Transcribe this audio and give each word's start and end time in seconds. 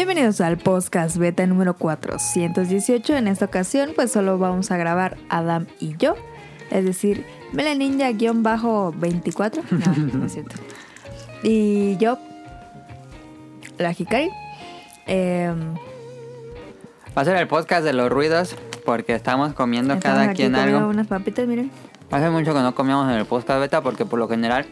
Bienvenidos 0.00 0.40
al 0.40 0.56
podcast 0.56 1.18
beta 1.18 1.46
número 1.46 1.74
418. 1.74 3.16
En 3.16 3.28
esta 3.28 3.44
ocasión, 3.44 3.90
pues 3.94 4.10
solo 4.10 4.38
vamos 4.38 4.70
a 4.70 4.78
grabar 4.78 5.18
Adam 5.28 5.66
y 5.78 5.94
yo. 5.98 6.14
Es 6.70 6.86
decir, 6.86 7.26
Melaninja-24. 7.52 9.62
No, 9.70 10.18
no 10.18 10.24
es 10.24 10.32
cierto. 10.32 10.56
Y 11.42 11.98
yo, 11.98 12.16
la 13.76 13.92
Hikari. 13.92 14.30
Em, 15.06 15.74
Va 17.14 17.20
a 17.20 17.24
ser 17.26 17.36
el 17.36 17.46
podcast 17.46 17.84
de 17.84 17.92
los 17.92 18.08
ruidos 18.08 18.56
porque 18.86 19.14
estamos 19.14 19.52
comiendo 19.52 19.92
estamos 19.92 20.16
cada 20.16 20.30
aquí 20.30 20.44
quien 20.44 20.54
algo. 20.54 20.88
unas 20.88 21.08
papitas, 21.08 21.46
miren. 21.46 21.70
Hace 22.10 22.30
mucho 22.30 22.54
que 22.54 22.60
no 22.60 22.74
comíamos 22.74 23.06
en 23.12 23.18
el 23.18 23.26
podcast 23.26 23.60
beta 23.60 23.82
porque 23.82 24.06
por 24.06 24.18
lo 24.18 24.28
general 24.28 24.64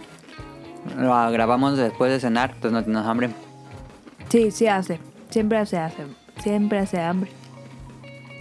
lo 0.97 1.30
grabamos 1.30 1.77
después 1.77 2.10
de 2.10 2.19
cenar, 2.19 2.52
entonces 2.55 2.72
no 2.72 2.83
tenemos 2.83 3.06
hambre. 3.06 3.28
Sí, 4.30 4.50
sí 4.50 4.66
hace. 4.66 4.98
Siempre 5.30 5.59
hace, 5.59 5.78
hace. 5.78 6.05
Siempre 6.42 6.78
hace 6.78 7.00
hambre. 7.00 7.30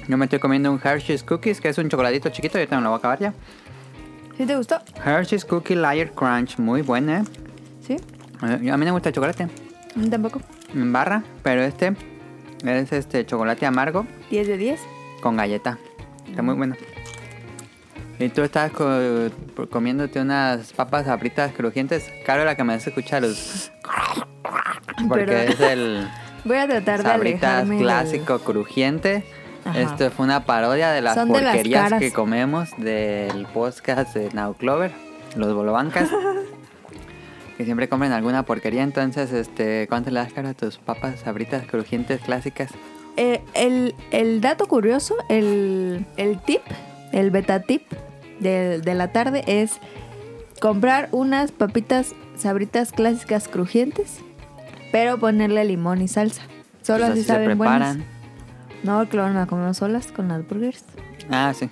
Yo 0.07 0.17
me 0.17 0.25
estoy 0.25 0.39
comiendo 0.39 0.71
un 0.71 0.79
Hershey's 0.81 1.23
Cookies, 1.23 1.59
que 1.59 1.69
es 1.69 1.77
un 1.77 1.89
chocolatito 1.89 2.29
chiquito, 2.29 2.57
yo 2.57 2.67
también 2.67 2.83
lo 2.85 2.89
voy 2.91 2.97
a 2.97 2.99
acabar 2.99 3.19
ya. 3.19 3.33
¿Sí 4.37 4.45
te 4.45 4.55
gustó? 4.55 4.79
Hershey's 5.05 5.43
Cookie 5.45 5.75
Layer 5.75 6.11
Crunch, 6.11 6.57
muy 6.59 6.81
bueno, 6.81 7.17
¿eh? 7.17 7.23
Sí. 7.85 7.93
Eh, 8.43 8.69
A 8.71 8.77
mí 8.77 8.85
me 8.85 8.91
gusta 8.91 9.09
el 9.09 9.15
chocolate 9.15 9.47
Tampoco. 10.09 10.41
en 10.73 10.93
barra, 10.93 11.23
pero 11.43 11.61
este 11.63 11.93
es 12.63 12.91
este 12.93 13.25
chocolate 13.25 13.65
amargo 13.65 14.05
10 14.29 14.47
de 14.47 14.57
10. 14.57 14.79
con 15.21 15.35
galleta. 15.35 15.77
Está 16.29 16.41
muy 16.41 16.53
bueno. 16.55 16.75
Y 18.19 18.29
tú 18.29 18.41
estás 18.43 18.71
co- 18.71 19.29
comiéndote 19.69 20.19
unas 20.21 20.71
papas 20.73 21.07
abritas 21.07 21.51
crujientes. 21.53 22.09
Caro 22.25 22.45
la 22.45 22.55
que 22.55 22.63
me 22.63 22.73
hace 22.73 22.89
escuchar 22.91 23.21
los... 23.23 23.71
Porque 25.07 25.25
Perdón. 25.25 25.53
es 25.53 25.59
el 25.59 26.07
Voy 26.45 26.57
a 26.57 26.67
tratar 26.67 27.03
de 27.03 27.09
sabritas 27.09 27.43
alejarme 27.43 27.75
del- 27.75 27.83
clásico 27.83 28.39
crujiente. 28.39 29.23
Ajá. 29.65 29.81
Esto 29.81 30.11
fue 30.11 30.25
una 30.25 30.45
parodia 30.45 30.91
de 30.91 31.01
las 31.01 31.15
Son 31.15 31.27
de 31.31 31.41
las 31.41 31.55
porquerías 31.55 31.93
que 31.93 32.11
comemos 32.13 32.69
del 32.77 33.45
podcast 33.47 34.15
de 34.15 34.29
Now 34.33 34.53
Clover, 34.53 34.91
los 35.35 35.53
bolobancas. 35.53 36.09
que 37.57 37.65
siempre 37.65 37.89
comen 37.89 38.11
alguna 38.11 38.43
porquería. 38.43 38.83
Entonces, 38.83 39.31
este, 39.33 39.87
¿cuánto 39.89 40.09
le 40.11 40.19
das 40.19 40.31
cara 40.31 40.49
a 40.49 40.53
tus 40.53 40.77
papas 40.77 41.19
sabritas 41.21 41.65
crujientes 41.65 42.21
clásicas? 42.21 42.71
Eh, 43.17 43.41
el, 43.55 43.95
el 44.11 44.41
dato 44.41 44.67
curioso, 44.67 45.15
el, 45.27 46.05
el 46.17 46.39
tip, 46.39 46.61
el 47.11 47.31
beta 47.31 47.61
tip 47.61 47.81
de, 48.39 48.79
de 48.79 48.93
la 48.93 49.11
tarde 49.11 49.43
es 49.47 49.79
comprar 50.61 51.09
unas 51.11 51.51
papitas 51.51 52.13
sabritas 52.37 52.91
clásicas 52.91 53.47
crujientes, 53.47 54.19
pero 54.97 55.19
ponerle 55.19 55.63
limón 55.63 56.01
y 56.01 56.07
salsa. 56.07 56.41
Solo 56.81 57.01
Pues 57.05 57.11
así 57.11 57.21
se 57.21 57.27
saben 57.27 57.55
buenas. 57.55 57.97
preparan. 57.97 58.05
No, 58.81 59.07
claro, 59.07 59.27
no 59.29 59.35
las 59.41 59.47
comemos 59.47 59.77
solas 59.77 60.11
con 60.11 60.27
las 60.27 60.47
burgers. 60.47 60.83
Ah, 61.29 61.53
sí. 61.55 61.69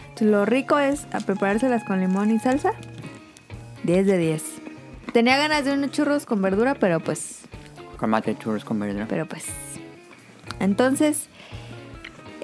Entonces, 0.00 0.28
lo 0.28 0.44
rico 0.44 0.78
es 0.78 1.06
a 1.14 1.20
preparárselas 1.20 1.82
con 1.84 2.00
limón 2.00 2.30
y 2.30 2.38
salsa. 2.38 2.72
10 3.84 4.06
de 4.06 4.18
10. 4.18 4.44
Tenía 5.14 5.38
ganas 5.38 5.64
de 5.64 5.72
unos 5.72 5.92
churros 5.92 6.26
con 6.26 6.42
verdura, 6.42 6.74
pero 6.74 7.00
pues 7.00 7.40
Con 7.96 8.10
mate 8.10 8.36
churros 8.36 8.66
con 8.66 8.78
verdura. 8.78 9.06
Pero 9.08 9.24
pues. 9.24 9.46
Entonces, 10.60 11.28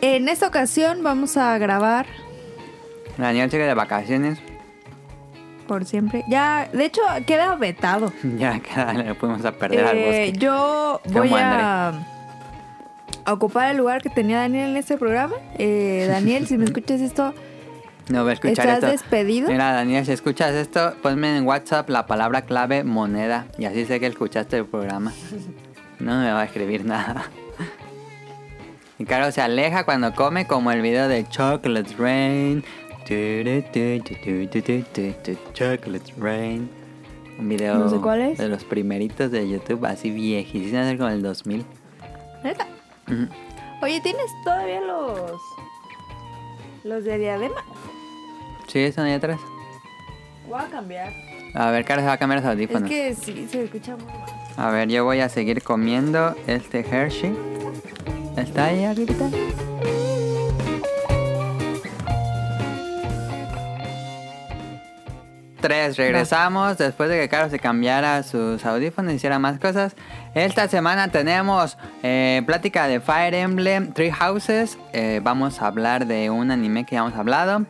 en 0.00 0.30
esta 0.30 0.46
ocasión 0.48 1.02
vamos 1.02 1.36
a 1.36 1.58
grabar 1.58 2.06
Daniel 3.18 3.50
sigue 3.50 3.64
de 3.66 3.74
vacaciones. 3.74 4.38
Por 5.68 5.84
siempre. 5.84 6.24
Ya, 6.28 6.68
de 6.72 6.84
hecho, 6.86 7.00
queda 7.26 7.54
vetado. 7.54 8.12
ya 8.36 8.58
que 8.58 8.94
le 8.94 9.14
fuimos 9.14 9.44
a 9.44 9.52
perder 9.52 9.84
al 9.86 9.96
Eh, 9.96 10.04
bosque. 10.30 10.32
yo 10.44 11.00
voy 11.12 11.30
a, 11.32 11.92
a 13.24 13.32
ocupar 13.32 13.70
el 13.70 13.76
lugar 13.76 14.02
que 14.02 14.08
tenía 14.10 14.38
Daniel 14.38 14.70
en 14.70 14.76
este 14.78 14.96
programa. 14.96 15.36
Eh, 15.58 16.06
Daniel, 16.10 16.48
si 16.48 16.58
me 16.58 16.64
escuchas 16.70 17.00
esto, 17.00 17.32
No 18.08 18.22
voy 18.22 18.30
a 18.30 18.34
escuchar 18.34 18.66
estás 18.66 18.74
esto. 18.78 18.86
despedido. 18.90 19.48
Mira, 19.50 19.72
Daniel, 19.72 20.04
si 20.04 20.10
escuchas 20.12 20.52
esto, 20.54 20.94
ponme 21.02 21.36
en 21.36 21.46
WhatsApp 21.46 21.88
la 21.90 22.06
palabra 22.06 22.42
clave 22.42 22.82
moneda. 22.82 23.46
Y 23.58 23.66
así 23.66 23.84
sé 23.84 24.00
que 24.00 24.06
escuchaste 24.06 24.56
el 24.56 24.64
programa. 24.66 25.12
No 26.00 26.18
me 26.20 26.32
va 26.32 26.40
a 26.40 26.44
escribir 26.44 26.84
nada. 26.84 27.24
Y 29.00 29.04
claro, 29.04 29.30
se 29.30 29.40
aleja 29.40 29.84
cuando 29.84 30.12
come 30.12 30.48
como 30.48 30.72
el 30.72 30.82
video 30.82 31.06
de 31.06 31.24
Chocolate 31.28 31.94
Rain. 31.96 32.64
Chocolate 35.54 36.12
Rain. 36.18 36.68
Un 37.38 37.48
video 37.48 37.88
de 37.88 38.48
los 38.48 38.64
primeritos 38.64 39.30
de 39.30 39.48
YouTube, 39.48 39.86
así 39.86 40.10
viejísimo, 40.10 40.78
hacer 40.78 40.98
como 40.98 41.08
el 41.08 41.22
2000. 41.22 41.64
Oye, 43.80 44.00
¿tienes 44.02 44.26
todavía 44.44 44.82
los. 44.82 45.40
los 46.84 47.04
de 47.04 47.16
diadema? 47.16 47.64
Sí, 48.66 48.80
están 48.80 49.06
ahí 49.06 49.14
atrás. 49.14 49.40
Voy 50.46 50.60
a 50.60 50.66
cambiar. 50.66 51.10
A 51.54 51.70
ver, 51.70 51.86
Cara 51.86 52.02
se 52.02 52.08
va 52.08 52.12
a 52.12 52.18
cambiar 52.18 52.42
los 52.42 52.50
audífonos. 52.50 52.90
Es 52.90 52.96
que 52.96 53.14
sí, 53.14 53.48
se 53.48 53.64
escucha 53.64 53.96
muy 53.96 54.04
mal. 54.04 54.26
A 54.58 54.70
ver, 54.70 54.88
yo 54.88 55.04
voy 55.04 55.20
a 55.20 55.30
seguir 55.30 55.62
comiendo 55.62 56.34
este 56.46 56.80
Hershey. 56.80 57.34
¿Está 58.36 58.66
ahí 58.66 58.84
ahorita? 58.84 59.30
3. 65.60 65.96
Regresamos 65.96 66.78
después 66.78 67.10
de 67.10 67.18
que 67.20 67.28
Carlos 67.28 67.50
se 67.50 67.58
cambiara 67.58 68.22
sus 68.22 68.64
audífonos 68.64 69.12
y 69.12 69.16
hiciera 69.16 69.38
más 69.38 69.58
cosas. 69.58 69.94
Esta 70.34 70.68
semana 70.68 71.08
tenemos 71.08 71.76
eh, 72.02 72.42
plática 72.46 72.86
de 72.88 73.00
Fire 73.00 73.34
Emblem 73.34 73.92
Three 73.92 74.10
Houses. 74.10 74.78
Eh, 74.92 75.20
vamos 75.22 75.60
a 75.60 75.66
hablar 75.66 76.06
de 76.06 76.30
un 76.30 76.50
anime 76.50 76.84
que 76.84 76.94
ya 76.94 77.00
hemos 77.00 77.14
hablado. 77.14 77.66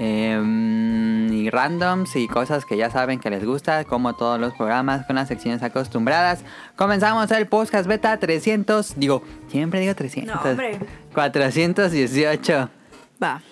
Em, 0.00 1.32
y 1.32 1.50
randoms 1.50 2.14
y 2.14 2.28
cosas 2.28 2.64
que 2.64 2.76
ya 2.76 2.88
saben 2.88 3.18
que 3.18 3.30
les 3.30 3.44
gusta, 3.44 3.84
como 3.84 4.14
todos 4.14 4.38
los 4.38 4.54
programas 4.54 5.04
con 5.06 5.16
las 5.16 5.26
secciones 5.26 5.62
acostumbradas. 5.62 6.44
Comenzamos 6.76 7.30
el 7.32 7.46
podcast 7.46 7.88
beta 7.88 8.16
300, 8.16 8.94
digo, 8.96 9.22
siempre 9.48 9.80
digo 9.80 9.94
300. 9.94 10.36
No, 10.36 10.50
hombre. 10.50 10.78
418. 11.14 12.70
Va. 13.20 13.42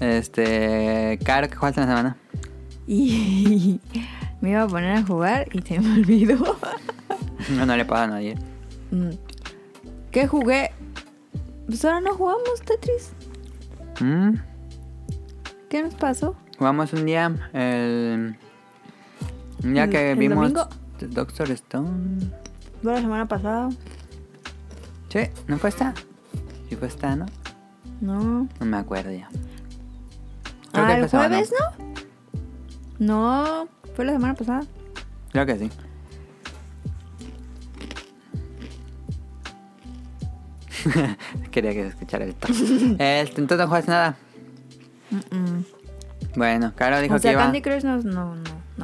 Este, 0.00 1.18
Caro, 1.24 1.48
¿qué 1.48 1.56
jugaste 1.56 1.80
en 1.80 1.88
la 1.88 1.92
semana? 1.92 2.16
Y 2.86 3.80
me 4.40 4.50
iba 4.50 4.62
a 4.62 4.66
poner 4.66 4.96
a 4.96 5.02
jugar 5.02 5.48
y 5.52 5.62
se 5.62 5.80
me 5.80 5.94
olvidó. 5.94 6.58
No, 7.54 7.64
no 7.64 7.76
le 7.76 7.84
pasa 7.84 8.04
a 8.04 8.06
nadie. 8.08 8.34
Mm. 8.90 9.10
¿Qué 10.10 10.26
jugué? 10.26 10.65
Pues 11.76 11.84
ahora 11.84 12.00
no 12.00 12.14
jugamos 12.14 12.62
Tetris. 12.64 13.10
Mm, 14.00 14.36
¿Qué 15.68 15.82
nos 15.82 15.94
pasó? 15.94 16.34
Jugamos 16.58 16.94
un 16.94 17.04
día, 17.04 17.26
el, 17.52 18.38
un 19.62 19.74
día 19.74 19.84
¿El- 19.84 19.90
que 19.90 20.12
el 20.12 20.18
vimos 20.18 20.38
domingo? 20.54 20.68
Doctor 21.00 21.50
Stone. 21.50 22.30
Fue 22.82 22.94
la 22.94 23.00
semana 23.02 23.28
pasada. 23.28 23.68
Sí, 25.10 25.18
¿no 25.48 25.58
fue 25.58 25.68
esta? 25.68 25.92
Sí 26.70 26.76
fue 26.76 26.88
esta, 26.88 27.14
¿no? 27.14 27.26
No. 28.00 28.48
No 28.58 28.64
me 28.66 28.78
acuerdo 28.78 29.10
ya. 29.10 29.28
Creo 30.72 30.86
que 30.86 30.92
Ah, 30.92 30.96
el 30.98 31.08
jueves, 31.10 31.52
¿no? 31.60 31.84
No, 32.98 33.68
fue 33.94 34.06
la 34.06 34.12
semana 34.12 34.32
pasada. 34.32 34.62
Creo 35.30 35.44
que 35.44 35.58
sí. 35.58 35.70
Quería 41.50 41.72
que 41.72 41.82
se 41.82 41.88
escuchara 41.88 42.24
esto. 42.24 42.48
este, 42.98 43.40
entonces 43.40 43.58
no 43.58 43.68
juegas 43.68 43.88
nada. 43.88 44.16
Bueno, 46.34 46.72
Caro 46.74 47.00
dijo 47.00 47.14
O 47.14 47.18
sea, 47.18 47.30
que 47.30 47.34
iba. 47.34 47.42
Candy 47.44 47.62
Crush 47.62 47.82
no, 47.84 47.98
no, 47.98 48.34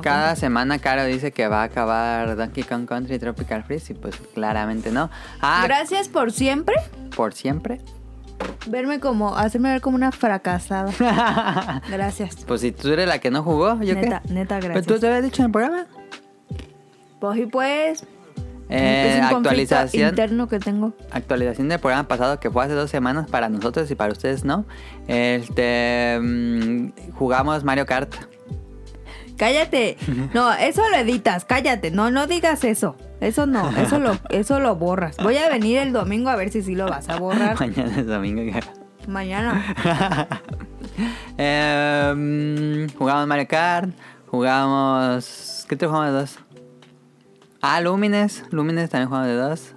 Cada 0.03 0.23
cuenta. 0.29 0.37
semana 0.37 0.79
Caro 0.79 1.05
dice 1.05 1.33
que 1.33 1.49
va 1.49 1.61
a 1.63 1.65
acabar 1.65 2.37
Donkey 2.37 2.65
Kong 2.65 2.87
Country 2.87 3.19
Tropical 3.19 3.65
Freeze 3.65 3.93
y 3.93 3.97
pues 3.97 4.17
claramente 4.35 4.91
no. 4.91 5.11
Ah, 5.41 5.63
Gracias 5.65 6.09
por 6.09 6.33
siempre 6.33 6.75
por 7.15 7.35
siempre. 7.35 7.81
verme 8.69 9.01
como, 9.01 9.37
hacerme 9.37 9.71
ver 9.71 9.81
como 9.83 9.97
una 9.97 10.13
fracasada. 10.13 10.93
Gracias. 11.91 12.45
Pues 12.47 12.63
si 12.63 12.73
tú 12.73 12.89
eres 12.93 13.07
la 13.07 13.19
que 13.19 13.31
no 13.31 13.43
jugó, 13.43 13.83
¿yo 13.83 13.95
Neta, 13.95 14.23
qué? 14.27 14.33
neta, 14.33 14.59
¿Pero 14.61 14.75
gracias. 14.75 14.87
tú 14.87 14.99
te 15.01 15.07
habías 15.09 15.25
dicho 15.25 15.43
en 15.43 15.47
el 15.47 15.53
programa? 15.53 15.87
Pues 17.21 17.39
y 17.39 17.47
pues. 17.47 18.05
Eh, 18.75 19.19
un 19.19 19.37
actualización. 19.37 20.09
interno 20.09 20.49
que 20.49 20.59
tengo. 20.59 20.95
Actualización 21.11 21.69
del 21.69 21.79
programa 21.79 22.09
pasado 22.09 22.41
que 22.41 22.51
fue 22.51 22.65
hace 22.65 22.73
dos 22.73 22.91
semanas 22.91 23.29
para 23.31 23.51
nosotros 23.51 23.91
y 23.91 23.95
para 23.95 24.13
ustedes 24.13 24.45
no. 24.45 24.65
Este 25.09 26.19
mm, 26.19 27.13
jugamos 27.13 27.65
Mario 27.65 27.85
Kart. 27.85 28.15
Cállate. 29.37 29.99
No, 30.35 30.53
eso 30.55 30.89
lo 30.89 30.97
editas. 30.97 31.45
Cállate. 31.45 31.91
No, 31.91 32.11
no 32.11 32.27
digas 32.27 32.65
eso. 32.65 32.97
Eso 33.21 33.45
no. 33.45 33.69
Eso 33.77 33.99
lo, 33.99 34.17
eso 34.31 34.59
lo 34.59 34.77
borras. 34.77 35.17
Voy 35.19 35.37
a 35.37 35.51
venir 35.51 35.79
el 35.79 35.93
domingo 35.93 36.31
a 36.31 36.37
ver 36.37 36.51
si 36.51 36.63
sí 36.63 36.75
lo 36.75 36.87
vas 36.87 37.11
a 37.11 37.19
borrar. 37.19 37.61
Mañana 37.61 37.99
es 37.99 38.07
domingo. 38.07 38.59
Mañana. 39.07 40.29
Em, 41.39 42.89
jugamos 42.91 43.27
Mario 43.27 43.49
Kart. 43.49 43.91
Jugamos. 44.29 45.65
¿Qué 45.69 45.75
otro 45.75 45.89
jugamos 45.89 46.13
dos? 46.13 46.39
Ah, 47.63 47.81
Lumines. 47.81 48.45
Lumines 48.51 48.91
también 48.91 49.09
jugamos 49.09 49.29
de 49.29 49.35
dos. 49.37 49.73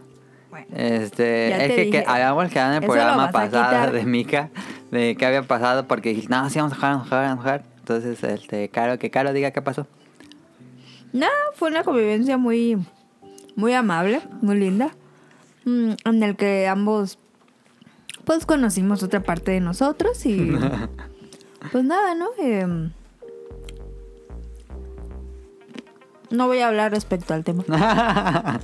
Bueno. 0.50 0.66
Este, 0.74 1.50
Ya 1.50 1.58
es 1.58 1.70
te 1.70 1.76
que, 1.76 1.82
dije. 1.86 2.04
que 2.04 2.10
habíamos 2.10 2.50
quedado 2.50 2.72
en 2.72 2.84
el 2.84 2.88
programa 2.90 3.30
pasado 3.32 3.92
de 3.92 4.06
Mika 4.06 4.50
de 4.92 5.16
qué 5.18 5.26
había 5.26 5.44
pasado 5.44 5.88
porque 5.88 6.10
dijiste, 6.10 6.30
no, 6.34 6.50
sí, 6.50 6.58
vamos 6.60 6.74
a 6.74 6.76
jugar, 6.76 6.92
vamos 6.94 7.06
a 7.06 7.10
jugar, 7.10 7.24
vamos 7.28 7.40
a 7.40 7.42
jugar. 7.44 7.64
Entonces, 7.80 8.24
este, 8.24 8.70
Caro, 8.70 8.98
que 8.98 9.12
Caro 9.12 9.34
diga 9.34 9.52
qué 9.52 9.62
pasó. 9.62 9.86
No, 11.14 11.28
fue 11.56 11.70
una 11.70 11.84
convivencia 11.84 12.38
muy, 12.38 12.78
muy 13.56 13.74
amable, 13.74 14.22
muy 14.42 14.58
linda. 14.58 14.90
mm, 15.66 15.92
En 16.06 16.24
el 16.24 16.36
que 16.36 16.68
ambos, 16.68 17.20
pues, 18.24 18.46
conocimos 18.46 19.04
otra 19.04 19.20
parte 19.22 19.52
de 19.52 19.60
nosotros 19.62 20.26
y, 20.26 20.52
pues 21.72 21.84
nada, 21.84 22.16
¿no? 22.16 22.28
Em, 22.40 22.92
no 26.30 26.48
voy 26.48 26.60
a 26.60 26.68
hablar 26.68 26.92
respecto 26.92 27.34
al 27.34 27.44
tema. 27.44 27.64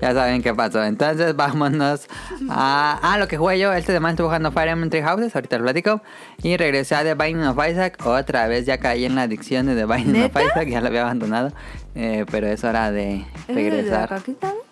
ya 0.00 0.14
saben 0.14 0.42
qué 0.42 0.54
pasó. 0.54 0.82
Entonces, 0.84 1.34
vámonos 1.36 2.06
a, 2.48 3.12
a 3.12 3.18
lo 3.18 3.28
que 3.28 3.36
jugué 3.36 3.58
yo. 3.58 3.72
Este 3.72 3.92
semana 3.92 4.12
estuve 4.12 4.26
jugando 4.26 4.52
Fire 4.52 4.68
Emblem 4.68 4.90
Three 4.90 5.02
Houses, 5.02 5.34
ahorita 5.34 5.58
lo 5.58 5.64
platico. 5.64 6.02
Y 6.42 6.56
regresé 6.56 6.94
a 6.94 7.02
The 7.02 7.14
Binding 7.14 7.46
of 7.46 7.58
Isaac. 7.68 8.04
Otra 8.04 8.46
vez 8.48 8.66
ya 8.66 8.78
caí 8.78 9.04
en 9.04 9.14
la 9.14 9.22
adicción 9.22 9.66
de 9.66 9.74
The 9.74 9.86
Binding 9.86 10.24
of. 10.24 10.30
Isaac, 10.30 10.68
ya 10.68 10.80
lo 10.80 10.88
había 10.88 11.02
abandonado. 11.02 11.52
Eh, 11.94 12.24
pero 12.30 12.46
es 12.46 12.64
hora 12.64 12.90
de 12.90 13.24
¿Es 13.48 13.48
el 13.48 13.56
de 13.56 13.82
la 13.82 14.06
regresar. 14.06 14.22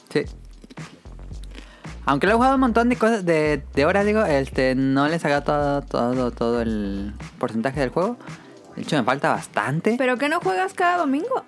Sí. 0.09 0.25
Aunque 2.07 2.27
lo 2.27 2.33
he 2.33 2.37
jugado 2.37 2.55
un 2.55 2.61
montón 2.61 2.89
de 2.89 2.97
cosas, 2.97 3.25
de, 3.25 3.63
de 3.75 3.87
horas, 3.87 4.05
digo, 4.05 4.25
este, 4.25 4.75
no 4.75 5.07
les 5.09 5.25
haga 5.25 5.45
todo, 5.45 5.83
todo, 5.83 6.31
todo 6.31 6.61
el 6.63 7.13
porcentaje 7.39 7.81
del 7.81 7.91
juego. 7.91 8.17
De 8.75 8.83
hecho, 8.83 8.97
me 8.97 9.05
falta 9.05 9.31
bastante. 9.31 9.97
¿Pero 9.99 10.17
que 10.17 10.29
no 10.29 10.41
juegas 10.41 10.73
cada 10.75 10.97
domingo? 10.97 11.45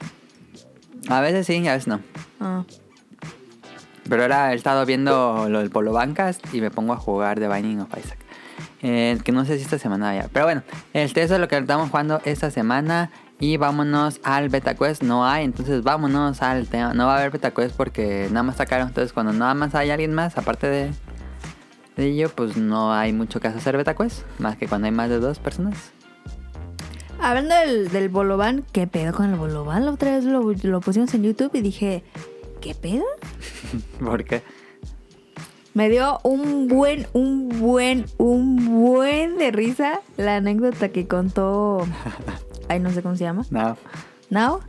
A 1.08 1.20
veces 1.20 1.46
sí, 1.46 1.66
a 1.66 1.75
veces 1.75 1.88
no. 1.88 2.00
Ah. 2.40 2.64
Pero 4.08 4.22
ahora 4.22 4.52
he 4.52 4.56
estado 4.56 4.84
viendo 4.84 5.49
lo 5.49 5.60
del 5.60 5.70
Polo 5.70 5.93
Bancas 5.93 6.40
y 6.52 6.60
me 6.60 6.70
pongo 6.70 6.93
a 6.93 6.96
jugar 6.96 7.38
The 7.38 7.49
Binding 7.49 7.81
of 7.81 7.88
Isaac. 7.96 8.19
Eh, 8.82 9.16
que 9.25 9.31
no 9.31 9.44
sé 9.44 9.56
si 9.58 9.62
esta 9.62 9.78
semana 9.78 10.06
vaya. 10.06 10.28
Pero 10.32 10.44
bueno, 10.44 10.62
este, 10.93 11.22
eso 11.22 11.34
es 11.34 11.40
lo 11.40 11.49
que 11.49 11.56
estamos 11.56 11.88
jugando 11.88 12.20
esta 12.25 12.50
semana. 12.50 13.10
Y 13.38 13.56
vámonos 13.56 14.20
al 14.22 14.49
Beta 14.49 14.75
Quest. 14.75 15.02
No 15.02 15.26
hay, 15.26 15.44
entonces 15.44 15.82
vámonos 15.82 16.43
al 16.43 16.69
tema. 16.69 16.94
No 16.94 17.06
va 17.06 17.14
a 17.14 17.19
haber 17.19 17.31
Beta 17.31 17.52
Quest 17.52 17.76
porque 17.76 18.28
nada 18.31 18.43
más 18.44 18.56
sacaron. 18.56 18.88
Entonces, 18.88 19.12
cuando 19.12 19.32
nada 19.32 19.55
más 19.55 19.75
hay 19.75 19.90
alguien 19.90 20.14
más, 20.14 20.37
aparte 20.38 20.69
de, 20.69 20.90
de 21.96 22.06
ello, 22.06 22.31
pues 22.34 22.56
no 22.56 22.93
hay 22.93 23.12
mucho 23.12 23.40
caso 23.40 23.58
hacer 23.58 23.76
Beta 23.76 23.94
Quest. 23.94 24.22
Más 24.38 24.56
que 24.56 24.69
cuando 24.69 24.87
hay 24.87 24.93
más 24.93 25.08
de 25.08 25.19
dos 25.19 25.38
personas. 25.38 25.93
Hablando 27.22 27.54
del, 27.54 27.88
del 27.90 28.08
Bolovan, 28.08 28.64
¿qué 28.72 28.88
pedo 28.88 29.12
con 29.12 29.30
el 29.30 29.36
Bolovan? 29.36 29.86
La 29.86 29.92
otra 29.92 30.16
vez 30.16 30.24
lo, 30.24 30.42
lo 30.42 30.80
pusimos 30.80 31.14
en 31.14 31.22
YouTube 31.22 31.52
y 31.54 31.60
dije, 31.60 32.02
¿qué 32.60 32.74
pedo? 32.74 33.04
Porque 34.04 34.42
Me 35.72 35.88
dio 35.88 36.19
un 36.24 36.66
buen, 36.66 37.06
un 37.12 37.48
buen, 37.48 38.06
un 38.19 38.82
buen 38.82 39.38
de 39.38 39.52
risa 39.52 40.00
la 40.16 40.36
anécdota 40.36 40.88
que 40.88 41.06
contó. 41.06 41.86
Ay, 42.69 42.80
no 42.80 42.90
sé 42.90 43.02
cómo 43.02 43.14
se 43.14 43.22
llama. 43.22 43.46
no. 43.50 43.76
¿Now? 44.28 44.60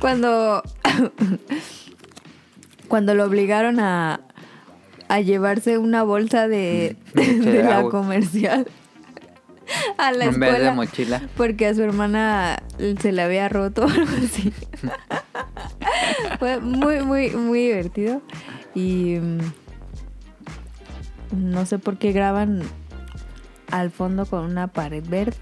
cuando. 0.00 0.64
cuando 2.88 3.14
lo 3.14 3.24
obligaron 3.24 3.78
a. 3.78 4.20
a 5.06 5.20
llevarse 5.20 5.78
una 5.78 6.02
bolsa 6.02 6.48
de. 6.48 6.96
Leche 7.14 7.34
de 7.34 7.52
de 7.52 7.62
la 7.62 7.84
comercial. 7.84 8.66
A 10.06 10.12
la 10.12 10.26
En 10.26 10.38
vez 10.38 10.58
de 10.60 10.70
mochila. 10.70 11.22
Porque 11.36 11.66
a 11.66 11.74
su 11.74 11.82
hermana 11.82 12.62
se 13.00 13.10
le 13.10 13.20
había 13.22 13.48
roto 13.48 13.84
o 13.84 13.88
algo 13.88 14.16
así. 14.24 14.52
Fue 16.38 16.60
muy, 16.60 17.02
muy, 17.02 17.30
muy 17.30 17.62
divertido. 17.66 18.22
Y 18.74 19.16
mm, 19.20 19.38
no 21.32 21.66
sé 21.66 21.78
por 21.78 21.98
qué 21.98 22.12
graban 22.12 22.62
al 23.72 23.90
fondo 23.90 24.24
con 24.24 24.44
una 24.44 24.68
pared 24.68 25.04
verde. 25.06 25.36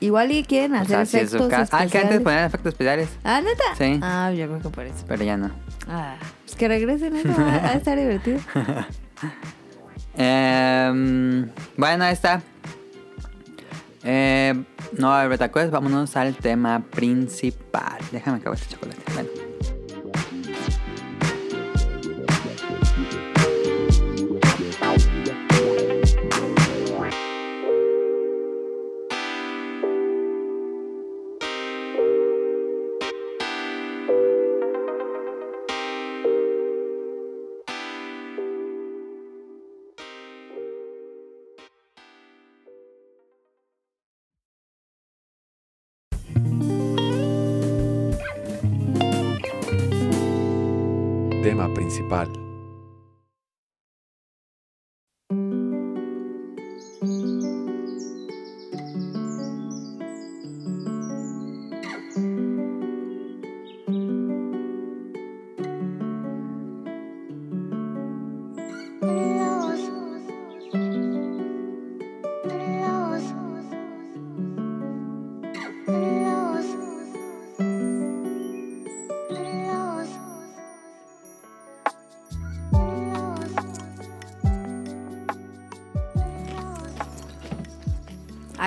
Igual 0.00 0.32
y 0.32 0.42
quieren 0.42 0.74
O 0.74 0.80
hacer 0.80 1.06
sea, 1.06 1.06
si 1.06 1.18
es 1.18 1.30
su 1.30 1.36
efectos. 1.36 1.68
Ah, 1.72 1.86
que 1.86 1.98
antes 1.98 2.20
ponían 2.20 2.44
efectos 2.44 2.72
especiales. 2.72 3.08
Ah, 3.22 3.40
neta. 3.40 3.62
Sí. 3.78 4.00
Ah, 4.02 4.32
yo 4.32 4.46
creo 4.48 4.60
que 4.60 4.68
por 4.70 4.84
eso. 4.86 5.04
Pero 5.06 5.22
ya 5.22 5.36
no. 5.36 5.50
Ah, 5.88 6.16
pues 6.44 6.56
que 6.56 6.66
regresen 6.66 7.14
eso. 7.16 7.28
Va 7.28 7.44
va 7.44 7.68
a 7.68 7.74
estar 7.74 7.96
divertido. 7.96 8.40
Em, 10.16 11.48
bueno, 11.76 12.04
ahí 12.04 12.12
está. 12.12 12.42
Eh, 14.04 14.54
no 14.98 15.08
va 15.08 15.20
a 15.20 15.24
haber 15.24 15.38
beta 15.38 15.50
vámonos 15.70 16.16
al 16.16 16.36
tema 16.36 16.84
principal. 16.90 17.98
Déjame 18.12 18.38
acabar 18.38 18.58
este 18.58 18.74
chocolate. 18.74 19.02
Bueno. 19.14 19.43
Tema 52.14 52.43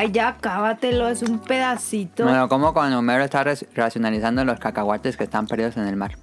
Ay, 0.08 0.14
ya 0.14 0.38
cábatelo, 0.40 1.10
es 1.10 1.22
un 1.22 1.40
pedacito. 1.40 2.24
Bueno, 2.24 2.48
como 2.48 2.74
cuando 2.74 2.98
Homero 3.00 3.24
está 3.26 3.44
racionalizando 3.76 4.46
los 4.46 4.58
cacahuates 4.60 5.18
que 5.18 5.26
están 5.26 5.48
perdidos 5.48 5.76
en 5.76 5.86
el 5.86 5.98
mar. 5.98 6.16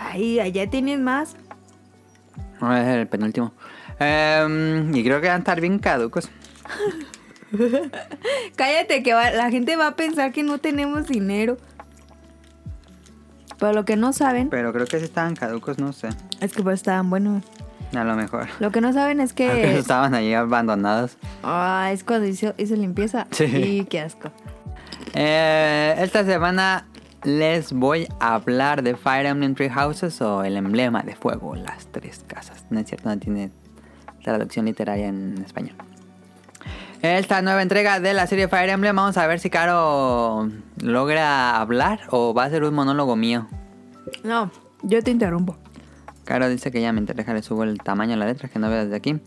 Ay, 0.00 0.40
allá 0.40 0.68
tienes 0.70 0.98
más. 0.98 1.36
No, 2.60 2.74
es 2.74 2.86
el 2.86 3.06
penúltimo. 3.06 3.52
Em, 3.98 4.94
y 4.94 5.04
creo 5.04 5.20
que 5.20 5.26
van 5.28 5.36
a 5.36 5.38
estar 5.40 5.60
bien 5.60 5.78
caducos. 5.78 6.30
Cállate, 8.56 9.02
que 9.02 9.12
va- 9.14 9.30
la 9.30 9.50
gente 9.50 9.76
va 9.76 9.88
a 9.88 9.96
pensar 9.96 10.32
que 10.32 10.42
no 10.42 10.56
tenemos 10.58 11.06
dinero. 11.06 11.58
Pero 13.58 13.72
lo 13.72 13.84
que 13.86 13.96
no 13.96 14.12
saben 14.12 14.48
Pero 14.50 14.70
creo 14.72 14.86
que 14.86 14.98
sí 14.98 15.04
estaban 15.04 15.34
caducos, 15.34 15.78
no 15.78 15.92
sé. 15.92 16.08
es 16.40 16.52
que 16.52 16.62
pues 16.62 16.74
estaban 16.76 17.08
buenos. 17.10 17.42
A 17.96 18.04
lo 18.04 18.14
mejor. 18.16 18.48
Lo 18.60 18.70
que 18.70 18.80
no 18.80 18.92
saben 18.92 19.20
es 19.20 19.32
que 19.32 19.78
estaban 19.78 20.14
allí 20.14 20.34
abandonados. 20.34 21.16
Ah, 21.42 21.90
es 21.92 22.04
cuando 22.04 22.26
hizo, 22.26 22.54
hizo 22.58 22.74
limpieza. 22.76 23.26
Sí. 23.30 23.44
Y 23.44 23.84
qué 23.84 24.00
asco. 24.00 24.30
Eh, 25.14 25.94
esta 25.98 26.24
semana 26.24 26.86
les 27.24 27.72
voy 27.72 28.06
a 28.20 28.34
hablar 28.34 28.82
de 28.82 28.96
Fire 28.96 29.26
Emblem 29.26 29.54
Three 29.54 29.70
Houses 29.70 30.20
o 30.20 30.44
el 30.44 30.56
emblema 30.56 31.02
de 31.02 31.14
fuego, 31.16 31.54
las 31.54 31.86
tres 31.88 32.24
casas. 32.26 32.66
No 32.70 32.80
es 32.80 32.86
cierto, 32.86 33.08
no 33.08 33.18
tiene 33.18 33.50
traducción 34.22 34.66
literaria 34.66 35.08
en 35.08 35.42
español. 35.44 35.74
Esta 37.02 37.42
nueva 37.42 37.62
entrega 37.62 38.00
de 38.00 38.14
la 38.14 38.26
serie 38.26 38.48
Fire 38.48 38.70
Emblem, 38.70 38.96
vamos 38.96 39.16
a 39.16 39.26
ver 39.26 39.38
si 39.38 39.50
Caro 39.50 40.48
logra 40.80 41.60
hablar 41.60 42.00
o 42.10 42.34
va 42.34 42.44
a 42.44 42.50
ser 42.50 42.64
un 42.64 42.74
monólogo 42.74 43.16
mío. 43.16 43.46
No, 44.24 44.50
Yo 44.82 45.02
te 45.02 45.10
interrumpo. 45.10 45.56
Caro 46.26 46.48
dice 46.50 46.70
que 46.72 46.80
ya 46.82 46.92
me 46.92 46.98
interesa, 47.00 47.32
le 47.32 47.42
subo 47.42 47.62
el 47.62 47.78
tamaño 47.78 48.10
de 48.10 48.16
la 48.18 48.26
letra 48.26 48.48
que 48.48 48.58
no 48.58 48.68
veo 48.68 48.82
desde 48.84 48.96
aquí. 48.96 49.18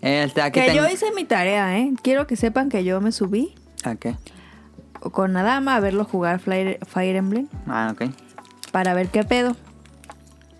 Este, 0.00 0.40
aquí 0.42 0.58
Que 0.60 0.74
yo 0.74 0.88
hice 0.88 1.12
mi 1.12 1.24
tarea, 1.24 1.78
¿eh? 1.78 1.92
Quiero 2.02 2.26
que 2.26 2.34
sepan 2.34 2.68
que 2.70 2.82
yo 2.82 3.00
me 3.00 3.12
subí 3.12 3.54
¿A 3.84 3.94
qué? 3.94 4.16
con 5.12 5.36
Adama 5.36 5.76
a 5.76 5.80
verlo 5.80 6.04
jugar 6.04 6.40
Fire, 6.40 6.80
Fire 6.86 7.14
Emblem 7.14 7.46
Ah, 7.68 7.90
ok. 7.92 8.10
para 8.72 8.94
ver 8.94 9.08
qué 9.08 9.22
pedo. 9.22 9.54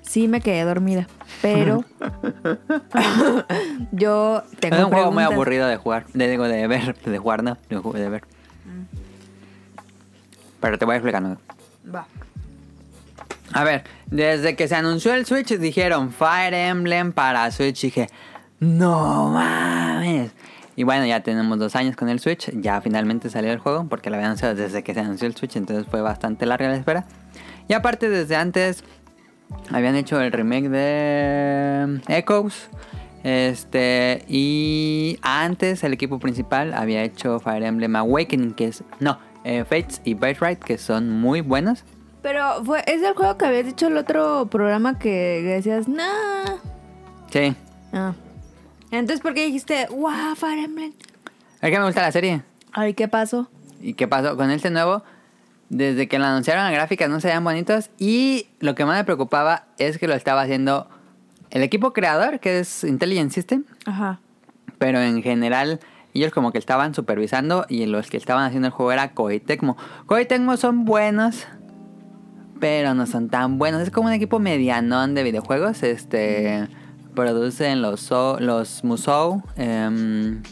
Sí 0.03 0.29
me 0.29 0.41
quedé 0.41 0.63
dormida, 0.63 1.09
pero 1.43 1.85
yo 3.93 4.43
tengo 4.61 4.77
es 4.77 4.85
un 4.85 4.91
juego 4.93 5.11
muy 5.11 5.25
aburrido 5.25 5.67
de 5.67 5.77
jugar. 5.79 6.07
De, 6.15 6.31
digo, 6.31 6.45
de 6.47 6.67
ver. 6.69 6.95
De 7.03 7.19
jugar, 7.19 7.43
no. 7.43 7.57
De, 7.69 8.09
ver. 8.09 8.23
Pero 10.61 10.79
te 10.79 10.85
voy 10.85 10.95
explicando. 10.97 11.39
Va. 11.93 12.07
A 13.57 13.65
ver, 13.65 13.85
desde 14.11 14.55
que 14.55 14.69
se 14.69 14.75
anunció 14.75 15.15
el 15.15 15.25
Switch 15.25 15.57
dijeron 15.57 16.13
Fire 16.13 16.53
Emblem 16.53 17.13
para 17.13 17.51
Switch. 17.51 17.81
Dije, 17.81 18.11
no 18.61 19.31
mames. 19.31 20.33
Y 20.77 20.83
bueno, 20.83 21.07
ya 21.07 21.23
tenemos 21.23 21.59
dos 21.59 21.75
años 21.75 21.97
con 21.97 22.11
el 22.11 22.21
Switch. 22.21 22.51
Ya 22.61 22.83
finalmente 22.83 23.31
salió 23.31 23.51
el 23.51 23.59
juego 23.59 23.87
porque 23.89 24.11
lo 24.11 24.17
habían 24.17 24.33
anunciado 24.33 24.55
desde 24.55 24.83
que 24.83 24.93
se 24.93 25.01
anunció 25.01 25.27
el 25.27 25.35
Switch. 25.35 25.57
Entonces 25.57 25.87
fue 25.91 26.03
bastante 26.03 26.45
larga 26.45 26.69
la 26.69 26.77
espera. 26.77 27.07
Y 27.67 27.73
aparte, 27.73 28.11
desde 28.11 28.37
antes 28.37 28.85
habían 29.71 29.97
hecho 29.97 30.21
el 30.21 30.33
remake 30.33 30.69
de 30.69 32.03
Echoes. 32.09 32.69
Este, 33.25 34.23
y 34.29 35.19
antes 35.23 35.83
el 35.83 35.95
equipo 35.95 36.19
principal 36.19 36.75
había 36.75 37.03
hecho 37.05 37.41
Fire 37.41 37.63
Emblem 37.63 37.97
Awakening, 37.97 38.53
que 38.53 38.67
es. 38.67 38.85
No, 39.01 39.19
eh, 39.45 39.65
Fates 39.65 40.03
y 40.05 40.13
Birthright, 40.13 40.59
que 40.59 40.77
son 40.77 41.11
muy 41.11 41.41
buenos. 41.41 41.87
Pero 42.27 42.65
fue, 42.65 42.83
es 42.89 43.03
el 43.03 43.15
juego 43.15 43.39
que 43.39 43.47
habías 43.47 43.67
dicho 43.67 43.87
el 43.87 43.97
otro 43.97 44.49
programa 44.51 44.99
que 44.99 45.43
decías, 45.43 45.87
nah. 45.87 46.57
Sí. 47.31 47.55
Ah. 47.93 48.15
Entonces, 48.91 49.21
¿por 49.21 49.33
qué 49.33 49.47
dijiste, 49.47 49.87
wow, 49.93 50.35
Fire 50.35 50.59
Emblem? 50.59 50.93
Es 51.63 51.71
que 51.71 51.79
me 51.79 51.85
gusta 51.85 52.03
la 52.03 52.11
serie. 52.11 52.43
Ay, 52.73 52.95
¿qué 52.95 53.07
pasó? 53.07 53.49
¿Y 53.81 53.95
qué 53.95 54.09
pasó 54.09 54.37
con 54.37 54.51
este 54.51 54.71
nuevo? 54.71 55.05
Desde 55.69 56.09
que 56.09 56.19
lo 56.19 56.25
anunciaron 56.25 56.65
las 56.65 56.73
gráficas 56.73 57.09
no 57.09 57.21
se 57.21 57.29
veían 57.29 57.45
bonitos. 57.45 57.91
Y 57.97 58.49
lo 58.59 58.75
que 58.75 58.85
más 58.85 58.99
me 58.99 59.05
preocupaba 59.05 59.67
es 59.79 59.97
que 59.97 60.09
lo 60.09 60.15
estaba 60.15 60.43
haciendo 60.43 60.89
el 61.51 61.63
equipo 61.63 61.93
creador, 61.93 62.41
que 62.41 62.59
es 62.59 62.83
Intelligent 62.83 63.31
System. 63.31 63.63
Ajá. 63.85 64.19
Pero 64.79 65.01
en 65.01 65.23
general, 65.23 65.79
ellos 66.13 66.33
como 66.33 66.51
que 66.51 66.59
estaban 66.59 66.93
supervisando. 66.93 67.67
Y 67.69 67.87
los 67.87 68.11
que 68.11 68.17
estaban 68.17 68.43
haciendo 68.43 68.67
el 68.67 68.73
juego 68.73 68.91
era 68.91 69.13
Koei 69.13 69.39
Tecmo. 69.39 69.77
Koei 70.07 70.27
Tecmo 70.27 70.57
son 70.57 70.85
buenos. 70.85 71.47
Pero 72.61 72.95
no 72.95 73.07
son 73.07 73.29
tan 73.29 73.59
buenos. 73.59 73.83
Es 73.83 73.91
como 73.91 74.09
un 74.09 74.15
equipo 74.15 74.39
medianón 74.39 75.15
de 75.15 75.23
videojuegos. 75.23 75.83
Este. 75.83 76.69
Producen 77.15 77.81
los, 77.83 78.11
los 78.41 78.85
Musou. 78.85 79.43
em, 79.57 80.43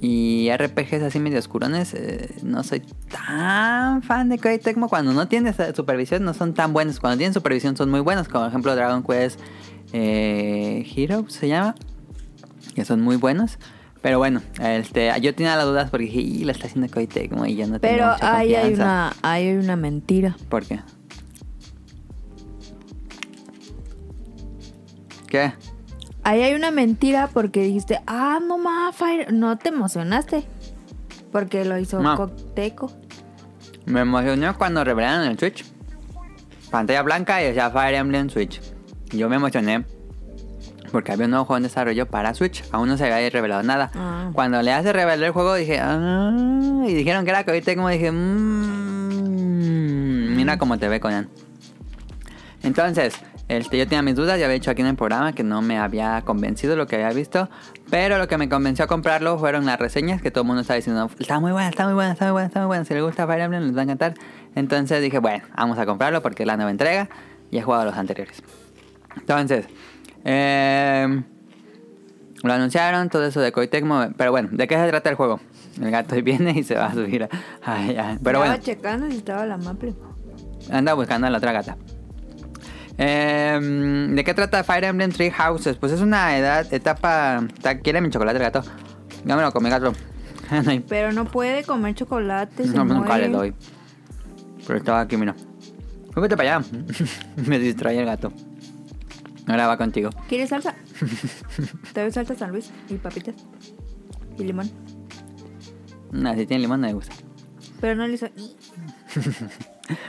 y 0.00 0.48
RPGs 0.56 1.02
así 1.02 1.18
medio 1.20 1.38
oscurones. 1.38 1.94
eh, 1.94 2.34
no 2.42 2.62
soy 2.64 2.82
tan 3.08 4.02
fan 4.02 4.28
de 4.28 4.38
Koei 4.38 4.58
Tecmo. 4.58 4.88
Cuando 4.88 5.12
no 5.12 5.28
tienen 5.28 5.54
supervisión 5.74 6.24
no 6.24 6.34
son 6.34 6.54
tan 6.54 6.72
buenos. 6.72 6.98
Cuando 7.00 7.18
tienen 7.18 7.34
supervisión 7.34 7.76
son 7.76 7.90
muy 7.90 8.00
buenos. 8.00 8.28
Como 8.28 8.44
por 8.44 8.48
ejemplo 8.48 8.74
Dragon 8.74 9.02
Quest 9.04 9.38
eh, 9.92 10.84
Heroes 10.96 11.32
se 11.32 11.48
llama. 11.48 11.74
Que 12.74 12.84
son 12.84 13.00
muy 13.00 13.16
buenos. 13.16 13.58
Pero 14.00 14.18
bueno, 14.18 14.40
este, 14.60 15.12
yo 15.20 15.32
tenía 15.34 15.54
las 15.54 15.64
dudas 15.66 15.88
porque 15.90 16.06
dije, 16.06 16.20
"Y, 16.20 16.44
lo 16.44 16.50
está 16.50 16.66
haciendo 16.66 16.92
Koei 16.92 17.06
Tecmo 17.06 17.46
y 17.46 17.54
yo 17.54 17.68
no 17.68 17.78
tengo 17.78 17.94
Pero 17.94 18.12
mucha 18.12 18.36
ahí 18.38 18.54
hay 18.56 18.70
confianza". 18.70 18.84
una, 18.84 19.12
hay 19.22 19.52
una 19.52 19.76
mentira. 19.76 20.36
¿Por 20.48 20.64
qué? 20.66 20.80
¿Qué? 25.32 25.52
Ahí 26.24 26.42
hay 26.42 26.52
una 26.54 26.70
mentira 26.70 27.30
porque 27.32 27.62
dijiste, 27.62 27.98
ah, 28.06 28.38
no 28.46 28.58
más, 28.58 28.94
Fire. 28.94 29.32
No 29.32 29.56
te 29.56 29.70
emocionaste. 29.70 30.44
Porque 31.32 31.64
lo 31.64 31.78
hizo 31.78 32.00
No. 32.00 32.16
Cocteco. 32.16 32.92
Me 33.86 34.00
emocionó 34.00 34.58
cuando 34.58 34.84
revelaron 34.84 35.26
el 35.26 35.38
Switch. 35.38 35.64
Pantalla 36.70 37.00
blanca 37.00 37.42
y 37.42 37.46
decía 37.46 37.70
Fire 37.70 37.94
Emblem 37.94 38.28
Switch. 38.28 38.60
Yo 39.10 39.30
me 39.30 39.36
emocioné 39.36 39.86
porque 40.90 41.12
había 41.12 41.24
un 41.24 41.30
nuevo 41.30 41.46
juego 41.46 41.56
en 41.56 41.62
desarrollo 41.62 42.04
para 42.06 42.34
Switch. 42.34 42.62
Aún 42.70 42.90
no 42.90 42.98
se 42.98 43.10
había 43.10 43.30
revelado 43.30 43.62
nada. 43.62 43.90
Ah. 43.94 44.28
Cuando 44.34 44.60
le 44.60 44.70
hace 44.70 44.92
revelar 44.92 45.24
el 45.24 45.32
juego 45.32 45.54
dije, 45.54 45.78
ah, 45.80 46.30
y 46.86 46.92
dijeron 46.92 47.24
que 47.24 47.30
era 47.30 47.46
Koei 47.46 47.62
Tecmo, 47.62 47.88
dije, 47.88 48.12
mmm, 48.12 49.16
mira 50.36 50.58
cómo 50.58 50.78
te 50.78 50.88
ve 50.88 51.00
Conan. 51.00 51.30
Entonces, 52.62 53.14
este, 53.56 53.78
yo 53.78 53.86
tenía 53.86 54.02
mis 54.02 54.14
dudas, 54.16 54.38
ya 54.38 54.44
había 54.46 54.54
dicho 54.54 54.70
aquí 54.70 54.80
en 54.82 54.88
el 54.88 54.96
programa 54.96 55.32
que 55.32 55.42
no 55.42 55.62
me 55.62 55.78
había 55.78 56.22
convencido 56.22 56.76
lo 56.76 56.86
que 56.86 56.96
había 56.96 57.10
visto, 57.10 57.48
pero 57.90 58.18
lo 58.18 58.28
que 58.28 58.38
me 58.38 58.48
convenció 58.48 58.84
a 58.84 58.88
comprarlo 58.88 59.38
fueron 59.38 59.66
las 59.66 59.78
reseñas 59.78 60.20
que 60.22 60.30
todo 60.30 60.42
el 60.42 60.46
mundo 60.48 60.62
estaba 60.62 60.76
diciendo, 60.76 61.10
está 61.18 61.38
muy 61.40 61.52
buena, 61.52 61.68
está 61.68 61.84
muy 61.84 61.94
buena, 61.94 62.12
está 62.12 62.24
muy 62.26 62.32
buena, 62.32 62.46
está 62.48 62.60
muy 62.60 62.66
buena, 62.66 62.84
si 62.84 62.94
les 62.94 63.02
gusta 63.02 63.26
Fire 63.26 63.40
Emblem 63.40 63.62
les 63.64 63.76
va 63.76 63.80
a 63.80 63.84
encantar. 63.84 64.14
Entonces 64.54 65.00
dije, 65.02 65.18
bueno, 65.18 65.44
vamos 65.56 65.78
a 65.78 65.86
comprarlo 65.86 66.22
porque 66.22 66.42
es 66.42 66.46
la 66.46 66.56
nueva 66.56 66.70
entrega 66.70 67.08
y 67.50 67.58
he 67.58 67.62
jugado 67.62 67.84
los 67.84 67.94
anteriores. 67.96 68.42
Entonces, 69.16 69.66
eh, 70.24 71.22
lo 72.42 72.52
anunciaron, 72.52 73.08
todo 73.08 73.24
eso 73.26 73.40
de 73.40 73.52
Koei 73.52 73.68
Tecmo, 73.68 74.08
pero 74.16 74.30
bueno, 74.30 74.48
¿de 74.52 74.66
qué 74.66 74.76
se 74.76 74.88
trata 74.88 75.10
el 75.10 75.16
juego? 75.16 75.40
El 75.80 75.90
gato 75.90 76.14
viene 76.22 76.52
y 76.52 76.62
se 76.64 76.74
va 76.74 76.86
a 76.86 76.92
subir. 76.94 77.24
a- 77.24 77.28
ay, 77.64 77.96
ay, 77.96 78.18
Pero 78.22 78.38
Estaba 78.38 78.56
bueno, 78.56 78.56
checando 78.62 79.10
si 79.10 79.16
estaba 79.18 79.46
la 79.46 79.56
maple. 79.58 79.94
anda 80.70 80.94
buscando 80.94 81.26
a 81.26 81.30
la 81.30 81.38
otra 81.38 81.52
gata. 81.52 81.76
Eh, 82.98 84.08
¿De 84.14 84.24
qué 84.24 84.34
trata 84.34 84.62
Fire 84.64 84.84
Emblem 84.84 85.10
Three 85.12 85.30
Houses? 85.30 85.76
Pues 85.76 85.92
es 85.92 86.00
una 86.00 86.36
edad, 86.36 86.72
etapa. 86.72 87.42
ta- 87.62 87.78
¿Quiere 87.78 88.00
mi 88.00 88.10
chocolate 88.10 88.36
el 88.38 88.42
gato? 88.44 88.62
Ya 89.24 89.36
me 89.36 89.42
lo 89.42 89.52
comí, 89.52 89.70
gato. 89.70 89.92
Pero 90.88 91.12
no 91.12 91.24
puede 91.24 91.64
comer 91.64 91.94
chocolate. 91.94 92.64
no, 92.66 92.84
nunca 92.84 93.16
le 93.18 93.28
muere. 93.28 93.52
doy. 93.52 93.54
Pero 94.66 94.78
estaba 94.78 95.00
aquí, 95.00 95.16
mira. 95.16 95.34
Vete 96.14 96.36
para 96.36 96.56
allá. 96.58 96.66
me 97.46 97.58
distrae 97.58 97.98
el 97.98 98.04
gato. 98.06 98.32
Ahora 99.48 99.66
va 99.66 99.76
contigo. 99.78 100.10
¿Quieres 100.28 100.50
salsa? 100.50 100.74
Te 101.92 102.02
doy 102.02 102.12
salsa 102.12 102.34
San 102.36 102.50
Luis 102.52 102.70
y 102.88 102.94
papitas. 102.94 103.34
Y 104.38 104.44
limón. 104.44 104.70
No, 106.12 106.32
si 106.34 106.46
tiene 106.46 106.60
limón 106.60 106.82
no 106.82 106.86
me 106.88 106.92
gusta. 106.94 107.14
Pero 107.80 107.96
no 107.96 108.06
le 108.06 108.14
hizo... 108.14 108.28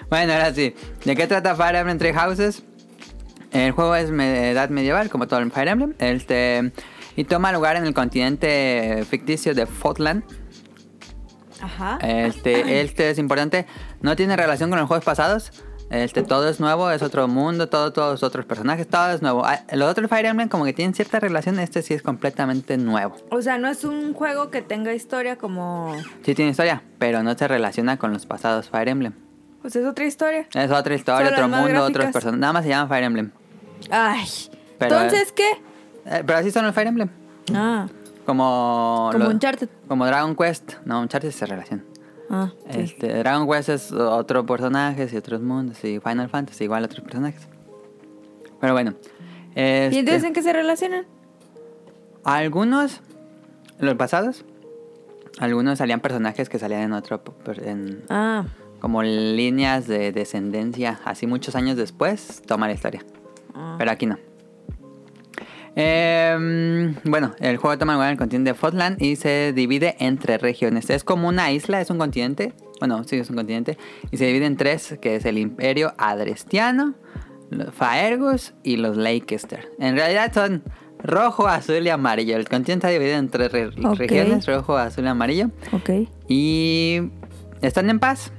Bueno, 0.10 0.34
ahora 0.34 0.54
sí. 0.54 0.76
¿De 1.04 1.16
qué 1.16 1.26
trata 1.26 1.56
Fire 1.56 1.76
Emblem 1.78 1.98
Three 1.98 2.14
Houses? 2.14 2.64
El 3.54 3.72
juego 3.72 3.96
es 3.96 4.12
me- 4.12 4.50
edad 4.52 4.70
medieval, 4.70 5.10
como 5.10 5.28
todo 5.28 5.40
el 5.40 5.52
Fire 5.52 5.68
Emblem. 5.70 5.94
Este, 6.00 6.72
y 7.16 7.24
toma 7.26 7.52
lugar 7.52 7.76
en 7.76 7.86
el 7.86 7.94
continente 7.94 9.06
ficticio 9.10 9.54
de 9.54 9.66
Fotland. 9.66 10.24
Ajá. 11.62 11.98
Este, 12.02 12.82
este 12.82 13.10
es 13.10 13.18
importante. 13.20 13.66
No 14.02 14.16
tiene 14.16 14.36
relación 14.36 14.70
con 14.70 14.80
los 14.80 14.88
juegos 14.88 15.06
pasados. 15.06 15.52
Este, 15.90 16.24
todo 16.24 16.50
es 16.50 16.60
nuevo, 16.60 16.90
es 16.90 17.04
otro 17.04 17.28
mundo, 17.28 17.70
todo, 17.70 17.94
todos 17.94 18.24
otros 18.24 18.46
personajes, 18.46 18.88
todo 18.88 19.12
es 19.12 19.22
nuevo. 19.22 19.46
Ah, 19.46 19.60
Los 19.74 19.92
otros 19.92 20.10
Fire 20.10 20.26
Emblem 20.26 20.50
como 20.50 20.66
que 20.66 20.74
tienen 20.74 20.96
cierta 20.96 21.20
relación, 21.20 21.60
este 21.60 21.84
sí 21.84 21.94
es 21.94 22.02
completamente 22.02 22.78
nuevo. 22.78 23.16
O 23.30 23.42
sea, 23.44 23.60
no 23.60 23.68
es 23.70 23.84
un 23.84 24.14
juego 24.14 24.50
que 24.50 24.64
tenga 24.64 24.94
historia 24.94 25.36
como... 25.38 25.96
Sí 26.26 26.34
tiene 26.34 26.50
historia, 26.52 26.82
pero 26.98 27.22
no 27.22 27.38
se 27.38 27.48
relaciona 27.48 27.98
con 27.98 28.12
los 28.12 28.26
pasados 28.26 28.70
Fire 28.70 28.88
Emblem. 28.90 29.14
Pues 29.62 29.76
es 29.76 29.86
otra 29.86 30.06
historia. 30.06 30.48
Es 30.56 30.72
otra 30.72 30.96
historia, 30.96 31.28
Solo 31.30 31.38
otro 31.38 31.48
mundo, 31.48 31.66
otros 31.84 31.92
gráficas. 31.94 32.14
personajes. 32.14 32.40
Nada 32.40 32.54
más 32.54 32.64
se 32.64 32.70
llama 32.70 32.88
Fire 32.90 33.04
Emblem. 33.04 33.32
Ay. 33.90 34.26
Pero- 34.80 34.96
Entonces, 35.02 35.32
¿qué? 35.32 35.50
Eh, 36.06 36.24
pero 36.26 36.40
así 36.40 36.52
son 36.52 36.66
los 36.66 36.74
Fire 36.76 36.88
Emblem. 36.88 37.10
Ah. 37.54 37.88
Como... 38.26 39.10
Como 39.12 39.28
Uncharted. 39.30 39.70
Como 39.88 40.06
Dragon 40.06 40.36
Quest. 40.36 40.74
No, 40.86 41.02
Uncharted 41.02 41.32
se 41.32 41.46
relaciona. 41.46 41.84
Ah, 42.30 42.52
sí. 42.72 42.80
Este, 42.80 43.14
Dragon 43.20 43.48
Quest 43.50 43.70
es 43.70 43.92
otro 43.92 44.46
personaje 44.46 45.08
y 45.12 45.16
otros 45.18 45.42
mundos. 45.42 45.84
Y 45.84 46.00
Final 46.00 46.30
Fantasy 46.30 46.64
igual 46.66 46.84
otros 46.84 47.02
personajes. 47.02 47.48
Pero 48.60 48.74
bueno. 48.74 48.94
¿Y 49.56 49.60
este, 49.60 50.00
entonces 50.00 50.24
en 50.24 50.34
qué 50.34 50.42
se 50.42 50.54
relacionan? 50.54 51.06
Algunos, 52.24 53.02
los 53.80 53.96
pasados, 53.96 54.46
algunos 55.40 55.78
salían 55.78 56.00
personajes 56.00 56.50
que 56.50 56.58
salían 56.60 56.82
en 56.82 56.94
otro... 56.94 57.22
En, 57.64 58.04
Ah. 58.10 58.46
como 58.80 59.04
líneas 59.04 59.88
de 59.88 60.12
descendencia. 60.12 61.00
Así 61.04 61.28
muchos 61.28 61.56
años 61.56 61.76
después 61.78 62.42
toma 62.48 62.68
la 62.68 62.74
historia. 62.74 63.04
Ah. 63.54 63.76
Pero 63.78 63.92
aquí 63.92 64.06
no. 64.06 64.18
Em, 65.76 66.94
bueno, 67.04 67.32
el 67.40 67.58
juego 67.58 67.78
toma 67.78 67.94
lugar 67.94 68.10
en 68.10 68.12
el 68.14 68.18
continente 68.18 68.52
de 68.52 68.54
Fotland 68.54 69.02
y 69.02 69.16
se 69.16 69.54
divide 69.54 69.96
entre 70.00 70.38
regiones. 70.38 70.90
Es 70.90 71.04
como 71.04 71.28
una 71.28 71.52
isla, 71.52 71.82
es 71.82 71.90
un 71.90 71.98
continente. 71.98 72.54
Bueno, 72.80 73.04
sí, 73.06 73.16
es 73.18 73.30
un 73.30 73.36
continente. 73.36 73.78
Y 74.12 74.18
se 74.18 74.26
divide 74.26 74.46
en 74.46 74.56
tres, 74.58 74.98
que 75.02 75.16
es 75.16 75.26
el 75.26 75.38
Imperio 75.38 75.94
Adrestiano, 75.98 76.94
los 77.50 77.74
Faergus 77.74 78.54
y 78.64 78.78
los 78.78 78.98
Leicester. 78.98 79.68
En 79.80 79.96
realidad 79.96 80.32
son 80.34 80.64
rojo, 81.02 81.48
azul 81.48 81.86
y 81.86 81.90
amarillo. 81.90 82.36
El 82.38 82.48
continente 82.48 82.88
está 82.88 82.90
dividido 82.90 83.18
en 83.18 83.30
tres 83.30 83.52
re- 83.52 83.72
regiones, 83.96 84.46
rojo, 84.46 84.78
azul 84.78 85.06
y 85.06 85.08
amarillo. 85.08 85.50
Ok. 85.72 86.08
Y 86.28 87.02
están 87.62 87.90
en 87.90 88.00
paz. 88.00 88.32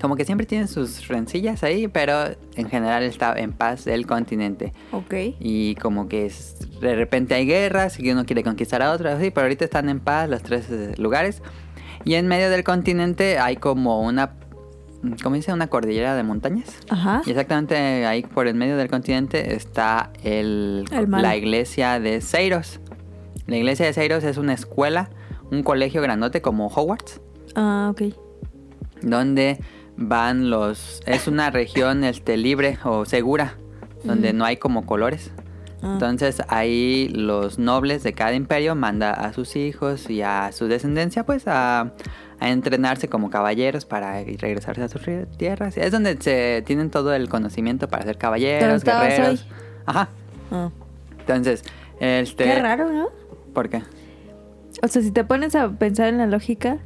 Como 0.00 0.16
que 0.16 0.24
siempre 0.24 0.46
tienen 0.46 0.68
sus 0.68 1.08
rencillas 1.08 1.62
ahí, 1.62 1.88
pero 1.88 2.12
en 2.56 2.68
general 2.68 3.02
está 3.02 3.34
en 3.38 3.52
paz 3.52 3.86
el 3.86 4.06
continente. 4.06 4.72
Ok. 4.92 5.14
Y 5.40 5.74
como 5.76 6.08
que 6.08 6.26
es- 6.26 6.56
de 6.80 6.94
repente 6.94 7.34
hay 7.34 7.46
guerras 7.46 7.98
y 7.98 8.10
uno 8.10 8.24
quiere 8.24 8.42
conquistar 8.44 8.82
a 8.82 8.92
otro, 8.92 9.10
así, 9.10 9.30
pero 9.30 9.44
ahorita 9.46 9.64
están 9.64 9.88
en 9.88 10.00
paz 10.00 10.28
los 10.28 10.42
tres 10.42 10.70
eh, 10.70 10.94
lugares. 10.98 11.42
Y 12.04 12.14
en 12.14 12.26
medio 12.28 12.48
del 12.50 12.62
continente 12.64 13.38
hay 13.38 13.56
como 13.56 14.00
una, 14.02 14.34
¿cómo 15.22 15.34
dice? 15.36 15.52
Una 15.52 15.66
cordillera 15.66 16.14
de 16.14 16.22
montañas. 16.22 16.68
Ajá. 16.88 17.22
Y 17.26 17.30
exactamente 17.30 18.06
ahí 18.06 18.22
por 18.22 18.46
el 18.46 18.54
medio 18.54 18.76
del 18.76 18.88
continente 18.88 19.54
está 19.54 20.10
el, 20.22 20.84
la 21.08 21.36
iglesia 21.36 21.98
de 21.98 22.20
Seiros. 22.20 22.80
La 23.46 23.56
iglesia 23.56 23.86
de 23.86 23.92
Seiros 23.92 24.22
es 24.24 24.36
una 24.36 24.52
escuela, 24.54 25.10
un 25.50 25.62
colegio 25.62 26.02
grandote 26.02 26.40
como 26.40 26.68
Hogwarts, 26.68 27.20
Ah, 27.56 27.88
ok. 27.90 28.14
donde 29.02 29.58
van 29.98 30.48
los... 30.48 31.02
Es 31.06 31.26
una 31.26 31.50
región 31.50 32.04
este, 32.04 32.36
libre 32.36 32.78
o 32.84 33.04
segura, 33.04 33.56
donde 34.04 34.32
no 34.32 34.44
hay 34.44 34.56
como 34.56 34.86
colores. 34.86 35.32
Ah. 35.82 35.90
Entonces 35.92 36.42
ahí 36.48 37.08
los 37.08 37.58
nobles 37.58 38.02
de 38.02 38.12
cada 38.12 38.32
imperio 38.34 38.74
manda 38.74 39.12
a 39.12 39.32
sus 39.32 39.56
hijos 39.56 40.08
y 40.08 40.22
a 40.22 40.50
su 40.52 40.66
descendencia 40.66 41.24
pues 41.24 41.46
a, 41.46 41.92
a 42.40 42.48
entrenarse 42.48 43.08
como 43.08 43.30
caballeros 43.30 43.84
para 43.84 44.22
regresarse 44.22 44.82
a 44.82 44.88
sus 44.88 45.02
tierras. 45.36 45.76
Es 45.76 45.92
donde 45.92 46.16
se 46.20 46.62
tienen 46.64 46.90
todo 46.90 47.12
el 47.14 47.28
conocimiento 47.28 47.88
para 47.88 48.04
ser 48.04 48.18
caballeros, 48.18 48.84
guerreros. 48.84 49.46
Ajá. 49.84 50.08
Ah. 50.50 50.70
Entonces, 51.20 51.64
este... 52.00 52.44
Qué 52.44 52.54
raro, 52.60 52.90
¿no? 52.90 53.08
¿Por 53.52 53.68
qué? 53.68 53.82
O 54.82 54.88
sea, 54.88 55.02
si 55.02 55.10
te 55.10 55.24
pones 55.24 55.56
a 55.56 55.68
pensar 55.70 56.08
en 56.08 56.18
la 56.18 56.26
lógica, 56.26 56.78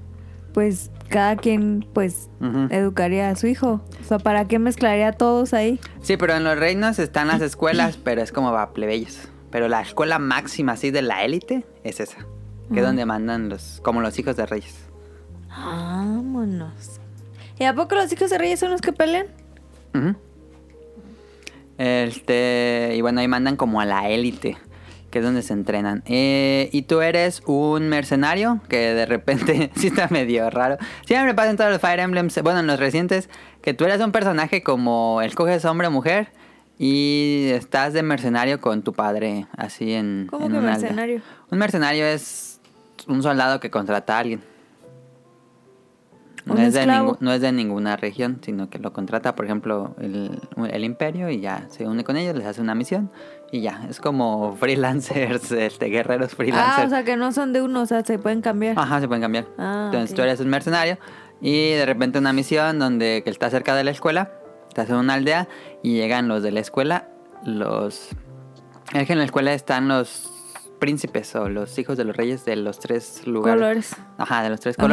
pues 0.54 0.90
cada 1.12 1.36
quien, 1.36 1.86
pues, 1.92 2.28
educaría 2.70 3.28
a 3.30 3.36
su 3.36 3.46
hijo. 3.46 3.80
O 4.00 4.04
sea, 4.04 4.18
¿para 4.18 4.46
qué 4.48 4.58
mezclaría 4.58 5.08
a 5.08 5.12
todos 5.12 5.54
ahí? 5.54 5.78
Sí, 6.00 6.16
pero 6.16 6.34
en 6.34 6.42
los 6.44 6.58
reinos 6.58 6.98
están 6.98 7.28
las 7.28 7.40
escuelas, 7.42 7.96
pero 7.96 8.22
es 8.22 8.32
como 8.32 8.50
para 8.50 8.72
plebeyos. 8.72 9.28
Pero 9.50 9.68
la 9.68 9.82
escuela 9.82 10.18
máxima 10.18 10.72
así 10.72 10.90
de 10.90 11.02
la 11.02 11.24
élite 11.24 11.64
es 11.84 12.00
esa. 12.00 12.18
Que 12.72 12.78
es 12.80 12.84
Ah. 12.84 12.86
donde 12.88 13.04
mandan 13.06 13.48
los... 13.50 13.80
como 13.82 14.00
los 14.00 14.18
hijos 14.18 14.36
de 14.36 14.46
reyes. 14.46 14.74
Vámonos. 15.48 17.00
¿Y 17.58 17.64
a 17.64 17.74
poco 17.74 17.94
los 17.94 18.10
hijos 18.12 18.30
de 18.30 18.38
reyes 18.38 18.58
son 18.60 18.70
los 18.70 18.80
que 18.80 18.92
pelean? 18.92 19.26
Este, 21.78 22.92
y 22.96 23.00
bueno, 23.00 23.20
ahí 23.20 23.28
mandan 23.28 23.56
como 23.56 23.80
a 23.80 23.86
la 23.86 24.08
élite, 24.08 24.56
que 25.12 25.20
es 25.20 25.24
donde 25.24 25.42
se 25.42 25.52
entrenan. 25.52 26.02
Eh, 26.06 26.70
y 26.72 26.82
tú 26.82 27.02
eres 27.02 27.42
un 27.46 27.88
mercenario, 27.88 28.60
que 28.68 28.94
de 28.94 29.06
repente 29.06 29.70
sí 29.76 29.88
está 29.88 30.08
medio 30.08 30.50
raro. 30.50 30.78
Siempre 31.06 31.34
pasa 31.34 31.50
en 31.50 31.56
todos 31.56 31.70
los 31.70 31.80
Fire 31.80 32.00
Emblems, 32.00 32.42
bueno, 32.42 32.58
en 32.58 32.66
los 32.66 32.80
recientes, 32.80 33.28
que 33.60 33.74
tú 33.74 33.84
eres 33.84 34.00
un 34.00 34.10
personaje 34.10 34.64
como 34.64 35.22
escoges 35.22 35.64
hombre 35.66 35.86
o 35.86 35.90
mujer 35.92 36.32
y 36.78 37.50
estás 37.50 37.92
de 37.92 38.02
mercenario 38.02 38.60
con 38.60 38.82
tu 38.82 38.92
padre, 38.94 39.46
así 39.56 39.92
en, 39.92 40.26
¿Cómo 40.28 40.46
en 40.46 40.52
que 40.52 40.58
aldea. 40.58 40.72
mercenario? 40.72 41.22
Un 41.50 41.58
mercenario 41.58 42.06
es 42.06 42.60
un 43.06 43.22
soldado 43.22 43.60
que 43.60 43.70
contrata 43.70 44.16
a 44.16 44.20
alguien. 44.20 44.42
No 46.44 46.56
es, 46.56 46.74
de 46.74 46.86
no 47.20 47.32
es 47.32 47.40
de 47.40 47.52
ninguna 47.52 47.96
región, 47.96 48.40
sino 48.42 48.68
que 48.68 48.78
lo 48.78 48.92
contrata, 48.92 49.34
por 49.36 49.44
ejemplo, 49.44 49.94
el, 50.00 50.40
el 50.70 50.84
imperio 50.84 51.30
y 51.30 51.40
ya 51.40 51.66
se 51.70 51.86
une 51.86 52.02
con 52.02 52.16
ellos, 52.16 52.34
les 52.36 52.46
hace 52.46 52.60
una 52.60 52.74
misión 52.74 53.10
y 53.52 53.60
ya. 53.60 53.86
Es 53.88 54.00
como 54.00 54.56
freelancers, 54.56 55.52
este, 55.52 55.86
guerreros 55.86 56.32
Ah, 56.32 56.36
freelancers. 56.36 56.86
o 56.86 56.90
sea, 56.90 57.04
que 57.04 57.16
no 57.16 57.30
son 57.32 57.52
de 57.52 57.62
uno, 57.62 57.82
o 57.82 57.86
sea, 57.86 58.04
se 58.04 58.18
pueden 58.18 58.40
cambiar. 58.40 58.76
Ajá, 58.78 59.00
se 59.00 59.06
pueden 59.06 59.22
cambiar. 59.22 59.46
Ah, 59.58 59.84
Entonces 59.86 60.10
ok. 60.10 60.16
tú 60.16 60.22
eres 60.22 60.40
un 60.40 60.48
mercenario 60.48 60.98
y 61.40 61.70
de 61.72 61.86
repente 61.86 62.18
una 62.18 62.32
misión 62.32 62.78
donde 62.78 63.22
que 63.24 63.30
está 63.30 63.48
cerca 63.50 63.74
de 63.76 63.84
la 63.84 63.92
escuela, 63.92 64.32
estás 64.68 64.88
en 64.90 64.96
una 64.96 65.14
aldea 65.14 65.48
y 65.82 65.94
llegan 65.94 66.26
los 66.28 66.42
de 66.42 66.50
la 66.50 66.60
escuela, 66.60 67.08
los... 67.44 68.08
Es 68.94 69.06
que 69.06 69.12
en 69.12 69.18
la 69.20 69.24
escuela 69.24 69.52
están 69.54 69.86
los 69.88 70.28
príncipes 70.80 71.34
o 71.36 71.48
los 71.48 71.78
hijos 71.78 71.96
de 71.96 72.04
los 72.04 72.16
reyes 72.16 72.44
de 72.44 72.56
los 72.56 72.80
tres 72.80 73.26
lugares. 73.26 73.60
Colores. 73.60 73.96
Ajá, 74.18 74.42
de 74.42 74.50
los 74.50 74.58
tres 74.60 74.76
Ajá. 74.78 74.88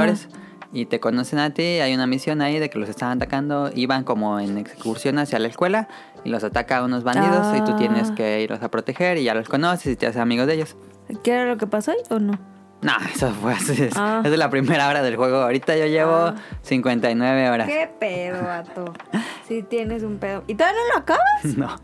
Y 0.71 0.85
te 0.85 0.99
conocen 0.99 1.39
a 1.39 1.51
ti, 1.51 1.63
hay 1.63 1.93
una 1.95 2.05
misión 2.05 2.41
ahí 2.41 2.59
de 2.59 2.69
que 2.69 2.77
los 2.77 2.89
están 2.89 3.17
atacando, 3.17 3.71
iban 3.73 4.03
como 4.03 4.39
en 4.39 4.57
excursión 4.59 5.17
hacia 5.17 5.39
la 5.39 5.47
escuela 5.47 5.87
y 6.23 6.29
los 6.29 6.43
ataca 6.43 6.83
unos 6.83 7.03
bandidos 7.03 7.57
y 7.57 7.61
tú 7.63 7.75
tienes 7.75 8.11
Ah. 8.11 8.15
que 8.15 8.41
irlos 8.41 8.61
a 8.61 8.69
proteger 8.69 9.17
y 9.17 9.23
ya 9.23 9.33
los 9.33 9.49
conoces 9.49 9.93
y 9.93 9.95
te 9.95 10.05
haces 10.05 10.21
amigos 10.21 10.45
de 10.45 10.53
ellos. 10.55 10.75
¿Qué 11.23 11.31
era 11.31 11.45
lo 11.45 11.57
que 11.57 11.65
pasó 11.65 11.89
ahí 11.91 11.97
o 12.11 12.19
no? 12.19 12.33
No, 12.81 12.93
eso 13.13 13.31
fue 13.33 13.53
así. 13.53 13.83
Es, 13.83 13.93
Ah. 13.97 14.21
es 14.23 14.29
de 14.29 14.37
la 14.37 14.49
primera 14.51 14.87
hora 14.87 15.01
del 15.01 15.15
juego. 15.15 15.37
Ahorita 15.37 15.75
yo 15.75 15.87
llevo 15.87 16.13
Ah. 16.13 16.35
59 16.61 17.49
horas. 17.49 17.67
¿Qué 17.67 17.89
pedo, 17.99 18.43
vato? 18.43 18.93
Sí 19.47 19.63
tienes 19.63 20.03
un 20.03 20.19
pedo. 20.19 20.43
¿Y 20.45 20.53
todavía 20.53 20.79
no 20.79 20.93
lo 20.93 20.99
acabas? 21.01 21.57
No. 21.57 21.75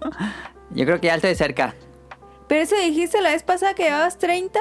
Yo 0.69 0.85
creo 0.85 1.01
que 1.01 1.07
ya 1.07 1.15
estoy 1.15 1.33
cerca. 1.33 1.73
Pero 2.47 2.61
eso 2.61 2.75
dijiste 2.75 3.19
la 3.21 3.29
vez 3.31 3.41
pasada 3.41 3.73
que 3.73 3.85
llevabas 3.85 4.19
30. 4.19 4.59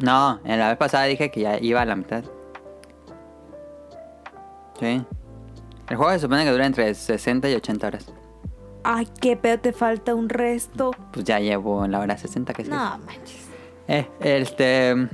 No, 0.00 0.40
en 0.44 0.58
la 0.60 0.68
vez 0.68 0.76
pasada 0.78 1.04
dije 1.04 1.30
que 1.32 1.40
ya 1.40 1.58
iba 1.60 1.80
a 1.82 1.84
la 1.84 1.96
mitad. 1.96 2.22
Sí. 4.82 5.00
El 5.88 5.96
juego 5.96 6.12
se 6.12 6.18
supone 6.18 6.44
que 6.44 6.50
dura 6.50 6.66
entre 6.66 6.92
60 6.92 7.48
y 7.48 7.54
80 7.54 7.86
horas. 7.86 8.12
Ay, 8.82 9.06
qué 9.20 9.36
pedo, 9.36 9.60
te 9.60 9.72
falta 9.72 10.12
un 10.12 10.28
resto. 10.28 10.90
Pues 11.12 11.24
ya 11.24 11.38
llevo 11.38 11.84
en 11.84 11.92
la 11.92 12.00
hora 12.00 12.18
60 12.18 12.52
que 12.52 12.64
sí. 12.64 12.70
No 12.70 12.98
manches. 13.06 13.48
Eh, 13.86 14.08
este. 14.18 15.08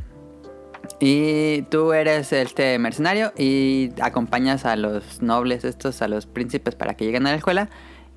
Y 1.01 1.63
tú 1.63 1.93
eres 1.93 2.33
este 2.33 2.79
mercenario 2.79 3.35
y 3.37 3.91
acompañas 4.01 4.65
a 4.65 4.75
los 4.77 5.21
nobles 5.21 5.65
estos, 5.65 6.01
a 6.01 6.09
los 6.09 6.25
príncipes 6.25 6.75
para 6.75 6.95
que 6.95 7.05
lleguen 7.05 7.27
a 7.27 7.31
la 7.33 7.37
escuela. 7.37 7.69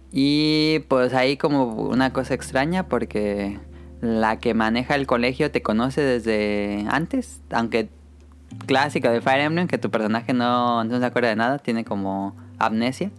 Y 0.10 0.80
pues 0.88 1.14
ahí 1.14 1.36
como 1.36 1.66
una 1.66 2.14
cosa 2.14 2.34
extraña 2.34 2.88
porque 2.88 3.60
la 4.00 4.40
que 4.40 4.54
maneja 4.54 4.96
el 4.96 5.06
colegio 5.06 5.52
te 5.52 5.62
conoce 5.62 6.02
desde 6.02 6.86
antes, 6.90 7.42
aunque 7.52 7.90
clásico 8.68 9.10
de 9.10 9.22
Fire 9.22 9.42
Emblem, 9.42 9.68
que 9.68 9.78
tu 9.78 9.90
personaje 9.90 10.34
no, 10.34 10.84
no 10.84 11.00
se 11.00 11.06
acuerda 11.06 11.30
de 11.30 11.36
nada, 11.36 11.60
tiene 11.60 11.84
como 11.86 12.36
amnesia. 12.60 13.12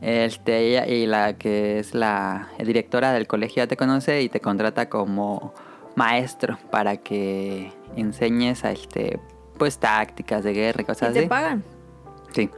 Este, 0.00 0.58
ella 0.58 0.86
y 0.86 1.06
la 1.06 1.34
que 1.38 1.78
es 1.78 1.94
la 1.94 2.48
directora 2.64 3.12
del 3.12 3.26
colegio 3.26 3.62
ya 3.62 3.66
te 3.66 3.76
conoce 3.76 4.22
y 4.22 4.28
te 4.28 4.40
contrata 4.40 4.88
como 4.90 5.54
maestro 5.94 6.58
para 6.70 6.98
que 6.98 7.72
enseñes 7.96 8.64
a 8.64 8.72
este 8.72 9.18
pues 9.58 9.78
tácticas 9.78 10.44
de 10.44 10.52
guerra 10.52 10.82
y 10.82 10.82
¿Y 10.82 10.86
cosas 10.86 11.12
te 11.14 11.20
así. 11.20 11.28
pagan? 11.28 11.64
Sí. 12.32 12.50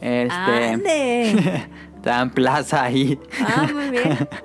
Este 0.00 0.78
te 0.78 1.68
dan 2.02 2.30
plaza 2.30 2.84
ahí. 2.84 3.18
Ah, 3.40 3.68
muy 3.72 3.90
bien. 3.90 4.28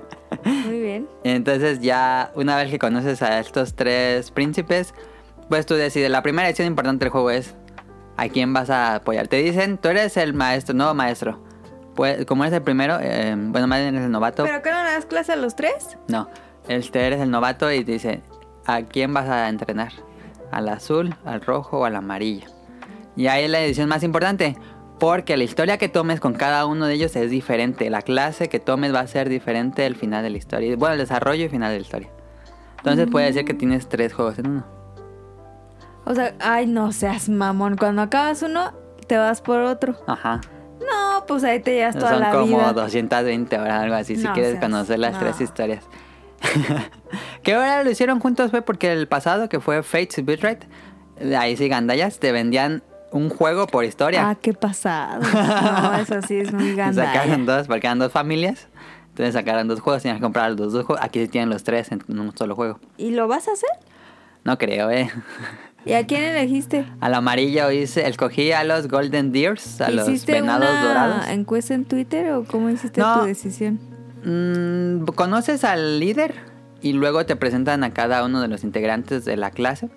Muy 0.44 0.80
bien. 0.82 1.08
Entonces 1.24 1.80
ya 1.80 2.32
una 2.36 2.58
vez 2.58 2.70
que 2.70 2.78
conoces 2.78 3.22
a 3.22 3.40
estos 3.40 3.74
tres 3.74 4.32
príncipes, 4.32 4.94
pues 5.50 5.66
tú 5.66 5.76
decides, 5.76 6.10
la 6.10 6.22
primera 6.22 6.48
decisión 6.48 6.68
importante 6.68 7.06
del 7.06 7.12
juego 7.12 7.32
es 7.32 7.56
a 8.18 8.30
quién 8.30 8.54
vas 8.54 8.70
a 8.70 8.96
apoyar. 8.96 9.28
Te 9.28 9.38
dicen, 9.38 9.78
tú 9.78 9.90
eres 9.90 10.18
el 10.18 10.34
maestro, 10.34 10.74
nuevo 10.74 10.94
maestro. 10.94 11.44
Pues, 11.96 12.26
como 12.26 12.44
eres 12.44 12.56
el 12.56 12.62
primero, 12.62 12.98
eh, 13.02 13.36
bueno, 13.38 13.68
más 13.68 13.80
bien 13.80 13.96
eres 13.96 14.06
el 14.06 14.12
novato. 14.12 14.44
¿Pero 14.44 14.62
qué 14.62 14.72
no 14.72 14.84
le 14.84 14.92
das 14.92 15.06
clase 15.06 15.32
a 15.32 15.36
los 15.36 15.56
tres? 15.56 15.98
No, 16.08 16.30
este 16.68 17.06
eres 17.06 17.22
el 17.22 17.32
novato 17.32 17.72
y 17.72 17.84
te 17.84 17.94
dice, 17.94 18.22
¿a 18.66 18.82
quién 18.82 19.14
vas 19.14 19.30
a 19.30 19.48
entrenar? 19.50 19.94
¿Al 20.52 20.68
azul, 20.70 21.16
al 21.26 21.42
rojo 21.42 21.80
o 21.80 21.86
al 21.86 21.96
amarillo? 21.96 22.48
Y 23.16 23.28
ahí 23.28 23.46
es 23.46 23.50
la 23.50 23.60
decisión 23.60 23.88
más 23.88 24.04
importante, 24.04 24.58
porque 25.00 25.38
la 25.38 25.46
historia 25.46 25.78
que 25.78 25.88
tomes 25.88 26.20
con 26.20 26.34
cada 26.34 26.66
uno 26.66 26.86
de 26.86 26.96
ellos 26.96 27.16
es 27.16 27.30
diferente. 27.32 27.90
La 27.90 28.02
clase 28.02 28.50
que 28.50 28.60
tomes 28.60 28.94
va 28.94 29.00
a 29.00 29.08
ser 29.08 29.30
diferente 29.30 29.86
al 29.86 29.96
final 29.96 30.24
de 30.24 30.32
la 30.32 30.38
historia. 30.38 30.76
Bueno, 30.76 30.94
el 30.94 31.00
desarrollo 31.00 31.46
y 31.46 31.50
final 31.50 31.72
de 31.72 31.80
la 31.80 31.82
historia. 31.82 32.10
Entonces 32.78 33.08
puede 33.10 33.32
ser 33.34 33.46
que 33.46 33.54
tienes 33.54 33.88
tres 33.88 34.14
juegos 34.14 34.38
en 34.40 34.48
uno. 34.48 34.66
O 36.06 36.14
sea, 36.16 36.34
ay, 36.40 36.68
no 36.68 36.92
seas 36.92 37.30
mamón. 37.30 37.78
Cuando 37.78 38.02
acabas 38.04 38.42
uno, 38.44 38.74
te 39.08 39.18
vas 39.18 39.42
por 39.42 39.60
otro. 39.62 39.96
Ajá. 40.08 40.42
No, 40.80 41.26
pues 41.26 41.44
ahí 41.44 41.60
te 41.60 41.74
llevas 41.76 41.96
toda 41.96 42.12
Son 42.12 42.20
la 42.20 42.32
como 42.32 42.46
vida. 42.46 42.74
220 42.74 43.58
horas, 43.60 43.82
algo 43.84 43.96
así, 43.96 44.16
si 44.16 44.28
quieres 44.28 44.52
seas- 44.52 44.64
conocer 44.64 45.00
las 45.00 45.14
no. 45.14 45.20
tres 45.20 45.42
historias. 45.42 45.84
que 47.44 47.54
ahora 47.56 47.84
lo 47.84 47.90
hicieron 47.90 48.20
juntos 48.20 48.52
fue 48.52 48.62
porque 48.62 48.92
el 48.92 49.08
pasado, 49.08 49.50
que 49.50 49.60
fue 49.60 49.82
Fates 49.84 50.24
Bitrate, 50.24 50.68
ahí 51.38 51.56
sí, 51.58 51.68
gandallas, 51.68 52.20
te 52.20 52.32
vendían 52.32 52.84
un 53.12 53.30
juego 53.30 53.66
por 53.68 53.86
historia. 53.86 54.30
Ah, 54.30 54.36
qué 54.36 54.54
pasado. 54.54 55.22
No, 55.34 55.96
eso 55.96 56.22
sí 56.22 56.38
es 56.38 56.52
muy 56.54 56.76
gandalla. 56.76 57.14
Sacaron 57.14 57.46
dos, 57.46 57.68
porque 57.68 57.88
eran 57.88 58.00
dos 58.00 58.12
familias. 58.12 58.68
Entonces 59.10 59.34
sacaron 59.34 59.68
dos 59.70 59.80
juegos, 59.80 60.02
tenían 60.04 60.18
que 60.18 60.24
comprar 60.24 60.52
los 60.52 60.74
dos 60.74 60.86
juegos. 60.86 61.04
Aquí 61.04 61.22
sí 61.22 61.30
tienen 61.30 61.50
los 61.50 61.64
tres 61.64 61.90
en 61.92 62.04
un 62.10 62.36
solo 62.38 62.54
juego. 62.56 62.80
¿Y 62.98 63.12
lo 63.12 63.28
vas 63.30 63.48
a 63.48 63.54
hacer? 63.54 63.70
No 64.44 64.58
creo, 64.58 64.92
eh. 64.92 65.10
¿Y 65.86 65.94
a 65.94 66.06
quién 66.08 66.24
elegiste? 66.24 66.86
Al 67.00 67.14
amarillo 67.14 67.70
hice, 67.72 68.08
escogí 68.08 68.52
a 68.52 68.64
los 68.64 68.88
Golden 68.88 69.32
Deers, 69.32 69.82
a 69.82 69.92
los 69.92 70.08
¿Hiciste 70.10 70.34
venados 70.34 70.70
una 70.70 70.84
dorados. 70.88 71.28
encuesta 71.30 71.74
en 71.76 71.86
Twitter 71.86 72.32
o 72.34 72.44
cómo 72.44 72.70
hiciste 72.70 73.00
No. 73.02 73.20
tu 73.20 73.26
decisión? 73.26 73.80
Mm, 74.24 75.06
conoces 75.14 75.64
al 75.64 76.00
líder 76.00 76.34
y 76.82 76.94
luego 76.94 77.26
te 77.26 77.36
presentan 77.36 77.84
a 77.84 77.94
cada 77.94 78.26
uno 78.26 78.42
de 78.42 78.48
los 78.48 78.64
integrantes 78.64 79.26
de 79.26 79.38
la 79.38 79.52
clase. 79.52 79.90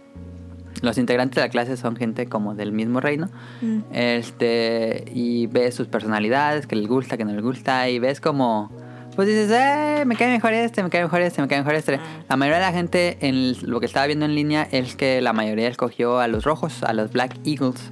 los 0.81 0.96
integrantes 0.96 1.35
de 1.35 1.40
la 1.40 1.48
clase 1.48 1.77
son 1.77 1.96
gente 1.96 2.27
como 2.29 2.55
del 2.55 2.70
mismo 2.70 3.01
reino. 3.01 3.29
Mm. 3.62 3.79
Este, 3.92 5.07
y 5.12 5.48
ves 5.48 5.74
sus 5.74 5.88
personalidades, 5.88 6.68
que 6.68 6.77
les 6.77 6.87
gusta, 6.87 7.16
que 7.16 7.24
no 7.24 7.33
les 7.33 7.42
gusta, 7.42 7.88
y 7.88 7.98
ves 7.98 8.20
como, 8.20 8.70
pues 9.18 9.26
dices, 9.26 9.50
eh, 9.50 10.04
me 10.07 10.14
cae 10.14 10.28
mejor 10.31 10.52
este, 10.52 10.81
me 10.81 10.90
cae 10.90 11.02
mejor 11.02 11.20
este, 11.22 11.42
me 11.42 11.48
cae 11.48 11.59
mejor 11.59 11.74
este. 11.74 11.98
La 12.28 12.37
mayoría 12.37 12.61
de 12.61 12.66
la 12.66 12.72
gente, 12.72 13.18
en 13.20 13.52
lo 13.68 13.81
que 13.81 13.87
estaba 13.87 14.07
viendo 14.07 14.24
en 14.26 14.37
línea, 14.37 14.68
es 14.70 14.94
que 14.94 15.20
la 15.20 15.33
mayoría 15.33 15.66
escogió 15.66 16.20
a 16.20 16.28
los 16.28 16.44
rojos, 16.44 16.85
a 16.85 16.92
los 16.92 17.11
Black 17.11 17.35
Eagles. 17.44 17.90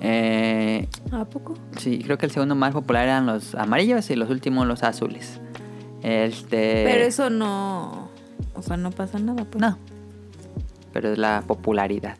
Eh, 0.00 0.88
¿A 1.12 1.24
poco? 1.26 1.54
sí, 1.78 2.00
creo 2.02 2.18
que 2.18 2.26
el 2.26 2.32
segundo 2.32 2.56
más 2.56 2.72
popular 2.72 3.04
eran 3.04 3.26
los 3.26 3.54
amarillos 3.54 4.10
y 4.10 4.16
los 4.16 4.28
últimos 4.28 4.66
los 4.66 4.82
azules. 4.82 5.40
Este, 6.02 6.82
Pero 6.84 7.04
eso 7.04 7.30
no. 7.30 8.08
O 8.54 8.62
sea, 8.62 8.76
no 8.76 8.90
pasa 8.90 9.20
nada, 9.20 9.44
pues. 9.44 9.60
no, 9.62 9.78
pero 10.92 11.12
es 11.12 11.18
la 11.18 11.44
popularidad. 11.46 12.16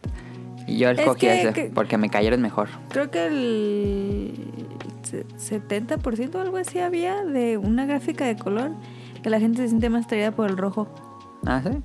Y 0.69 0.79
yo 0.79 0.91
Es 0.91 1.01
escogí 1.01 1.21
que- 1.23 1.41
ese 1.43 1.53
que- 1.53 1.71
porque 1.75 1.99
me 1.99 2.11
cayeron 2.11 2.41
mejor. 2.43 2.69
Creo 2.91 3.11
que 3.11 3.27
el 3.27 4.35
70% 5.13 6.35
o 6.35 6.41
algo 6.41 6.57
así 6.57 6.79
había 6.81 7.25
de 7.25 7.57
una 7.59 7.87
gráfica 7.87 8.25
de 8.27 8.37
color 8.37 8.73
que 9.23 9.31
la 9.31 9.41
gente 9.41 9.63
se 9.63 9.69
siente 9.69 9.89
más 9.91 10.05
atraída 10.07 10.31
por 10.33 10.49
el 10.51 10.57
rojo 10.57 10.89
¿Ah, 11.47 11.61
sí? 11.65 11.83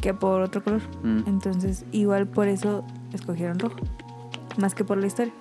que 0.00 0.14
por 0.14 0.42
otro 0.42 0.64
color. 0.64 0.80
Mm. 1.04 1.22
Entonces, 1.28 1.84
igual 1.92 2.26
por 2.26 2.48
eso 2.48 2.84
escogieron 3.12 3.58
rojo. 3.60 3.76
Más 4.58 4.74
que 4.74 4.84
por 4.84 4.98
la 4.98 5.06
historia. 5.06 5.32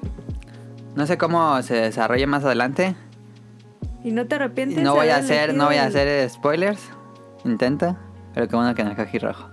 No 0.96 1.08
sé 1.08 1.18
cómo 1.18 1.60
se 1.64 1.74
desarrolla 1.76 2.28
más 2.28 2.44
adelante. 2.46 2.96
¿Y 4.04 4.12
no 4.12 4.28
te 4.28 4.36
arrepientes? 4.36 4.84
No 4.84 4.94
voy 4.94 5.10
a 5.10 5.18
hacer, 5.18 5.56
no 5.56 5.66
voy 5.66 5.76
a 5.78 5.84
el- 5.84 5.88
hacer 5.90 6.30
spoilers. 6.30 6.80
Intenta. 7.44 7.98
Pero 8.36 8.48
qué 8.48 8.56
bueno 8.56 8.76
que 8.76 8.84
no 8.84 8.92
escogí 8.92 9.18
rojo. 9.18 9.46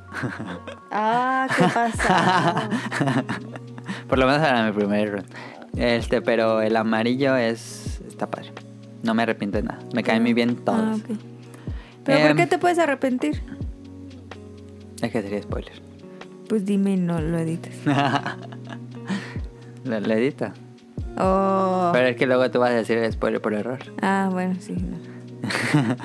Ah, 0.91 1.47
¿qué 1.57 1.65
pasa? 1.75 2.69
Por 4.09 4.19
lo 4.19 4.27
menos 4.27 4.43
era 4.47 4.67
mi 4.67 4.73
primer 4.73 5.11
run. 5.13 5.25
Este, 5.77 6.23
pero 6.23 6.63
el 6.63 6.77
amarillo 6.77 7.37
es. 7.37 8.01
está 8.09 8.31
padre. 8.31 8.53
No 9.03 9.15
me 9.15 9.23
arrepiento 9.23 9.59
de 9.59 9.65
nada. 9.65 9.79
Me 9.95 10.03
caen 10.03 10.23
muy 10.23 10.35
bien 10.35 10.57
todos. 10.57 11.01
Ah. 11.01 11.15
¿Pero 12.05 12.19
Em, 12.19 12.27
por 12.29 12.37
qué 12.37 12.47
te 12.47 12.59
puedes 12.59 12.79
arrepentir? 12.79 13.43
Es 15.03 15.13
que 15.13 15.23
sería 15.23 15.41
spoiler. 15.43 15.81
Pues 16.49 16.65
dime 16.65 16.93
y 16.93 16.97
no 16.97 17.21
lo 17.21 17.39
edites. 17.39 17.75
Lo, 19.85 20.01
lo 20.01 20.15
edita. 20.15 20.53
Oh. 21.19 21.91
Pero 21.93 22.09
es 22.09 22.17
que 22.17 22.27
luego 22.27 22.51
tú 22.51 22.59
vas 22.61 22.71
a 22.71 22.75
decir 22.75 22.99
el 22.99 23.11
spoiler 23.13 23.41
por 23.41 23.55
error. 23.55 23.79
Ah, 24.03 24.29
bueno, 24.31 24.55
sí. 24.61 24.73
no. 24.75 24.97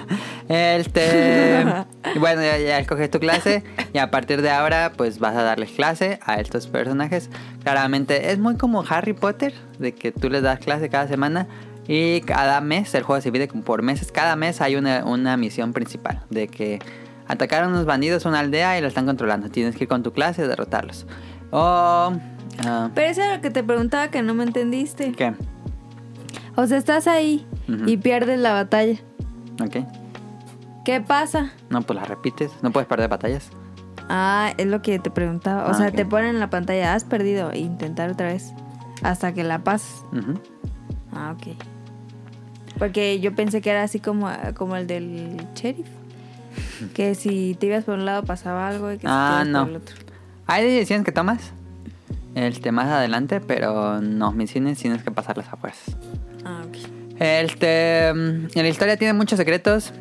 Este. 0.50 1.64
bueno, 2.20 2.42
ya, 2.42 2.58
ya 2.60 2.80
escoges 2.80 3.10
tu 3.12 3.20
clase. 3.20 3.64
Y 3.94 3.98
a 3.98 4.10
partir 4.12 4.42
de 4.42 4.52
ahora, 4.52 4.94
pues 4.96 5.20
vas 5.20 5.36
a 5.36 5.44
darles 5.44 5.72
clase 5.72 6.20
a 6.26 6.40
estos 6.40 6.68
personajes. 6.68 7.30
Claramente 7.64 8.32
es 8.32 8.40
muy 8.40 8.58
como 8.58 8.84
Harry 8.88 9.14
Potter, 9.14 9.54
de 9.80 9.94
que 9.94 10.12
tú 10.12 10.30
les 10.30 10.42
das 10.44 10.60
clase 10.60 10.90
cada 10.90 11.08
semana. 11.08 11.48
Y 11.88 12.22
cada 12.22 12.62
mes, 12.62 12.94
el 12.96 13.04
juego 13.04 13.22
se 13.22 13.32
divide 13.32 13.48
por 13.48 13.82
meses. 13.82 14.12
Cada 14.12 14.36
mes 14.36 14.62
hay 14.62 14.76
una, 14.76 15.04
una 15.06 15.36
misión 15.38 15.74
principal. 15.74 16.22
De 16.30 16.48
que 16.48 16.80
atacaron 17.28 17.72
unos 17.72 17.86
bandidos 17.86 18.26
a 18.26 18.30
una 18.30 18.40
aldea 18.40 18.78
y 18.78 18.82
lo 18.82 18.88
están 18.88 19.06
controlando. 19.06 19.50
Tienes 19.50 19.76
que 19.76 19.84
ir 19.86 19.88
con 19.90 20.04
tu 20.04 20.14
clase 20.14 20.44
y 20.44 20.48
derrotarlos. 20.48 21.06
O. 21.52 22.14
ah, 22.66 22.90
Pero 22.94 23.08
eso 23.12 23.22
era 23.22 23.36
lo 23.36 23.42
que 23.42 23.50
te 23.50 23.64
preguntaba 23.64 24.10
que 24.10 24.22
no 24.22 24.34
me 24.34 24.44
entendiste. 24.44 25.12
¿Qué? 25.12 25.34
O 26.56 26.68
sea, 26.68 26.78
estás 26.78 27.08
ahí 27.08 27.46
y 27.86 27.98
pierdes 27.98 28.40
la 28.40 28.54
batalla. 28.54 29.00
Ok. 29.62 29.78
¿Qué 30.86 31.02
pasa? 31.02 31.52
No, 31.70 31.82
pues 31.82 31.98
la 31.98 32.06
repites. 32.06 32.52
No 32.62 32.72
puedes 32.72 32.88
perder 32.88 33.10
batallas. 33.10 33.50
Ah, 34.10 34.54
es 34.58 34.68
lo 34.68 34.82
que 34.82 35.00
te 35.00 35.10
preguntaba. 35.10 35.66
O 35.66 35.70
Ah, 35.70 35.74
sea, 35.76 35.92
te 35.92 36.06
ponen 36.06 36.32
en 36.32 36.40
la 36.40 36.50
pantalla, 36.50 36.94
has 36.94 37.04
perdido, 37.04 37.52
e 37.52 37.60
intentar 37.60 38.10
otra 38.12 38.28
vez. 38.28 38.54
Hasta 39.02 39.34
que 39.34 39.44
la 39.44 39.60
pases. 39.64 40.04
Ah, 41.14 41.36
ok. 41.38 41.56
Porque 42.80 43.20
yo 43.20 43.36
pensé 43.36 43.62
que 43.62 43.70
era 43.70 43.84
así 43.84 44.00
como, 44.00 44.30
como 44.56 44.76
el 44.76 44.88
del 44.88 45.38
sheriff. 45.56 45.88
Que 46.94 47.16
si 47.16 47.56
te 47.60 47.68
ibas 47.68 47.84
por 47.86 47.96
un 47.96 48.06
lado 48.06 48.24
pasaba 48.24 48.68
algo 48.68 48.92
y 48.92 48.96
que 48.96 49.02
si 49.02 49.08
Ah, 49.10 49.42
te 49.44 49.48
ibas 49.50 49.54
no. 49.54 49.60
por 49.62 49.70
el 49.70 49.76
otro. 49.78 49.96
Hay 50.48 50.64
decisiones 50.66 51.06
que 51.06 51.12
tomas 51.12 51.52
este, 52.36 52.72
más 52.72 52.88
adelante, 52.88 53.40
pero 53.40 54.02
no, 54.02 54.32
misiones 54.32 54.78
tienes 54.80 55.04
que 55.04 55.12
pasarlas 55.12 55.48
a 55.52 55.58
fuerzas. 55.58 55.96
Ah, 56.46 56.62
ok. 56.68 56.78
Este, 57.20 58.12
mm, 58.14 58.48
la 58.56 58.68
historia 58.68 58.98
tiene 58.98 59.14
muchos 59.14 59.38
secretos. 59.38 59.94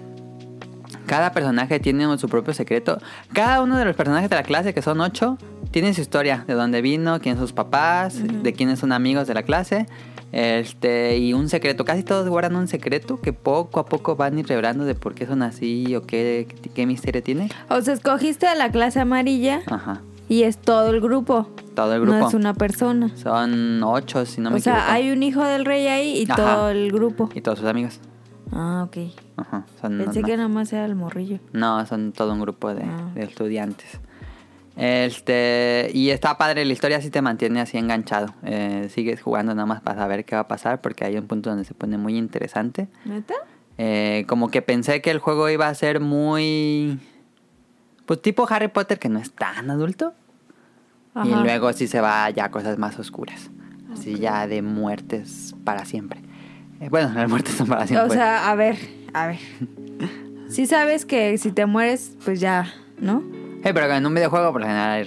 Cada 1.13 1.31
personaje 1.33 1.79
tiene 1.79 2.17
su 2.17 2.27
propio 2.27 2.55
secreto. 2.55 2.97
Cada 3.35 3.61
uno 3.61 3.77
de 3.77 3.85
los 3.85 3.95
personajes 3.95 4.31
de 4.31 4.37
la 4.37 4.45
clase, 4.45 4.73
que 4.73 4.81
son 4.81 4.99
ocho, 5.03 5.37
tiene 5.71 5.93
su 5.93 6.01
historia. 6.01 6.43
De 6.47 6.55
dónde 6.55 6.81
vino, 6.81 7.21
quién 7.21 7.37
son 7.37 7.45
sus 7.45 7.53
papás, 7.53 8.17
de 8.43 8.55
quiénes 8.55 8.79
son 8.79 8.93
amigos 8.93 9.27
de 9.27 9.35
la 9.35 9.43
clase. 9.43 9.87
Este, 10.33 11.19
y 11.19 11.35
un 11.35 11.51
secreto. 11.51 11.85
Casi 11.85 12.03
todos 12.03 12.27
guardan 12.31 12.57
un 12.57 12.67
secreto 12.67 13.21
que 13.21 13.35
poco 13.35 13.79
a 13.79 13.85
poco 13.85 14.17
van 14.17 14.39
a 14.39 14.41
ir 14.41 14.47
revelando 14.47 14.87
de 14.87 14.95
por 14.95 15.15
qué 15.15 15.27
son 15.27 15.43
así 15.43 15.95
o 15.95 16.01
qué, 16.01 16.49
qué 16.75 16.87
misterio 16.87 17.23
tiene. 17.23 17.51
O 17.69 17.83
sea, 17.83 17.93
escogiste 17.93 18.47
a 18.47 18.55
la 18.55 18.71
clase 18.71 18.99
amarilla 18.99 19.61
Ajá. 19.67 20.01
y 20.31 20.45
es 20.45 20.57
todo 20.57 20.89
el 20.95 21.03
grupo. 21.03 21.47
Todo 21.75 21.93
el 21.93 22.01
grupo. 22.01 22.17
No 22.21 22.29
es 22.29 22.33
una 22.33 22.55
persona. 22.55 23.15
Son 23.17 23.83
ocho, 23.83 24.25
si 24.25 24.41
no 24.41 24.51
me 24.51 24.57
o 24.57 24.61
sea, 24.61 24.77
equivoco. 24.77 24.93
hay 24.95 25.11
un 25.11 25.23
hijo 25.23 25.45
del 25.45 25.67
rey 25.67 25.89
ahí 25.89 26.23
y 26.23 26.25
Ajá. 26.25 26.37
todo 26.37 26.71
el 26.71 26.91
grupo. 26.91 27.29
Y 27.35 27.43
todos 27.43 27.59
sus 27.59 27.69
amigos. 27.69 28.01
Ah, 28.53 28.85
ok. 28.87 28.97
Ajá. 29.37 29.65
Son 29.81 29.99
Pensé 29.99 30.21
no, 30.21 30.27
que 30.27 30.37
nada 30.37 30.49
más 30.49 30.73
era 30.73 30.85
el 30.85 30.95
morrillo. 30.95 31.39
no, 31.53 31.85
son 31.87 32.13
todo 32.13 32.33
un 32.33 32.41
grupo 32.41 32.75
de, 32.75 32.83
Ah. 32.85 33.11
de 33.15 33.23
estudiantes. 33.25 33.99
Este, 34.77 35.91
y 35.93 36.11
está 36.11 36.39
padre, 36.39 36.65
la 36.65 36.73
historia 36.73 37.01
sí 37.03 37.11
te 37.11 37.21
mantiene 37.23 37.61
así 37.61 37.77
enganchado. 37.79 38.35
Eh, 38.43 38.89
sigues 38.91 39.21
jugando 39.21 39.55
nada 39.55 39.67
más 39.67 39.81
para 39.83 39.99
saber 40.01 40.25
qué 40.25 40.35
va 40.35 40.43
a 40.43 40.49
pasar 40.49 40.81
porque 40.81 41.05
hay 41.05 41.17
un 41.19 41.27
punto 41.27 41.51
donde 41.51 41.65
se 41.65 41.75
pone 41.75 41.99
muy 41.99 42.17
interesante. 42.17 42.89
¿Neta? 43.05 43.35
Eh, 43.79 44.25
como 44.29 44.51
que 44.51 44.63
pensé 44.63 45.03
que 45.03 45.11
el 45.11 45.19
juego 45.19 45.49
iba 45.51 45.69
a 45.69 45.75
ser 45.75 46.01
muy... 46.01 46.99
Pues 48.07 48.21
tipo 48.23 48.47
Harry 48.49 48.69
Potter 48.69 48.99
que 48.99 49.09
no 49.09 49.19
es 49.19 49.33
tan 49.33 49.71
adulto. 49.71 50.15
Y 51.23 51.29
luego 51.29 51.73
sí 51.75 51.87
se 51.87 52.01
va 52.01 52.29
ya 52.31 52.47
a 52.47 52.51
cosas 52.51 52.79
más 52.79 52.99
oscuras. 52.99 53.51
Así 53.93 54.19
ya 54.19 54.47
de 54.47 54.63
muertes 54.63 55.55
para 55.65 55.85
siempre. 55.85 56.22
Eh, 56.83 56.89
bueno, 56.91 57.13
las 57.15 57.31
muertes 57.31 57.55
son 57.55 57.69
para 57.69 57.87
siempre. 57.87 58.09
O 58.09 58.13
sea, 58.13 58.51
a 58.51 58.55
ver, 58.57 58.77
a 59.15 59.29
ver. 59.29 59.39
Sí 60.49 60.67
sabes 60.67 61.07
que 61.07 61.39
si 61.39 61.51
te 61.51 61.65
mueres, 61.65 62.13
pues 62.27 62.39
ya, 62.39 62.75
¿no? 62.99 63.23
Eh, 63.65 63.73
pero 63.73 63.91
en 63.91 64.05
un 64.05 64.15
videojuego 64.15 64.53
por 64.53 64.61
lo 64.61 64.67
general. 64.67 65.07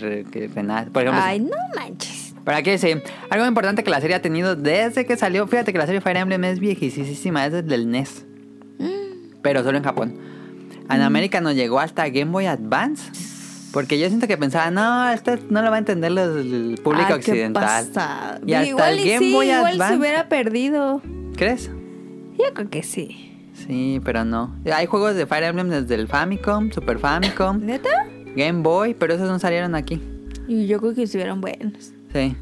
Por 0.91 1.03
ejemplo, 1.03 1.21
Ay, 1.23 1.39
no 1.39 1.55
manches. 1.75 2.33
Pero 2.43 2.57
aquí 2.57 2.75
sí, 2.79 2.95
algo 3.29 3.45
importante 3.45 3.83
que 3.83 3.91
la 3.91 4.01
serie 4.01 4.15
ha 4.15 4.21
tenido 4.23 4.55
desde 4.55 5.05
que 5.05 5.15
salió. 5.17 5.45
Fíjate 5.45 5.71
que 5.71 5.77
la 5.77 5.85
serie 5.85 6.01
Fire 6.01 6.17
Emblem 6.17 6.43
es 6.45 6.59
viejísima, 6.59 7.45
es 7.45 7.53
desde 7.53 7.75
el 7.75 7.91
NES. 7.91 8.25
Pero 9.43 9.63
solo 9.63 9.77
en 9.77 9.83
Japón. 9.83 10.17
En 10.89 11.01
América 11.01 11.41
nos 11.41 11.53
llegó 11.53 11.79
hasta 11.79 12.07
Game 12.09 12.31
Boy 12.31 12.47
Advance. 12.47 13.11
Porque 13.71 13.99
yo 13.99 14.07
siento 14.07 14.25
que 14.27 14.37
pensaba, 14.37 14.71
no, 14.71 15.09
esto 15.11 15.37
no 15.51 15.61
lo 15.61 15.69
va 15.69 15.75
a 15.75 15.79
entender 15.79 16.11
el 16.11 16.79
público 16.83 17.05
Ay, 17.09 17.19
qué 17.19 17.31
occidental. 17.31 17.63
pasada. 17.63 18.39
Y 18.47 18.53
hasta 18.53 18.67
igual 18.67 18.93
el 18.93 18.99
y 19.05 19.09
Game 19.11 19.19
sí, 19.19 19.33
Boy 19.33 19.51
igual 19.51 19.73
Advance. 19.73 19.93
se 19.93 19.99
hubiera 19.99 20.27
perdido. 20.29 21.01
¿Crees? 21.35 21.69
Yo 22.37 22.53
creo 22.53 22.69
que 22.69 22.83
sí. 22.83 23.31
Sí, 23.53 24.01
pero 24.03 24.25
no. 24.25 24.55
Hay 24.73 24.85
juegos 24.85 25.15
de 25.15 25.25
Fire 25.25 25.43
Emblem 25.43 25.69
desde 25.69 25.95
el 25.95 26.07
Famicom, 26.07 26.71
Super 26.71 26.99
Famicom, 26.99 27.59
¿Neta? 27.65 27.89
Game 28.35 28.61
Boy, 28.61 28.93
pero 28.93 29.13
esos 29.13 29.27
no 29.29 29.39
salieron 29.39 29.75
aquí. 29.75 30.01
Y 30.47 30.67
yo 30.67 30.79
creo 30.79 30.93
que 30.93 31.03
estuvieron 31.03 31.41
buenos. 31.41 31.93
Sí. 32.13 32.35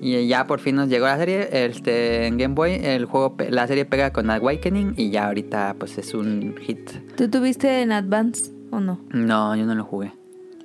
Y 0.00 0.26
ya 0.26 0.46
por 0.46 0.60
fin 0.60 0.76
nos 0.76 0.88
llegó 0.88 1.06
la 1.06 1.16
serie. 1.16 1.48
Este, 1.52 2.26
en 2.26 2.36
Game 2.36 2.54
Boy, 2.54 2.72
el 2.82 3.06
juego, 3.06 3.36
la 3.48 3.66
serie 3.66 3.84
pega 3.84 4.12
con 4.12 4.30
Awakening 4.30 4.94
y 4.96 5.10
ya 5.10 5.26
ahorita 5.26 5.76
pues 5.78 5.96
es 5.98 6.14
un 6.14 6.54
hit. 6.60 6.90
¿Tú 7.16 7.28
tuviste 7.28 7.80
en 7.82 7.92
Advance 7.92 8.52
o 8.70 8.80
no? 8.80 9.00
No, 9.10 9.56
yo 9.56 9.64
no 9.66 9.74
lo 9.74 9.84
jugué. 9.84 10.12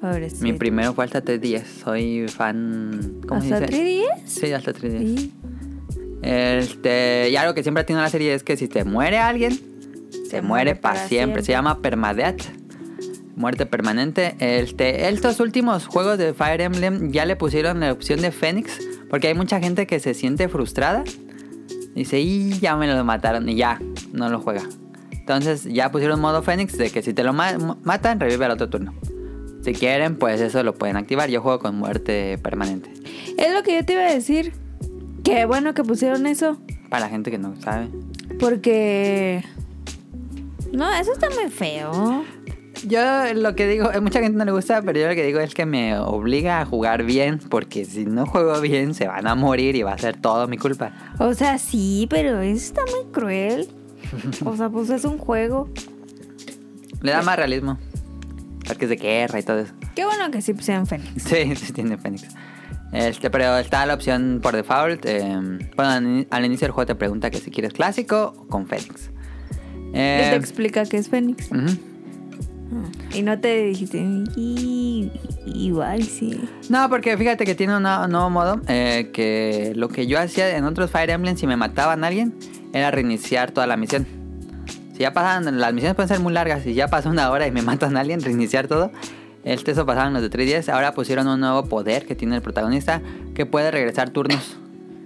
Pobrecito. 0.01 0.43
Mi 0.43 0.53
primero 0.53 0.93
fue 0.93 1.05
hasta 1.05 1.23
3DS. 1.23 1.63
Soy 1.83 2.27
fan. 2.27 3.21
¿Cómo 3.27 3.41
se 3.41 3.53
¿Hasta 3.53 3.67
dice? 3.67 4.03
3DS? 4.03 4.21
Sí, 4.25 4.51
hasta 4.53 4.73
3DS. 4.73 5.17
Sí. 5.17 5.33
Este, 6.21 7.29
y 7.29 7.35
algo 7.35 7.53
que 7.53 7.63
siempre 7.63 7.81
ha 7.81 7.85
tenido 7.85 8.01
la 8.03 8.09
serie 8.09 8.33
es 8.33 8.43
que 8.43 8.57
si 8.57 8.67
te 8.67 8.83
muere 8.83 9.17
alguien, 9.17 9.59
se, 10.29 10.41
muere 10.41 10.75
para 10.75 11.07
siempre. 11.07 11.43
Se 11.43 11.51
llama 11.51 11.81
permadeath. 11.81 12.41
Muerte 13.35 13.65
permanente. 13.65 14.35
Este, 14.39 15.07
estos 15.07 15.39
últimos 15.39 15.85
juegos 15.87 16.17
de 16.17 16.33
Fire 16.33 16.59
Emblem 16.61 17.11
ya 17.11 17.25
le 17.25 17.35
pusieron 17.35 17.79
la 17.79 17.91
opción 17.91 18.21
de 18.21 18.31
Fénix. 18.31 18.79
Porque 19.09 19.27
hay 19.27 19.33
mucha 19.33 19.59
gente 19.59 19.87
que 19.87 19.99
se 19.99 20.13
siente 20.13 20.49
frustrada. 20.49 21.03
Dice, 21.95 22.19
y 22.19 22.59
ya 22.59 22.75
me 22.75 22.87
lo 22.87 23.03
mataron. 23.03 23.47
Y 23.49 23.55
ya, 23.55 23.79
no 24.11 24.29
lo 24.29 24.39
juega. 24.41 24.63
Entonces 25.11 25.63
ya 25.65 25.91
pusieron 25.91 26.19
modo 26.19 26.43
Fénix 26.43 26.77
de 26.77 26.89
que 26.89 27.01
si 27.01 27.13
te 27.13 27.23
lo 27.23 27.33
ma- 27.33 27.77
matan, 27.83 28.19
revive 28.19 28.45
al 28.45 28.51
otro 28.51 28.69
turno. 28.69 28.93
Si 29.63 29.73
quieren, 29.73 30.15
pues 30.15 30.41
eso 30.41 30.63
lo 30.63 30.73
pueden 30.73 30.97
activar. 30.97 31.29
Yo 31.29 31.41
juego 31.41 31.59
con 31.59 31.75
muerte 31.75 32.37
permanente. 32.37 32.91
Es 33.37 33.53
lo 33.53 33.61
que 33.63 33.75
yo 33.75 33.85
te 33.85 33.93
iba 33.93 34.03
a 34.03 34.13
decir. 34.13 34.53
Qué 35.29 35.45
bueno 35.45 35.75
que 35.75 35.83
pusieron 35.83 36.25
eso. 36.25 36.57
Para 36.89 37.05
la 37.05 37.09
gente 37.09 37.29
que 37.29 37.37
no 37.37 37.55
sabe. 37.61 37.89
Porque... 38.39 39.43
No, 40.73 40.91
eso 40.91 41.13
está 41.13 41.29
muy 41.29 41.51
feo. 41.51 42.23
Yo 42.87 43.01
lo 43.35 43.55
que 43.55 43.67
digo, 43.67 43.91
a 43.91 44.01
mucha 44.01 44.21
gente 44.21 44.37
no 44.37 44.45
le 44.45 44.51
gusta, 44.51 44.81
pero 44.81 44.99
yo 44.99 45.07
lo 45.07 45.13
que 45.13 45.23
digo 45.23 45.39
es 45.39 45.53
que 45.53 45.67
me 45.67 45.97
obliga 45.99 46.61
a 46.61 46.65
jugar 46.65 47.03
bien, 47.03 47.37
porque 47.37 47.85
si 47.85 48.05
no 48.05 48.25
juego 48.25 48.59
bien 48.59 48.95
se 48.95 49.07
van 49.07 49.27
a 49.27 49.35
morir 49.35 49.75
y 49.75 49.83
va 49.83 49.93
a 49.93 49.97
ser 49.99 50.17
todo 50.17 50.47
mi 50.47 50.57
culpa. 50.57 50.93
O 51.19 51.33
sea, 51.35 51.59
sí, 51.59 52.07
pero 52.09 52.39
eso 52.41 52.65
está 52.65 52.81
muy 52.85 53.11
cruel. 53.11 53.69
O 54.45 54.55
sea, 54.55 54.69
pues 54.69 54.89
es 54.89 55.05
un 55.05 55.19
juego. 55.19 55.69
Le 57.01 57.11
da 57.11 57.21
más 57.21 57.35
realismo. 57.35 57.77
Porque 58.65 58.85
es 58.85 58.89
de 58.89 58.95
guerra 58.95 59.39
y 59.39 59.43
todo 59.43 59.59
eso. 59.59 59.73
Qué 59.95 60.05
bueno 60.05 60.31
que 60.31 60.41
sí 60.41 60.53
pusieron 60.53 60.87
Fénix. 60.87 61.21
Sí, 61.21 61.55
sí 61.55 61.71
tiene 61.73 61.97
Fénix. 61.97 62.27
Este, 62.91 63.29
pero 63.29 63.57
está 63.57 63.85
la 63.85 63.93
opción 63.93 64.39
por 64.41 64.55
default. 64.55 65.05
eh, 65.05 65.37
bueno, 65.75 66.25
al, 66.31 66.45
inicio 66.45 66.65
del 66.67 66.71
juego 66.71 66.87
te 66.87 66.95
pregunta 66.95 67.29
que 67.29 67.37
si 67.37 67.51
quieres 67.51 67.73
clásico 67.73 68.33
o 68.37 68.47
con 68.47 68.65
Fénix. 68.67 69.11
Eh, 69.93 70.27
te 70.31 70.35
explica 70.35 70.85
que 70.85 70.97
es 70.97 71.09
Fénix. 71.09 71.51
ujú. 71.51 71.67
Y 73.15 73.23
no 73.23 73.39
te 73.39 73.63
dijiste, 73.65 73.97
"Y- 74.35 75.11
igual 75.47 76.03
sí. 76.03 76.39
No, 76.69 76.87
porque 76.89 77.17
fíjate 77.17 77.43
que 77.43 77.55
tiene 77.55 77.75
un 77.77 77.81
nuevo- 77.83 78.29
modo 78.29 78.61
eh, 78.67 79.09
que 79.11 79.73
lo 79.75 79.89
que 79.89 80.05
yo 80.05 80.19
hacía 80.19 80.55
en 80.55 80.65
otros 80.65 80.91
Fire 80.91 81.09
Emblem 81.09 81.35
si 81.35 81.47
me 81.47 81.57
mataban 81.57 82.03
a 82.03 82.07
alguien 82.07 82.33
era 82.73 82.91
reiniciar 82.91 83.51
toda 83.51 83.65
la 83.65 83.75
misión. 83.77 84.05
Si 84.93 84.99
ya 84.99 85.13
pasaban, 85.13 85.59
las 85.59 85.73
misiones 85.73 85.95
pueden 85.95 86.09
ser 86.09 86.19
muy 86.19 86.31
largas, 86.33 86.61
si 86.63 86.75
ya 86.75 86.87
pasó 86.87 87.09
una 87.09 87.31
hora 87.31 87.47
y 87.47 87.51
me 87.51 87.61
matan 87.63 87.97
a 87.97 88.01
alguien, 88.01 88.21
reiniciar 88.21 88.67
todo. 88.67 88.91
Este, 89.43 89.71
eso 89.71 89.85
pasaban 89.85 90.13
los 90.13 90.21
de 90.21 90.29
3DS, 90.29 90.69
ahora 90.69 90.93
pusieron 90.93 91.27
un 91.27 91.39
nuevo 91.39 91.65
poder 91.65 92.05
que 92.05 92.15
tiene 92.15 92.35
el 92.35 92.41
protagonista 92.41 93.01
que 93.33 93.45
puede 93.45 93.71
regresar 93.71 94.09
turnos. 94.09 94.57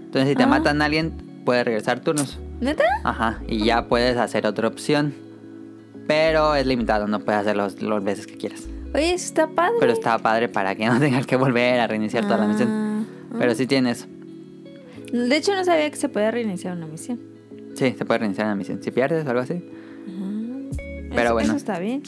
Entonces 0.06 0.30
si 0.30 0.36
te 0.36 0.43
Ah. 0.43 0.48
matan 0.48 0.82
a 0.82 0.86
alguien, 0.86 1.12
puede 1.46 1.63
regresar 1.63 2.00
turnos. 2.00 2.39
¿Neta? 2.60 2.84
Ajá, 3.04 3.41
y 3.48 3.63
ya 3.65 3.88
puedes 3.88 4.17
hacer 4.17 4.46
otra 4.48 4.67
opción. 4.67 5.13
Pero 6.08 6.56
es 6.56 6.65
limitado, 6.65 7.08
no 7.08 7.19
puedes 7.19 7.41
hacer 7.41 7.56
los, 7.56 7.82
los 7.82 8.04
veces 8.04 8.28
que 8.28 8.36
quieras. 8.38 8.67
Oye, 8.93 9.13
eso 9.13 9.26
está 9.26 9.48
padre. 9.48 9.76
Pero 9.80 9.93
está 9.93 10.17
padre 10.19 10.50
para 10.50 10.76
que 10.76 10.86
no 10.88 11.00
tengas 11.00 11.26
que 11.26 11.36
volver 11.36 11.80
a 11.80 11.88
reiniciar 11.88 12.24
toda 12.26 12.38
la 12.38 12.48
misión. 12.48 12.69
Ah, 12.69 13.36
Pero 13.39 13.56
sí 13.56 13.65
tienes. 13.67 14.08
De 15.12 15.36
hecho, 15.38 15.54
no 15.56 15.63
sabía 15.63 15.89
que 15.89 15.96
se 15.96 16.10
podía 16.10 16.32
reiniciar 16.32 16.76
una 16.76 16.88
misión. 16.88 17.19
Sí, 17.76 17.96
se 17.98 18.06
puede 18.06 18.19
reiniciar 18.19 18.48
la 18.48 18.56
misión. 18.56 18.82
Si 18.84 18.91
pierdes 18.91 19.26
o 19.26 19.30
algo 19.30 19.41
así. 19.41 19.63
Pero 21.10 21.22
Eso- 21.24 21.34
bueno. 21.34 21.48
Eso 21.50 21.58
está 21.58 21.80
bien. 21.80 22.02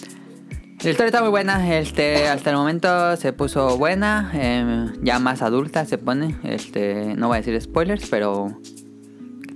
La 0.85 0.91
historia 0.91 1.07
está 1.07 1.21
muy 1.21 1.31
buena. 1.31 1.75
Este, 1.77 2.27
hasta 2.27 2.51
el 2.51 2.57
momento 2.57 3.15
se 3.17 3.33
puso 3.33 3.75
buena. 3.77 4.29
eh, 4.35 4.85
ya 5.01 5.17
más 5.19 5.41
adulta 5.41 5.83
se 5.85 5.97
pone. 5.97 6.35
Este, 6.43 7.15
no 7.15 7.27
voy 7.27 7.37
a 7.37 7.41
decir 7.41 7.59
spoilers, 7.59 8.07
pero 8.07 8.59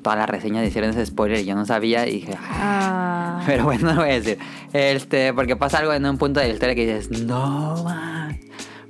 todas 0.01 0.17
las 0.17 0.27
reseñas 0.27 0.65
hicieron 0.67 0.89
ese 0.89 1.05
spoiler 1.05 1.39
y 1.39 1.45
yo 1.45 1.53
no 1.55 1.65
sabía. 1.65 2.07
Y 2.07 2.15
dije, 2.15 2.33
"Ah". 2.35 3.39
Ah, 3.39 3.43
pero 3.45 3.65
bueno, 3.65 3.89
no 3.89 3.93
lo 3.93 4.01
voy 4.01 4.09
a 4.09 4.13
decir. 4.13 4.39
Este, 4.73 5.31
porque 5.33 5.55
pasa 5.55 5.77
algo 5.77 5.93
en 5.93 6.03
un 6.05 6.17
punto 6.17 6.39
de 6.39 6.47
la 6.47 6.53
historia 6.53 6.73
que 6.73 6.85
dices, 6.85 7.23
no 7.23 7.83
man. 7.83 8.39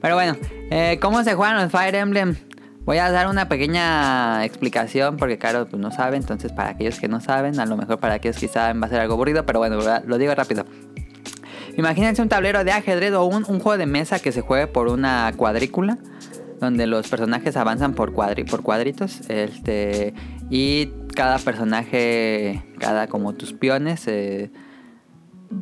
Pero 0.01 0.15
bueno, 0.15 0.37
eh, 0.71 0.97
¿cómo 1.01 1.23
se 1.25 1.33
juegan 1.33 1.57
los 1.61 1.71
Fire 1.71 1.95
Emblem? 1.95 2.35
Voy 2.85 2.99
a 2.99 3.11
dar 3.11 3.27
una 3.27 3.49
pequeña 3.49 4.45
explicación 4.45 5.17
porque 5.17 5.37
claro, 5.37 5.67
pues 5.69 5.79
no 5.79 5.91
sabe, 5.91 6.15
entonces 6.15 6.53
para 6.53 6.69
aquellos 6.69 6.99
que 6.99 7.07
no 7.09 7.19
saben, 7.19 7.59
a 7.59 7.65
lo 7.65 7.75
mejor 7.75 7.99
para 7.99 8.15
aquellos 8.15 8.37
que 8.39 8.47
saben 8.47 8.81
va 8.81 8.85
a 8.87 8.89
ser 8.89 9.01
algo 9.01 9.15
aburrido, 9.15 9.45
pero 9.45 9.59
bueno, 9.59 9.77
lo 10.05 10.17
digo 10.17 10.33
rápido. 10.33 10.65
Imagínense 11.77 12.21
un 12.21 12.29
tablero 12.29 12.63
de 12.63 12.71
ajedrez 12.71 13.13
o 13.13 13.25
un, 13.25 13.45
un 13.47 13.59
juego 13.59 13.77
de 13.77 13.85
mesa 13.85 14.19
que 14.19 14.31
se 14.31 14.41
juegue 14.41 14.67
por 14.67 14.87
una 14.87 15.31
cuadrícula, 15.35 15.97
donde 16.59 16.87
los 16.87 17.07
personajes 17.07 17.55
avanzan 17.57 17.93
por, 17.93 18.13
cuadri 18.13 18.43
por 18.43 18.61
cuadritos, 18.63 19.21
este, 19.29 20.13
y 20.49 20.87
cada 21.15 21.37
personaje, 21.39 22.63
cada 22.79 23.07
como 23.07 23.33
tus 23.33 23.53
peones, 23.53 24.03
eh, 24.07 24.51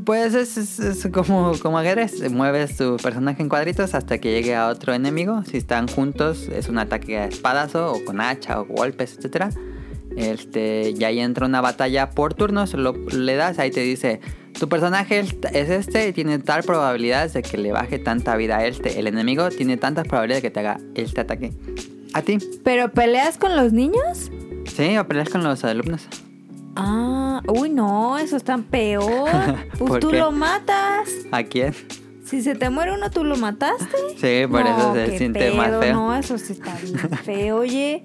pues 0.05 0.33
es, 0.33 0.57
es- 0.57 0.79
es 0.79 1.07
como, 1.13 1.53
como 1.61 1.77
ajedrez. 1.77 2.29
Mueves 2.31 2.75
tu 2.77 2.97
personaje 2.97 3.41
en 3.41 3.47
cuadritos 3.49 3.93
hasta 3.95 4.17
que 4.17 4.31
llegue 4.31 4.55
a 4.55 4.67
otro 4.67 4.93
enemigo. 4.93 5.43
Si 5.49 5.57
están 5.57 5.87
juntos, 5.87 6.49
es 6.53 6.67
un 6.67 6.77
ataque 6.77 7.17
a 7.19 7.25
espadazo 7.25 7.93
o 7.93 8.03
con 8.03 8.19
hacha 8.19 8.59
o 8.59 8.65
golpes, 8.65 9.17
etc. 9.23 9.53
Este, 10.17 10.93
y 10.97 11.03
ahí 11.05 11.19
entra 11.19 11.45
una 11.45 11.61
batalla 11.61 12.09
por 12.09 12.33
turnos. 12.33 12.73
Lo, 12.73 12.93
le 12.93 13.35
das, 13.35 13.59
ahí 13.59 13.71
te 13.71 13.79
dice: 13.81 14.19
Tu 14.59 14.67
personaje 14.67 15.19
es 15.19 15.35
es 15.53 15.69
este 15.69 16.07
y 16.07 16.13
tiene 16.13 16.39
tal 16.39 16.63
probabilidad 16.63 17.31
de 17.31 17.41
que 17.43 17.57
le 17.57 17.71
baje 17.71 17.99
tanta 17.99 18.35
vida 18.35 18.57
a 18.57 18.65
este. 18.65 18.99
El 18.99 19.07
enemigo 19.07 19.49
tiene 19.49 19.77
tantas 19.77 20.07
probabilidades 20.07 20.41
de 20.43 20.49
que 20.49 20.53
te 20.53 20.59
haga 20.61 20.77
este 20.95 21.21
ataque. 21.21 21.53
A 22.13 22.21
ti. 22.21 22.37
¿pero 22.63 22.91
peleas 22.91 23.37
con 23.37 23.55
los 23.55 23.73
niños? 23.73 24.31
Sí, 24.65 24.97
o 24.97 25.07
peleas 25.07 25.29
con 25.29 25.43
los 25.43 25.63
alumnos. 25.63 26.07
Ah, 26.75 27.41
uy, 27.47 27.69
no, 27.69 28.17
eso 28.17 28.37
está 28.37 28.57
peor. 28.57 29.29
¿Por 29.77 29.87
Pues 29.87 29.99
tú 29.99 30.09
qué? 30.09 30.19
lo 30.19 30.31
matas. 30.31 31.09
¿A 31.31 31.43
quién? 31.43 31.73
Si 32.25 32.41
se 32.41 32.55
te 32.55 32.69
muere 32.69 32.93
uno, 32.93 33.09
tú 33.09 33.23
lo 33.23 33.37
mataste. 33.37 33.95
Sí, 34.17 34.47
por 34.49 34.61
eso 34.61 34.93
se 34.93 35.17
siente 35.17 35.51
más 35.51 35.71
feo. 35.79 35.93
No, 35.93 36.15
eso 36.15 36.37
sí 36.37 36.53
está 36.53 36.75
bien 36.83 36.97
feo, 37.23 37.57
oye. 37.57 38.03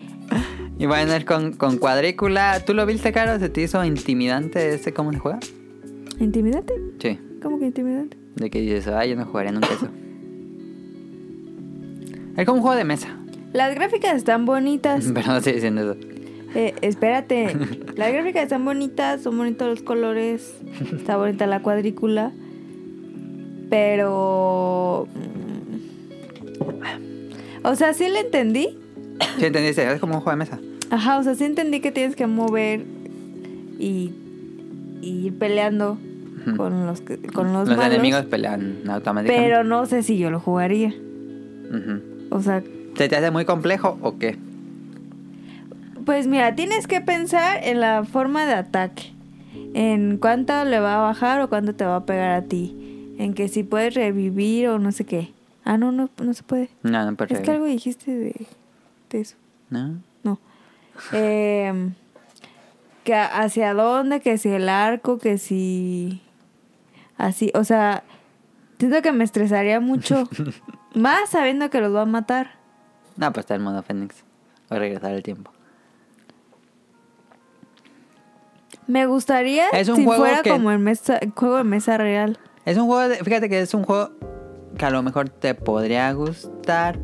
Y 0.78 0.86
bueno, 0.86 1.12
es 1.14 1.24
con, 1.24 1.52
con 1.54 1.78
cuadrícula. 1.78 2.60
¿Tú 2.64 2.72
lo 2.74 2.86
viste, 2.86 3.12
Caro? 3.12 3.38
¿Se 3.38 3.48
te 3.48 3.62
hizo 3.62 3.84
intimidante 3.84 4.74
este 4.74 4.92
cómo 4.92 5.12
se 5.12 5.18
juega? 5.18 5.40
¿Intimidante? 6.22 6.72
Sí. 7.00 7.18
¿Cómo 7.42 7.58
que 7.58 7.66
intimidante? 7.66 8.16
De 8.36 8.48
que 8.50 8.60
dices, 8.60 8.86
ay, 8.88 9.10
yo 9.10 9.16
no 9.16 9.24
jugaría 9.26 9.52
nunca 9.52 9.68
eso. 9.74 9.88
Es 12.36 12.46
como 12.46 12.58
un 12.58 12.62
juego 12.62 12.76
de 12.76 12.84
mesa. 12.84 13.16
Las 13.52 13.74
gráficas 13.74 14.14
están 14.16 14.46
bonitas. 14.46 15.10
Pero 15.14 15.26
no 15.26 15.36
estoy 15.38 15.54
diciendo 15.54 15.82
eso. 15.82 15.96
Eh, 16.54 16.74
espérate. 16.82 17.56
Las 17.96 18.12
gráficas 18.12 18.44
están 18.44 18.64
bonitas, 18.64 19.22
son 19.22 19.36
bonitos 19.36 19.68
los 19.68 19.82
colores. 19.82 20.54
Está 20.94 21.16
bonita 21.16 21.46
la 21.46 21.60
cuadrícula. 21.62 22.30
Pero. 23.68 25.08
mm, 26.60 27.66
O 27.66 27.74
sea, 27.74 27.94
sí 27.94 28.08
le 28.08 28.20
entendí. 28.20 28.78
Sí, 29.38 29.46
entendiste. 29.46 29.90
Es 29.92 29.98
como 30.00 30.14
un 30.16 30.20
juego 30.20 30.38
de 30.38 30.44
mesa. 30.44 30.60
Ajá, 30.90 31.18
o 31.18 31.22
sea, 31.22 31.34
sí 31.34 31.44
entendí 31.44 31.80
que 31.80 31.90
tienes 31.90 32.14
que 32.16 32.26
mover 32.26 32.84
y, 33.78 34.12
y 35.00 35.26
ir 35.26 35.38
peleando 35.38 35.98
Con 36.56 36.86
los, 36.86 37.00
que- 37.00 37.18
con 37.18 37.52
los, 37.52 37.68
Los 37.68 37.76
malos, 37.76 37.94
enemigos 37.94 38.24
pelean 38.26 38.78
automáticamente. 38.88 39.32
Pero 39.32 39.64
no 39.64 39.86
sé 39.86 40.02
si 40.02 40.18
yo 40.18 40.30
lo 40.30 40.40
jugaría. 40.40 40.92
O 42.30 42.40
sea, 42.42 42.62
¿Se 42.96 43.08
te 43.08 43.16
hace 43.16 43.30
muy 43.30 43.44
complejo 43.44 43.98
o 44.02 44.18
qué? 44.18 44.36
pues 46.04 46.26
mira, 46.26 46.54
tienes 46.56 46.86
que 46.88 47.00
pensar 47.00 47.60
en 47.62 47.80
la 47.80 48.04
forma 48.04 48.44
de 48.44 48.54
ataque. 48.54 49.12
En 49.74 50.18
cuánto 50.18 50.64
le 50.64 50.80
va 50.80 50.96
a 50.96 51.02
bajar 51.02 51.40
o 51.40 51.48
cuánto 51.48 51.74
te 51.74 51.84
va 51.84 51.96
a 51.96 52.04
pegar 52.06 52.30
a 52.32 52.42
ti. 52.42 53.14
En 53.18 53.34
que 53.34 53.48
si 53.48 53.62
puedes 53.62 53.94
revivir 53.94 54.68
o 54.68 54.78
no 54.78 54.90
sé 54.92 55.04
qué. 55.04 55.32
Ah, 55.64 55.78
no, 55.78 55.92
no, 55.92 56.10
no 56.22 56.34
se 56.34 56.42
puede. 56.42 56.70
No, 56.82 57.08
no 57.08 57.16
puedes 57.16 57.38
Es 57.38 57.40
que 57.44 57.52
algo 57.52 57.66
dijiste 57.66 58.10
de, 58.10 58.34
de 59.10 59.20
eso. 59.20 59.36
¿No? 59.70 59.94
No. 60.24 60.38
Em, 61.12 61.92
que 63.04 63.14
hacia 63.14 63.72
dónde, 63.72 64.20
que 64.20 64.38
si 64.38 64.48
el 64.48 64.68
arco, 64.68 65.18
que 65.18 65.38
si... 65.38 66.20
Así, 67.18 67.50
o 67.54 67.64
sea, 67.64 68.02
siento 68.78 69.00
que 69.02 69.12
me 69.12 69.24
estresaría 69.24 69.80
mucho. 69.80 70.28
Más 70.94 71.30
sabiendo 71.30 71.70
que 71.70 71.80
los 71.80 71.94
va 71.94 72.02
a 72.02 72.06
matar. 72.06 72.52
No, 73.16 73.32
pues 73.32 73.44
está 73.44 73.54
el 73.54 73.60
modo 73.60 73.82
Fénix. 73.82 74.24
Voy 74.68 74.76
a 74.76 74.80
regresar 74.80 75.12
el 75.12 75.22
tiempo. 75.22 75.50
Me 78.86 79.06
gustaría 79.06 79.68
Es 79.70 79.88
un 79.88 79.96
si 79.96 80.04
juego 80.04 80.22
fuera 80.24 80.42
que- 80.42 80.50
como 80.50 80.70
el 80.70 80.78
mesa, 80.78 81.20
juego 81.36 81.56
de 81.58 81.64
mesa 81.64 81.96
real. 81.98 82.38
Es 82.64 82.76
un 82.76 82.86
juego, 82.86 83.08
de- 83.08 83.16
fíjate 83.16 83.48
que 83.48 83.60
es 83.60 83.74
un 83.74 83.84
juego 83.84 84.10
que 84.76 84.84
a 84.84 84.90
lo 84.90 85.02
mejor 85.02 85.28
te 85.28 85.54
podría 85.54 86.12
gustar, 86.12 86.98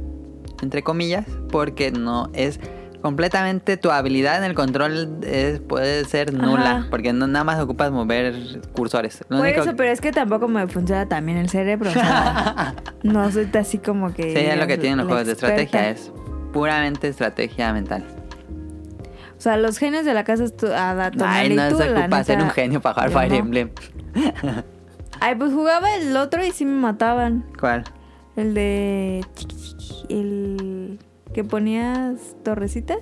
entre 0.63 0.83
comillas, 0.83 1.27
porque 1.51 1.91
no 1.93 2.31
es 2.33 2.59
completamente 3.03 3.77
tu 3.77 3.91
habilidad 3.91 4.39
en 4.39 4.45
el 4.45 4.55
control 4.55 5.19
es, 5.23 5.61
puede 5.61 6.05
ser 6.05 6.35
nula, 6.35 6.71
Ajá. 6.79 6.87
porque 6.91 7.13
no 7.13 7.27
nada 7.27 7.45
más 7.45 7.61
ocupas 7.61 7.91
mover 7.91 8.61
cursores. 8.73 9.25
Lo 9.29 9.39
Por 9.39 9.47
único- 9.47 9.63
eso, 9.63 9.77
pero 9.77 9.91
es 9.91 10.01
que 10.01 10.13
tampoco 10.13 10.49
me 10.49 10.67
funciona 10.67 11.07
también 11.09 11.39
el 11.39 11.49
cerebro. 11.49 11.91
o 11.91 11.93
sea, 11.93 12.75
no 13.03 13.31
soy 13.31 13.49
así 13.59 13.79
como 13.79 14.13
que... 14.13 14.35
Sí, 14.35 14.45
es 14.45 14.59
lo 14.59 14.67
que 14.67 14.79
tienen 14.79 14.99
los 14.99 15.07
juegos 15.07 15.27
de 15.27 15.33
estrategia, 15.33 15.91
es 15.91 16.13
puramente 16.53 17.09
estrategia 17.09 17.73
mental. 17.73 18.05
O 19.37 19.41
sea, 19.41 19.57
los 19.57 19.79
genios 19.79 20.05
de 20.05 20.15
la 20.15 20.25
casa 20.25 20.49
tu, 20.49 20.67
a 20.67 21.11
Ay, 21.21 21.55
no 21.55 21.71
se 21.77 21.91
ocupa 21.93 22.25
ser 22.25 22.41
un 22.43 22.51
genio 22.51 22.81
para 22.81 22.95
jugar 22.95 23.11
Fire 23.11 23.31
no. 23.31 23.37
Emblem. 23.37 23.71
Ay, 25.21 25.35
pues 25.37 25.53
jugaba 25.53 25.95
el 25.95 26.17
otro 26.17 26.45
y 26.45 26.51
sí 26.51 26.65
me 26.65 26.81
mataban. 26.81 27.45
¿Cuál? 27.59 27.85
El 28.37 28.55
de. 28.55 29.25
El. 30.09 30.99
Que 31.33 31.45
ponías 31.45 32.37
torrecitas 32.43 32.99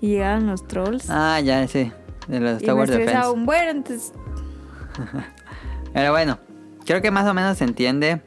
y 0.00 0.08
llegaban 0.08 0.46
los 0.46 0.66
trolls. 0.66 1.08
Ah, 1.08 1.40
ya, 1.40 1.66
sí. 1.68 1.92
De 2.28 2.40
los 2.40 2.60
y 2.62 2.66
me 2.66 2.72
Tower 2.72 2.90
estresaba 2.90 3.18
Defense. 3.18 3.30
un 3.30 3.46
buen, 3.46 3.68
entonces. 3.68 4.12
Pero 5.92 6.10
bueno, 6.12 6.38
creo 6.84 7.00
que 7.00 7.10
más 7.10 7.26
o 7.26 7.34
menos 7.34 7.56
se 7.58 7.64
entiende 7.64 8.20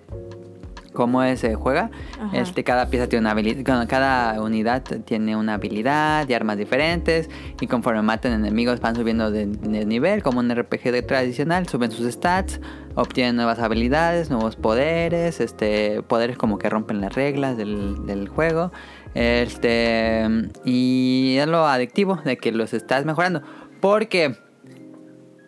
cómo 0.94 1.22
se 1.36 1.56
juega. 1.56 1.92
Ajá. 2.20 2.38
Este, 2.38 2.64
cada 2.64 2.90
pieza 2.90 3.08
tiene 3.08 3.22
una 3.22 3.32
habilidad, 3.32 3.88
cada 3.88 4.42
unidad 4.42 4.82
tiene 4.82 5.36
una 5.36 5.54
habilidad 5.56 6.28
y 6.28 6.34
armas 6.34 6.58
diferentes. 6.58 7.30
Y 7.62 7.68
conforme 7.68 8.02
maten 8.02 8.34
enemigos 8.34 8.80
van 8.80 8.96
subiendo 8.96 9.32
de, 9.32 9.46
de 9.46 9.86
nivel, 9.86 10.24
como 10.24 10.40
un 10.40 10.54
RPG 10.54 10.92
de 10.92 11.02
tradicional, 11.02 11.68
suben 11.68 11.92
sus 11.92 12.12
stats. 12.12 12.60
obtienen 12.96 13.36
nuevas 13.36 13.60
habilidades, 13.60 14.30
nuevos 14.30 14.56
poderes, 14.56 15.40
este, 15.40 16.02
poderes 16.04 16.38
como 16.38 16.58
que 16.58 16.70
rompen 16.70 17.02
las 17.02 17.14
reglas 17.14 17.56
del, 17.56 18.06
del 18.06 18.28
juego. 18.28 18.72
Este, 19.14 20.28
y 20.64 21.38
es 21.40 21.48
lo 21.48 21.66
adictivo 21.66 22.18
de 22.24 22.38
que 22.38 22.52
los 22.52 22.74
estás 22.74 23.06
mejorando. 23.06 23.42
Porque, 23.82 24.38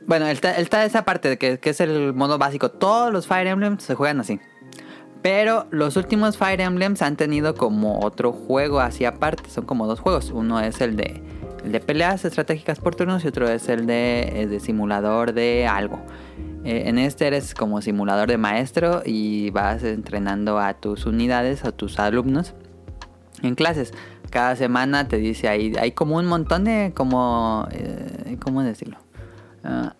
bueno, 0.07 0.27
está, 0.27 0.57
está 0.57 0.85
esa 0.85 1.03
parte 1.03 1.29
de 1.29 1.37
que, 1.37 1.59
es 1.61 1.81
el 1.81 2.13
modo 2.13 2.37
básico. 2.37 2.69
Todos 2.69 3.11
los 3.11 3.27
Fire 3.27 3.47
Emblems 3.47 3.83
se 3.83 3.95
juegan 3.95 4.19
así. 4.19 4.39
Pero 5.21 5.67
los 5.69 5.97
últimos 5.97 6.37
Fire 6.37 6.61
Emblems 6.61 7.01
han 7.03 7.15
tenido 7.15 7.53
como 7.53 7.99
otro 7.99 8.31
juego 8.31 8.79
así 8.79 9.05
aparte. 9.05 9.49
Son 9.49 9.65
como 9.65 9.85
dos 9.85 9.99
juegos. 9.99 10.31
Uno 10.31 10.59
es 10.59 10.81
el 10.81 10.95
de, 10.95 11.21
el 11.63 11.71
de 11.71 11.79
peleas 11.79 12.25
estratégicas 12.25 12.79
por 12.79 12.95
turnos 12.95 13.23
y 13.23 13.27
otro 13.27 13.47
es 13.47 13.69
el 13.69 13.85
de, 13.85 14.47
de 14.49 14.59
simulador 14.59 15.33
de 15.33 15.67
algo. 15.67 15.99
Eh, 16.63 16.83
en 16.87 16.97
este 16.97 17.27
eres 17.27 17.53
como 17.53 17.81
simulador 17.81 18.29
de 18.29 18.37
maestro 18.37 19.03
y 19.05 19.51
vas 19.51 19.83
entrenando 19.83 20.59
a 20.59 20.73
tus 20.73 21.05
unidades, 21.05 21.65
a 21.65 21.71
tus 21.71 21.99
alumnos 21.99 22.55
en 23.41 23.55
clases. 23.55 23.93
Cada 24.29 24.55
semana 24.55 25.07
te 25.07 25.17
dice 25.17 25.47
ahí, 25.49 25.73
hay 25.79 25.91
como 25.91 26.17
un 26.17 26.25
montón 26.25 26.63
de, 26.63 26.93
como, 26.95 27.67
eh, 27.71 28.37
¿cómo 28.41 28.63
decirlo? 28.63 28.97
Ah, 29.63 29.95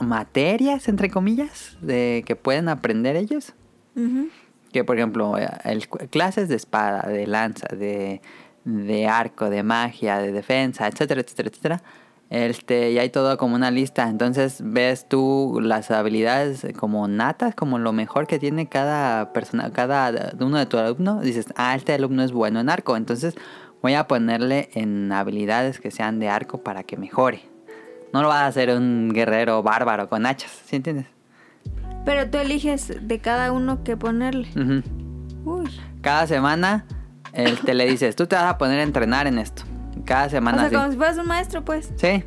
materias, 0.00 0.88
entre 0.88 1.10
comillas, 1.10 1.76
de 1.80 2.22
que 2.26 2.36
pueden 2.36 2.68
aprender 2.68 3.16
ellos. 3.16 3.54
Que 4.72 4.84
por 4.84 4.96
ejemplo, 4.96 5.36
eh, 5.38 5.48
el- 5.64 5.88
clases 5.88 6.48
de 6.48 6.54
espada, 6.56 7.08
de 7.08 7.26
lanza, 7.26 7.66
de, 7.74 8.20
de 8.64 9.06
arco, 9.08 9.50
de 9.50 9.62
magia, 9.62 10.18
de 10.18 10.30
defensa, 10.32 10.86
etcétera, 10.86 11.20
etcétera, 11.22 11.48
etcétera. 11.48 11.82
Este, 12.30 12.92
y 12.92 12.98
hay 12.98 13.08
todo 13.08 13.38
como 13.38 13.54
una 13.54 13.70
lista. 13.70 14.08
Entonces 14.08 14.60
ves 14.62 15.08
tú 15.08 15.60
las 15.62 15.90
habilidades 15.90 16.66
como 16.78 17.08
natas, 17.08 17.54
como 17.54 17.78
lo 17.78 17.92
mejor 17.92 18.26
que 18.26 18.38
tiene 18.38 18.68
cada 18.68 19.32
persona, 19.32 19.70
cada 19.72 20.32
uno 20.38 20.58
de 20.58 20.66
tu 20.66 20.78
alumno. 20.78 21.20
Dices, 21.20 21.46
ah, 21.56 21.74
este 21.74 21.94
alumno 21.94 22.22
es 22.22 22.32
bueno 22.32 22.60
en 22.60 22.68
arco. 22.68 22.96
Entonces 22.96 23.34
voy 23.82 23.94
a 23.94 24.06
ponerle 24.06 24.68
en 24.74 25.10
habilidades 25.12 25.80
que 25.80 25.90
sean 25.90 26.18
de 26.18 26.28
arco 26.28 26.62
para 26.62 26.82
que 26.82 26.96
mejore. 26.96 27.42
No 28.12 28.22
lo 28.22 28.28
vas 28.28 28.42
a 28.42 28.46
hacer 28.46 28.70
un 28.70 29.10
guerrero 29.12 29.62
bárbaro 29.62 30.08
con 30.08 30.26
hachas, 30.26 30.62
¿sí 30.66 30.76
entiendes? 30.76 31.06
Pero 32.04 32.30
tú 32.30 32.38
eliges 32.38 32.92
de 33.00 33.18
cada 33.18 33.52
uno 33.52 33.84
que 33.84 33.96
ponerle. 33.96 34.48
Uy. 35.44 35.68
Cada 36.00 36.26
semana 36.26 36.86
este, 37.32 37.74
le 37.74 37.86
dices, 37.86 38.16
tú 38.16 38.26
te 38.26 38.36
vas 38.36 38.46
a 38.46 38.58
poner 38.58 38.80
a 38.80 38.82
entrenar 38.82 39.26
en 39.26 39.38
esto. 39.38 39.64
Cada 40.08 40.26
O 40.26 40.30
semana 40.30 40.58
sea, 40.60 40.68
sí. 40.70 40.74
como 40.76 40.90
si 40.90 40.96
fueras 40.96 41.18
un 41.18 41.26
maestro, 41.26 41.64
pues. 41.64 41.92
Sí. 41.96 42.24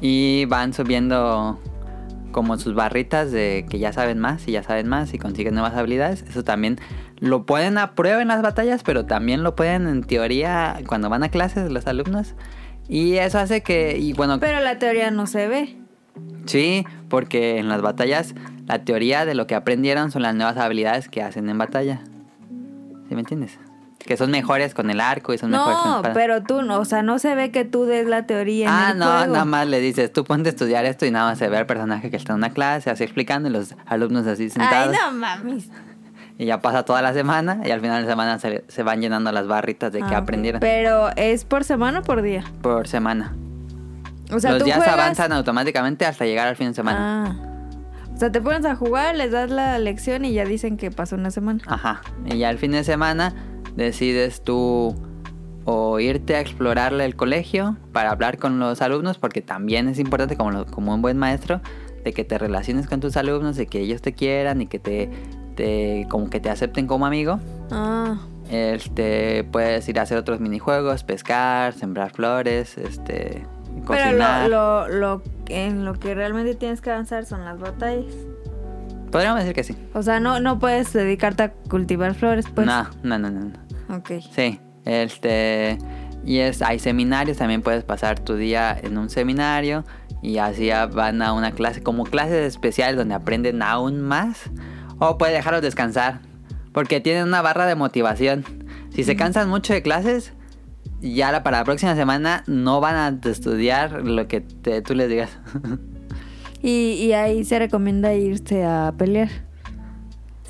Y 0.00 0.46
van 0.46 0.72
subiendo 0.72 1.60
como 2.32 2.56
sus 2.56 2.74
barritas 2.74 3.30
de 3.32 3.66
que 3.68 3.78
ya 3.78 3.92
saben 3.92 4.18
más 4.18 4.48
y 4.48 4.52
ya 4.52 4.62
saben 4.62 4.88
más 4.88 5.12
y 5.12 5.18
consiguen 5.18 5.52
nuevas 5.54 5.74
habilidades. 5.74 6.22
Eso 6.28 6.42
también 6.42 6.78
lo 7.18 7.44
pueden 7.44 7.76
a 7.78 7.92
prueba 7.94 8.22
en 8.22 8.28
las 8.28 8.40
batallas, 8.40 8.82
pero 8.82 9.04
también 9.04 9.42
lo 9.42 9.54
pueden 9.56 9.86
en 9.88 10.02
teoría 10.04 10.78
cuando 10.86 11.10
van 11.10 11.22
a 11.22 11.28
clases 11.28 11.70
los 11.70 11.86
alumnos. 11.86 12.34
Y 12.88 13.16
eso 13.16 13.38
hace 13.38 13.62
que, 13.62 13.98
y 13.98 14.14
bueno, 14.14 14.40
Pero 14.40 14.60
la 14.60 14.78
teoría 14.78 15.10
no 15.10 15.26
se 15.26 15.48
ve. 15.48 15.76
sí, 16.46 16.86
porque 17.10 17.58
en 17.58 17.68
las 17.68 17.82
batallas 17.82 18.34
la 18.66 18.84
teoría 18.84 19.26
de 19.26 19.34
lo 19.34 19.46
que 19.46 19.54
aprendieron 19.54 20.10
son 20.10 20.22
las 20.22 20.34
nuevas 20.34 20.56
habilidades 20.56 21.08
que 21.10 21.22
hacen 21.22 21.50
en 21.50 21.58
batalla. 21.58 22.00
¿Sí 23.08 23.14
me 23.14 23.20
entiendes? 23.20 23.58
Que 24.08 24.16
son 24.16 24.30
mejores 24.30 24.72
con 24.72 24.88
el 24.88 25.00
arco 25.02 25.34
y 25.34 25.38
son 25.38 25.50
mejores 25.50 25.76
con 25.76 26.02
No, 26.02 26.12
pero 26.14 26.42
tú 26.42 26.62
no, 26.62 26.78
o 26.78 26.84
sea, 26.86 27.02
no 27.02 27.18
se 27.18 27.34
ve 27.34 27.50
que 27.50 27.66
tú 27.66 27.84
des 27.84 28.06
la 28.06 28.24
teoría 28.24 28.68
Ah, 28.70 28.84
en 28.86 28.92
el 28.92 28.98
no, 29.00 29.04
juego. 29.04 29.32
nada 29.34 29.44
más 29.44 29.66
le 29.66 29.80
dices, 29.80 30.10
tú 30.10 30.24
ponte 30.24 30.48
a 30.48 30.52
estudiar 30.52 30.86
esto 30.86 31.04
y 31.04 31.10
nada 31.10 31.26
más 31.28 31.36
se 31.38 31.46
ve 31.50 31.58
al 31.58 31.66
personaje 31.66 32.10
que 32.10 32.16
está 32.16 32.32
en 32.32 32.38
una 32.38 32.48
clase, 32.54 32.88
así 32.88 33.04
explicando 33.04 33.50
y 33.50 33.52
los 33.52 33.74
alumnos 33.84 34.26
así 34.26 34.44
Ay, 34.44 34.50
sentados. 34.50 34.96
no 34.98 35.12
mames. 35.12 35.68
Y 36.40 36.46
ya 36.46 36.62
pasa 36.62 36.84
toda 36.84 37.02
la 37.02 37.12
semana 37.12 37.60
y 37.66 37.70
al 37.72 37.80
final 37.80 37.96
de 37.96 38.02
la 38.06 38.12
semana 38.12 38.38
se, 38.38 38.64
se 38.68 38.82
van 38.84 39.00
llenando 39.00 39.30
las 39.32 39.46
barritas 39.48 39.92
de 39.92 39.98
que 39.98 40.04
Ah, 40.04 40.08
ok. 40.18 40.22
aprendieron 40.22 40.60
Pero 40.60 41.10
es 41.16 41.44
por 41.44 41.64
semana 41.64 41.98
o 41.98 42.02
por 42.02 42.22
día. 42.22 42.44
por 42.62 42.86
semana. 42.88 43.34
O 44.32 44.38
sea, 44.40 44.50
los 44.52 44.60
tú 44.60 44.64
días 44.66 44.76
juegas... 44.78 44.94
avanzan 44.94 45.32
automáticamente 45.32 46.06
hasta 46.06 46.24
llegar 46.26 46.46
al 46.48 46.54
fin 46.56 46.68
de 46.68 46.74
semana. 46.74 47.26
Ah. 47.36 48.14
O 48.14 48.16
sea, 48.18 48.30
te 48.32 48.40
pones 48.40 48.64
a 48.66 48.74
jugar, 48.76 49.16
les 49.16 49.32
das 49.32 49.50
la 49.50 49.78
lección 49.80 50.24
y 50.24 50.32
ya 50.32 50.44
dicen 50.44 50.76
que 50.76 50.90
pasó 50.92 51.16
una 51.16 51.30
semana. 51.32 51.60
Ajá. 51.66 52.00
Y 52.24 52.38
ya 52.38 52.48
al 52.50 52.58
fin 52.58 52.70
de 52.72 52.84
semana 52.84 53.34
decides 53.86 54.42
tú 54.42 54.94
o 55.64 56.00
irte 56.00 56.34
a 56.36 56.40
explorarle 56.40 57.04
el 57.04 57.14
colegio 57.14 57.76
para 57.92 58.10
hablar 58.10 58.38
con 58.38 58.58
los 58.58 58.80
alumnos, 58.82 59.18
porque 59.18 59.42
también 59.42 59.88
es 59.88 59.98
importante 59.98 60.36
como, 60.36 60.50
lo- 60.50 60.66
como 60.66 60.94
un 60.94 61.02
buen 61.02 61.18
maestro, 61.18 61.60
de 62.04 62.12
que 62.12 62.24
te 62.24 62.38
relaciones 62.38 62.86
con 62.86 63.00
tus 63.00 63.16
alumnos, 63.16 63.56
de 63.56 63.66
que 63.66 63.80
ellos 63.80 64.00
te 64.00 64.14
quieran 64.14 64.62
y 64.62 64.66
que 64.66 64.78
te, 64.78 65.10
te 65.56 66.06
como 66.08 66.30
que 66.30 66.40
te 66.40 66.48
acepten 66.48 66.86
como 66.86 67.04
amigo. 67.06 67.38
Ah. 67.70 68.16
Este, 68.50 69.44
puedes 69.44 69.86
ir 69.90 69.98
a 69.98 70.02
hacer 70.02 70.16
otros 70.16 70.40
minijuegos, 70.40 71.04
pescar, 71.04 71.74
sembrar 71.74 72.12
flores, 72.12 72.78
este, 72.78 73.44
Pero 73.74 73.84
cocinar. 73.84 74.48
lo, 74.48 74.88
lo, 74.88 75.18
lo 75.18 75.22
en 75.48 75.84
lo 75.84 75.92
que 75.94 76.14
realmente 76.14 76.54
tienes 76.54 76.80
que 76.80 76.90
avanzar 76.90 77.26
son 77.26 77.44
las 77.44 77.58
batallas. 77.60 78.06
Podríamos 79.12 79.40
decir 79.40 79.54
que 79.54 79.64
sí. 79.64 79.76
O 79.94 80.02
sea, 80.02 80.18
no, 80.20 80.40
no 80.40 80.58
puedes 80.58 80.92
dedicarte 80.94 81.42
a 81.42 81.52
cultivar 81.52 82.14
flores, 82.14 82.46
pues. 82.54 82.66
No, 82.66 82.84
no, 83.02 83.18
no, 83.18 83.30
no. 83.30 83.40
no. 83.40 83.67
Ok. 83.88 84.10
Sí, 84.34 84.60
este 84.84 85.78
y 86.24 86.38
es 86.38 86.62
hay 86.62 86.78
seminarios, 86.78 87.36
también 87.38 87.62
puedes 87.62 87.84
pasar 87.84 88.18
tu 88.20 88.34
día 88.34 88.76
en 88.82 88.98
un 88.98 89.08
seminario 89.08 89.84
y 90.22 90.38
así 90.38 90.70
van 90.92 91.22
a 91.22 91.32
una 91.32 91.52
clase 91.52 91.82
como 91.82 92.04
clases 92.04 92.44
especiales 92.46 92.96
donde 92.96 93.14
aprenden 93.14 93.62
aún 93.62 94.00
más 94.00 94.50
o 94.98 95.16
puedes 95.16 95.34
dejarlos 95.34 95.62
descansar 95.62 96.20
porque 96.72 97.00
tienen 97.00 97.24
una 97.24 97.40
barra 97.40 97.66
de 97.66 97.74
motivación. 97.76 98.44
Si 98.90 99.04
se 99.04 99.16
cansan 99.16 99.48
mucho 99.48 99.72
de 99.72 99.80
clases, 99.82 100.32
ya 101.00 101.42
para 101.42 101.58
la 101.58 101.64
próxima 101.64 101.94
semana 101.94 102.42
no 102.46 102.80
van 102.80 102.94
a 102.96 103.28
estudiar 103.30 104.02
lo 104.04 104.26
que 104.28 104.40
te- 104.40 104.82
tú 104.82 104.94
les 104.94 105.08
digas. 105.08 105.38
Y, 106.60 106.94
y 106.94 107.12
ahí 107.12 107.44
se 107.44 107.56
recomienda 107.60 108.14
irse 108.14 108.64
a 108.64 108.92
pelear. 108.98 109.28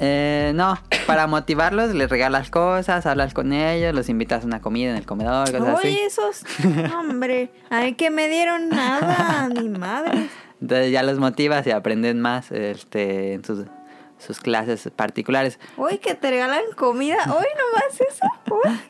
Eh, 0.01 0.53
no, 0.55 0.79
para 1.07 1.27
motivarlos 1.27 1.93
les 1.95 2.09
regalas 2.09 2.51
cosas, 2.51 3.05
hablas 3.07 3.35
con 3.35 3.53
ellos, 3.53 3.95
los 3.95 4.09
invitas 4.09 4.45
a 4.45 4.47
una 4.47 4.61
comida 4.61 4.91
en 4.91 4.97
el 4.97 5.07
comedor, 5.07 5.51
cosas 5.51 5.79
así. 5.79 5.99
Esos. 5.99 6.45
Hombre, 6.99 7.51
ay, 7.71 7.95
que 7.95 8.11
me 8.11 8.29
dieron 8.29 8.69
nada, 8.69 9.49
ni 9.49 9.69
madre. 9.69 10.29
Entonces 10.61 10.93
ya 10.93 11.03
los 11.03 11.19
motivas 11.19 11.67
y 11.67 11.73
aprenden 11.73 12.21
más 12.21 12.53
este, 12.53 13.35
en 13.35 13.45
sus, 13.45 13.65
sus 14.19 14.41
clases 14.41 14.89
particulares. 14.95 15.59
Uy, 15.77 15.99
que 15.99 16.15
te 16.15 16.31
regalan 16.31 16.63
comida. 16.77 17.19
Hoy 17.27 17.47
nomás 17.57 18.01
eso. 18.01 18.27
Uy. 18.65 18.81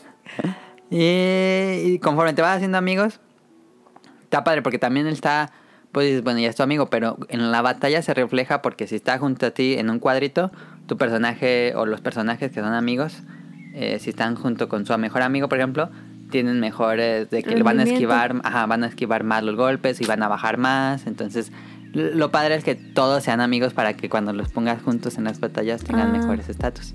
Y, 0.91 1.93
y 1.93 1.99
conforme 2.01 2.33
te 2.35 2.43
vas 2.43 2.57
haciendo 2.57 2.79
amigos, 2.79 3.21
está 4.25 4.45
padre 4.45 4.63
porque 4.63 4.79
también 4.79 5.07
él 5.07 5.15
está, 5.15 5.53
pues 5.93 6.07
dices, 6.07 6.23
bueno, 6.23 6.39
ya 6.39 6.49
es 6.49 6.57
tu 6.57 6.63
amigo, 6.63 6.91
pero 6.91 7.17
en 7.29 7.51
la 7.51 7.63
batalla 7.63 8.03
se 8.03 8.13
refleja 8.13 8.61
porque 8.63 8.87
si 8.87 8.97
está 8.97 9.19
junto 9.19 9.47
a 9.47 9.51
ti 9.51 9.75
en 9.79 9.91
un 9.91 9.99
cuadrito, 9.99 10.51
tu 10.89 10.97
personaje 10.97 11.75
o 11.77 11.87
los 11.87 12.01
personajes 12.01 12.51
que 12.51 12.61
son 12.61 12.73
amigos, 12.75 13.23
eh, 13.75 13.99
si 14.01 14.11
están 14.11 14.35
junto 14.35 14.69
con 14.69 14.85
su 14.85 14.99
mejor 14.99 15.23
amigo, 15.23 15.49
por 15.49 15.59
ejemplo, 15.59 15.91
tienen 16.31 16.59
mejores 16.59 17.31
de 17.31 17.43
que 17.45 17.55
le 17.55 17.63
van 17.63 17.79
a 17.79 17.85
esquivar, 17.85 18.41
ajá, 18.43 18.67
van 18.67 18.83
a 18.83 18.89
esquivar 18.89 19.23
más 19.23 19.45
los 19.45 19.55
golpes 19.55 20.01
y 20.01 20.05
van 20.07 20.23
a 20.23 20.29
bajar 20.29 20.59
más, 20.59 21.07
entonces 21.07 21.53
lo 21.93 22.31
padre 22.31 22.55
es 22.57 22.65
que 22.65 22.75
todos 22.75 23.23
sean 23.23 23.41
amigos 23.41 23.73
para 23.73 23.95
que 23.95 24.09
cuando 24.11 24.33
los 24.33 24.49
pongas 24.51 24.83
juntos 24.83 25.17
en 25.17 25.25
las 25.25 25.41
batallas 25.41 25.83
tengan 25.85 26.09
Ah. 26.09 26.19
mejores 26.19 26.49
estatus. 26.49 26.95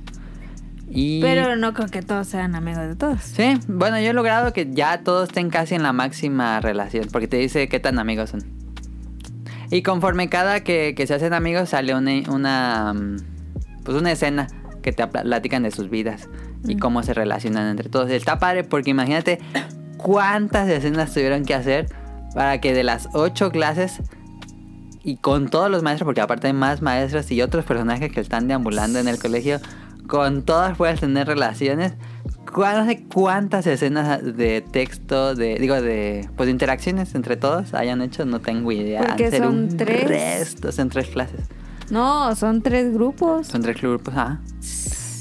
Y 0.89 1.21
Pero 1.21 1.55
no 1.55 1.73
creo 1.73 1.87
que 1.87 2.01
todos 2.03 2.27
sean 2.27 2.53
amigos 2.53 2.87
de 2.87 2.95
todos. 2.95 3.21
Sí, 3.21 3.57
bueno, 3.67 3.99
yo 3.99 4.11
he 4.11 4.13
logrado 4.13 4.53
que 4.53 4.69
ya 4.71 4.99
todos 5.03 5.29
estén 5.29 5.49
casi 5.49 5.73
en 5.73 5.81
la 5.81 5.93
máxima 5.93 6.59
relación, 6.61 7.07
porque 7.11 7.27
te 7.27 7.37
dice 7.37 7.67
qué 7.67 7.79
tan 7.79 7.97
amigos 7.97 8.29
son. 8.31 8.41
Y 9.71 9.81
conforme 9.81 10.29
cada 10.29 10.59
que, 10.63 10.93
que 10.95 11.07
se 11.07 11.15
hacen 11.15 11.33
amigos 11.33 11.69
sale 11.69 11.95
una, 11.95 12.11
una, 12.29 12.93
mm, 12.93 13.17
pues 13.83 13.97
una 13.97 14.11
escena 14.11 14.47
que 14.81 14.91
te 14.91 15.05
platican 15.07 15.63
de 15.63 15.71
sus 15.71 15.89
vidas 15.89 16.27
y 16.65 16.77
cómo 16.77 17.03
se 17.03 17.13
relacionan 17.13 17.69
entre 17.69 17.89
todos. 17.89 18.09
Está 18.09 18.39
padre 18.39 18.63
porque 18.63 18.89
imagínate 18.91 19.39
cuántas 19.97 20.67
escenas 20.69 21.13
tuvieron 21.13 21.45
que 21.45 21.53
hacer 21.53 21.87
para 22.33 22.59
que 22.59 22.73
de 22.73 22.83
las 22.83 23.07
ocho 23.13 23.51
clases 23.51 24.01
y 25.03 25.17
con 25.17 25.49
todos 25.49 25.69
los 25.69 25.83
maestros, 25.83 26.05
porque 26.05 26.21
aparte 26.21 26.47
hay 26.47 26.53
más 26.53 26.81
maestros 26.81 27.29
y 27.31 27.41
otros 27.41 27.65
personajes 27.65 28.11
que 28.11 28.21
están 28.21 28.47
deambulando 28.47 28.99
en 28.99 29.07
el 29.07 29.19
colegio, 29.19 29.59
con 30.07 30.43
todas 30.43 30.77
puedes 30.77 30.99
tener 31.01 31.27
relaciones. 31.27 31.93
¿Cuál- 32.53 32.77
No 32.79 32.85
sé 32.85 33.03
cuántas 33.11 33.65
escenas 33.67 34.21
de 34.37 34.61
texto, 34.61 35.33
de 35.35 35.55
digo, 35.59 35.81
de 35.81 36.29
pues 36.37 36.47
de 36.47 36.51
interacciones 36.51 37.15
entre 37.15 37.35
todos 37.35 37.73
hayan 37.73 38.01
hecho, 38.01 38.25
no 38.25 38.39
tengo 38.39 38.71
idea. 38.71 39.01
Porque 39.03 39.25
Han 39.25 39.31
son 39.37 39.47
un 39.47 39.77
tres. 39.77 40.07
resto, 40.07 40.71
son 40.71 40.89
tres 40.89 41.07
clases. 41.07 41.41
No, 41.89 42.35
son 42.35 42.61
tres 42.61 42.93
grupos. 42.93 43.47
Son 43.47 43.61
tres 43.61 43.79
grupos, 43.81 44.13
ajá. 44.15 44.39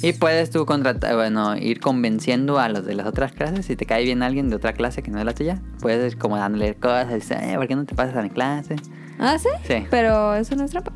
Y 0.02 0.12
puedes 0.14 0.50
tú 0.50 0.66
contratar, 0.66 1.14
bueno, 1.14 1.56
ir 1.56 1.78
convenciendo 1.80 2.58
a 2.58 2.68
los 2.68 2.84
de 2.84 2.94
las 2.94 3.06
otras 3.06 3.32
clases. 3.32 3.66
Si 3.66 3.76
te 3.76 3.86
cae 3.86 4.02
bien 4.04 4.22
alguien 4.22 4.48
de 4.48 4.56
otra 4.56 4.72
clase 4.72 5.02
que 5.02 5.10
no 5.12 5.18
es 5.20 5.24
la 5.24 5.32
tuya, 5.34 5.60
puedes 5.80 6.12
ir 6.14 6.18
como 6.18 6.36
dándole 6.36 6.74
cosas. 6.74 7.14
Dices, 7.14 7.38
eh, 7.40 7.54
¿por 7.56 7.68
qué 7.68 7.76
no 7.76 7.84
te 7.84 7.94
pasas 7.94 8.16
a 8.16 8.22
mi 8.22 8.30
clase? 8.30 8.76
¿Ah, 9.18 9.38
sí? 9.38 9.48
Sí. 9.64 9.86
Pero 9.90 10.34
eso 10.34 10.56
no 10.56 10.64
es 10.64 10.70
trampa. 10.72 10.92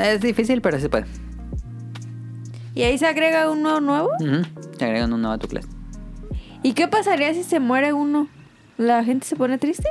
Es 0.00 0.20
difícil, 0.20 0.60
pero 0.60 0.76
sí 0.76 0.82
se 0.82 0.88
puede. 0.88 1.06
¿Y 2.74 2.82
ahí 2.82 2.96
se 2.98 3.06
agrega 3.06 3.50
uno 3.50 3.80
nuevo? 3.80 4.10
Ujú, 4.20 4.42
Te 4.78 4.84
agregan 4.84 5.12
un 5.12 5.20
nuevo 5.22 5.34
a 5.34 5.38
tu 5.38 5.48
clase. 5.48 5.66
¿Y 6.62 6.74
qué 6.74 6.86
pasaría 6.86 7.34
si 7.34 7.42
se 7.42 7.58
muere 7.58 7.92
uno? 7.92 8.28
¿La 8.76 9.02
gente 9.02 9.26
se 9.26 9.34
pone 9.34 9.58
triste? 9.58 9.88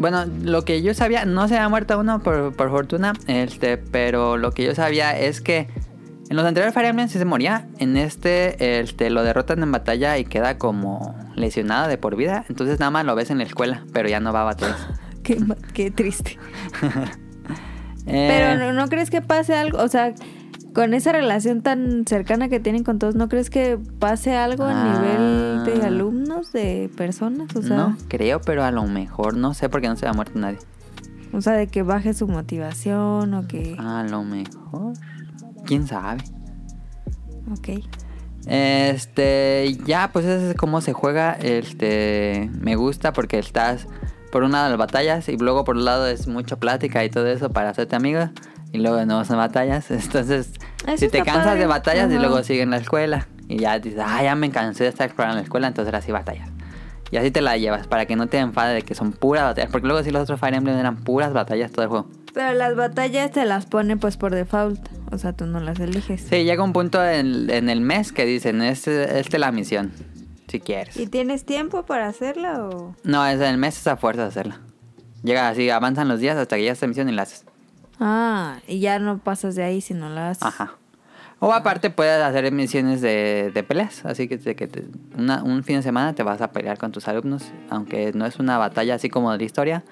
Bueno, 0.00 0.24
lo 0.24 0.64
que 0.64 0.80
yo 0.80 0.94
sabía, 0.94 1.26
no 1.26 1.46
se 1.46 1.58
ha 1.58 1.68
muerto 1.68 1.98
uno 2.00 2.20
por, 2.20 2.56
por 2.56 2.70
fortuna, 2.70 3.12
este, 3.26 3.76
pero 3.76 4.38
lo 4.38 4.50
que 4.52 4.64
yo 4.64 4.74
sabía 4.74 5.16
es 5.16 5.42
que 5.42 5.68
en 6.30 6.36
los 6.36 6.46
anteriores 6.46 6.72
Fire 6.72 6.86
Emblem 6.86 7.08
sí 7.08 7.18
se 7.18 7.24
moría. 7.26 7.68
En 7.78 7.96
este, 7.96 8.80
este, 8.80 9.10
lo 9.10 9.22
derrotan 9.24 9.62
en 9.62 9.70
batalla 9.72 10.16
y 10.16 10.24
queda 10.24 10.56
como 10.58 11.14
lesionado 11.34 11.86
de 11.86 11.98
por 11.98 12.16
vida. 12.16 12.46
Entonces 12.48 12.78
nada 12.80 12.90
más 12.90 13.04
lo 13.04 13.14
ves 13.14 13.30
en 13.30 13.38
la 13.38 13.44
escuela, 13.44 13.84
pero 13.92 14.08
ya 14.08 14.20
no 14.20 14.32
va 14.32 14.42
a 14.42 14.44
batallas. 14.44 14.78
Qué, 15.22 15.38
qué 15.74 15.90
triste. 15.90 16.38
Eh, 18.06 18.28
Pero 18.28 18.58
¿no, 18.58 18.72
¿no 18.72 18.88
crees 18.88 19.10
que 19.10 19.20
pase 19.20 19.54
algo? 19.54 19.78
O 19.78 19.86
sea, 19.86 20.14
con 20.74 20.94
esa 20.94 21.12
relación 21.12 21.62
tan 21.62 22.04
cercana 22.06 22.48
que 22.48 22.60
tienen 22.60 22.84
con 22.84 22.98
todos, 22.98 23.14
¿no 23.14 23.28
crees 23.28 23.50
que 23.50 23.78
pase 23.98 24.34
algo 24.36 24.64
a 24.64 24.84
nivel 24.84 25.64
de 25.64 25.82
Ah. 25.84 25.86
alumnos, 25.88 26.52
de 26.52 26.90
personas? 26.96 27.54
O 27.56 27.62
sea, 27.62 27.76
no 27.76 27.96
creo, 28.08 28.40
pero 28.40 28.62
a 28.64 28.70
lo 28.70 28.84
mejor 28.84 29.36
no 29.36 29.54
sé 29.54 29.68
porque 29.68 29.88
no 29.88 29.96
se 29.96 30.06
ha 30.06 30.12
muerto 30.12 30.38
nadie. 30.38 30.58
o 31.32 31.40
sea, 31.40 31.52
de 31.52 31.68
que 31.68 31.82
baje 31.82 32.12
su 32.14 32.26
motivación 32.26 33.34
o 33.34 33.46
que... 33.46 33.76
A 33.78 34.02
lo 34.02 34.24
mejor. 34.24 34.94
¿Quién 35.64 35.86
sabe? 35.86 36.22
Ok. 37.52 37.84
Este, 38.46 39.76
ya, 39.86 40.10
pues 40.12 40.24
ese 40.24 40.50
es 40.50 40.56
cómo 40.56 40.80
se 40.80 40.92
juega. 40.92 41.32
Este, 41.34 42.50
me 42.60 42.74
gusta 42.76 43.12
porque 43.12 43.38
estás 43.38 43.86
por 44.32 44.42
un 44.42 44.52
lado 44.52 44.68
las 44.70 44.78
batallas 44.78 45.28
y 45.28 45.36
luego 45.36 45.64
por 45.64 45.76
un 45.76 45.84
lado 45.84 46.06
es 46.06 46.26
mucha 46.26 46.56
plática 46.56 47.04
y 47.04 47.10
todo 47.10 47.26
eso 47.26 47.50
para 47.50 47.70
hacerte 47.70 47.96
amiga. 47.96 48.32
Y 48.72 48.78
luego 48.78 49.04
no 49.04 49.24
son 49.24 49.36
batallas. 49.36 49.90
Entonces, 49.90 50.50
Eso 50.86 50.96
si 50.96 51.08
te 51.08 51.22
cansas 51.22 51.44
padre. 51.46 51.60
de 51.60 51.66
batallas 51.66 52.10
y 52.12 52.18
luego 52.18 52.42
siguen 52.42 52.70
la 52.70 52.76
escuela. 52.78 53.26
Y 53.48 53.58
ya 53.58 53.78
dices, 53.78 54.00
ah, 54.04 54.22
ya 54.22 54.34
me 54.36 54.50
cansé 54.50 54.84
de 54.84 54.90
estar 54.90 55.06
explorando 55.06 55.36
la 55.36 55.42
escuela, 55.42 55.66
entonces 55.66 55.92
ahora 55.92 56.04
sí 56.04 56.12
batallas. 56.12 56.48
Y 57.10 57.16
así 57.16 57.32
te 57.32 57.40
la 57.40 57.56
llevas 57.56 57.88
para 57.88 58.06
que 58.06 58.14
no 58.14 58.28
te 58.28 58.38
enfades 58.38 58.76
de 58.76 58.82
que 58.82 58.94
son 58.94 59.10
puras 59.10 59.42
batallas. 59.42 59.70
Porque 59.72 59.88
luego 59.88 60.02
sí 60.04 60.12
los 60.12 60.22
otros 60.22 60.38
Fire 60.38 60.54
Emblem 60.54 60.78
eran 60.78 60.98
puras 61.02 61.32
batallas 61.32 61.72
todo 61.72 61.82
el 61.82 61.88
juego. 61.88 62.08
Pero 62.32 62.52
las 62.52 62.76
batallas 62.76 63.32
te 63.32 63.44
las 63.44 63.66
pone 63.66 63.96
pues 63.96 64.16
por 64.16 64.32
default. 64.32 64.80
O 65.10 65.18
sea, 65.18 65.32
tú 65.32 65.46
no 65.46 65.58
las 65.58 65.80
eliges. 65.80 66.20
Sí, 66.20 66.44
llega 66.44 66.62
un 66.62 66.72
punto 66.72 67.04
en, 67.04 67.50
en 67.50 67.68
el 67.68 67.80
mes 67.80 68.12
que 68.12 68.24
dicen, 68.24 68.62
este, 68.62 69.18
esta 69.18 69.36
es 69.36 69.40
la 69.40 69.50
misión. 69.50 69.90
Si 70.46 70.60
quieres. 70.60 70.96
¿Y 70.96 71.08
tienes 71.08 71.44
tiempo 71.44 71.84
para 71.84 72.06
hacerla 72.06 72.64
o...? 72.64 72.94
No, 73.02 73.26
es 73.26 73.36
en 73.40 73.46
el 73.46 73.58
mes 73.58 73.76
es 73.76 73.86
a 73.88 73.96
fuerza 73.96 74.22
de 74.22 74.28
hacerla. 74.28 74.60
Llega 75.24 75.48
así, 75.48 75.68
avanzan 75.70 76.06
los 76.06 76.20
días 76.20 76.36
hasta 76.36 76.54
que 76.56 76.64
ya 76.64 76.72
esta 76.72 76.86
misión 76.86 77.08
y 77.08 77.12
la 77.12 77.22
haces. 77.22 77.44
Ah, 78.00 78.58
y 78.66 78.80
ya 78.80 78.98
no 78.98 79.18
pasas 79.18 79.54
de 79.54 79.62
ahí 79.62 79.80
si 79.80 79.94
no 79.94 80.08
la 80.08 80.30
haces. 80.30 80.42
Ajá. 80.42 80.72
O 81.38 81.52
aparte 81.52 81.88
puedes 81.90 82.22
hacer 82.22 82.50
misiones 82.52 83.00
de, 83.00 83.50
de 83.54 83.62
peleas. 83.62 84.04
Así 84.04 84.28
que, 84.28 84.38
que 84.38 84.66
te- 84.66 84.84
una- 85.16 85.42
un 85.42 85.62
fin 85.64 85.76
de 85.76 85.82
semana 85.82 86.14
te 86.14 86.22
vas 86.22 86.40
a 86.42 86.50
pelear 86.52 86.76
con 86.78 86.92
tus 86.92 87.08
alumnos. 87.08 87.44
Aunque 87.70 88.12
no 88.14 88.26
es 88.26 88.38
una 88.38 88.58
batalla 88.58 88.94
así 88.96 89.08
como 89.08 89.32
de 89.32 89.38
la 89.38 89.44
historia. 89.44 89.82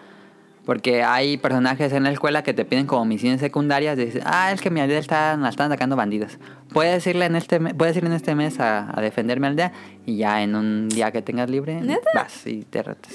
Porque 0.67 1.03
hay 1.03 1.39
personajes 1.39 1.93
en 1.95 2.03
la 2.05 2.11
escuela 2.11 2.43
que 2.43 2.53
te 2.53 2.67
piden 2.67 2.85
como 2.87 3.07
misiones 3.07 3.41
secundarias. 3.41 3.99
Y 3.99 4.05
dices, 4.05 4.23
ah, 4.27 4.53
es 4.53 4.61
que 4.61 4.69
mi 4.71 4.81
aldea 4.81 4.99
está, 4.99 5.35
la 5.39 5.49
están 5.49 5.69
atacando 5.73 5.97
bandidos. 5.97 6.39
Puedes 6.75 7.07
irle 7.07 7.25
en 7.25 7.37
este, 7.37 7.59
puedes 7.75 7.97
ir 7.97 8.05
en 8.05 8.13
este 8.13 8.35
mes 8.35 8.61
a, 8.61 8.93
a 8.95 9.01
defender 9.01 9.41
mi 9.41 9.47
aldea. 9.47 9.73
Y 10.05 10.19
ya 10.19 10.43
en 10.43 10.55
un 10.55 10.91
día 10.91 11.11
que 11.13 11.23
tengas 11.23 11.49
libre, 11.49 11.81
¿Neta? 11.81 12.11
vas 12.15 12.47
y 12.47 12.65
te 12.65 12.83
retas. 12.83 13.15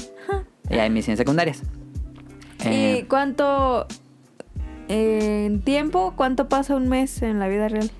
y 0.70 0.74
hay 0.74 0.90
misiones 0.90 1.18
secundarias. 1.18 1.62
¿Y 2.64 2.68
Eh, 2.68 3.06
cuánto... 3.08 3.86
en 4.88 5.60
tiempo, 5.62 6.14
cuánto 6.16 6.48
pasa 6.48 6.76
un 6.76 6.88
mes 6.88 7.22
en 7.22 7.38
la 7.38 7.48
vida 7.48 7.68
real? 7.68 7.90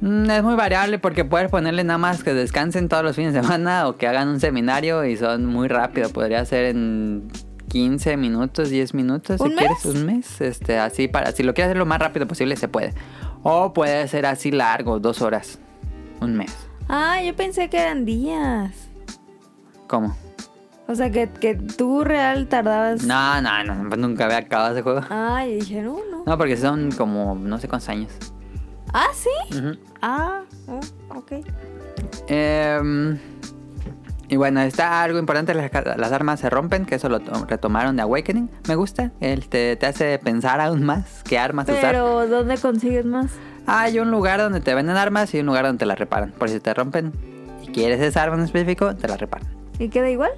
Mm, 0.00 0.30
Es 0.30 0.42
muy 0.42 0.54
variable 0.56 0.98
porque 0.98 1.24
puedes 1.24 1.50
ponerle 1.50 1.84
nada 1.84 1.98
más 1.98 2.24
que 2.24 2.34
descansen 2.34 2.88
todos 2.88 3.04
los 3.04 3.16
fines 3.16 3.32
de 3.34 3.42
semana 3.42 3.88
o 3.88 3.96
que 3.96 4.06
hagan 4.08 4.28
un 4.28 4.40
seminario 4.40 5.04
y 5.04 5.16
son 5.16 5.46
muy 5.46 5.68
rápido. 5.68 6.08
Podría 6.10 6.44
ser 6.44 6.64
en 6.66 7.28
15 7.68 8.16
minutos, 8.16 8.68
10 8.70 8.94
minutos 8.94 9.40
si 9.40 9.48
¿Un 9.48 9.56
quieres 9.56 9.84
mes? 9.86 9.94
un 9.94 10.06
mes. 10.06 10.40
Este, 10.40 10.78
así 10.78 11.08
para, 11.08 11.32
si 11.32 11.42
lo 11.42 11.54
quieres 11.54 11.68
hacer 11.70 11.78
lo 11.78 11.86
más 11.86 12.00
rápido 12.00 12.26
posible 12.26 12.56
se 12.56 12.68
puede. 12.68 12.94
O 13.44 13.72
puede 13.72 14.06
ser 14.08 14.26
así 14.26 14.50
largo, 14.50 15.00
dos 15.00 15.20
horas, 15.22 15.58
un 16.20 16.34
mes. 16.36 16.54
Ah, 16.88 17.22
yo 17.22 17.34
pensé 17.34 17.68
que 17.70 17.78
eran 17.78 18.04
días. 18.04 18.72
¿Cómo? 19.86 20.16
O 20.88 20.94
sea, 20.94 21.10
que, 21.10 21.28
que 21.30 21.54
tú 21.54 22.04
real 22.04 22.48
tardabas... 22.48 23.04
No, 23.04 23.40
no, 23.40 23.64
no, 23.64 23.88
pues 23.88 24.00
nunca 24.00 24.24
había 24.26 24.38
acabado 24.38 24.72
ese 24.74 24.82
juego. 24.82 25.00
Ah, 25.10 25.46
y 25.46 25.56
dije, 25.60 25.80
no, 25.82 25.98
no. 26.10 26.24
No, 26.26 26.36
porque 26.38 26.56
son 26.56 26.90
como 26.92 27.34
no 27.36 27.58
sé 27.58 27.68
cuántos 27.68 27.88
años. 27.88 28.10
Ah, 28.92 29.06
¿sí? 29.14 29.30
Ah, 30.02 30.40
oh, 30.66 30.80
ok. 31.16 31.32
Em, 32.28 33.18
y 34.28 34.36
bueno, 34.36 34.60
está 34.60 35.02
algo 35.02 35.18
importante, 35.18 35.54
las, 35.54 35.70
las 35.96 36.12
armas 36.12 36.40
se 36.40 36.50
rompen, 36.50 36.84
que 36.84 36.96
eso 36.96 37.08
lo 37.08 37.20
to- 37.20 37.46
retomaron 37.46 37.96
de 37.96 38.02
Awakening. 38.02 38.50
Me 38.68 38.74
gusta, 38.74 39.12
el 39.20 39.48
te, 39.48 39.76
te 39.76 39.86
hace 39.86 40.18
pensar 40.18 40.60
aún 40.60 40.82
más 40.84 41.22
qué 41.24 41.38
armas 41.38 41.68
usar. 41.68 41.80
Pero, 41.92 42.26
¿dónde 42.26 42.58
consigues 42.58 43.04
más? 43.06 43.30
Hay 43.66 43.98
un 43.98 44.10
lugar 44.10 44.40
donde 44.40 44.60
te 44.60 44.74
venden 44.74 44.96
armas 44.96 45.32
y 45.34 45.40
un 45.40 45.46
lugar 45.46 45.64
donde 45.64 45.78
te 45.78 45.86
las 45.86 45.98
reparan. 45.98 46.32
Por 46.32 46.48
si 46.50 46.60
te 46.60 46.74
rompen 46.74 47.12
y 47.62 47.68
quieres 47.68 48.00
esa 48.00 48.22
arma 48.24 48.36
en 48.36 48.42
específico, 48.42 48.94
te 48.96 49.06
la 49.08 49.16
reparan. 49.16 49.48
¿Y 49.78 49.88
queda 49.88 50.10
igual? 50.10 50.32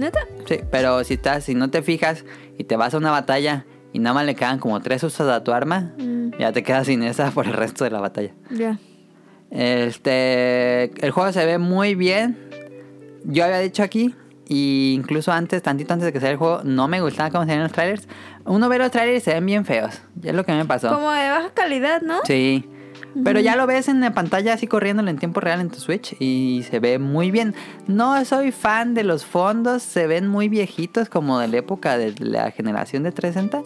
Sí, 0.00 0.04
¿Neta? 0.06 0.20
sí, 0.46 0.60
pero 0.70 1.04
si 1.04 1.14
estás, 1.14 1.44
si 1.44 1.54
no 1.54 1.70
te 1.70 1.82
fijas 1.82 2.24
y 2.58 2.64
te 2.64 2.76
vas 2.76 2.94
a 2.94 2.98
una 2.98 3.10
batalla 3.10 3.66
y 3.92 3.98
nada 3.98 4.14
más 4.14 4.24
le 4.24 4.34
quedan 4.34 4.58
como 4.58 4.80
tres 4.80 5.02
usos 5.02 5.28
a 5.28 5.42
tu 5.44 5.52
arma, 5.52 5.92
Mm, 5.98 6.30
ya 6.38 6.52
te 6.52 6.62
quedas 6.62 6.86
sin 6.86 7.02
esa 7.02 7.30
por 7.34 7.46
el 7.46 7.52
resto 7.52 7.84
de 7.84 7.90
la 7.90 8.00
batalla. 8.00 8.32
ya. 8.50 8.78
Este, 9.50 10.84
el 11.04 11.10
juego 11.10 11.32
se 11.32 11.44
ve 11.44 11.58
muy 11.58 11.94
bien. 11.94 12.38
Yo 13.24 13.44
había 13.44 13.58
dicho 13.58 13.82
aquí, 13.82 14.14
y 14.48 14.92
incluso 14.96 15.32
antes, 15.32 15.60
tantito 15.62 15.92
antes 15.92 16.06
de 16.06 16.12
que 16.12 16.18
saliera 16.18 16.32
el 16.32 16.38
juego, 16.38 16.60
no 16.64 16.88
me 16.88 17.00
gustaba 17.00 17.30
cómo 17.30 17.42
se 17.44 17.48
veían 17.48 17.64
los 17.64 17.72
trailers. 17.72 18.08
Uno 18.44 18.68
ve 18.68 18.78
los 18.78 18.90
trailers 18.90 19.22
y 19.22 19.24
se 19.24 19.34
ven 19.34 19.46
bien 19.46 19.64
feos. 19.64 20.00
Ya 20.20 20.30
es 20.30 20.36
lo 20.36 20.44
que 20.44 20.52
me 20.52 20.64
pasó. 20.64 20.88
Como 20.94 21.10
de 21.10 21.28
baja 21.30 21.50
calidad, 21.52 22.00
¿no? 22.02 22.20
Sí. 22.24 22.68
Pero 23.24 23.40
ya 23.40 23.56
lo 23.56 23.66
ves 23.66 23.88
en 23.88 24.00
la 24.00 24.12
pantalla 24.14 24.54
así 24.54 24.66
corriéndolo 24.66 25.10
en 25.10 25.18
tiempo 25.18 25.40
real 25.40 25.60
en 25.60 25.70
tu 25.70 25.80
Switch 25.80 26.14
y 26.20 26.64
se 26.70 26.78
ve 26.78 26.98
muy 26.98 27.30
bien. 27.30 27.54
No 27.86 28.24
soy 28.24 28.52
fan 28.52 28.94
de 28.94 29.04
los 29.04 29.24
fondos, 29.24 29.82
se 29.82 30.06
ven 30.06 30.28
muy 30.28 30.48
viejitos 30.48 31.08
como 31.08 31.38
de 31.38 31.48
la 31.48 31.56
época 31.58 31.98
de 31.98 32.14
la 32.18 32.50
generación 32.52 33.02
de 33.02 33.12
360 33.12 33.62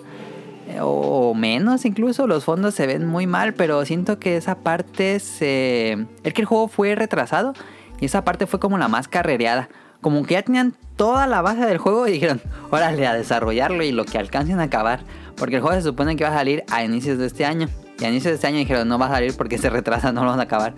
eh, 0.68 0.78
o 0.80 1.34
menos 1.34 1.84
incluso. 1.84 2.26
Los 2.26 2.44
fondos 2.44 2.74
se 2.74 2.86
ven 2.86 3.06
muy 3.06 3.26
mal, 3.26 3.54
pero 3.54 3.84
siento 3.84 4.18
que 4.18 4.36
esa 4.36 4.56
parte 4.56 5.20
se... 5.20 6.06
Es 6.22 6.32
que 6.32 6.40
el 6.40 6.46
juego 6.46 6.68
fue 6.68 6.94
retrasado 6.94 7.54
y 8.00 8.06
esa 8.06 8.24
parte 8.24 8.46
fue 8.46 8.60
como 8.60 8.78
la 8.78 8.88
más 8.88 9.08
carrereada. 9.08 9.68
Como 10.00 10.24
que 10.24 10.34
ya 10.34 10.42
tenían 10.42 10.74
toda 10.96 11.26
la 11.26 11.42
base 11.42 11.64
del 11.64 11.78
juego 11.78 12.06
y 12.06 12.12
dijeron, 12.12 12.40
órale, 12.70 13.06
a 13.06 13.14
desarrollarlo 13.14 13.82
y 13.82 13.92
lo 13.92 14.04
que 14.04 14.18
alcancen 14.18 14.60
a 14.60 14.64
acabar. 14.64 15.00
Porque 15.36 15.56
el 15.56 15.62
juego 15.62 15.76
se 15.76 15.82
supone 15.82 16.16
que 16.16 16.24
va 16.24 16.30
a 16.30 16.34
salir 16.34 16.64
a 16.70 16.84
inicios 16.84 17.18
de 17.18 17.26
este 17.26 17.44
año. 17.44 17.68
Y 18.00 18.04
a 18.04 18.08
inicios 18.10 18.30
de 18.32 18.34
este 18.34 18.46
año 18.46 18.58
dijeron, 18.58 18.88
no 18.88 18.98
va 18.98 19.06
a 19.06 19.10
salir 19.10 19.34
porque 19.36 19.56
se 19.58 19.70
retrasa, 19.70 20.12
no 20.12 20.24
lo 20.24 20.30
van 20.30 20.40
a 20.40 20.44
acabar. 20.44 20.74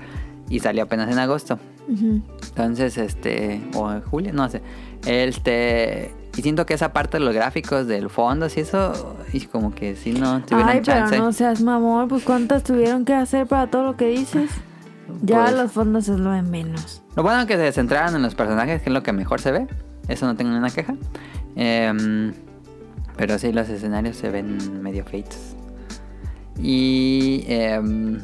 Y 0.48 0.60
salió 0.60 0.84
apenas 0.84 1.10
en 1.10 1.18
agosto. 1.18 1.58
Ujú. 1.88 2.20
Entonces, 2.48 2.98
este, 2.98 3.60
o 3.74 3.90
en 3.90 4.02
julio, 4.02 4.32
no 4.32 4.48
sé. 4.48 4.60
Este, 5.06 6.14
y 6.36 6.42
siento 6.42 6.66
que 6.66 6.74
esa 6.74 6.92
parte 6.92 7.18
de 7.18 7.24
los 7.24 7.34
gráficos 7.34 7.86
del 7.86 8.10
fondo, 8.10 8.46
y 8.54 8.60
eso, 8.60 9.16
y 9.32 9.40
como 9.46 9.74
que 9.74 9.96
si 9.96 10.12
no 10.12 10.42
tuvieron 10.42 10.68
Ay, 10.68 10.82
pero 10.84 10.98
chance. 10.98 11.18
no 11.18 11.32
seas 11.32 11.62
mamón, 11.62 12.08
pues 12.08 12.22
cuántas 12.24 12.62
tuvieron 12.62 13.04
que 13.04 13.14
hacer 13.14 13.46
para 13.46 13.68
todo 13.68 13.82
lo 13.84 13.96
que 13.96 14.08
dices. 14.08 14.50
Ya 15.22 15.44
Pues- 15.44 15.54
los 15.54 15.72
fondos 15.72 16.08
es 16.08 16.18
lo 16.18 16.30
de 16.32 16.42
menos. 16.42 17.02
Lo 17.16 17.22
bueno 17.22 17.40
es 17.40 17.46
que 17.46 17.56
se 17.56 17.72
centraron 17.72 18.14
en 18.16 18.22
los 18.22 18.34
personajes, 18.34 18.82
que 18.82 18.90
es 18.90 18.94
lo 18.94 19.02
que 19.02 19.12
mejor 19.12 19.40
se 19.40 19.52
ve. 19.52 19.66
Eso 20.08 20.26
no 20.26 20.36
tengo 20.36 20.50
ninguna 20.50 20.70
queja. 20.70 20.94
Em, 21.56 22.34
pero 23.16 23.38
sí, 23.38 23.52
los 23.52 23.68
escenarios 23.68 24.16
se 24.16 24.30
ven 24.30 24.82
medio 24.82 25.04
feitos. 25.04 25.55
Y 26.58 27.44
em, 27.48 28.20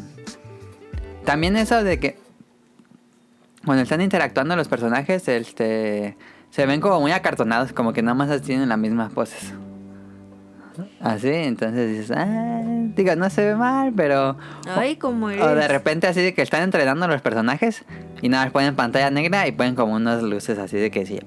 también 1.24 1.56
eso 1.56 1.82
de 1.84 1.98
que 1.98 2.18
cuando 3.64 3.82
están 3.82 4.00
interactuando 4.00 4.56
los 4.56 4.68
personajes, 4.68 5.28
este, 5.28 6.16
se 6.50 6.66
ven 6.66 6.80
como 6.80 7.00
muy 7.00 7.12
acartonados, 7.12 7.72
como 7.72 7.92
que 7.92 8.02
nada 8.02 8.14
más 8.14 8.42
tienen 8.42 8.68
las 8.68 8.78
mismas 8.78 9.12
poses. 9.12 9.52
Así, 11.00 11.28
entonces 11.28 11.90
dices, 11.90 12.16
ah, 12.16 12.62
digo, 12.96 13.14
no 13.16 13.28
se 13.28 13.44
ve 13.44 13.54
mal, 13.54 13.92
pero 13.94 14.38
Ay, 14.74 14.96
como 14.96 15.28
eres. 15.28 15.44
o 15.44 15.54
de 15.54 15.68
repente 15.68 16.06
así 16.06 16.22
de 16.22 16.32
que 16.32 16.40
están 16.40 16.62
entrenando 16.62 17.04
a 17.04 17.08
los 17.08 17.20
personajes 17.20 17.84
y 18.22 18.30
nada 18.30 18.44
más 18.44 18.52
ponen 18.52 18.74
pantalla 18.74 19.10
negra 19.10 19.46
y 19.46 19.52
ponen 19.52 19.74
como 19.74 19.94
unas 19.94 20.22
luces 20.22 20.58
así 20.58 20.78
de 20.78 20.90
que 20.90 21.04
sí, 21.04 21.20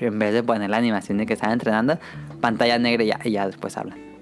en 0.00 0.18
vez 0.18 0.32
de 0.32 0.42
poner 0.42 0.70
la 0.70 0.78
animación 0.78 1.18
de 1.18 1.26
que 1.26 1.34
están 1.34 1.52
entrenando, 1.52 1.98
pantalla 2.40 2.78
negra 2.78 3.04
y 3.04 3.06
ya, 3.06 3.20
y 3.22 3.30
ya 3.30 3.46
después 3.46 3.76
hablan. 3.76 4.15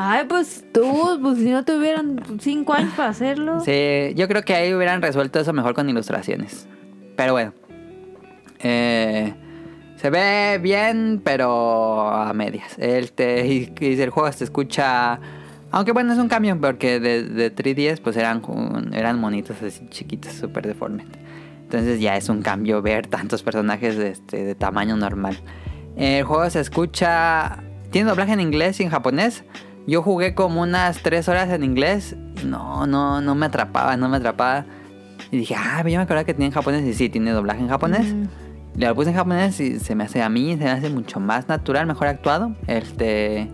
Ay, 0.00 0.26
pues 0.28 0.64
tú, 0.72 1.18
pues 1.20 1.38
si 1.38 1.50
no 1.50 1.64
tuvieran 1.64 2.20
cinco 2.38 2.72
años 2.72 2.92
para 2.96 3.08
hacerlo. 3.08 3.58
Sí, 3.58 4.12
yo 4.14 4.28
creo 4.28 4.42
que 4.42 4.54
ahí 4.54 4.72
hubieran 4.72 5.02
resuelto 5.02 5.40
eso 5.40 5.52
mejor 5.52 5.74
con 5.74 5.88
ilustraciones. 5.90 6.68
Pero 7.16 7.32
bueno. 7.32 7.52
Eh, 8.60 9.34
Se 9.96 10.10
ve 10.10 10.60
bien, 10.62 11.20
pero 11.24 12.10
a 12.10 12.32
medias. 12.32 12.78
El, 12.78 13.10
te, 13.10 13.74
el 14.02 14.10
juego 14.10 14.30
se 14.30 14.44
escucha... 14.44 15.18
Aunque 15.72 15.90
bueno, 15.90 16.12
es 16.12 16.20
un 16.20 16.28
cambio 16.28 16.56
porque 16.60 17.00
de, 17.00 17.24
de 17.24 17.52
3DS 17.52 18.00
pues 18.00 18.16
eran, 18.16 18.40
eran 18.92 19.18
monitos 19.18 19.60
así 19.62 19.84
chiquitos, 19.90 20.32
súper 20.32 20.68
deformes. 20.68 21.06
Entonces 21.64 21.98
ya 22.00 22.16
es 22.16 22.28
un 22.28 22.42
cambio 22.42 22.82
ver 22.82 23.08
tantos 23.08 23.42
personajes 23.42 23.98
de, 23.98 24.10
este, 24.10 24.44
de 24.44 24.54
tamaño 24.54 24.96
normal. 24.96 25.40
El 25.96 26.22
juego 26.22 26.48
se 26.50 26.60
escucha... 26.60 27.64
Tiene 27.90 28.10
doblaje 28.10 28.34
en 28.34 28.40
inglés 28.40 28.78
y 28.78 28.84
en 28.84 28.90
japonés. 28.90 29.42
Yo 29.88 30.02
jugué 30.02 30.34
como 30.34 30.60
unas 30.60 31.02
3 31.02 31.26
horas 31.30 31.48
en 31.48 31.64
inglés. 31.64 32.14
No, 32.44 32.86
no, 32.86 33.22
no 33.22 33.34
me 33.34 33.46
atrapaba, 33.46 33.96
no 33.96 34.10
me 34.10 34.18
atrapaba. 34.18 34.66
Y 35.30 35.38
dije, 35.38 35.54
ah, 35.56 35.78
yo 35.78 35.84
me 35.84 35.96
acordaba 35.96 36.24
que 36.24 36.34
tenía 36.34 36.48
en 36.48 36.52
japonés. 36.52 36.84
Y 36.84 36.92
sí, 36.92 37.08
tiene 37.08 37.30
doblaje 37.30 37.60
en 37.60 37.68
japonés. 37.68 38.12
Mm. 38.12 38.24
Le 38.76 38.86
lo 38.86 38.94
puse 38.94 39.10
en 39.10 39.16
japonés 39.16 39.58
y 39.60 39.80
se 39.80 39.94
me 39.94 40.04
hace 40.04 40.22
a 40.22 40.28
mí, 40.28 40.52
se 40.58 40.64
me 40.64 40.70
hace 40.70 40.90
mucho 40.90 41.20
más 41.20 41.48
natural, 41.48 41.86
mejor 41.86 42.08
actuado. 42.08 42.54
Este. 42.66 43.50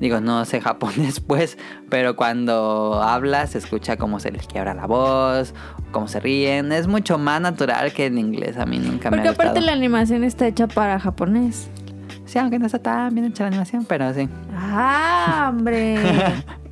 Digo, 0.00 0.20
no 0.20 0.44
sé 0.46 0.60
japonés, 0.60 1.20
pues, 1.26 1.56
pero 1.88 2.16
cuando 2.16 3.00
habla 3.00 3.46
se 3.46 3.58
escucha 3.58 3.96
cómo 3.96 4.18
se 4.18 4.32
les 4.32 4.48
quiebra 4.48 4.74
la 4.74 4.88
voz, 4.88 5.54
cómo 5.92 6.08
se 6.08 6.18
ríen. 6.18 6.72
Es 6.72 6.88
mucho 6.88 7.18
más 7.18 7.40
natural 7.40 7.92
que 7.92 8.06
en 8.06 8.18
inglés. 8.18 8.56
A 8.58 8.66
mí 8.66 8.80
nunca 8.80 9.12
me 9.12 9.18
Porque 9.18 9.28
ha 9.28 9.30
gustado. 9.30 9.50
aparte 9.50 9.60
la 9.64 9.74
animación 9.74 10.24
está 10.24 10.48
hecha 10.48 10.66
para 10.66 10.98
japonés. 10.98 11.70
Sí, 12.24 12.38
aunque 12.38 12.58
no 12.58 12.66
está 12.66 12.78
tan 12.78 13.14
bien 13.14 13.26
hecha 13.26 13.44
la 13.44 13.48
animación, 13.48 13.84
pero 13.84 14.12
sí. 14.14 14.28
Ah, 14.54 15.50
hombre. 15.50 15.96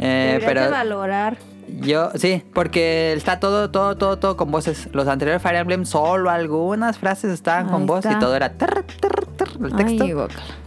Eh, 0.00 0.40
pero 0.46 0.70
valorar. 0.70 1.38
yo, 1.80 2.10
sí, 2.14 2.44
porque 2.54 3.14
está 3.14 3.40
todo, 3.40 3.72
todo, 3.72 3.96
todo, 3.96 4.16
todo 4.16 4.36
con 4.36 4.52
voces. 4.52 4.88
Los 4.92 5.08
anteriores 5.08 5.42
Fire 5.42 5.56
Emblem, 5.56 5.84
solo 5.84 6.30
algunas 6.30 6.98
frases 6.98 7.32
estaban 7.32 7.66
Ahí 7.66 7.72
con 7.72 7.86
voz 7.86 8.04
y 8.04 8.16
todo 8.20 8.36
era 8.36 8.52
tar, 8.52 8.84
tar, 9.00 9.26
tar, 9.36 9.48
el 9.60 9.74
texto. 9.74 10.04
Ay. 10.04 10.14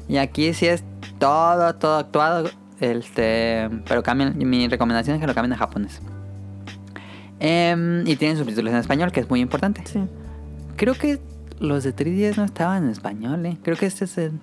Y 0.10 0.18
aquí 0.18 0.54
sí 0.54 0.66
es 0.66 0.84
todo, 1.18 1.76
todo 1.76 2.00
actuado. 2.00 2.50
Este, 2.82 3.70
pero 3.88 4.04
cambian. 4.04 4.38
Mi 4.38 4.68
recomendación 4.68 5.16
es 5.16 5.22
que 5.22 5.28
lo 5.28 5.34
cambien 5.34 5.54
a 5.54 5.58
japonés. 5.58 6.02
Em, 7.40 8.06
y 8.06 8.16
tienen 8.18 8.38
subtítulos 8.38 8.74
en 8.74 8.80
español, 8.80 9.12
que 9.12 9.22
es 9.22 9.30
muy 9.30 9.40
importante. 9.40 9.82
Sí. 9.86 10.02
Creo 10.76 10.94
que 10.96 11.20
los 11.62 11.84
de 11.84 11.96
3DS 11.96 12.38
no 12.38 12.44
estaban 12.44 12.84
en 12.84 12.90
español, 12.90 13.46
¿eh? 13.46 13.58
Creo 13.62 13.78
que 13.78 13.86
este 13.86 14.06
es 14.06 14.18
el. 14.18 14.34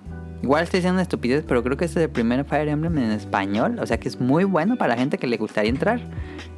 Igual 0.41 0.63
estoy 0.63 0.79
diciendo 0.79 1.01
estupidez, 1.01 1.43
pero 1.45 1.61
creo 1.61 1.75
que 1.75 1.83
este 1.83 1.99
es 1.99 2.05
el 2.05 2.11
primer 2.11 2.45
Fire 2.45 2.69
Emblem 2.69 2.97
en 2.97 3.11
español. 3.11 3.77
O 3.79 3.85
sea 3.85 3.99
que 3.99 4.07
es 4.07 4.21
muy 4.21 4.45
bueno 4.45 4.77
para 4.77 4.95
la 4.95 4.99
gente 4.99 5.17
que 5.17 5.27
le 5.27 5.35
gustaría 5.35 5.69
entrar. 5.69 5.99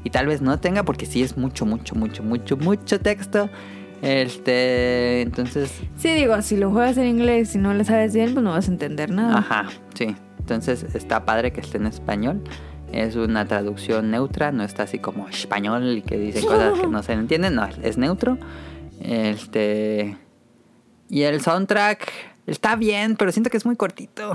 Y 0.04 0.12
tal 0.12 0.28
vez 0.28 0.42
no 0.42 0.60
tenga, 0.60 0.84
porque 0.84 1.08
sí 1.08 1.24
es 1.24 1.36
mucho, 1.36 1.66
mucho, 1.66 1.96
mucho, 1.96 2.22
mucho, 2.22 2.58
mucho 2.58 3.00
texto. 3.00 3.50
Este. 4.04 5.22
Entonces. 5.22 5.82
Sí, 5.98 6.14
digo, 6.14 6.40
si 6.44 6.58
lo 6.58 6.70
juegas 6.70 6.98
en 6.98 7.08
inglés 7.08 7.56
y 7.56 7.58
no 7.58 7.74
le 7.74 7.84
sabes 7.84 8.14
bien, 8.14 8.34
pues 8.34 8.44
no 8.44 8.52
vas 8.52 8.70
a 8.70 8.72
entender 8.72 9.10
nada. 9.10 9.40
Ajá, 9.40 9.66
sí. 9.96 10.16
Entonces 10.38 10.86
está 10.94 11.26
padre 11.26 11.52
que 11.52 11.62
esté 11.62 11.78
en 11.78 11.88
español. 11.88 12.44
Es 12.92 13.16
una 13.16 13.46
traducción 13.46 14.12
neutra, 14.12 14.52
no 14.52 14.64
está 14.64 14.84
así 14.84 15.00
como 15.00 15.28
español 15.28 15.98
y 15.98 16.02
que 16.04 16.18
dicen 16.18 16.46
cosas 16.46 16.80
que 16.80 16.88
no 16.88 17.02
se 17.02 17.14
entienden. 17.14 17.56
No, 17.56 17.68
es 17.82 17.98
neutro. 17.98 18.38
Este. 19.00 20.18
Y 21.12 21.24
el 21.24 21.42
soundtrack 21.42 22.10
está 22.48 22.78
bien, 22.78 23.18
pero 23.18 23.34
siento 23.34 23.50
que 23.50 23.58
es 23.58 23.66
muy 23.66 23.76
cortito. 23.76 24.32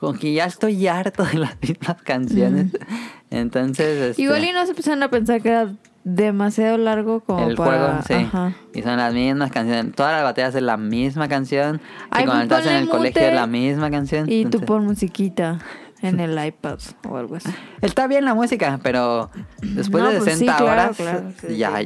Como 0.00 0.14
que 0.14 0.32
ya 0.32 0.46
estoy 0.46 0.86
harto 0.88 1.22
de 1.22 1.34
las 1.34 1.54
mismas 1.60 2.02
canciones. 2.02 2.72
Entonces. 3.30 4.10
este, 4.10 4.22
Igual 4.22 4.42
y 4.42 4.52
no 4.52 4.64
se 4.64 4.70
empezaron 4.70 5.02
a 5.02 5.10
pensar 5.10 5.42
que 5.42 5.50
era 5.50 5.70
demasiado 6.02 6.78
largo 6.78 7.20
como 7.20 7.46
el 7.46 7.56
para... 7.56 7.70
juego, 7.70 8.02
sí. 8.08 8.14
Ajá. 8.14 8.54
Y 8.74 8.80
son 8.82 8.96
las 8.96 9.12
mismas 9.12 9.52
canciones. 9.52 9.94
Todas 9.94 10.12
las 10.12 10.24
batallas 10.24 10.54
es 10.54 10.62
la 10.62 10.78
misma 10.78 11.28
canción. 11.28 11.82
Ay, 12.10 12.24
y 12.24 12.26
cuando 12.26 12.42
estás 12.44 12.66
en 12.66 12.76
el 12.76 12.88
colegio 12.88 13.22
es 13.22 13.34
la 13.34 13.46
misma 13.46 13.90
canción. 13.90 14.24
Y 14.30 14.42
tú 14.44 14.46
Entonces- 14.46 14.66
pon 14.66 14.84
musiquita 14.86 15.58
en 16.00 16.20
el 16.20 16.42
iPad 16.42 16.78
o 17.06 17.18
algo 17.18 17.36
así. 17.36 17.50
Está 17.82 18.06
bien 18.06 18.24
la 18.24 18.32
música, 18.34 18.80
pero 18.82 19.30
después 19.60 20.02
No, 20.02 20.10
de 20.10 20.18
pues 20.20 20.32
sí, 20.32 20.46
60 20.46 20.56
claro, 20.56 20.72
horas, 20.72 20.96
claro, 20.96 21.32
sí, 21.38 21.56
ya, 21.58 21.80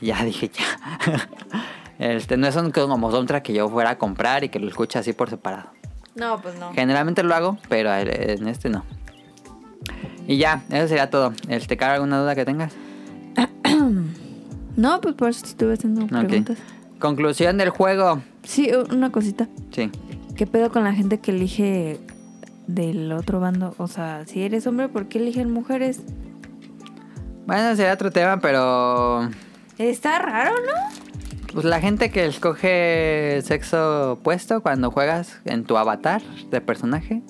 ya 0.00 0.24
dije 0.24 0.50
ya. 0.54 1.28
este, 2.00 2.36
no 2.36 2.46
es 2.48 2.56
un 2.56 2.70
como 2.72 3.10
soundtrack 3.10 3.44
que 3.44 3.52
yo 3.52 3.68
fuera 3.68 3.90
a 3.90 3.98
comprar 3.98 4.42
y 4.42 4.48
que 4.48 4.58
lo 4.58 4.66
escuche 4.68 4.98
así 4.98 5.12
por 5.12 5.30
separado. 5.30 5.70
No, 6.16 6.40
pues 6.40 6.58
no. 6.58 6.72
Generalmente 6.72 7.22
lo 7.22 7.34
hago, 7.34 7.58
pero 7.68 7.94
en 7.94 8.48
este 8.48 8.68
no. 8.68 8.84
Y 10.26 10.38
ya, 10.38 10.62
eso 10.70 10.88
sería 10.88 11.10
todo. 11.10 11.32
Este, 11.48 11.76
Cara, 11.76 11.94
¿alguna 11.94 12.18
duda 12.20 12.34
que 12.34 12.44
tengas? 12.44 12.72
No, 14.76 15.00
pues 15.00 15.14
por 15.14 15.28
eso 15.28 15.42
te 15.42 15.48
estuve 15.48 15.74
haciendo 15.74 16.04
Ok. 16.04 16.08
preguntas. 16.26 16.58
Conclusión 17.00 17.58
del 17.58 17.68
juego. 17.70 18.22
Sí, 18.44 18.70
una 18.90 19.10
cosita. 19.12 19.48
Sí. 19.72 19.90
¿Qué 20.36 20.46
pedo 20.46 20.70
con 20.70 20.84
la 20.84 20.92
gente 20.94 21.18
que 21.18 21.32
elige 21.32 21.98
del 22.66 23.12
otro 23.12 23.40
bando? 23.40 23.74
O 23.78 23.88
sea, 23.88 24.24
si 24.26 24.42
eres 24.42 24.66
hombre, 24.66 24.88
¿por 24.88 25.06
qué 25.08 25.18
eligen 25.18 25.52
mujeres? 25.52 26.00
Bueno, 27.46 27.74
sería 27.76 27.92
otro 27.92 28.10
tema, 28.10 28.38
pero 28.40 29.28
Está 29.76 30.18
raro, 30.20 30.52
¿no? 30.64 31.09
Pues 31.52 31.64
la 31.64 31.80
gente 31.80 32.10
que 32.10 32.26
escoge 32.26 33.40
sexo 33.42 34.12
opuesto 34.12 34.62
cuando 34.62 34.90
juegas 34.90 35.40
en 35.44 35.64
tu 35.64 35.76
avatar 35.76 36.22
de 36.50 36.60
personaje. 36.60 37.22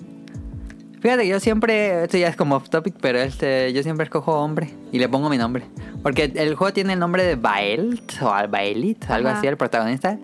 Fíjate, 1.01 1.27
yo 1.27 1.41
siempre, 1.41 2.05
esto 2.05 2.18
ya 2.18 2.29
es 2.29 2.37
como 2.37 2.57
off 2.57 2.68
topic, 2.68 2.95
pero 3.01 3.18
este, 3.18 3.73
yo 3.73 3.83
siempre 3.83 4.05
escojo 4.05 4.33
hombre 4.39 4.71
y 4.93 4.99
le 4.99 5.09
pongo 5.09 5.31
mi 5.31 5.39
nombre. 5.39 5.64
Porque 6.03 6.31
el 6.35 6.55
juego 6.57 6.75
tiene 6.75 6.93
el 6.93 6.99
nombre 6.99 7.25
de 7.25 7.37
Baelt 7.37 8.21
o 8.21 8.31
Baelit, 8.49 9.11
algo 9.11 9.29
Ajá. 9.29 9.39
así, 9.39 9.47
el 9.47 9.57
protagonista. 9.57 10.18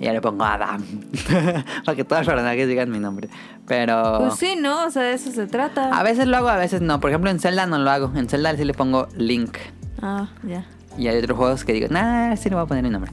Y 0.00 0.04
ya 0.06 0.12
le 0.14 0.20
pongo 0.22 0.44
Adam. 0.44 0.82
Para 1.84 1.94
que 1.94 2.04
todos 2.04 2.20
los 2.20 2.26
personajes 2.34 2.66
digan 2.66 2.90
mi 2.90 2.98
nombre. 2.98 3.28
Pero 3.68 4.18
Pues 4.20 4.34
sí, 4.36 4.56
¿no? 4.58 4.86
O 4.86 4.90
sea, 4.90 5.02
de 5.02 5.12
eso 5.12 5.30
se 5.30 5.46
trata. 5.46 5.90
a 5.96 6.02
veces 6.02 6.26
lo 6.26 6.36
hago, 6.38 6.48
a 6.48 6.56
veces 6.56 6.80
no. 6.80 7.00
Por 7.00 7.10
ejemplo, 7.10 7.30
en 7.30 7.38
Zelda 7.38 7.66
no 7.66 7.78
lo 7.78 7.90
hago. 7.90 8.10
En 8.16 8.28
Zelda 8.28 8.56
sí 8.56 8.64
le 8.64 8.72
pongo 8.74 9.06
Link. 9.16 9.56
Ah, 10.02 10.28
ya. 10.42 10.64
Y 10.98 11.06
hay 11.08 11.18
otros 11.18 11.36
juegos 11.36 11.64
que 11.64 11.74
digo, 11.74 11.88
nah, 11.90 12.34
sí 12.36 12.48
le 12.48 12.56
voy 12.56 12.64
a 12.64 12.66
poner 12.66 12.82
mi 12.82 12.90
nombre. 12.90 13.12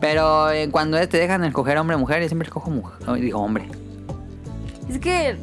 Pero 0.00 0.50
eh, 0.50 0.68
cuando 0.70 0.98
te 1.08 1.16
dejan 1.16 1.44
escoger 1.44 1.78
hombre 1.78 1.96
o 1.96 1.98
mujer, 1.98 2.20
yo 2.22 2.28
siempre 2.28 2.46
escojo 2.46 2.70
mujer. 2.70 3.20
Digo 3.20 3.40
hombre. 3.40 3.68
Es 4.88 4.98
que, 4.98 5.36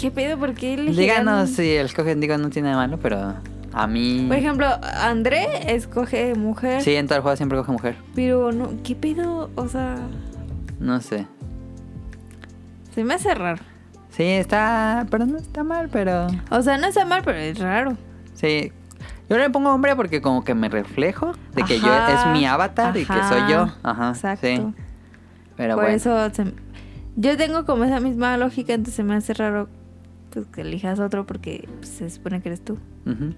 ¿qué 0.00 0.10
pedo? 0.10 0.38
¿Por 0.38 0.54
qué? 0.54 0.76
Díganos 0.76 1.50
si 1.50 1.74
el 1.74 1.86
escogen, 1.86 2.20
digo, 2.20 2.38
no 2.38 2.50
tiene 2.50 2.70
nada 2.70 2.86
malo, 2.86 2.98
pero 3.02 3.34
a 3.72 3.86
mí. 3.86 4.24
Por 4.28 4.36
ejemplo, 4.36 4.66
André 5.00 5.74
escoge 5.74 6.34
mujer. 6.34 6.82
Sí, 6.82 6.94
en 6.94 7.06
todo 7.06 7.16
el 7.16 7.22
juego 7.22 7.36
siempre 7.36 7.58
coge 7.58 7.72
mujer. 7.72 7.96
Pero 8.14 8.52
no, 8.52 8.70
¿qué 8.84 8.94
pedo? 8.94 9.50
O 9.56 9.68
sea, 9.68 9.96
No 10.78 11.00
sé. 11.00 11.26
se 12.94 13.04
me 13.04 13.14
hace 13.14 13.34
raro. 13.34 13.62
Sí, 14.10 14.24
está. 14.24 15.06
Pero 15.10 15.26
no 15.26 15.38
está 15.38 15.62
mal, 15.62 15.88
pero. 15.90 16.26
O 16.50 16.62
sea, 16.62 16.78
no 16.78 16.86
está 16.86 17.04
mal, 17.04 17.22
pero 17.24 17.38
es 17.38 17.58
raro. 17.58 17.96
Sí. 18.34 18.72
Yo 19.30 19.38
le 19.38 19.48
pongo 19.48 19.72
hombre 19.72 19.94
porque 19.96 20.20
como 20.20 20.44
que 20.44 20.54
me 20.54 20.68
reflejo 20.68 21.32
de 21.54 21.62
que 21.62 21.78
yo 21.80 21.94
es 22.08 22.26
mi 22.32 22.44
avatar 22.46 22.94
y 22.96 23.06
que 23.06 23.22
soy 23.28 23.42
yo. 23.50 23.68
Ajá. 23.82 24.10
Exacto. 24.10 24.46
Sí. 24.46 24.60
Pero 25.56 25.74
Por 25.76 25.84
bueno. 25.84 25.96
eso 25.96 26.30
se- 26.34 26.52
yo 27.16 27.36
tengo 27.36 27.64
como 27.64 27.84
esa 27.84 28.00
misma 28.00 28.36
lógica, 28.36 28.72
entonces 28.74 28.94
se 28.96 29.04
me 29.04 29.14
hace 29.14 29.32
raro 29.34 29.68
pues, 30.30 30.46
que 30.46 30.62
elijas 30.62 30.98
otro 30.98 31.26
porque 31.26 31.68
pues, 31.78 31.88
se 31.90 32.10
supone 32.10 32.42
que 32.42 32.48
eres 32.48 32.64
tú. 32.64 32.74
Ujú. 33.06 33.34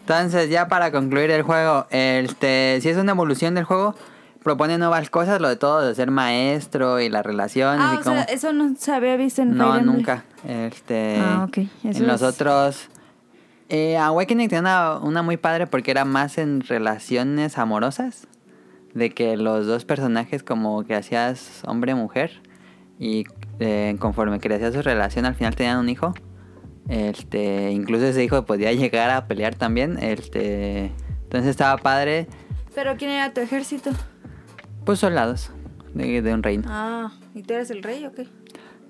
Entonces, 0.00 0.50
ya 0.50 0.68
para 0.68 0.92
concluir 0.92 1.30
el 1.30 1.42
juego, 1.42 1.86
este, 1.90 2.78
si 2.82 2.88
es 2.90 2.96
una 2.98 3.12
evolución 3.12 3.54
del 3.54 3.64
juego, 3.64 3.94
propone 4.42 4.76
nuevas 4.76 5.08
cosas, 5.08 5.40
lo 5.40 5.48
de 5.48 5.56
todo, 5.56 5.80
de 5.80 5.94
ser 5.94 6.10
maestro 6.10 7.00
y 7.00 7.08
las 7.08 7.24
relaciones 7.24 7.80
Ah, 7.82 7.94
y 7.96 8.00
o 8.00 8.04
cómo. 8.04 8.16
sea, 8.16 8.24
eso 8.24 8.52
no 8.52 8.74
se 8.76 8.92
había 8.92 9.16
visto 9.16 9.40
en 9.40 9.56
no, 9.56 9.80
nunca. 9.80 10.24
Este, 10.46 11.18
Ah, 11.18 11.46
ok. 11.48 11.58
Eso 11.84 11.98
En 12.00 12.06
los 12.06 12.20
es- 12.20 12.28
otros. 12.28 12.88
Eh, 13.68 13.96
Awakening 13.96 14.48
tenía 14.48 14.60
una, 14.60 14.98
una 14.98 15.22
muy 15.22 15.36
padre 15.36 15.66
porque 15.66 15.90
era 15.90 16.04
más 16.04 16.38
en 16.38 16.60
relaciones 16.60 17.58
amorosas. 17.58 18.26
De 18.94 19.10
que 19.10 19.36
los 19.36 19.66
dos 19.66 19.84
personajes, 19.84 20.42
como 20.44 20.84
que 20.84 20.94
hacías 20.94 21.62
hombre-mujer. 21.66 22.42
Y 22.98 23.24
eh, 23.58 23.96
conforme 23.98 24.38
crecía 24.38 24.70
su 24.70 24.82
relación, 24.82 25.24
al 25.24 25.34
final 25.34 25.56
tenían 25.56 25.78
un 25.78 25.88
hijo. 25.88 26.14
Este, 26.88 27.72
incluso 27.72 28.04
ese 28.04 28.22
hijo 28.22 28.44
podía 28.44 28.72
llegar 28.74 29.10
a 29.10 29.26
pelear 29.26 29.54
también. 29.54 29.98
Este, 30.00 30.92
entonces 31.24 31.50
estaba 31.50 31.76
padre. 31.78 32.28
Pero 32.74 32.96
¿quién 32.96 33.10
era 33.10 33.32
tu 33.32 33.40
ejército? 33.40 33.90
Pues 34.84 35.00
soldados 35.00 35.50
de, 35.94 36.22
de 36.22 36.34
un 36.34 36.42
reino. 36.42 36.64
Ah, 36.68 37.12
¿y 37.34 37.42
tú 37.42 37.54
eres 37.54 37.70
el 37.70 37.82
rey 37.82 38.04
o 38.04 38.12
qué? 38.12 38.28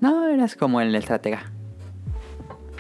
No, 0.00 0.26
eras 0.28 0.56
como 0.56 0.80
el 0.80 0.94
estratega. 0.94 1.50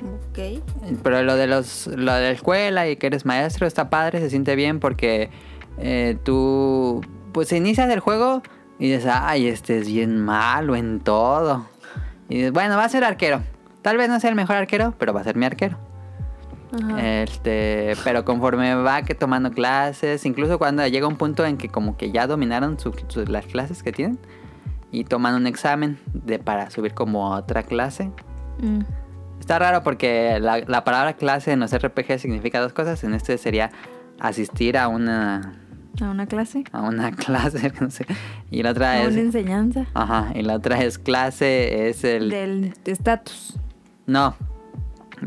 Ok. 0.02 0.62
Pero 1.02 1.22
lo 1.22 1.36
de 1.36 1.46
los 1.46 1.86
lo 1.86 2.12
de 2.14 2.22
la 2.22 2.30
escuela 2.30 2.88
y 2.88 2.96
que 2.96 3.06
eres 3.06 3.24
maestro 3.24 3.66
está 3.66 3.90
padre, 3.90 4.20
se 4.20 4.30
siente 4.30 4.56
bien 4.56 4.80
porque 4.80 5.30
eh, 5.78 6.16
tú 6.24 7.00
pues 7.32 7.52
inicias 7.52 7.88
el 7.90 8.00
juego 8.00 8.42
y 8.78 8.90
dices, 8.92 9.10
ay, 9.12 9.46
este 9.46 9.78
es 9.78 9.86
bien 9.88 10.18
malo 10.24 10.76
en 10.76 11.00
todo. 11.00 11.66
Y 12.28 12.36
dices, 12.36 12.52
bueno, 12.52 12.76
va 12.76 12.84
a 12.84 12.88
ser 12.88 13.04
arquero. 13.04 13.40
Tal 13.82 13.96
vez 13.96 14.08
no 14.08 14.18
sea 14.20 14.30
el 14.30 14.36
mejor 14.36 14.56
arquero, 14.56 14.94
pero 14.98 15.12
va 15.12 15.20
a 15.20 15.24
ser 15.24 15.36
mi 15.36 15.44
arquero. 15.46 15.76
Ajá. 16.72 17.22
Este, 17.22 17.94
pero 18.02 18.24
conforme 18.24 18.74
va 18.74 19.02
que 19.02 19.14
tomando 19.14 19.50
clases, 19.52 20.24
incluso 20.26 20.58
cuando 20.58 20.84
llega 20.88 21.06
un 21.06 21.16
punto 21.16 21.44
en 21.46 21.56
que 21.56 21.68
como 21.68 21.96
que 21.96 22.10
ya 22.10 22.26
dominaron 22.26 22.78
su- 22.80 22.94
su- 23.08 23.24
las 23.26 23.46
clases 23.46 23.82
que 23.82 23.92
tienen, 23.92 24.18
y 24.90 25.04
toman 25.04 25.34
un 25.34 25.46
examen 25.46 25.98
de, 26.12 26.38
para 26.38 26.70
subir 26.70 26.94
como 26.94 27.32
a 27.32 27.38
otra 27.38 27.62
clase. 27.62 28.10
Mm. 28.60 28.80
Está 29.40 29.58
raro 29.58 29.82
porque 29.82 30.38
la, 30.40 30.60
la 30.60 30.84
palabra 30.84 31.14
clase 31.14 31.52
en 31.52 31.60
los 31.60 31.76
RPG 31.76 32.18
significa 32.18 32.60
dos 32.60 32.72
cosas. 32.72 33.04
En 33.04 33.12
este 33.14 33.36
sería 33.38 33.70
asistir 34.20 34.78
a 34.78 34.88
una 34.88 35.54
¿A 36.00 36.10
una 36.10 36.26
clase? 36.26 36.64
a 36.72 36.80
una 36.80 37.10
clase, 37.24 37.72
no 37.80 37.90
sé. 37.90 38.06
Y 38.50 38.62
la 38.62 38.70
otra 38.70 38.92
¿A 38.92 39.02
es 39.02 39.12
una 39.12 39.20
enseñanza? 39.20 39.86
ajá, 39.94 40.32
y 40.34 40.42
la 40.42 40.54
otra 40.54 40.82
es 40.82 40.98
clase 40.98 41.88
es 41.88 42.02
el 42.04 42.30
Del 42.30 42.74
estatus. 42.84 43.54
no 44.06 44.34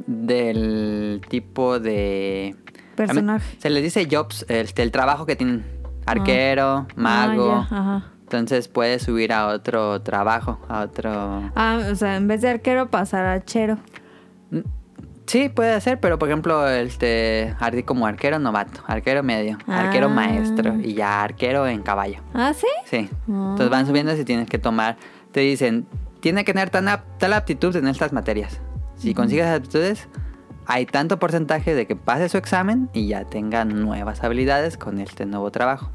del 0.07 1.21
tipo 1.29 1.79
de 1.79 2.55
Personaje. 2.95 3.57
se 3.59 3.69
les 3.69 3.83
dice 3.83 4.07
jobs, 4.11 4.45
el, 4.49 4.67
el 4.75 4.91
trabajo 4.91 5.25
que 5.25 5.35
tienen 5.35 5.63
arquero, 6.05 6.87
mago. 6.95 7.53
Ah, 7.53 7.67
ya, 7.69 7.77
ajá. 7.77 8.11
Entonces 8.27 8.67
puedes 8.67 9.03
subir 9.03 9.31
a 9.31 9.47
otro 9.47 10.01
trabajo, 10.01 10.59
a 10.67 10.81
otro 10.81 11.49
Ah, 11.55 11.79
o 11.89 11.95
sea, 11.95 12.17
en 12.17 12.27
vez 12.27 12.41
de 12.41 12.49
arquero 12.49 12.89
pasar 12.89 13.25
a 13.25 13.45
chero. 13.45 13.77
Sí, 15.25 15.49
puede 15.49 15.79
ser, 15.81 15.99
pero 15.99 16.17
por 16.19 16.27
ejemplo, 16.29 16.67
este, 16.69 17.53
ardi 17.59 17.83
como 17.83 18.05
arquero 18.05 18.39
novato, 18.39 18.81
arquero 18.87 19.23
medio, 19.23 19.57
arquero 19.67 20.07
Ah. 20.07 20.09
maestro 20.09 20.75
y 20.81 20.93
ya 20.93 21.23
arquero 21.23 21.67
en 21.67 21.81
caballo. 21.83 22.19
¿Ah, 22.33 22.53
sí? 22.53 22.67
Sí. 22.85 23.09
Ah. 23.29 23.49
Entonces 23.51 23.69
van 23.69 23.85
subiendo 23.87 24.15
si 24.15 24.23
tienes 24.25 24.49
que 24.49 24.57
tomar. 24.57 24.95
Te 25.31 25.41
dicen, 25.41 25.85
tiene 26.21 26.43
que 26.45 26.53
tener 26.53 26.69
tan 26.69 26.85
tal 27.17 27.33
aptitud 27.33 27.75
en 27.75 27.87
estas 27.87 28.11
materias. 28.13 28.59
Si 28.95 29.13
consigues 29.13 29.45
aptitudes, 29.47 30.07
hay 30.65 30.85
tanto 30.85 31.19
porcentaje 31.19 31.75
de 31.75 31.87
que 31.87 31.95
pase 31.95 32.27
su 32.29 32.37
examen 32.37 32.89
y 32.93 33.07
ya 33.07 33.23
tenga 33.25 33.63
nuevas 33.65 34.23
habilidades 34.23 34.77
con 34.77 34.99
este 34.99 35.25
nuevo 35.25 35.51
trabajo. 35.51 35.91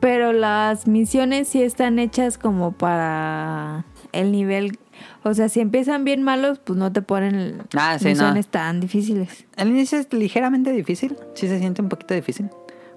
Pero 0.00 0.32
las 0.32 0.86
misiones 0.86 1.48
sí 1.48 1.62
están 1.62 1.98
hechas 1.98 2.36
como 2.38 2.72
para 2.72 3.84
el 4.12 4.32
nivel. 4.32 4.78
O 5.22 5.32
sea, 5.34 5.48
si 5.48 5.60
empiezan 5.60 6.04
bien 6.04 6.22
malos, 6.22 6.58
pues 6.58 6.78
no 6.78 6.92
te 6.92 7.02
ponen 7.02 7.62
Ah, 7.76 7.96
sí, 7.98 8.06
no. 8.06 8.10
misiones 8.10 8.48
tan 8.48 8.80
difíciles. 8.80 9.46
El 9.56 9.68
inicio 9.68 9.98
es 9.98 10.12
ligeramente 10.12 10.72
difícil, 10.72 11.16
sí 11.34 11.48
se 11.48 11.58
siente 11.58 11.80
un 11.82 11.88
poquito 11.88 12.14
difícil, 12.14 12.50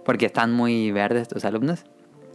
porque 0.06 0.26
están 0.26 0.52
muy 0.54 0.92
verdes 0.92 1.28
tus 1.28 1.46
alumnos. 1.46 1.86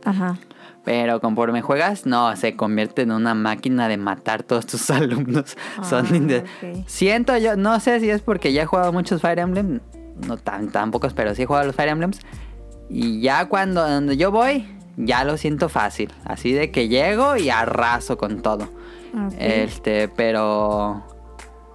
Ajá. 0.04 0.38
Pero 0.84 1.20
conforme 1.20 1.62
juegas, 1.62 2.06
no, 2.06 2.34
se 2.36 2.54
convierte 2.54 3.02
en 3.02 3.10
una 3.10 3.34
máquina 3.34 3.88
de 3.88 3.96
matar 3.96 4.44
todos 4.44 4.66
tus 4.66 4.88
alumnos. 4.90 5.56
Son 5.82 6.06
Ah, 6.06 6.14
inde- 6.14 6.44
ok. 6.62 6.84
Siento 6.86 7.36
yo, 7.36 7.56
no 7.56 7.78
sé 7.80 7.98
si 8.00 8.08
es 8.08 8.22
porque 8.22 8.52
ya 8.52 8.62
he 8.62 8.66
jugado 8.66 8.92
muchos 8.92 9.20
Fire 9.20 9.40
Emblem, 9.40 9.80
no 10.28 10.36
tan, 10.36 10.68
tan 10.70 10.92
pocos, 10.92 11.12
pero 11.12 11.34
sí 11.34 11.42
he 11.42 11.46
jugado 11.46 11.66
los 11.66 11.74
Fire 11.76 11.88
Emblems. 11.88 12.20
Y 12.88 13.20
ya 13.20 13.46
cuando 13.46 13.86
donde 13.88 14.16
yo 14.16 14.30
voy, 14.30 14.68
ya 14.96 15.24
lo 15.24 15.36
siento 15.36 15.68
fácil. 15.68 16.12
Así 16.24 16.52
de 16.52 16.70
que 16.70 16.88
llego 16.88 17.36
y 17.36 17.50
arraso 17.50 18.16
con 18.16 18.42
todo. 18.42 18.68
Este, 19.38 20.08
pero. 20.08 21.04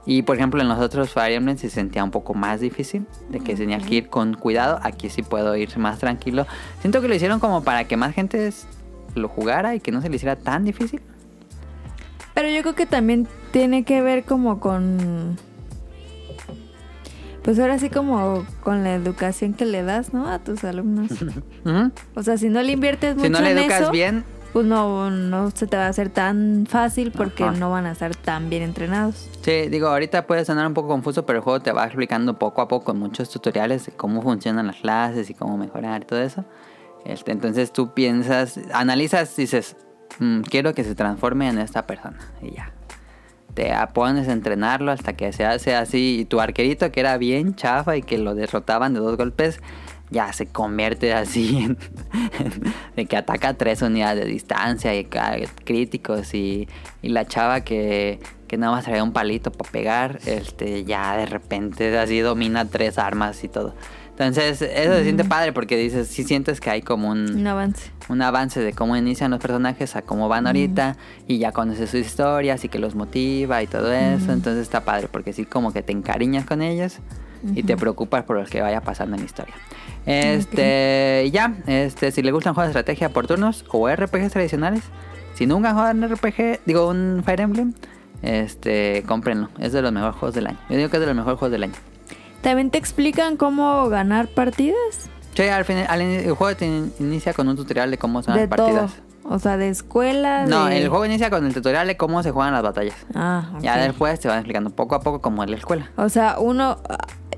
Y 0.05 0.23
por 0.23 0.35
ejemplo, 0.35 0.61
en 0.61 0.67
los 0.67 0.79
otros 0.79 1.11
Fire 1.11 1.33
Emblem 1.33 1.57
se 1.57 1.69
sentía 1.69 2.03
un 2.03 2.11
poco 2.11 2.33
más 2.33 2.59
difícil, 2.59 3.05
de 3.29 3.39
que 3.39 3.55
tenía 3.55 3.77
que 3.77 3.95
ir 3.95 4.09
con 4.09 4.33
cuidado. 4.33 4.79
Aquí 4.81 5.09
sí 5.09 5.21
puedo 5.21 5.55
ir 5.55 5.77
más 5.77 5.99
tranquilo. 5.99 6.47
Siento 6.79 7.01
que 7.01 7.07
lo 7.07 7.15
hicieron 7.15 7.39
como 7.39 7.63
para 7.63 7.83
que 7.85 7.97
más 7.97 8.13
gente 8.13 8.51
lo 9.13 9.27
jugara 9.27 9.75
y 9.75 9.79
que 9.79 9.91
no 9.91 10.01
se 10.01 10.09
le 10.09 10.15
hiciera 10.15 10.35
tan 10.35 10.65
difícil. 10.65 11.01
Pero 12.33 12.49
yo 12.49 12.61
creo 12.61 12.75
que 12.75 12.85
también 12.85 13.27
tiene 13.51 13.83
que 13.83 14.01
ver 14.01 14.23
como 14.23 14.59
con... 14.59 15.37
Pues 17.43 17.57
ahora 17.59 17.79
sí 17.79 17.89
como 17.89 18.45
con 18.63 18.83
la 18.83 18.93
educación 18.93 19.53
que 19.53 19.65
le 19.65 19.83
das, 19.83 20.13
¿no? 20.13 20.27
A 20.29 20.39
tus 20.39 20.63
alumnos. 20.63 21.11
O 22.15 22.23
sea, 22.23 22.37
si 22.37 22.49
no 22.49 22.61
le 22.61 22.71
inviertes 22.73 23.15
mucho 23.15 23.25
Si 23.27 23.31
no 23.31 23.41
le 23.41 23.51
en 23.51 23.57
educas 23.59 23.81
eso, 23.81 23.91
bien, 23.91 24.23
pues 24.53 24.65
no, 24.65 25.09
no 25.09 25.49
se 25.51 25.65
te 25.65 25.77
va 25.77 25.85
a 25.85 25.89
hacer 25.89 26.09
tan 26.09 26.65
fácil 26.67 27.11
porque 27.11 27.43
Ajá. 27.45 27.57
no 27.57 27.71
van 27.71 27.85
a 27.85 27.91
estar 27.93 28.15
tan 28.15 28.49
bien 28.49 28.63
entrenados. 28.63 29.29
Sí, 29.41 29.69
digo, 29.69 29.87
ahorita 29.87 30.27
puede 30.27 30.43
sonar 30.45 30.67
un 30.67 30.73
poco 30.73 30.89
confuso, 30.89 31.25
pero 31.25 31.39
el 31.39 31.43
juego 31.43 31.61
te 31.61 31.71
va 31.71 31.85
explicando 31.85 32.37
poco 32.37 32.61
a 32.61 32.67
poco 32.67 32.85
con 32.85 32.99
muchos 32.99 33.29
tutoriales 33.29 33.85
de 33.85 33.91
cómo 33.93 34.21
funcionan 34.21 34.67
las 34.67 34.77
clases 34.77 35.29
y 35.29 35.33
cómo 35.33 35.57
mejorar 35.57 36.01
y 36.03 36.05
todo 36.05 36.21
eso. 36.21 36.45
Este, 37.05 37.31
entonces 37.31 37.71
tú 37.71 37.93
piensas, 37.93 38.59
analizas, 38.73 39.35
dices, 39.35 39.77
"Mm, 40.19 40.41
quiero 40.41 40.73
que 40.73 40.83
se 40.83 40.95
transforme 40.95 41.47
en 41.49 41.57
esta 41.57 41.87
persona 41.87 42.17
y 42.41 42.51
ya. 42.55 42.73
Te 43.53 43.73
pones 43.93 44.27
a 44.27 44.33
entrenarlo 44.33 44.91
hasta 44.91 45.13
que 45.13 45.33
se 45.33 45.45
hace 45.45 45.75
así 45.75 46.19
y 46.21 46.25
tu 46.25 46.39
arquerito 46.39 46.91
que 46.91 46.99
era 46.99 47.17
bien 47.17 47.55
chafa 47.55 47.97
y 47.97 48.01
que 48.01 48.17
lo 48.17 48.35
derrotaban 48.35 48.93
de 48.93 48.99
dos 48.99 49.17
golpes, 49.17 49.59
ya 50.09 50.31
se 50.33 50.45
convierte 50.45 51.13
así 51.13 51.57
en, 51.63 51.77
de 52.95 53.05
que 53.05 53.17
ataca 53.17 53.55
tres 53.55 53.81
unidades 53.81 54.23
de 54.23 54.29
distancia 54.29 54.95
y 54.95 55.05
críticos 55.05 56.33
y, 56.33 56.67
y 57.01 57.09
la 57.09 57.25
chava 57.25 57.61
que, 57.61 58.19
que 58.47 58.57
nada 58.57 58.73
más 58.73 58.85
traía 58.85 59.03
un 59.03 59.13
palito 59.13 59.51
para 59.51 59.71
pegar, 59.71 60.19
este 60.25 60.83
ya 60.83 61.15
de 61.15 61.25
repente 61.25 61.97
así 61.97 62.19
domina 62.19 62.65
tres 62.65 62.97
armas 62.97 63.43
y 63.43 63.47
todo. 63.47 63.73
Entonces 64.21 64.61
eso 64.61 64.93
se 64.93 65.03
siente 65.03 65.23
padre 65.23 65.51
porque 65.51 65.77
dices, 65.77 66.07
sí 66.07 66.23
sientes 66.23 66.59
que 66.61 66.69
hay 66.69 66.81
como 66.81 67.09
un, 67.09 67.35
Un 67.35 67.47
avance. 67.47 67.91
un 68.09 68.21
avance 68.21 68.59
de 68.59 68.73
cómo 68.73 68.95
inician 68.95 69.31
los 69.31 69.39
personajes 69.39 69.95
a 69.95 70.01
cómo 70.01 70.29
van 70.29 70.47
ahorita 70.47 70.95
y 71.27 71.39
ya 71.39 71.51
conoces 71.51 71.89
sus 71.89 72.01
historias 72.01 72.63
y 72.63 72.69
que 72.69 72.79
los 72.79 72.95
motiva 72.95 73.63
y 73.63 73.67
todo 73.67 73.91
eso. 73.91 74.31
Entonces 74.31 74.61
está 74.61 74.85
padre 74.85 75.07
porque 75.11 75.33
sí 75.33 75.45
como 75.45 75.73
que 75.73 75.81
te 75.81 75.91
encariñas 75.91 76.45
con 76.45 76.61
ellos 76.61 76.99
y 77.55 77.63
te 77.63 77.75
preocupas 77.75 78.23
por 78.23 78.37
lo 78.39 78.45
que 78.45 78.61
vaya 78.61 78.81
pasando 78.81 79.15
en 79.15 79.21
la 79.21 79.25
historia. 79.25 79.55
Este, 80.05 81.23
y 81.27 81.31
ya, 81.31 81.55
este, 81.67 82.11
si 82.11 82.21
le 82.21 82.31
gustan 82.31 82.53
juegos 82.53 82.73
de 82.73 82.79
estrategia 82.79 83.09
por 83.09 83.27
turnos 83.27 83.65
o 83.69 83.89
RPGs 83.89 84.31
tradicionales, 84.31 84.83
si 85.33 85.45
nunca 85.45 85.69
han 85.69 85.75
jugado 85.75 85.97
un 85.97 86.07
RPG, 86.07 86.59
digo 86.65 86.87
un 86.87 87.23
Fire 87.25 87.41
Emblem, 87.41 87.73
este, 88.21 89.03
cómprenlo. 89.07 89.49
Es 89.59 89.73
de 89.73 89.81
los 89.81 89.91
mejores 89.91 90.15
juegos 90.15 90.35
del 90.35 90.47
año. 90.47 90.59
Yo 90.69 90.77
digo 90.77 90.89
que 90.89 90.97
es 90.97 91.01
de 91.01 91.07
los 91.07 91.15
mejores 91.15 91.39
juegos 91.39 91.51
del 91.51 91.63
año. 91.63 91.73
¿También 92.41 92.71
te 92.71 92.77
explican 92.77 93.37
cómo 93.37 93.87
ganar 93.89 94.27
partidas? 94.27 95.09
Sí, 95.35 95.43
al 95.43 95.63
final, 95.65 95.85
al 95.89 96.01
in- 96.01 96.09
el 96.11 96.33
juego 96.33 96.55
te 96.57 96.65
in- 96.65 96.93
inicia 96.99 97.33
con 97.33 97.47
un 97.47 97.55
tutorial 97.55 97.89
de 97.91 97.97
cómo 97.97 98.21
son 98.23 98.33
de 98.35 98.41
las 98.41 98.49
partidas. 98.49 98.91
todo. 98.93 99.11
O 99.23 99.37
sea, 99.39 99.55
de 99.55 99.69
escuela. 99.69 100.45
No, 100.47 100.65
de- 100.65 100.81
el 100.81 100.89
juego 100.89 101.05
inicia 101.05 101.29
con 101.29 101.45
el 101.45 101.53
tutorial 101.53 101.87
de 101.87 101.95
cómo 101.95 102.21
se 102.23 102.31
juegan 102.31 102.53
las 102.53 102.63
batallas. 102.63 102.95
Ah, 103.13 103.51
ok. 103.55 103.61
Ya 103.61 103.77
después 103.77 104.19
te 104.19 104.27
van 104.27 104.39
explicando 104.39 104.71
poco 104.71 104.95
a 104.95 105.01
poco 105.01 105.21
cómo 105.21 105.43
es 105.43 105.49
la 105.49 105.57
escuela. 105.57 105.89
O 105.95 106.09
sea, 106.09 106.37
uno, 106.39 106.79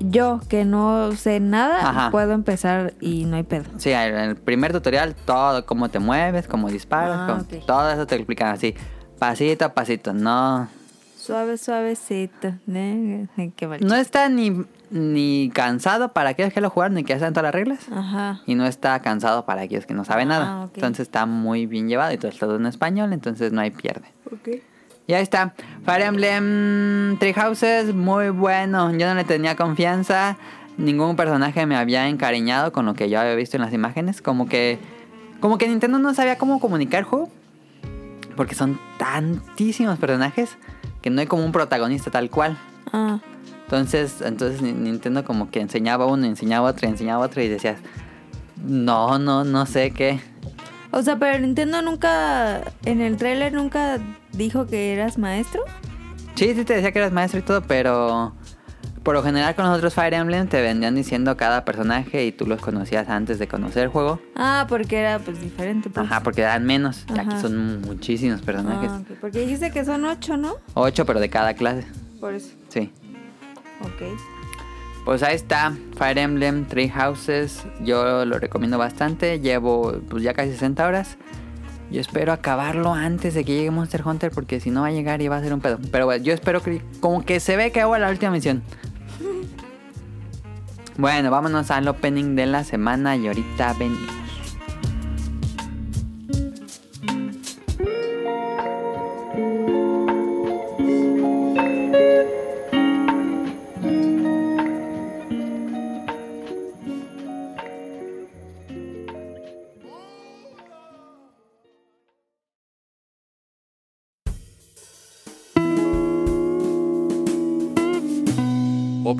yo 0.00 0.40
que 0.48 0.64
no 0.64 1.12
sé 1.12 1.38
nada, 1.40 1.88
Ajá. 1.90 2.10
puedo 2.10 2.32
empezar 2.32 2.94
y 3.00 3.26
no 3.26 3.36
hay 3.36 3.42
pedo. 3.42 3.64
Sí, 3.76 3.92
en 3.92 4.14
el 4.16 4.36
primer 4.36 4.72
tutorial 4.72 5.14
todo, 5.26 5.66
cómo 5.66 5.90
te 5.90 5.98
mueves, 5.98 6.48
cómo 6.48 6.70
disparas, 6.70 7.16
Ah, 7.20 7.26
cómo- 7.28 7.42
ok. 7.42 7.66
todo 7.66 7.90
eso 7.90 8.06
te 8.06 8.16
explican 8.16 8.48
así, 8.54 8.74
pasito 9.18 9.66
a 9.66 9.74
pasito. 9.74 10.14
No, 10.14 10.66
Suave, 11.18 11.56
suavecito. 11.58 12.52
No 12.66 13.94
está 13.94 14.28
ni, 14.28 14.64
ni 14.96 15.50
cansado 15.52 16.12
para 16.12 16.30
aquellos 16.30 16.52
que 16.52 16.60
lo 16.60 16.70
jugaron 16.70 16.96
y 16.98 17.02
que 17.04 17.18
saben 17.18 17.34
todas 17.34 17.48
las 17.48 17.54
reglas. 17.54 17.80
Ajá. 17.92 18.40
Y 18.46 18.54
no 18.54 18.64
está 18.64 19.00
cansado 19.02 19.44
para 19.44 19.62
aquellos 19.62 19.86
que 19.86 19.92
no 19.94 20.04
saben 20.04 20.30
Ah, 20.30 20.38
nada. 20.38 20.64
ok. 20.66 20.70
Entonces 20.76 21.00
está 21.08 21.26
muy 21.26 21.66
bien 21.66 21.88
llevado 21.88 22.12
y 22.12 22.16
todo 22.16 22.30
es 22.30 22.38
todo 22.38 22.56
en 22.56 22.66
español, 22.66 23.12
entonces 23.12 23.52
no 23.52 23.60
hay 23.60 23.72
pierde. 23.72 24.06
Ok. 24.32 24.48
Y 25.08 25.12
ahí 25.14 25.22
está. 25.22 25.52
Fire 25.84 26.02
Emblem 26.02 27.18
Three 27.18 27.32
Houses, 27.34 27.92
muy 27.92 28.30
bueno. 28.30 28.90
Yo 28.96 29.06
no 29.08 29.14
le 29.14 29.24
tenía 29.24 29.56
confianza. 29.56 30.36
Ningún 30.78 31.16
personaje 31.16 31.66
me 31.66 31.76
había 31.76 32.08
encariñado 32.08 32.72
con 32.72 32.86
lo 32.86 32.94
que 32.94 33.10
yo 33.10 33.20
había 33.20 33.34
visto 33.34 33.56
en 33.56 33.62
las 33.62 33.72
imágenes. 33.74 34.22
Como 34.22 34.46
que. 34.48 34.78
Como 35.40 35.58
que 35.58 35.68
Nintendo 35.68 35.98
no 35.98 36.14
sabía 36.14 36.38
cómo 36.38 36.58
comunicar 36.60 37.00
el 37.00 37.04
juego. 37.04 37.28
Porque 38.36 38.54
son 38.54 38.78
tantísimos 38.96 39.98
personajes 39.98 40.56
que 41.02 41.10
no 41.10 41.20
hay 41.20 41.26
como 41.26 41.44
un 41.44 41.52
protagonista 41.52 42.10
tal 42.10 42.30
cual. 42.30 42.56
Ah, 42.92 43.18
Entonces, 43.64 44.20
entonces 44.20 44.62
Ni- 44.62 44.72
Nintendo 44.72 45.24
como 45.24 45.50
que 45.50 45.60
enseñaba 45.60 46.06
uno, 46.06 46.26
enseñaba 46.26 46.68
otro, 46.70 46.88
enseñaba 46.88 47.24
otro 47.24 47.42
y 47.42 47.48
decías. 47.48 47.78
No, 48.64 49.18
no, 49.18 49.44
no 49.44 49.66
sé 49.66 49.90
qué. 49.90 50.20
o 50.90 51.02
sea, 51.02 51.18
pero 51.18 51.38
Nintendo 51.38 51.82
nunca, 51.82 52.62
en 52.84 53.00
el 53.00 53.16
tráiler 53.16 53.52
nunca 53.52 53.98
dijo 54.32 54.66
que 54.66 54.92
eras 54.92 55.18
maestro. 55.18 55.62
Sí, 56.34 56.54
sí 56.54 56.64
te 56.64 56.74
decía 56.74 56.92
que 56.92 56.98
eras 56.98 57.12
maestro 57.12 57.40
y 57.40 57.42
todo, 57.42 57.62
pero 57.62 58.32
por 59.02 59.14
lo 59.14 59.22
general 59.22 59.54
con 59.54 59.66
los 59.66 59.76
otros 59.76 59.92
Fire 59.94 60.14
Emblem 60.14 60.48
te 60.48 60.62
vendían 60.62 60.94
diciendo 60.94 61.36
cada 61.36 61.64
personaje 61.64 62.24
y 62.24 62.32
tú 62.32 62.46
los 62.46 62.60
conocías 62.60 63.08
antes 63.08 63.38
de 63.38 63.46
conocer 63.48 63.84
el 63.84 63.88
juego. 63.90 64.20
Ah, 64.34 64.66
porque 64.68 64.98
era 65.00 65.18
pues 65.18 65.40
diferente. 65.40 65.90
Pues. 65.90 66.06
Ajá, 66.06 66.22
porque 66.22 66.40
dan 66.42 66.64
menos. 66.64 67.04
Y 67.14 67.18
aquí 67.18 67.28
Ajá. 67.28 67.40
son 67.40 67.80
muchísimos 67.82 68.40
personajes. 68.40 68.90
Ah. 68.92 69.02
Porque 69.20 69.40
dijiste 69.40 69.70
que 69.72 69.84
son 69.84 70.04
ocho, 70.06 70.36
¿no? 70.36 70.54
Ocho, 70.74 71.04
pero 71.06 71.20
de 71.20 71.28
cada 71.28 71.54
clase. 71.54 71.86
Por 72.20 72.34
eso. 72.34 72.50
Sí. 72.68 72.90
Ok. 73.84 74.18
Pues 75.04 75.22
ahí 75.22 75.36
está, 75.36 75.76
Fire 75.98 76.16
Emblem 76.16 76.64
Three 76.64 76.88
Houses. 76.88 77.64
Yo 77.82 78.24
lo 78.24 78.38
recomiendo 78.38 78.78
bastante. 78.78 79.38
Llevo 79.40 80.00
pues 80.08 80.22
ya 80.22 80.32
casi 80.32 80.52
60 80.52 80.86
horas. 80.86 81.18
Yo 81.90 82.00
espero 82.00 82.32
acabarlo 82.32 82.94
antes 82.94 83.34
de 83.34 83.44
que 83.44 83.52
llegue 83.52 83.70
Monster 83.70 84.02
Hunter 84.04 84.30
porque 84.30 84.58
si 84.60 84.70
no 84.70 84.80
va 84.80 84.86
a 84.88 84.92
llegar 84.92 85.20
y 85.20 85.28
va 85.28 85.36
a 85.36 85.42
ser 85.42 85.52
un 85.52 85.60
pedo. 85.60 85.78
Pero 85.92 86.06
bueno, 86.06 86.24
yo 86.24 86.32
espero 86.32 86.62
que 86.62 86.82
como 87.00 87.24
que 87.24 87.38
se 87.38 87.56
ve 87.56 87.70
que 87.70 87.82
hago 87.82 87.96
la 87.98 88.10
última 88.10 88.32
misión. 88.32 88.62
Bueno, 90.96 91.28
vámonos 91.32 91.72
al 91.72 91.88
opening 91.88 92.36
de 92.36 92.46
la 92.46 92.62
semana 92.62 93.16
y 93.16 93.26
ahorita 93.26 93.72
venimos. 93.72 94.23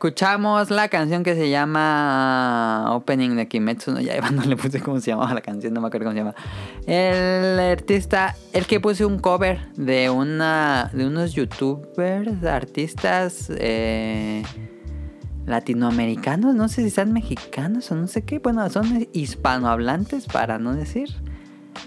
escuchamos 0.00 0.70
la 0.70 0.88
canción 0.88 1.22
que 1.22 1.34
se 1.34 1.50
llama 1.50 2.86
ah, 2.86 2.94
Opening 2.94 3.36
de 3.36 3.48
Kimetsu 3.48 3.92
no 3.92 4.00
Yaiba, 4.00 4.30
no 4.30 4.42
le 4.44 4.56
puse 4.56 4.80
cómo 4.80 4.98
se 4.98 5.10
llamaba 5.10 5.34
la 5.34 5.42
canción, 5.42 5.74
no 5.74 5.82
me 5.82 5.88
acuerdo 5.88 6.06
cómo 6.06 6.14
se 6.14 6.20
llama. 6.20 6.34
El 6.86 7.60
artista, 7.60 8.34
el 8.54 8.64
que 8.66 8.80
puse 8.80 9.04
un 9.04 9.18
cover 9.18 9.70
de 9.74 10.08
una 10.08 10.90
de 10.94 11.06
unos 11.06 11.34
youtubers, 11.34 12.42
artistas 12.44 13.52
eh, 13.54 14.42
latinoamericanos, 15.44 16.54
no 16.54 16.70
sé 16.70 16.82
si 16.82 16.88
son 16.88 17.12
mexicanos 17.12 17.92
o 17.92 17.94
no 17.94 18.06
sé 18.06 18.22
qué, 18.22 18.38
bueno, 18.38 18.70
son 18.70 19.06
hispanohablantes 19.12 20.28
para 20.28 20.58
no 20.58 20.74
decir. 20.74 21.10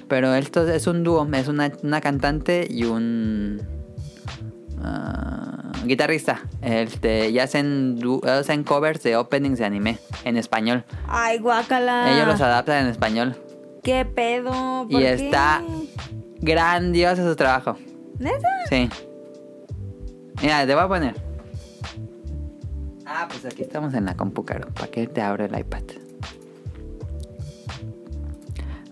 Pero 0.07 0.35
esto 0.35 0.67
es 0.67 0.85
un 0.85 1.03
dúo, 1.03 1.27
es 1.33 1.47
una, 1.47 1.71
una 1.81 1.99
cantante 1.99 2.67
y 2.69 2.83
un 2.83 3.82
Ah, 4.81 5.71
guitarrista. 5.85 6.41
Este, 6.61 7.29
y 7.29 7.39
hacen, 7.39 7.99
covers 8.65 9.03
de 9.03 9.15
openings 9.17 9.59
de 9.59 9.65
anime 9.65 9.99
en 10.23 10.37
español. 10.37 10.83
Ay, 11.07 11.39
guacala. 11.39 12.13
Ellos 12.13 12.27
los 12.27 12.41
adaptan 12.41 12.85
en 12.85 12.91
español. 12.91 13.35
¿Qué 13.83 14.05
pedo? 14.05 14.87
¿Por 14.89 15.01
y 15.01 15.05
está 15.05 15.61
grandioso 16.39 17.27
su 17.27 17.35
trabajo. 17.35 17.77
¿Neta? 18.19 18.47
Sí. 18.69 18.89
Mira, 20.41 20.65
te 20.65 20.73
voy 20.73 20.83
a 20.83 20.87
poner. 20.87 21.15
Ah, 23.05 23.27
pues 23.29 23.45
aquí 23.45 23.61
estamos 23.61 23.93
en 23.93 24.05
la 24.05 24.15
compu 24.15 24.43
computadora. 24.43 24.73
¿Para 24.73 24.87
qué 24.87 25.07
te 25.07 25.21
abro 25.21 25.45
el 25.45 25.57
iPad? 25.57 25.83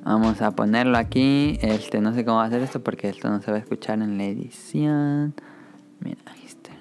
Vamos 0.04 0.42
a 0.42 0.52
ponerlo 0.52 0.98
aquí. 0.98 1.58
Este, 1.62 2.02
no 2.02 2.14
sé 2.14 2.26
cómo 2.26 2.38
va 2.38 2.44
a 2.44 2.48
hacer 2.48 2.62
esto 2.62 2.82
porque 2.82 3.10
esto 3.10 3.30
no 3.30 3.42
se 3.42 3.52
va 3.52 3.58
a 3.58 3.60
escuchar 3.60 4.02
en 4.02 4.18
la 4.18 4.26
edición. 4.26 5.36
Mira, 6.02 6.20
ahí 6.26 6.44
está. 6.46 6.72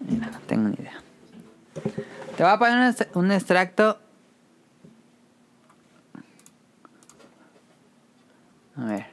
Mira, 0.00 0.26
no 0.26 0.40
tengo 0.40 0.68
ni 0.68 0.74
idea. 0.74 1.00
Te 2.36 2.42
voy 2.42 2.52
a 2.52 2.58
poner 2.58 2.94
un 3.14 3.32
extracto. 3.32 3.98
A 8.76 8.84
ver. 8.84 9.06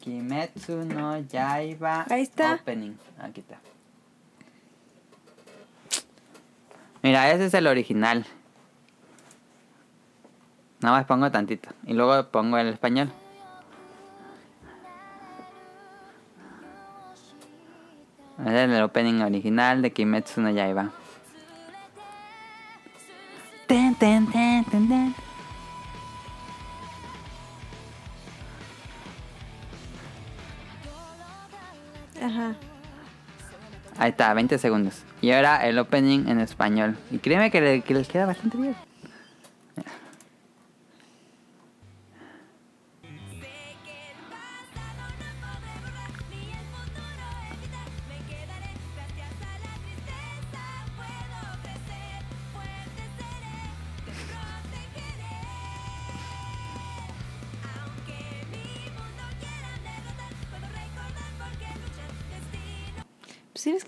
Kimetsu 0.00 0.84
no 0.84 1.18
Yaiba 1.18 2.06
Ahí 2.10 2.22
está. 2.22 2.54
Opening. 2.54 2.96
Aquí 3.18 3.40
está. 3.40 3.58
Mira, 7.02 7.30
ese 7.30 7.46
es 7.46 7.54
el 7.54 7.66
original. 7.66 8.24
Nada 10.80 10.98
más 10.98 11.06
pongo 11.06 11.30
tantito. 11.30 11.68
Y 11.86 11.92
luego 11.92 12.28
pongo 12.28 12.56
el 12.58 12.68
español. 12.68 13.10
Es 18.38 18.52
el 18.52 18.82
opening 18.82 19.20
original 19.22 19.80
de 19.82 19.92
Kimetsu 19.92 20.40
no 20.40 20.50
Yaiba. 20.50 20.90
Ten, 23.66 23.94
ten, 23.94 24.26
ten, 24.30 24.64
ten, 24.64 24.88
ten. 24.88 25.14
Ajá. 32.22 32.54
Ahí 33.98 34.10
está, 34.10 34.32
20 34.34 34.58
segundos. 34.58 35.02
Y 35.20 35.30
ahora 35.32 35.66
el 35.66 35.78
opening 35.78 36.26
en 36.28 36.40
español. 36.40 36.96
Y 37.10 37.18
créeme 37.18 37.50
que, 37.50 37.60
le- 37.60 37.80
que 37.82 37.94
les 37.94 38.08
queda 38.08 38.26
bastante 38.26 38.56
bien. 38.56 38.74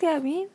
Queda 0.07 0.21
bien. 0.21 0.49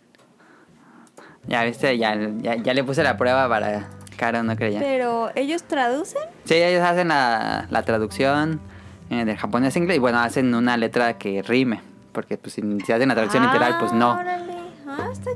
Ya 1.48 1.64
viste, 1.64 1.98
ya, 1.98 2.16
ya, 2.40 2.56
ya 2.56 2.74
le 2.74 2.84
puse 2.84 3.04
la 3.04 3.18
prueba 3.18 3.50
para 3.50 3.90
Caro, 4.16 4.44
no 4.44 4.56
creía. 4.56 4.80
Pero, 4.80 5.32
¿ellos 5.36 5.64
traducen? 5.64 6.22
Sí, 6.46 6.54
ellos 6.54 6.84
hacen 6.84 7.08
la, 7.08 7.66
la 7.70 7.82
traducción 7.84 8.62
eh, 9.10 9.26
del 9.26 9.36
japonés 9.36 9.76
a 9.76 9.80
inglés 9.80 9.98
y 9.98 10.00
bueno, 10.00 10.20
hacen 10.20 10.54
una 10.54 10.78
letra 10.78 11.18
que 11.18 11.42
rime. 11.42 11.82
Porque 12.12 12.38
pues 12.38 12.54
si, 12.54 12.62
hacen 12.62 13.08
la 13.08 13.16
traducción 13.16 13.44
literal, 13.44 13.78
pues 13.80 13.94
no. 13.94 14.12
Ah, 14.12 14.20
órale. 14.20 14.51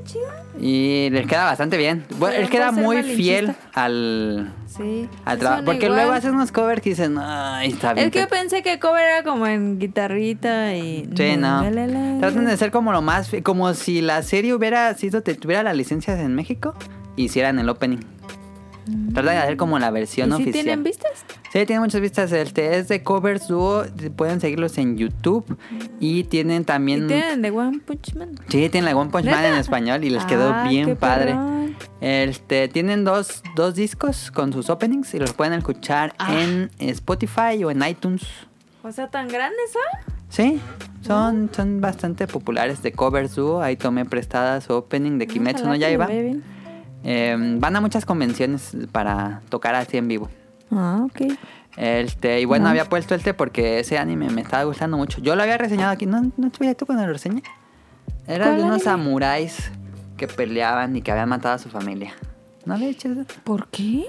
Chido. 0.06 0.24
Y 0.60 1.10
les 1.10 1.26
queda 1.26 1.44
bastante 1.44 1.76
bien. 1.76 2.04
Bueno, 2.18 2.36
él 2.36 2.48
queda 2.48 2.72
muy 2.72 3.02
fiel 3.02 3.54
al, 3.74 4.52
Sí. 4.66 5.08
al 5.24 5.38
trabajo. 5.38 5.64
Porque 5.64 5.86
igual. 5.86 5.98
luego 6.00 6.12
hacen 6.12 6.34
unos 6.34 6.52
covers 6.52 6.80
que 6.80 6.90
dicen, 6.90 7.16
ay, 7.18 7.68
está 7.70 7.92
bien. 7.92 8.06
Es 8.06 8.12
que 8.12 8.20
yo 8.20 8.28
pero-". 8.28 8.40
pensé 8.40 8.62
que 8.62 8.78
cover 8.78 9.04
era 9.04 9.22
como 9.22 9.46
en 9.46 9.78
guitarrita 9.78 10.74
y... 10.74 11.08
Sí, 11.16 11.36
no. 11.36 11.62
La, 11.62 11.70
la, 11.70 11.86
la, 11.86 12.18
Tratan 12.20 12.46
de 12.46 12.56
ser 12.56 12.70
como 12.70 12.92
lo 12.92 13.02
más... 13.02 13.30
Como 13.42 13.74
si 13.74 14.00
la 14.00 14.22
serie 14.22 14.54
hubiera 14.54 14.94
sido... 14.94 15.22
te- 15.22 15.34
Tuviera 15.34 15.62
las 15.62 15.76
licencias 15.76 16.18
en 16.20 16.34
México. 16.34 16.74
Hicieran 17.16 17.58
el 17.58 17.68
opening. 17.68 17.98
Tratan 19.12 19.34
de 19.34 19.40
hacer 19.40 19.56
como 19.56 19.78
la 19.80 19.90
versión 19.90 20.28
¿Y 20.28 20.32
si 20.36 20.42
oficial. 20.42 20.52
tienen 20.64 20.84
vistas? 20.84 21.24
Sí, 21.56 21.64
tiene 21.64 21.80
muchas 21.80 22.02
vistas. 22.02 22.32
Este 22.32 22.76
es 22.76 22.88
de 22.88 23.02
covers 23.02 23.48
dúo. 23.48 23.84
Pueden 24.14 24.42
seguirlos 24.42 24.76
en 24.76 24.98
YouTube. 24.98 25.56
Y 26.00 26.24
tienen 26.24 26.66
también... 26.66 27.04
¿Y 27.04 27.08
tienen 27.08 27.40
de 27.40 27.50
One 27.50 27.78
Punch 27.78 28.14
Man? 28.14 28.32
Sí, 28.48 28.68
tienen 28.68 28.84
la 28.84 28.94
One 28.94 29.10
Punch 29.10 29.24
Man 29.24 29.42
en 29.42 29.54
español 29.54 30.04
y 30.04 30.10
les 30.10 30.22
quedó 30.26 30.52
Ah, 30.52 30.68
bien 30.68 30.96
padre. 30.96 31.34
Este, 32.02 32.68
tienen 32.68 33.04
dos, 33.04 33.42
dos 33.54 33.74
discos 33.74 34.30
con 34.30 34.52
sus 34.52 34.68
openings 34.68 35.14
y 35.14 35.18
los 35.18 35.32
pueden 35.32 35.54
escuchar 35.54 36.14
Ah. 36.18 36.42
en 36.42 36.70
Spotify 36.78 37.64
o 37.64 37.70
en 37.70 37.82
iTunes. 37.82 38.22
O 38.82 38.92
sea, 38.92 39.08
¿tan 39.08 39.26
grandes 39.28 39.72
son? 39.72 40.14
Sí, 40.28 40.60
son, 41.00 41.48
son 41.56 41.80
bastante 41.80 42.26
populares 42.26 42.82
de 42.82 42.92
covers 42.92 43.34
dúo. 43.34 43.62
Ahí 43.62 43.76
tomé 43.76 44.04
prestada 44.04 44.60
su 44.60 44.74
opening 44.74 45.16
de 45.18 45.26
Kimetsu 45.26 45.64
no 45.64 45.70
Ojalá 45.70 45.78
Yaiba. 45.88 46.08
Eh, 47.02 47.34
van 47.58 47.76
a 47.76 47.80
muchas 47.80 48.04
convenciones 48.04 48.76
para 48.92 49.40
tocar 49.48 49.74
así 49.74 49.96
en 49.96 50.08
vivo. 50.08 50.28
Ah, 50.70 51.02
ok. 51.04 51.32
Este, 51.76 52.40
y 52.40 52.44
bueno, 52.46 52.66
Ah. 52.66 52.70
había 52.70 52.86
puesto 52.86 53.14
este 53.14 53.34
porque 53.34 53.80
ese 53.80 53.98
anime 53.98 54.30
me 54.30 54.40
estaba 54.40 54.64
gustando 54.64 54.96
mucho. 54.96 55.20
Yo 55.20 55.36
lo 55.36 55.42
había 55.42 55.58
reseñado 55.58 55.92
aquí, 55.92 56.06
¿no, 56.06 56.32
no 56.36 56.46
estuviste 56.46 56.74
tú 56.74 56.86
cuando 56.86 57.06
lo 57.06 57.12
reseñé? 57.12 57.42
Era 58.26 58.46
¿Cuál 58.46 58.56
de 58.58 58.62
unos 58.64 58.82
samuráis 58.82 59.70
que 60.16 60.26
peleaban 60.26 60.96
y 60.96 61.02
que 61.02 61.12
habían 61.12 61.28
matado 61.28 61.54
a 61.54 61.58
su 61.58 61.68
familia. 61.68 62.12
¿No 62.64 62.74
había 62.74 62.88
dicho 62.88 63.08
eso? 63.08 63.24
¿Por 63.44 63.68
qué? 63.68 64.04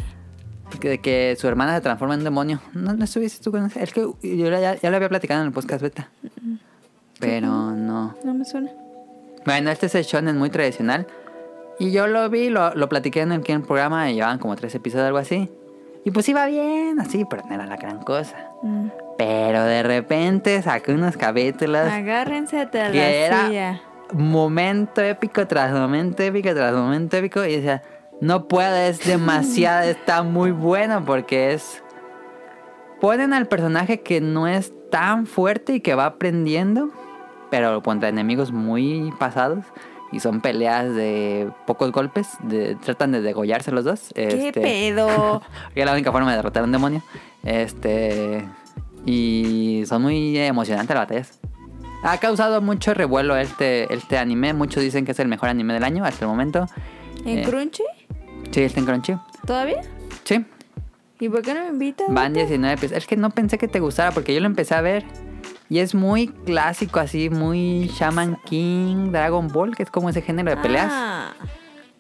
Que, 0.80 0.90
de 0.90 0.98
que 1.02 1.38
su 1.40 1.48
hermana 1.48 1.76
se 1.76 1.82
transforma 1.82 2.14
en 2.16 2.22
un 2.22 2.24
demonio. 2.24 2.62
¿No, 2.74 2.94
no 2.94 3.04
estuviste 3.04 3.44
tú 3.44 3.52
con 3.52 3.66
ese? 3.66 3.84
Es 3.84 3.94
que 3.94 4.02
yo 4.02 4.50
ya, 4.50 4.76
ya 4.76 4.90
lo 4.90 4.96
había 4.96 5.10
platicado 5.10 5.42
en 5.42 5.48
el 5.48 5.54
podcast 5.54 5.82
beta. 5.82 6.10
Pero 7.20 7.48
no. 7.72 8.16
No 8.24 8.34
me 8.34 8.46
suena. 8.46 8.72
Bueno, 9.46 9.70
este 9.72 9.86
es 9.88 9.96
el 9.96 10.04
shonen 10.04 10.38
muy 10.38 10.50
tradicional. 10.50 11.08
Y 11.80 11.92
yo 11.92 12.08
lo 12.08 12.30
vi, 12.30 12.50
lo, 12.50 12.74
lo 12.76 12.90
platiqué 12.90 13.22
en 13.22 13.32
el, 13.32 13.44
en 13.46 13.56
el 13.58 13.62
programa 13.64 14.10
y 14.10 14.16
llevaban 14.16 14.40
como 14.40 14.56
tres 14.56 14.74
episodios 14.76 15.06
algo 15.08 15.20
así. 15.20 15.50
Y 16.08 16.12
pues 16.12 16.30
iba 16.30 16.46
bien, 16.46 17.02
así, 17.02 17.26
pero 17.26 17.44
no 17.46 17.56
era 17.56 17.66
la 17.66 17.76
gran 17.76 18.00
cosa. 18.00 18.38
Mm. 18.62 18.88
Pero 19.18 19.62
de 19.66 19.84
repente 19.84 20.62
saqué 20.62 20.94
unos 20.94 21.18
capítulos 21.18 21.82
Agárrense 21.82 22.66
de 22.66 22.80
la 22.82 22.92
que 22.94 23.26
era 23.26 23.48
silla. 23.48 23.82
momento 24.14 25.02
épico 25.02 25.46
tras 25.48 25.74
momento 25.74 26.24
épico 26.24 26.54
tras 26.54 26.74
momento 26.74 27.18
épico. 27.18 27.44
Y 27.44 27.58
decía, 27.58 27.84
no 28.22 28.48
puedo, 28.48 28.74
es 28.74 29.06
demasiado, 29.06 29.82
está 29.90 30.24
muy 30.24 30.52
bueno 30.52 31.04
porque 31.04 31.52
es... 31.52 31.84
Ponen 33.02 33.34
al 33.34 33.48
personaje 33.48 34.00
que 34.00 34.22
no 34.22 34.48
es 34.48 34.72
tan 34.90 35.26
fuerte 35.26 35.74
y 35.74 35.82
que 35.82 35.94
va 35.94 36.06
aprendiendo, 36.06 36.90
pero 37.52 37.84
contra 37.84 38.08
enemigos 38.08 38.54
muy 38.54 39.14
pasados. 39.20 39.66
Y 40.12 40.20
son 40.22 40.40
peleas 40.42 40.94
de 40.96 41.50
pocos 41.66 41.92
golpes, 41.92 42.30
de, 42.44 42.76
tratan 42.76 43.12
de 43.12 43.22
degollarse 43.22 43.72
los 43.72 43.84
dos. 43.84 44.12
¿Qué 44.16 44.48
este, 44.48 44.62
pedo? 44.62 45.42
que 45.74 45.82
es 45.82 45.86
la 45.86 45.94
única 45.94 46.12
forma 46.12 46.30
de 46.32 46.38
derrotar 46.38 46.62
a 46.64 46.66
un 46.66 46.72
demonio. 46.72 47.04
Este. 47.44 48.48
Y 49.06 49.84
son 49.88 50.02
muy 50.02 50.38
emocionantes 50.38 50.96
las 50.96 51.04
batallas. 51.04 51.40
Ha 52.04 52.18
causado 52.20 52.62
mucho 52.62 52.94
revuelo 52.94 53.36
este, 53.38 53.94
este 53.94 54.18
anime. 54.18 54.54
Muchos 54.54 54.84
dicen 54.84 55.06
que 55.06 55.12
es 55.12 55.20
el 55.20 55.28
mejor 55.28 55.50
anime 55.50 55.74
del 55.74 55.84
año 55.84 56.06
hasta 56.06 56.26
el 56.26 56.30
momento. 56.30 56.68
¿En 57.26 57.40
Eh, 57.40 57.44
Crunchy? 57.44 57.84
Sí, 58.52 58.62
está 58.62 58.80
en 58.80 58.86
Crunchy. 58.86 59.14
¿Todavía? 59.46 59.82
Sí, 60.24 60.46
¿Y 61.20 61.30
por 61.30 61.42
qué 61.42 61.54
no 61.56 61.62
me 61.62 61.70
invitan? 61.70 62.14
van 62.14 62.34
19 62.34 62.76
episodios. 62.76 63.04
Es 63.04 63.08
que 63.08 63.18
no 63.18 63.32
pensé 63.32 63.58
que 63.58 63.68
te 63.68 63.80
gustara 63.80 64.12
porque 64.12 64.34
yo 64.34 64.40
lo 64.40 64.46
empecé 64.46 64.76
a 64.76 64.82
ver. 64.82 65.04
Y 65.70 65.80
es 65.80 65.94
muy 65.94 66.28
clásico, 66.28 67.00
así, 67.00 67.30
muy 67.30 67.88
Shaman 67.88 68.38
King, 68.46 69.12
Dragon 69.12 69.48
Ball, 69.50 69.76
que 69.76 69.84
es 69.84 69.92
como 69.92 70.10
ese 70.10 70.22
género 70.22 70.50
de 70.50 70.58
peleas. 70.58 70.90
Ah, 70.90 71.34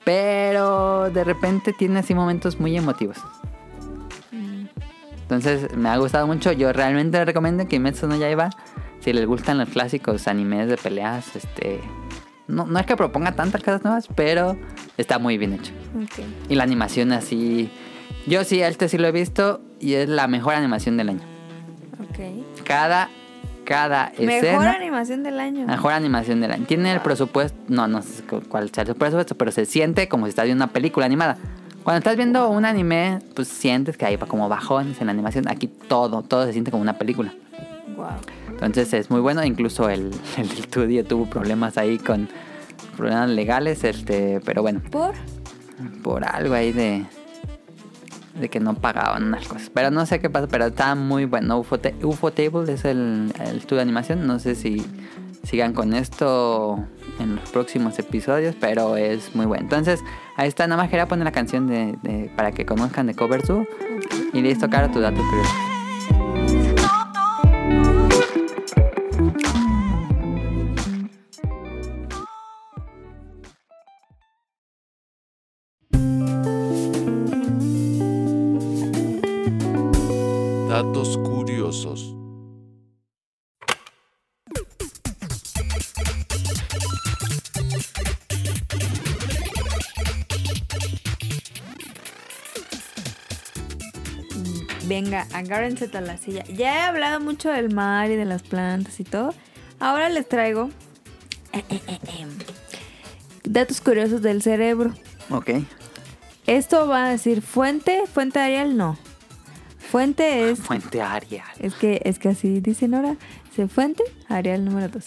Pero 0.05 1.09
de 1.09 1.23
repente 1.23 1.73
tiene 1.73 1.99
así 1.99 2.15
momentos 2.15 2.59
muy 2.59 2.77
emotivos. 2.77 3.17
Entonces 5.27 5.75
me 5.75 5.89
ha 5.89 5.97
gustado 5.97 6.25
mucho. 6.25 6.53
Yo 6.53 6.71
realmente 6.71 7.17
les 7.17 7.25
recomiendo 7.25 7.63
que 7.63 7.69
Kimetsu 7.69 8.07
no 8.07 8.15
Yaiba. 8.15 8.49
Si 9.01 9.11
les 9.11 9.25
gustan 9.25 9.57
los 9.57 9.67
clásicos 9.67 10.27
animes 10.29 10.69
de 10.69 10.77
peleas, 10.77 11.35
este. 11.35 11.81
No, 12.47 12.65
no 12.65 12.79
es 12.79 12.85
que 12.85 12.95
proponga 12.95 13.33
tantas 13.33 13.61
cosas 13.61 13.83
nuevas, 13.83 14.07
pero 14.15 14.57
está 14.97 15.19
muy 15.19 15.37
bien 15.37 15.51
hecho. 15.51 15.73
Y 16.47 16.55
la 16.55 16.63
animación 16.63 17.11
así. 17.11 17.69
Yo 18.25 18.45
sí, 18.45 18.61
este 18.61 18.87
sí 18.87 18.97
lo 18.97 19.07
he 19.07 19.11
visto 19.11 19.59
y 19.81 19.95
es 19.95 20.07
la 20.07 20.27
mejor 20.27 20.53
animación 20.53 20.95
del 20.95 21.09
año. 21.09 21.21
Ok. 21.99 22.63
Cada, 22.63 23.09
cada 23.67 24.11
Mejor 24.17 24.31
escena. 24.31 24.71
animación 24.71 25.23
del 25.23 25.39
año. 25.41 25.67
Mejor 25.67 25.91
animación 25.91 26.39
del 26.39 26.51
año. 26.53 26.65
Tiene 26.65 26.93
el 26.93 27.01
presupuesto. 27.01 27.57
No, 27.67 27.87
no 27.89 28.01
sé 28.01 28.23
cu- 28.23 28.41
cuál 28.47 28.69
sea 28.71 28.85
el 28.85 28.95
presupuesto, 28.95 29.35
pero 29.35 29.51
se 29.51 29.65
siente 29.65 30.07
como 30.07 30.25
si 30.25 30.29
estás 30.29 30.45
viendo 30.45 30.63
una 30.63 30.71
película 30.71 31.05
animada. 31.05 31.37
Cuando 31.83 31.97
estás 31.97 32.15
viendo 32.15 32.49
un 32.49 32.63
anime, 32.63 33.19
pues 33.35 33.49
sientes 33.49 33.97
que 33.97 34.05
hay 34.05 34.17
como 34.17 34.47
bajones 34.47 34.99
en 35.01 35.07
la 35.07 35.11
animación. 35.11 35.49
Aquí 35.49 35.67
todo, 35.67 36.21
todo 36.21 36.45
se 36.45 36.53
siente 36.53 36.71
como 36.71 36.81
una 36.81 36.97
película. 36.97 37.33
Wow. 37.97 38.07
Entonces 38.51 38.93
es 38.93 39.09
muy 39.09 39.19
bueno. 39.19 39.43
Incluso 39.43 39.89
el, 39.89 40.11
el 40.37 40.51
estudio 40.51 41.03
tuvo 41.05 41.25
problemas 41.25 41.77
ahí 41.77 41.97
con 41.97 42.29
problemas 42.95 43.29
legales. 43.29 43.83
Este, 43.83 44.39
pero 44.45 44.61
bueno, 44.61 44.81
¿Por? 44.89 45.13
por 46.03 46.23
algo 46.25 46.53
ahí 46.55 46.71
de. 46.71 47.05
De 48.39 48.49
que 48.49 48.59
no 48.59 48.75
pagaban 48.75 49.23
unas 49.23 49.47
cosas. 49.47 49.71
Pero 49.73 49.89
no 49.91 50.05
sé 50.05 50.19
qué 50.19 50.29
pasa, 50.29 50.47
pero 50.47 50.65
está 50.67 50.93
muy 50.95 51.25
bueno. 51.25 51.57
UFO, 51.59 51.79
UFO 52.03 52.31
Table 52.31 52.71
es 52.71 52.85
el, 52.85 53.33
el 53.39 53.57
estudio 53.57 53.77
de 53.77 53.81
animación. 53.81 54.27
No 54.27 54.37
sé 54.39 54.53
si 54.55 54.85
sigan 55.43 55.73
con 55.73 55.93
esto 55.93 56.77
en 57.19 57.35
los 57.37 57.49
próximos 57.49 57.97
episodios, 57.99 58.55
pero 58.59 58.95
es 58.97 59.33
muy 59.35 59.45
bueno. 59.45 59.63
Entonces, 59.63 60.01
ahí 60.35 60.47
está. 60.47 60.67
Nada 60.67 60.81
más 60.83 60.89
quería 60.91 61.07
poner 61.07 61.25
la 61.25 61.31
canción 61.31 61.67
de, 61.67 61.97
de- 62.03 62.29
para 62.35 62.51
que 62.51 62.65
conozcan 62.65 63.07
de 63.07 63.15
Cover 63.15 63.43
Zoo. 63.45 63.65
Y 64.33 64.41
listo, 64.41 64.69
cara, 64.69 64.91
tu 64.91 64.99
dato 64.99 65.17
curioso. 65.21 65.51
Agárrense 95.37 95.89
a 95.93 96.01
la 96.01 96.17
silla. 96.17 96.43
Ya 96.45 96.75
he 96.75 96.81
hablado 96.81 97.19
mucho 97.19 97.51
del 97.51 97.73
mar 97.73 98.09
y 98.11 98.15
de 98.15 98.25
las 98.25 98.43
plantas 98.43 98.99
y 98.99 99.03
todo. 99.03 99.33
Ahora 99.79 100.09
les 100.09 100.27
traigo 100.27 100.69
eh, 101.53 101.63
eh, 101.69 101.81
eh, 101.87 101.99
em, 102.19 102.29
datos 103.43 103.81
curiosos 103.81 104.21
del 104.21 104.41
cerebro. 104.41 104.93
Ok. 105.29 105.51
Esto 106.45 106.87
va 106.87 107.05
a 107.05 107.09
decir 107.09 107.41
fuente, 107.41 108.03
fuente 108.11 108.39
Arial, 108.39 108.77
no. 108.77 108.97
Fuente 109.79 110.49
es 110.49 110.59
Fuente 110.67 111.01
Arial. 111.01 111.45
es 111.59 111.73
que 111.75 112.01
es 112.03 112.19
que 112.19 112.29
así 112.29 112.59
dicen 112.59 112.93
ahora. 112.93 113.15
Se 113.55 113.67
fuente 113.67 114.03
Arial 114.27 114.65
número 114.65 114.89
2. 114.89 115.03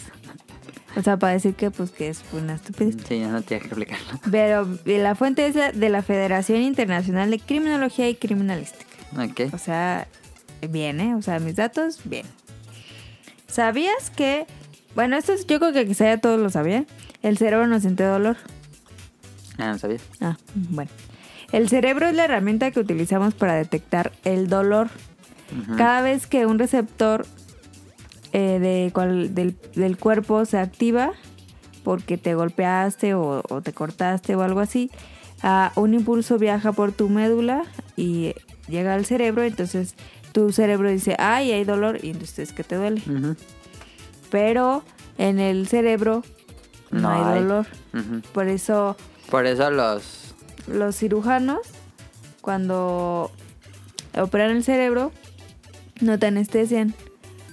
O 0.97 1.03
sea, 1.03 1.17
para 1.17 1.35
decir 1.35 1.55
que 1.55 1.71
pues 1.71 1.93
que 1.93 2.09
es 2.09 2.23
una 2.33 2.55
estupidez. 2.55 2.97
Sí, 3.07 3.21
ya 3.21 3.29
no 3.29 3.43
tienes 3.43 3.63
que 3.63 3.69
explicarlo. 3.69 4.21
Pero 4.31 4.69
la 4.85 5.15
fuente 5.15 5.47
es 5.47 5.55
de 5.55 5.89
la 5.89 6.03
Federación 6.03 6.63
Internacional 6.63 7.31
de 7.31 7.39
Criminología 7.39 8.09
y 8.09 8.17
Criminalística. 8.17 8.91
Ok. 9.17 9.53
O 9.55 9.59
sea, 9.59 10.09
bien, 10.69 11.01
¿eh? 11.01 11.15
O 11.15 11.23
sea, 11.23 11.39
mis 11.39 11.57
datos, 11.57 12.01
bien. 12.05 12.27
¿Sabías 13.47 14.11
que... 14.11 14.47
Bueno, 14.95 15.17
esto 15.17 15.33
es, 15.33 15.47
yo 15.47 15.59
creo 15.61 15.73
que 15.73 15.87
quizá 15.87 16.05
ya 16.07 16.19
todos 16.19 16.41
lo 16.41 16.51
sabían. 16.51 16.87
El 17.23 17.39
cerebro 17.39 17.67
no 17.67 17.79
siente 17.81 18.03
dolor. 18.05 18.37
Ah, 19.59 19.73
no 19.73 19.79
sabía. 19.79 19.99
Ah, 20.21 20.37
bueno. 20.55 20.91
El 21.53 21.69
cerebro 21.69 22.09
es 22.09 22.15
la 22.15 22.25
herramienta 22.25 22.71
que 22.71 22.81
utilizamos 22.81 23.35
para 23.35 23.55
detectar 23.55 24.13
el 24.25 24.49
dolor. 24.49 24.89
Cada 25.77 26.01
vez 26.03 26.29
que 26.29 26.47
un 26.47 26.61
receptor 26.61 27.27
eh, 28.33 28.59
de 28.61 28.93
cual- 28.93 29.35
del, 29.35 29.57
del 29.75 29.97
cuerpo 29.97 30.45
se 30.45 30.59
activa 30.59 31.11
porque 31.83 32.17
te 32.19 32.35
golpeaste 32.37 33.15
o, 33.15 33.43
o 33.49 33.61
te 33.61 33.73
cortaste 33.73 34.37
o 34.37 34.43
algo 34.43 34.61
así, 34.61 34.93
ah, 35.43 35.73
un 35.75 35.95
impulso 35.95 36.39
viaja 36.39 36.71
por 36.71 36.93
tu 36.93 37.09
médula 37.09 37.65
y 37.97 38.35
llega 38.69 38.95
al 38.95 39.05
cerebro, 39.07 39.43
entonces 39.43 39.95
tu 40.33 40.53
cerebro 40.53 40.91
dice, 40.91 41.17
ay, 41.19 41.53
hay 41.53 41.65
dolor, 41.65 41.99
y 42.05 42.11
entonces 42.11 42.39
es 42.39 42.53
que 42.53 42.65
te 42.65 42.77
duele. 42.77 43.03
Pero 44.31 44.83
en 45.19 45.39
el 45.39 45.67
cerebro 45.69 46.23
no, 46.91 47.01
No 47.01 47.11
hay, 47.11 47.35
hay. 47.35 47.43
dolor. 47.43 47.67
Por 48.33 48.49
eso 48.49 48.97
Por 49.31 49.47
eso 49.47 49.71
los... 49.71 50.35
los 50.69 50.97
cirujanos, 50.97 51.61
cuando 52.41 53.31
operan 54.19 54.51
el 54.57 54.65
cerebro, 54.65 55.13
no 56.01 56.19
te 56.19 56.27
anestesian 56.27 56.95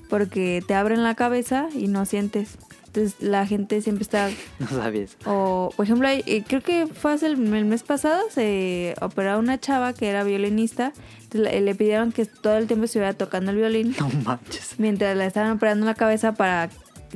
porque 0.09 0.63
te 0.65 0.73
abren 0.73 1.03
la 1.03 1.15
cabeza 1.15 1.67
y 1.73 1.87
no 1.87 2.05
sientes. 2.05 2.57
Entonces 2.87 3.15
la 3.21 3.45
gente 3.45 3.81
siempre 3.81 4.01
está... 4.03 4.29
No 4.59 4.67
sabías. 4.67 5.15
O, 5.25 5.71
por 5.75 5.85
ejemplo, 5.85 6.07
eh, 6.09 6.43
creo 6.47 6.61
que 6.61 6.87
fue 6.87 7.13
hace 7.13 7.27
el, 7.27 7.53
el 7.53 7.65
mes 7.65 7.83
pasado, 7.83 8.23
se 8.31 8.95
operó 9.01 9.37
una 9.39 9.59
chava 9.59 9.93
que 9.93 10.07
era 10.09 10.23
violinista. 10.23 10.93
Entonces 11.23 11.41
le, 11.51 11.61
le 11.61 11.75
pidieron 11.75 12.11
que 12.11 12.25
todo 12.25 12.57
el 12.57 12.67
tiempo 12.67 12.85
estuviera 12.85 13.13
tocando 13.13 13.51
el 13.51 13.57
violín 13.57 13.95
No 13.99 14.09
manches. 14.23 14.75
mientras 14.79 15.15
le 15.17 15.25
estaban 15.25 15.51
operando 15.51 15.85
la 15.85 15.93
cabeza 15.95 16.33
para 16.33 16.69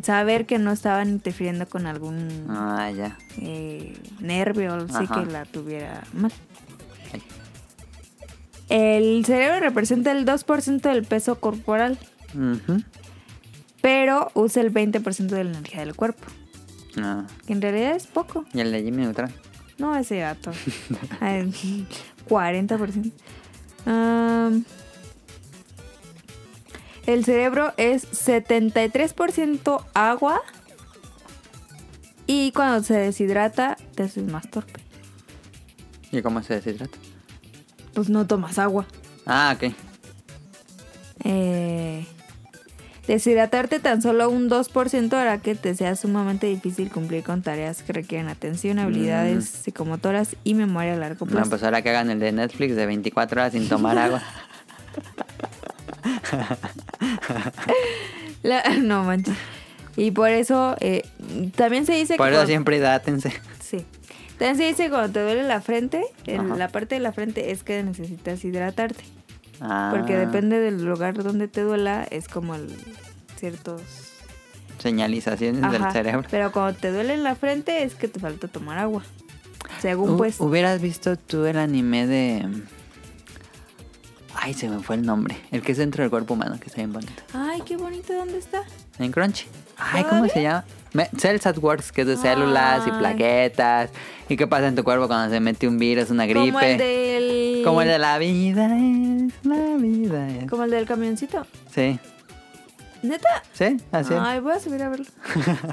saber 0.03 0.45
que 0.45 0.57
no 0.59 0.71
estaban 0.71 1.09
interfiriendo 1.09 1.67
con 1.67 1.85
algún 1.87 2.45
Ah, 2.49 2.91
ya. 2.95 3.17
eh, 3.41 3.93
nervio 4.19 4.75
o 4.75 4.85
Ajá. 4.97 5.21
que 5.25 5.31
la 5.31 5.45
tuviera 5.45 6.03
mal. 6.13 6.31
Ay. 7.13 7.21
El 8.69 9.25
cerebro 9.25 9.59
representa 9.59 10.11
el 10.11 10.25
2% 10.25 10.81
del 10.81 11.03
peso 11.03 11.39
corporal, 11.39 11.97
Ujú. 12.33 12.81
Pero 13.81 14.31
usa 14.33 14.61
el 14.61 14.73
20% 14.73 15.27
de 15.27 15.43
la 15.43 15.49
energía 15.51 15.79
del 15.81 15.95
cuerpo, 15.95 16.25
Ah, 16.97 17.25
que 17.47 17.53
en 17.53 17.61
realidad 17.61 17.95
es 17.95 18.05
poco. 18.07 18.45
Y 18.53 18.59
el 18.59 18.71
de 18.71 18.83
Jimmy 18.83 19.03
Neutron. 19.03 19.31
No, 19.77 19.95
ese 19.95 20.19
gato. 20.19 20.51
Ay, 21.21 21.51
40%. 22.27 23.11
Am, 23.85 24.63
el 27.07 27.25
cerebro 27.25 27.73
es 27.77 28.05
73% 28.11 29.85
agua 29.93 30.41
y 32.27 32.51
cuando 32.51 32.83
se 32.83 32.93
deshidrata 32.95 33.75
te 33.95 34.03
haces 34.03 34.23
más 34.29 34.49
torpe. 34.51 34.81
¿Y 36.11 36.21
cómo 36.21 36.43
se 36.43 36.55
deshidrata? 36.59 36.97
Pues 37.93 38.09
no 38.09 38.27
tomas 38.27 38.59
agua. 38.59 38.85
Ah, 39.25 39.55
ok. 39.55 39.73
Eh, 41.23 42.05
deshidratarte 43.13 43.79
tan 43.79 44.01
solo 44.01 44.29
un 44.29 44.49
2% 44.49 45.13
hará 45.13 45.37
que 45.39 45.55
te 45.55 45.75
sea 45.75 45.95
sumamente 45.95 46.47
difícil 46.47 46.91
cumplir 46.91 47.23
con 47.23 47.41
tareas 47.41 47.83
que 47.83 47.93
requieren 47.93 48.27
atención, 48.29 48.79
habilidades 48.79 49.45
psicomotoras 49.47 50.35
y 50.43 50.53
memoria 50.53 50.93
a 50.93 50.97
largo 50.97 51.25
No, 51.25 51.31
plazo. 51.31 51.49
pues 51.49 51.63
ahora 51.63 51.81
que 51.81 51.89
hagan 51.89 52.09
el 52.09 52.19
de 52.19 52.31
Netflix 52.31 52.75
de 52.75 52.85
24 52.85 53.41
horas 53.41 53.53
sin 53.53 53.67
tomar 53.69 53.97
agua. 53.97 54.21
La- 58.43 58.63
no 58.79 59.03
manches. 59.03 59.35
Y 59.97 60.11
por 60.11 60.29
eso 60.29 60.75
eh, 60.79 61.03
también 61.55 61.85
se 61.85 61.93
dice 61.93 62.15
Por 62.15 62.27
que 62.27 62.31
eso 62.31 62.37
cuando- 62.39 62.47
siempre 62.47 62.77
hidrátense. 62.77 63.33
sí. 63.59 63.85
También 64.37 64.57
se 64.57 64.63
dice 64.65 64.83
que 64.85 64.89
cuando 64.89 65.11
te 65.11 65.21
duele 65.21 65.43
la 65.43 65.61
frente, 65.61 66.01
Ajá. 66.27 66.55
la 66.55 66.67
parte 66.69 66.95
de 66.95 67.01
la 67.01 67.11
frente 67.11 67.51
es 67.51 67.63
que 67.63 67.83
necesitas 67.83 68.43
hidratarte. 68.43 69.03
Ah, 69.61 69.93
Porque 69.95 70.17
depende 70.17 70.59
del 70.59 70.83
lugar 70.83 71.21
donde 71.21 71.47
te 71.47 71.61
duela, 71.61 72.03
es 72.09 72.27
como 72.27 72.55
el, 72.55 72.67
ciertos 73.37 73.81
Señalizaciones 74.79 75.71
del 75.71 75.91
cerebro. 75.91 76.27
Pero 76.31 76.51
cuando 76.51 76.79
te 76.79 76.91
duele 76.91 77.13
en 77.13 77.23
la 77.23 77.35
frente 77.35 77.83
es 77.83 77.93
que 77.93 78.07
te 78.07 78.19
falta 78.19 78.47
tomar 78.47 78.79
agua. 78.79 79.03
Según 79.79 80.17
pues. 80.17 80.39
Hubieras 80.39 80.81
visto 80.81 81.15
tú 81.17 81.45
el 81.45 81.57
anime 81.57 82.07
de... 82.07 82.47
Ay, 84.43 84.55
se 84.55 84.67
me 84.67 84.79
fue 84.79 84.95
el 84.95 85.03
nombre. 85.05 85.37
El 85.51 85.61
que 85.61 85.71
es 85.71 85.77
dentro 85.77 86.03
del 86.03 86.09
cuerpo 86.09 86.33
humano, 86.33 86.57
que 86.59 86.65
está 86.65 86.77
bien 86.77 86.91
bonito. 86.91 87.13
Ay, 87.33 87.61
qué 87.63 87.77
bonito, 87.77 88.11
¿dónde 88.13 88.39
está? 88.39 88.63
En 88.97 89.11
Crunchy. 89.11 89.45
Ay, 89.77 90.03
¿cómo 90.03 90.27
se 90.27 90.41
llama? 90.41 90.65
Me- 90.93 91.09
Cells 91.17 91.45
at 91.45 91.57
Works, 91.59 91.91
que 91.91 92.01
es 92.01 92.07
de 92.07 92.17
células 92.17 92.85
y 92.87 92.91
plaquetas. 92.91 93.91
¿Y 94.29 94.37
qué 94.37 94.47
pasa 94.47 94.67
en 94.67 94.75
tu 94.75 94.83
cuerpo 94.83 95.07
cuando 95.07 95.31
se 95.33 95.39
mete 95.39 95.67
un 95.67 95.77
virus, 95.77 96.09
una 96.09 96.25
gripe? 96.25 96.47
Como 96.51 96.59
el 96.59 96.77
del. 96.79 97.61
Como 97.63 97.81
el 97.83 97.87
de 97.87 97.99
la 97.99 98.17
vida 98.17 98.65
es, 98.77 99.31
la 99.45 99.77
vida 99.77 100.27
es. 100.27 100.49
Como 100.49 100.63
el 100.63 100.71
del 100.71 100.85
camioncito. 100.87 101.45
Sí, 101.73 101.99
¿Neta? 103.03 103.43
sí, 103.53 103.77
así. 103.91 104.15
Ay, 104.19 104.39
voy 104.39 104.53
a 104.53 104.59
subir 104.59 104.81
a 104.81 104.89
verlo. 104.89 105.05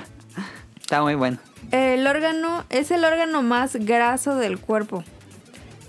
Está 0.81 1.03
muy 1.03 1.15
bueno. 1.15 1.39
El 1.71 2.07
órgano 2.07 2.65
es 2.71 2.91
el 2.91 3.05
órgano 3.05 3.43
más 3.43 3.77
graso 3.77 4.37
del 4.37 4.59
cuerpo. 4.59 5.05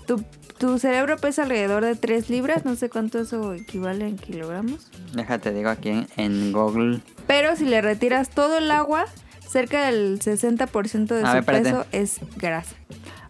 Tu, 0.06 0.22
tu 0.60 0.78
cerebro 0.78 1.16
pesa 1.16 1.44
alrededor 1.44 1.82
de 1.82 1.96
3 1.96 2.28
libras, 2.28 2.66
no 2.66 2.76
sé 2.76 2.90
cuánto 2.90 3.18
eso 3.18 3.54
equivale 3.54 4.06
en 4.06 4.18
kilogramos. 4.18 4.90
Déjate, 5.14 5.54
digo 5.54 5.70
aquí 5.70 5.88
en, 5.88 6.06
en 6.18 6.52
Google. 6.52 7.00
Pero 7.26 7.56
si 7.56 7.64
le 7.64 7.80
retiras 7.80 8.28
todo 8.28 8.58
el 8.58 8.70
agua, 8.70 9.06
cerca 9.48 9.86
del 9.86 10.20
60% 10.20 11.06
de 11.06 11.22
A 11.22 11.26
su 11.26 11.32
ver, 11.32 11.36
espérate. 11.38 11.62
peso 11.62 11.86
es 11.92 12.20
grasa. 12.36 12.76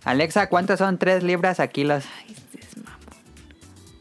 Alexa, 0.03 0.49
¿cuántas 0.49 0.81
son 0.81 0.99
3 0.99 1.23
libras 1.23 1.61
a 1.61 1.69
kilos? 1.69 2.05
Ay, 2.19 2.35
este 2.35 2.59
es 2.59 2.77
mamón. 2.77 2.99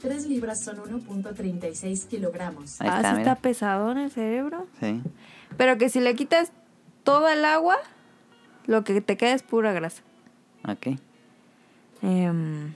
3 0.01 0.25
libras 0.25 0.63
son 0.63 0.77
1.36 0.77 2.07
kilogramos. 2.07 2.81
Ahí 2.81 2.89
ah, 2.91 2.95
está, 2.97 3.09
sí 3.11 3.17
mira. 3.19 3.31
está 3.31 3.41
pesado 3.43 3.91
en 3.91 3.99
el 3.99 4.09
cerebro. 4.09 4.65
Sí. 4.79 5.03
Pero 5.55 5.77
que 5.77 5.89
si 5.89 5.99
le 5.99 6.15
quitas 6.15 6.51
toda 7.03 7.33
el 7.33 7.45
agua, 7.45 7.77
lo 8.65 8.83
que 8.83 9.01
te 9.01 9.17
queda 9.17 9.33
es 9.33 9.43
pura 9.43 9.71
grasa. 9.71 10.01
Ok. 10.67 10.97
Em, 12.01 12.73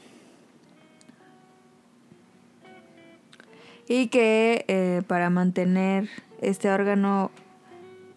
y 3.94 4.08
que 4.08 4.66
eh, 4.68 5.04
para 5.06 5.30
mantener 5.30 6.10
este 6.42 6.72
órgano, 6.72 7.30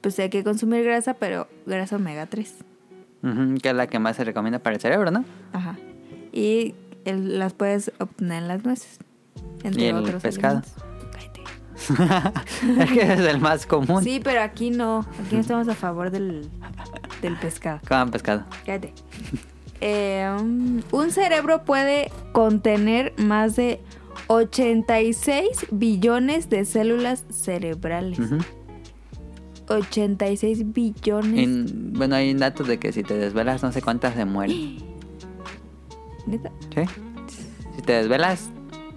pues 0.00 0.18
hay 0.18 0.30
que 0.30 0.42
consumir 0.42 0.82
grasa, 0.84 1.12
pero 1.14 1.48
grasa 1.66 1.96
omega 1.96 2.24
3. 2.24 2.54
Ujú, 3.22 3.58
que 3.60 3.68
es 3.68 3.74
la 3.74 3.86
que 3.86 3.98
más 3.98 4.16
se 4.16 4.24
recomienda 4.24 4.58
para 4.58 4.76
el 4.76 4.80
cerebro, 4.80 5.10
¿no? 5.10 5.24
Ajá. 5.52 5.76
Y 6.32 6.74
el- 7.04 7.38
las 7.38 7.52
puedes 7.52 7.92
obtener 7.98 8.42
en 8.42 8.48
las 8.48 8.64
nueces. 8.64 8.98
Entre 9.64 9.82
¿Y 9.82 9.86
el 9.88 9.96
otros 9.96 10.22
pescado? 10.22 10.62
es 12.80 12.90
que 12.90 13.02
es 13.02 13.20
el 13.20 13.38
más 13.38 13.66
común. 13.66 14.02
Sí, 14.02 14.18
pero 14.24 14.40
aquí 14.40 14.70
no. 14.70 15.00
Aquí 15.26 15.34
no 15.34 15.40
estamos 15.42 15.68
a 15.68 15.74
favor 15.74 16.10
del, 16.10 16.48
del 17.20 17.36
pescado. 17.36 17.80
Coman 17.86 18.10
pescado. 18.10 18.44
Cállate. 18.64 18.94
Eh, 19.82 20.26
um, 20.40 20.80
un 20.90 21.10
cerebro 21.10 21.64
puede 21.64 22.10
contener 22.32 23.12
más 23.18 23.56
de 23.56 23.80
86 24.28 25.66
billones 25.70 26.50
de 26.50 26.64
células 26.64 27.24
cerebrales. 27.30 28.18
Ujú. 28.18 28.38
86 29.68 30.72
billones. 30.72 31.48
Y, 31.48 31.64
bueno, 31.92 32.16
hay 32.16 32.34
datos 32.34 32.66
de 32.68 32.78
que 32.78 32.92
si 32.92 33.02
te 33.02 33.14
desvelas 33.14 33.62
no 33.62 33.72
sé 33.72 33.82
cuántas 33.82 34.14
se 34.14 34.24
mueren. 34.24 34.78
¿Neta? 36.26 36.50
¿Sí? 36.74 36.82
Si 37.76 37.82
te 37.82 37.92
desvelas, 37.92 38.50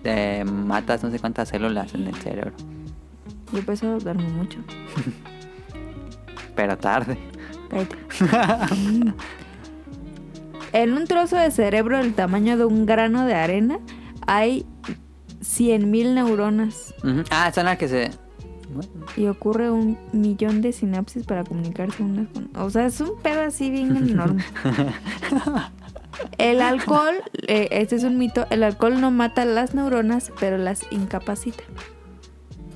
te 0.04 0.44
matas 0.46 1.04
no 1.04 1.12
sé 1.12 1.20
cuántas 1.20 1.50
células 1.50 1.94
en 1.94 2.08
el 2.08 2.16
cerebro. 2.16 2.54
Yo 3.54 3.64
por 3.64 3.74
eso 3.74 4.00
duermo 4.00 4.28
mucho. 4.30 4.60
Pero 6.56 6.78
tarde. 6.78 7.18
En 10.72 10.94
un 10.94 11.06
trozo 11.06 11.36
de 11.36 11.50
cerebro 11.50 11.98
del 11.98 12.14
tamaño 12.14 12.56
de 12.56 12.64
un 12.66 12.86
grano 12.86 13.26
de 13.26 13.34
arena 13.34 13.80
hay 14.28 14.68
100.000 15.42 16.14
neuronas. 16.14 16.94
Ah, 17.32 17.52
son 17.54 17.66
las 17.66 17.78
que 17.78 17.88
se... 17.88 18.12
y 19.18 19.28
ocurre 19.28 19.70
un 19.72 19.98
millón 20.12 20.62
de 20.62 20.72
sinapsis 20.74 21.26
para 21.26 21.44
comunicarse 21.44 22.04
unas 22.04 22.28
con... 22.30 22.50
O 22.58 22.70
sea, 22.70 22.86
es 22.86 23.00
un 23.02 23.18
pedo 23.22 23.42
así 23.42 23.70
bien 23.70 23.96
enorme. 24.10 24.44
El 26.38 26.62
alcohol, 26.62 27.16
eh, 27.48 27.68
este 27.72 27.96
es 27.96 28.04
un 28.04 28.18
mito, 28.18 28.46
el 28.50 28.64
alcohol 28.64 29.00
no 29.00 29.10
mata 29.12 29.46
las 29.46 29.74
neuronas, 29.74 30.32
pero 30.40 30.58
las 30.58 30.82
incapacita. 30.92 31.64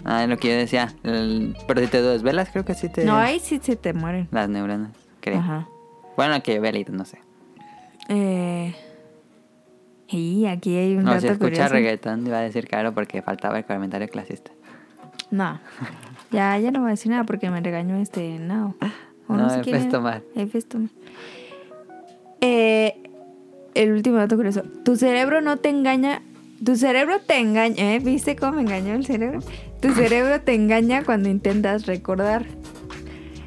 Ah, 0.06 0.24
es 0.24 0.30
lo 0.30 0.38
que 0.38 0.50
yo 0.50 0.56
decía. 0.56 0.94
El- 1.04 1.56
Pero 1.68 1.82
si 1.82 1.88
te 1.88 2.02
desvelas, 2.02 2.50
creo 2.52 2.66
que 2.66 2.74
sí 2.74 2.90
te... 2.90 3.06
No, 3.06 3.16
ahí 3.18 3.40
sí 3.40 3.60
se 3.64 3.76
te 3.76 3.94
mueren. 3.94 4.28
Las 4.32 4.50
neuronas, 4.50 4.92
creo. 5.22 5.40
Ajá. 5.40 5.68
Bueno, 6.18 6.42
que 6.44 6.60
leído, 6.60 6.94
no 6.94 7.06
sé. 7.06 7.20
Eh, 8.10 8.76
y 10.18 10.46
aquí 10.48 10.76
hay 10.76 10.96
un 10.96 11.04
No, 11.04 11.12
dato 11.12 11.22
si 11.22 11.28
escucha 11.28 11.50
curioso. 11.50 11.74
reggaetón, 11.74 12.26
iba 12.28 12.38
a 12.38 12.42
decir 12.42 12.68
claro 12.68 12.94
porque 12.94 13.22
faltaba 13.22 13.58
el 13.58 13.66
comentario 13.66 14.08
clasista. 14.08 14.52
No. 15.32 15.60
Ya, 16.32 16.58
ya 16.58 16.72
no 16.72 16.80
voy 16.80 16.88
a 16.88 16.92
decir 16.92 17.12
nada 17.12 17.26
porque 17.26 17.52
me 17.52 17.62
regañó 17.62 17.96
este 17.98 18.40
no. 18.40 18.74
O 19.28 19.36
No, 19.36 19.52
sé. 19.52 19.60
El 19.60 19.66
Festomar. 20.50 20.90
Eh, 22.42 22.96
el 23.76 23.92
último 23.92 24.18
dato 24.18 24.36
curioso. 24.36 24.64
Tu 24.84 24.96
cerebro 24.96 25.42
no 25.42 25.58
te 25.58 25.70
engaña. 25.70 26.22
Tu 26.66 26.76
cerebro 26.76 27.20
te 27.20 27.38
engaña. 27.38 27.94
¿eh? 27.94 28.00
¿Viste 28.00 28.36
cómo 28.36 28.54
me 28.54 28.62
engañó 28.64 28.96
el 28.96 29.06
cerebro? 29.06 29.42
Tu 29.80 29.92
cerebro 29.94 30.42
te 30.42 30.56
engaña 30.56 31.04
cuando 31.04 31.30
intentas 31.30 31.86
recordar. 31.86 32.46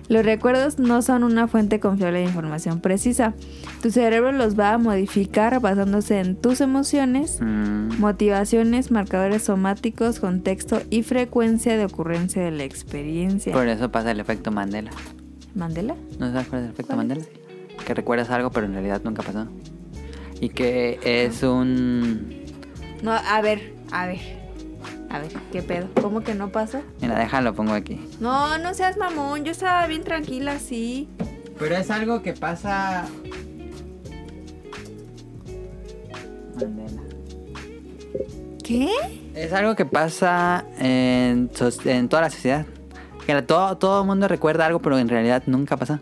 Los 0.09 0.24
recuerdos 0.24 0.78
no 0.78 1.02
son 1.02 1.24
una 1.24 1.48
fuente 1.48 1.80
confiable 1.80 2.18
de 2.20 2.24
información 2.26 2.80
precisa. 2.80 3.34
Tu 3.82 3.90
cerebro 3.90 4.30
los 4.32 4.59
va 4.59 4.72
a 4.74 4.78
modificar 4.78 5.61
basándose 5.61 6.20
en 6.20 6.36
tus 6.36 6.61
emociones, 6.61 7.38
Mm, 7.40 7.98
motivaciones, 7.98 8.90
marcadores 8.90 9.42
somáticos, 9.44 10.20
contexto 10.20 10.80
y 10.90 11.02
frecuencia 11.02 11.76
de 11.76 11.84
ocurrencia 11.84 12.42
de 12.44 12.50
la 12.52 12.62
experiencia. 12.64 13.52
por 13.52 13.66
eso 13.66 13.90
pasa 13.90 14.11
el 14.12 14.20
efecto 14.20 14.50
Mandela. 14.52 14.90
¿Mandela? 15.54 15.96
¿No 16.18 16.30
sabes 16.30 16.46
cuál 16.48 16.61
es 16.62 16.66
el 16.68 16.72
efecto 16.74 16.94
¿Cuál 16.94 16.98
Mandela? 17.09 17.24
Que 17.84 17.94
recuerdas 17.94 18.30
algo 18.30 18.50
pero 18.50 18.66
en 18.66 18.72
realidad 18.74 19.00
nunca 19.04 19.22
pasó. 19.22 19.46
Y 20.40 20.50
que 20.50 21.00
es 21.02 21.42
un... 21.42 22.44
No, 23.02 23.12
a 23.12 23.40
ver, 23.40 23.72
a 23.90 24.07
ver. 24.07 24.36
A 25.11 25.18
ver, 25.20 25.32
¿qué 25.52 25.62
pedo? 25.62 25.88
¿Cómo 26.02 26.20
que 26.22 26.34
no 26.34 26.50
pasó? 26.50 26.80
Mira, 27.00 27.18
déjalo, 27.18 27.54
pongo 27.54 27.72
aquí. 27.72 28.00
No, 28.20 28.59
no 28.59 28.74
seas 28.74 28.96
mamón. 28.96 29.44
Yo 29.44 29.52
estaba 29.52 29.86
bien 29.86 30.02
tranquila 30.04 30.52
así. 30.52 31.09
Pero 31.59 31.76
es 31.76 31.90
algo 31.90 32.22
que 32.22 32.32
pasa... 32.32 33.07
Mandela. 36.61 37.02
¿Qué? 38.64 38.90
Es 39.34 39.52
algo 39.52 39.76
que 39.76 39.84
pasa 39.86 40.64
en, 40.78 41.48
toda 41.48 42.22
la 42.22 42.30
sociedad. 42.30 42.66
Que 43.26 43.34
la- 43.34 43.46
todo, 43.46 43.76
todo 43.78 44.00
el 44.02 44.07
mundo 44.07 44.28
recuerda 44.28 44.66
algo, 44.66 44.80
pero 44.80 44.98
en 44.98 45.09
realidad 45.09 45.42
nunca 45.46 45.76
pasó. 45.76 45.98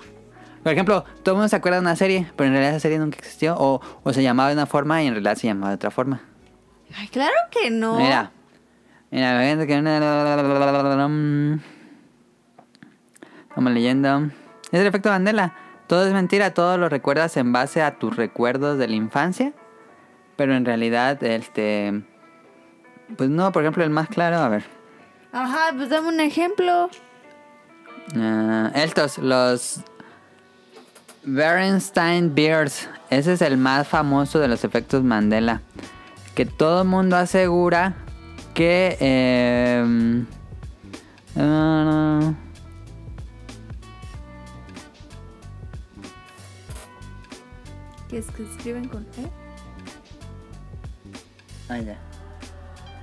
Por 0.62 0.72
ejemplo, 0.72 1.05
todo 1.22 1.34
el 1.34 1.36
mundo 1.36 1.48
se 1.48 1.57
acuerda 1.57 1.76
de 1.78 1.82
una 1.82 1.96
serie, 1.96 2.26
pero 2.36 2.46
en 2.46 2.52
realidad 2.52 2.72
esa 2.72 2.80
serie 2.80 2.98
nunca 2.98 3.18
existió. 3.18 3.55
O, 3.59 3.80
o 4.02 4.12
se 4.12 4.22
llamaba 4.22 4.48
de 4.48 4.55
una 4.55 4.66
forma 4.66 5.02
y 5.02 5.07
en 5.09 5.12
realidad 5.14 5.36
se 5.36 5.46
llamaba 5.46 5.70
de 5.70 5.74
otra 5.76 5.90
forma. 5.90 6.22
Ay, 6.96 7.09
claro 7.09 7.34
que 7.50 7.70
no. 7.70 7.98
Mira. 7.98 8.30
Mira, 9.15 9.39
fíjate 9.41 9.69
que... 9.69 9.75
Estamos 13.49 13.73
leyendo. 13.73 14.31
Es 14.73 14.81
el 14.81 14.87
efecto 14.89 15.09
Mandela. 15.09 15.55
Todo 15.87 16.05
es 16.05 16.12
mentira, 16.12 16.53
todo 16.53 16.79
lo 16.79 16.89
recuerdas 16.89 17.37
en 17.37 17.53
base 17.53 17.81
a 17.81 17.97
tus 17.97 18.17
recuerdos 18.17 18.77
de 18.77 18.89
la 18.89 18.97
infancia. 18.97 19.53
Pero 20.35 20.57
en 20.57 20.65
realidad, 20.65 21.23
este... 21.23 22.03
Pues 23.17 23.31
no, 23.31 23.53
por 23.53 23.62
ejemplo, 23.62 23.85
el 23.85 23.91
más 23.91 24.09
claro, 24.09 24.39
a 24.39 24.49
ver. 24.49 24.65
Ajá, 25.31 25.73
pues 25.77 25.91
dame 25.91 26.09
un 26.09 26.19
ejemplo. 26.19 26.91
Ah, 28.17 28.73
estos, 28.75 29.19
los 29.19 29.81
Bernstein 31.23 32.35
Bears. 32.35 32.89
Ese 33.11 33.35
es 33.35 33.43
el 33.43 33.59
más 33.59 33.87
famoso 33.87 34.41
de 34.41 34.49
los 34.49 34.65
efectos 34.65 35.05
Mandela. 35.05 35.61
Que 36.35 36.47
todo 36.47 36.83
el 36.83 36.89
mundo 36.89 37.17
asegura 37.17 37.95
que... 38.55 38.96
eh, 39.00 40.24
ah, 41.36 42.32
Que 48.09 48.18
es 48.18 48.26
que 48.30 48.44
escriben 48.44 48.88
con 48.88 49.02
E. 49.02 49.28
ah, 51.68 51.78
ya. 51.78 51.98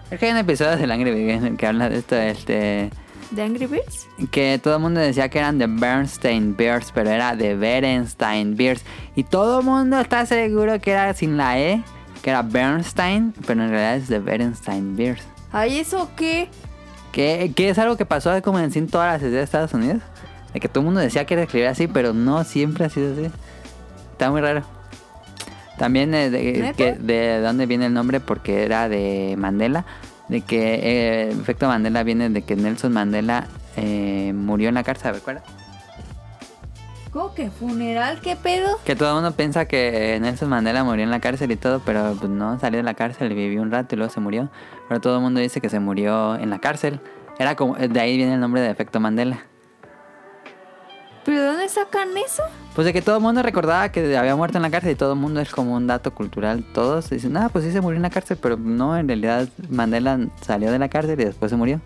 Es 0.09 0.19
que 0.19 0.25
hay 0.25 0.31
un 0.31 0.37
episodio 0.37 0.75
de 0.77 0.93
Angry 0.93 1.11
Birds 1.11 1.41
en 1.41 1.45
el 1.45 1.57
que 1.57 1.67
habla 1.67 1.89
de 1.89 1.97
esto, 1.99 2.15
este... 2.15 2.89
¿De 3.31 3.41
Angry 3.41 3.65
Birds? 3.65 4.07
que 4.31 4.59
todo 4.61 4.75
el 4.75 4.81
mundo 4.81 4.99
decía 4.99 5.29
que 5.29 5.39
eran 5.39 5.57
de 5.57 5.67
Bernstein 5.67 6.55
Bears, 6.55 6.91
pero 6.93 7.09
era 7.09 7.35
de 7.35 7.55
Berenstein 7.55 8.55
Bears. 8.55 8.83
Y 9.15 9.23
todo 9.23 9.59
el 9.61 9.65
mundo 9.65 9.99
está 9.99 10.25
seguro 10.25 10.79
que 10.79 10.91
era 10.91 11.13
sin 11.13 11.37
la 11.37 11.57
E, 11.59 11.81
que 12.21 12.29
era 12.29 12.41
Bernstein, 12.41 13.33
pero 13.47 13.63
en 13.63 13.69
realidad 13.69 13.95
es 13.95 14.09
de 14.09 14.19
Berenstein 14.19 14.95
Bears. 14.95 15.23
Ay, 15.51 15.79
¿eso 15.79 16.09
qué? 16.15 16.49
Que, 17.11 17.51
que 17.55 17.69
es 17.69 17.77
algo 17.77 17.97
que 17.97 18.05
pasó 18.05 18.41
como 18.41 18.59
en 18.59 18.71
sí 18.71 18.81
todas 18.83 19.13
las 19.13 19.19
ciudades 19.19 19.39
de 19.39 19.43
Estados 19.43 19.73
Unidos. 19.73 20.01
De 20.53 20.59
que 20.59 20.67
todo 20.67 20.79
el 20.79 20.85
mundo 20.85 21.01
decía 21.01 21.25
que 21.25 21.33
era 21.33 21.43
escribir 21.43 21.67
así, 21.67 21.87
pero 21.87 22.13
no 22.13 22.43
siempre 22.43 22.85
ha 22.85 22.89
sido 22.89 23.13
así. 23.13 23.31
Está 24.11 24.31
muy 24.31 24.41
raro. 24.41 24.63
También 25.77 26.13
eh, 26.13 26.29
de, 26.29 26.97
de 26.99 27.41
dónde 27.41 27.65
viene 27.65 27.87
el 27.87 27.93
nombre, 27.93 28.19
porque 28.19 28.63
era 28.63 28.87
de 28.87 29.35
Mandela. 29.37 29.85
De 30.27 30.41
que 30.41 30.75
eh, 30.75 31.31
el 31.31 31.41
efecto 31.41 31.67
Mandela 31.67 32.03
viene 32.03 32.29
de 32.29 32.41
que 32.43 32.55
Nelson 32.55 32.93
Mandela 32.93 33.47
eh, 33.75 34.31
murió 34.33 34.69
en 34.69 34.75
la 34.75 34.83
cárcel, 34.83 35.13
¿recuerda? 35.15 35.43
¿Cómo 37.11 37.33
que 37.33 37.49
funeral? 37.49 38.21
¿Qué 38.21 38.37
pedo? 38.37 38.79
Que 38.85 38.95
todo 38.95 39.09
el 39.09 39.15
mundo 39.15 39.31
piensa 39.33 39.65
que 39.65 40.17
Nelson 40.21 40.47
Mandela 40.47 40.85
murió 40.85 41.03
en 41.03 41.11
la 41.11 41.19
cárcel 41.19 41.51
y 41.51 41.57
todo, 41.57 41.81
pero 41.85 42.15
pues 42.17 42.31
no, 42.31 42.57
salió 42.57 42.77
de 42.77 42.83
la 42.83 42.93
cárcel 42.93 43.33
vivió 43.33 43.61
un 43.61 43.69
rato 43.69 43.95
y 43.95 43.97
luego 43.97 44.13
se 44.13 44.21
murió. 44.21 44.49
Pero 44.87 45.01
todo 45.01 45.17
el 45.17 45.21
mundo 45.21 45.41
dice 45.41 45.59
que 45.59 45.67
se 45.67 45.81
murió 45.81 46.35
en 46.35 46.49
la 46.49 46.59
cárcel. 46.59 47.01
Era 47.37 47.57
como, 47.57 47.75
de 47.75 47.99
ahí 47.99 48.15
viene 48.15 48.35
el 48.35 48.39
nombre 48.39 48.61
de 48.61 48.69
efecto 48.69 49.01
Mandela. 49.01 49.45
¿Pero 51.25 51.41
de 51.41 51.47
dónde 51.47 51.67
sacan 51.67 52.09
eso? 52.17 52.43
Pues 52.75 52.85
de 52.85 52.93
que 52.93 53.01
todo 53.01 53.17
el 53.17 53.21
mundo 53.21 53.43
recordaba 53.43 53.89
que 53.89 54.17
había 54.17 54.35
muerto 54.37 54.57
en 54.57 54.61
la 54.61 54.71
cárcel 54.71 54.91
y 54.91 54.95
todo 54.95 55.11
el 55.13 55.19
mundo 55.19 55.41
es 55.41 55.51
como 55.51 55.75
un 55.75 55.87
dato 55.87 56.13
cultural. 56.13 56.63
Todos 56.73 57.09
dicen, 57.09 57.35
ah, 57.35 57.49
pues 57.51 57.65
sí 57.65 57.73
se 57.73 57.81
murió 57.81 57.97
en 57.97 58.03
la 58.03 58.09
cárcel, 58.09 58.37
pero 58.41 58.55
no, 58.55 58.97
en 58.97 59.09
realidad 59.09 59.49
Mandela 59.69 60.17
salió 60.39 60.71
de 60.71 60.79
la 60.79 60.87
cárcel 60.87 61.19
y 61.19 61.25
después 61.25 61.49
se 61.51 61.57
murió. 61.57 61.81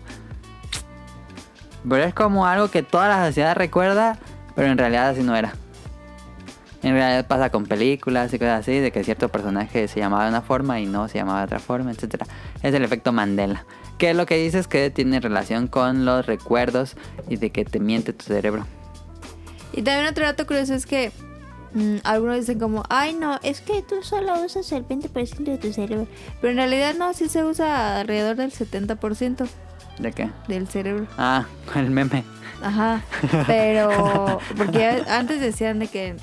Pero 1.88 2.04
es 2.04 2.14
como 2.14 2.46
algo 2.46 2.68
que 2.68 2.84
toda 2.84 3.08
la 3.08 3.26
sociedad 3.26 3.56
recuerda, 3.56 4.18
pero 4.56 4.68
en 4.68 4.78
realidad 4.78 5.10
así 5.10 5.22
no 5.22 5.36
era. 5.36 5.54
En 6.82 6.92
realidad 6.92 7.26
pasa 7.26 7.50
con 7.50 7.66
películas 7.66 8.32
y 8.32 8.38
cosas 8.38 8.60
así, 8.60 8.78
de 8.78 8.90
que 8.90 9.04
cierto 9.04 9.28
personaje 9.28 9.86
se 9.88 10.00
llamaba 10.00 10.24
de 10.24 10.30
una 10.30 10.42
forma 10.42 10.80
y 10.80 10.86
no 10.86 11.08
se 11.08 11.18
llamaba 11.18 11.40
de 11.40 11.44
otra 11.46 11.58
forma, 11.58 11.90
etc. 11.92 12.24
Es 12.62 12.74
el 12.74 12.84
efecto 12.84 13.12
Mandela. 13.12 13.64
Que 13.98 14.14
lo 14.14 14.26
que 14.26 14.36
dices 14.36 14.68
que 14.68 14.90
tiene 14.90 15.20
relación 15.20 15.68
con 15.68 16.04
los 16.04 16.26
recuerdos 16.26 16.96
y 17.28 17.36
de 17.36 17.50
que 17.50 17.64
te 17.64 17.80
miente 17.80 18.12
tu 18.12 18.24
cerebro. 18.24 18.66
Y 19.72 19.82
también 19.82 20.06
otro 20.06 20.24
dato 20.24 20.46
curioso 20.46 20.74
es 20.74 20.86
que 20.86 21.12
mm, 21.74 21.96
algunos 22.04 22.36
dicen 22.36 22.58
como, 22.58 22.84
ay 22.88 23.14
no, 23.14 23.40
es 23.42 23.60
que 23.60 23.82
tú 23.82 23.96
solo 24.02 24.40
usas 24.44 24.70
el 24.72 24.86
20% 24.86 25.44
de 25.44 25.58
tu 25.58 25.72
cerebro. 25.72 26.06
Pero 26.40 26.50
en 26.52 26.56
realidad 26.58 26.94
no, 26.96 27.12
sí 27.14 27.28
se 27.28 27.42
usa 27.44 28.00
alrededor 28.00 28.36
del 28.36 28.52
70% 28.52 29.46
¿De 29.98 30.12
qué? 30.12 30.30
del 30.46 30.68
cerebro. 30.68 31.06
Ah, 31.18 31.46
el 31.74 31.90
meme. 31.90 32.22
Ajá. 32.62 33.02
Pero, 33.46 34.38
porque 34.56 35.02
antes 35.08 35.40
decían 35.40 35.78
de 35.78 35.88
que... 35.88 36.16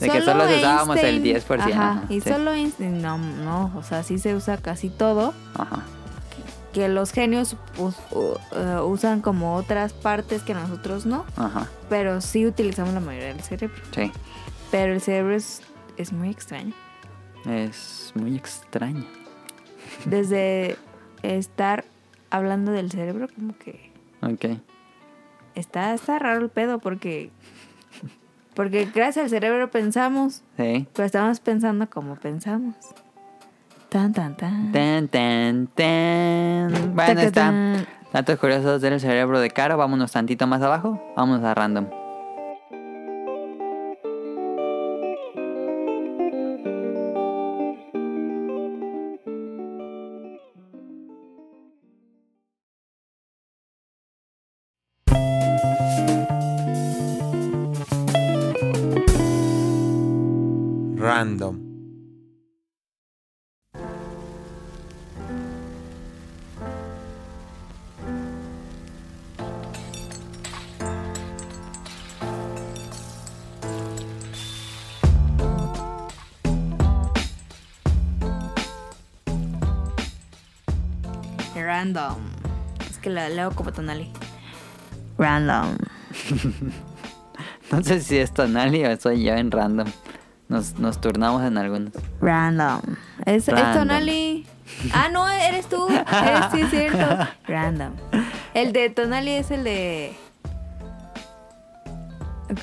De 0.00 0.08
que 0.10 0.22
solo 0.22 0.44
usábamos 0.44 0.96
el 0.98 1.22
10%, 1.22 1.60
Ajá, 1.72 2.02
y 2.08 2.20
sí. 2.20 2.28
solo 2.28 2.52
Einstein, 2.52 3.00
no, 3.00 3.16
no, 3.16 3.72
o 3.76 3.82
sea, 3.84 4.02
sí 4.02 4.18
se 4.18 4.34
usa 4.34 4.56
casi 4.58 4.88
todo. 4.90 5.32
Ajá. 5.56 5.82
Que 6.72 6.88
los 6.88 7.12
genios 7.12 7.56
us- 7.78 7.94
u- 8.10 8.34
eh, 8.56 8.80
usan 8.84 9.20
como 9.20 9.54
otras 9.54 9.92
partes 9.92 10.42
que 10.42 10.52
nosotros 10.52 11.06
no. 11.06 11.24
Ajá. 11.36 11.68
Pero 11.88 12.20
sí 12.20 12.44
utilizamos 12.44 12.92
la 12.92 12.98
mayoría 13.00 13.28
del 13.28 13.40
cerebro. 13.42 13.80
Sí. 13.94 14.10
Pero 14.72 14.92
el 14.94 15.00
cerebro 15.00 15.36
es, 15.36 15.62
es 15.96 16.12
muy 16.12 16.28
extraño. 16.30 16.74
Es 17.46 18.10
muy 18.16 18.34
extraño. 18.34 19.04
Desde 20.06 20.76
estar 21.22 21.84
hablando 22.30 22.72
del 22.72 22.90
cerebro, 22.90 23.28
como 23.34 23.56
que 23.56 23.92
Ok. 24.22 24.58
Está, 25.54 25.94
está 25.94 26.18
raro 26.18 26.40
el 26.42 26.48
pedo 26.50 26.78
porque... 26.78 27.30
Porque 28.54 28.88
gracias 28.94 29.24
al 29.24 29.30
cerebro 29.30 29.68
pensamos, 29.70 30.42
Sí. 30.56 30.86
pero 30.94 31.06
estamos 31.06 31.40
pensando 31.40 31.90
como 31.90 32.14
pensamos. 32.14 32.76
Tan, 33.88 34.12
tan, 34.12 34.36
tan. 34.36 34.70
Ten, 34.72 35.08
ten, 35.08 35.66
ten. 35.74 36.94
Bueno, 36.94 37.20
está. 37.20 37.52
Datos 38.12 38.38
curiosos 38.38 38.80
del 38.80 39.00
cerebro 39.00 39.40
de 39.40 39.50
Caro. 39.50 39.76
Vámonos 39.76 40.12
tantito 40.12 40.46
más 40.46 40.62
abajo. 40.62 41.02
Vamos 41.16 41.42
a 41.42 41.52
random. 41.54 41.86
Random. 81.64 82.16
Es 82.90 82.98
que 82.98 83.10
la 83.10 83.28
leo 83.28 83.50
como 83.52 83.72
tonali. 83.72 84.10
Random. 85.18 85.76
No 87.72 87.82
sé 87.82 88.00
si 88.02 88.18
es 88.18 88.32
Tonali 88.32 88.84
o 88.84 88.96
soy 89.00 89.24
yo 89.24 89.32
en 89.34 89.50
random. 89.50 89.88
Nos, 90.48 90.78
nos 90.78 91.00
turnamos 91.00 91.42
en 91.42 91.56
algunos. 91.56 91.92
Random. 92.20 92.80
Es. 93.24 93.46
Tonali. 93.46 94.46
Ah, 94.92 95.08
no, 95.10 95.28
eres 95.28 95.66
tú. 95.68 95.88
Eres, 95.88 96.44
sí, 96.52 96.60
es 96.60 96.70
cierto. 96.70 97.26
Random. 97.48 97.92
El 98.52 98.72
de 98.74 98.90
Tonali 98.90 99.30
es 99.32 99.50
el 99.50 99.64
de. 99.64 100.14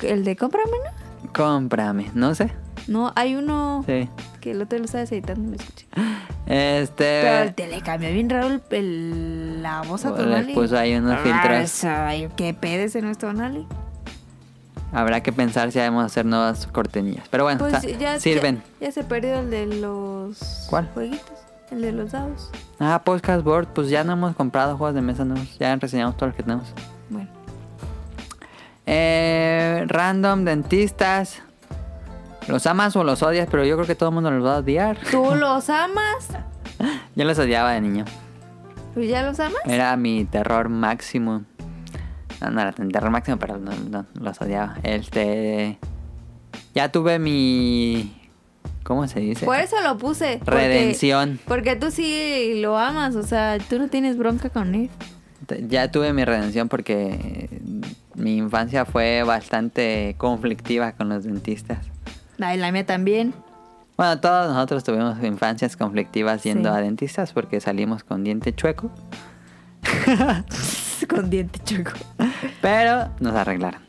El 0.02 0.24
de 0.24 0.36
cómprame, 0.36 0.70
¿no? 0.70 1.32
Cómprame, 1.32 2.10
no 2.14 2.34
sé. 2.34 2.52
No, 2.86 3.12
hay 3.16 3.34
uno 3.34 3.82
Sí. 3.86 4.08
que 4.40 4.52
el 4.52 4.62
otro 4.62 4.78
lo 4.78 4.84
estaba 4.84 5.04
editando, 5.04 5.50
lo 5.50 5.56
escuché. 5.56 5.86
Este. 6.46 7.20
Pero 7.22 7.54
te 7.54 7.66
le 7.68 7.80
cambió 7.82 8.10
bien 8.12 8.28
raro 8.28 8.48
el, 8.48 8.62
el- 8.70 9.62
la 9.62 9.82
voz 9.82 10.04
a 10.04 10.10
Pues, 10.10 10.22
Tonali. 10.22 10.46
le 10.48 10.54
puso 10.54 10.76
ahí 10.76 10.94
unos 10.94 11.12
Ah, 11.14 11.20
filtros. 11.22 11.84
ay, 11.84 12.28
¿Qué 12.36 12.52
pedes 12.54 12.94
en 12.96 13.04
nuestro 13.04 13.28
Tonali? 13.30 13.66
Habrá 14.92 15.22
que 15.22 15.32
pensar 15.32 15.72
si 15.72 15.78
debemos 15.78 16.04
hacer 16.04 16.26
nuevas 16.26 16.66
cortinillas. 16.66 17.26
Pero 17.30 17.44
bueno, 17.44 17.60
Pues 17.60 17.72
ya, 17.98 18.18
sirven. 18.20 18.62
Ya, 18.80 18.86
ya 18.88 18.92
se 18.92 19.04
perdió 19.04 19.40
el 19.40 19.50
de 19.50 19.66
los 19.66 20.66
¿Cuál? 20.68 20.88
jueguitos. 20.92 21.30
El 21.70 21.80
de 21.80 21.92
los 21.92 22.12
dados. 22.12 22.50
Ah, 22.78 23.00
Podcast 23.02 23.42
Board, 23.42 23.68
pues 23.68 23.88
ya 23.88 24.04
no 24.04 24.12
hemos 24.12 24.36
comprado 24.36 24.76
juegos 24.76 24.94
de 24.94 25.00
mesa 25.00 25.24
nuevos. 25.24 25.56
Ya 25.58 25.74
reseñamos 25.76 26.16
todos 26.18 26.28
los 26.30 26.36
que 26.36 26.42
tenemos. 26.42 26.66
Bueno. 27.08 27.30
Eh, 28.84 29.84
random, 29.86 30.44
dentistas. 30.44 31.40
Los 32.48 32.66
amas 32.66 32.94
o 32.96 33.04
los 33.04 33.22
odias, 33.22 33.48
pero 33.50 33.64
yo 33.64 33.76
creo 33.76 33.86
que 33.86 33.94
todo 33.94 34.08
el 34.10 34.14
mundo 34.14 34.30
los 34.30 34.44
va 34.44 34.56
a 34.56 34.58
odiar. 34.58 34.98
¿Tú 35.10 35.34
los 35.34 35.68
amas? 35.70 36.28
Yo 37.14 37.24
los 37.24 37.38
odiaba 37.38 37.72
de 37.72 37.80
niño. 37.80 38.04
¿Tú 38.94 39.00
ya 39.02 39.22
los 39.22 39.38
amas? 39.40 39.60
Era 39.64 39.96
mi 39.96 40.24
terror 40.24 40.68
máximo. 40.68 41.44
No, 42.40 42.50
no 42.50 42.60
era 42.60 42.72
terror 42.72 43.10
máximo, 43.10 43.38
pero 43.38 43.58
no, 43.58 43.70
no, 43.90 44.06
los 44.20 44.40
odiaba. 44.40 44.76
Este. 44.82 45.78
Ya 46.74 46.90
tuve 46.90 47.18
mi. 47.18 48.18
¿Cómo 48.82 49.06
se 49.06 49.20
dice? 49.20 49.46
Por 49.46 49.58
eso 49.58 49.76
lo 49.82 49.96
puse. 49.96 50.38
porque- 50.44 50.50
Redención. 50.50 51.38
Porque 51.46 51.76
tú 51.76 51.90
sí 51.92 52.54
lo 52.60 52.76
amas, 52.76 53.14
o 53.14 53.22
sea, 53.22 53.58
tú 53.70 53.78
no 53.78 53.88
tienes 53.88 54.18
bronca 54.18 54.50
con 54.50 54.74
él. 54.74 54.90
Ya 55.68 55.90
tuve 55.90 56.12
mi 56.12 56.24
redención 56.24 56.68
porque 56.68 57.60
mi 58.14 58.36
infancia 58.38 58.84
fue 58.84 59.22
bastante 59.22 60.14
conflictiva 60.18 60.92
con 60.92 61.08
los 61.10 61.24
dentistas. 61.24 61.78
La 62.38 62.72
mía 62.72 62.86
también. 62.86 63.34
Bueno, 63.96 64.18
todos 64.20 64.48
nosotros 64.52 64.82
tuvimos 64.84 65.22
infancias 65.22 65.76
conflictivas 65.76 66.42
yendo 66.42 66.70
Sí. 66.70 66.76
a 66.76 66.80
dentistas 66.80 67.32
porque 67.32 67.60
salimos 67.60 68.02
con 68.04 68.24
diente 68.24 68.54
chueco, 68.54 68.90
con 71.08 71.30
diente 71.30 71.60
chueco. 71.64 71.92
pero 72.60 73.08
nos 73.20 73.34
arreglaron. 73.34 73.82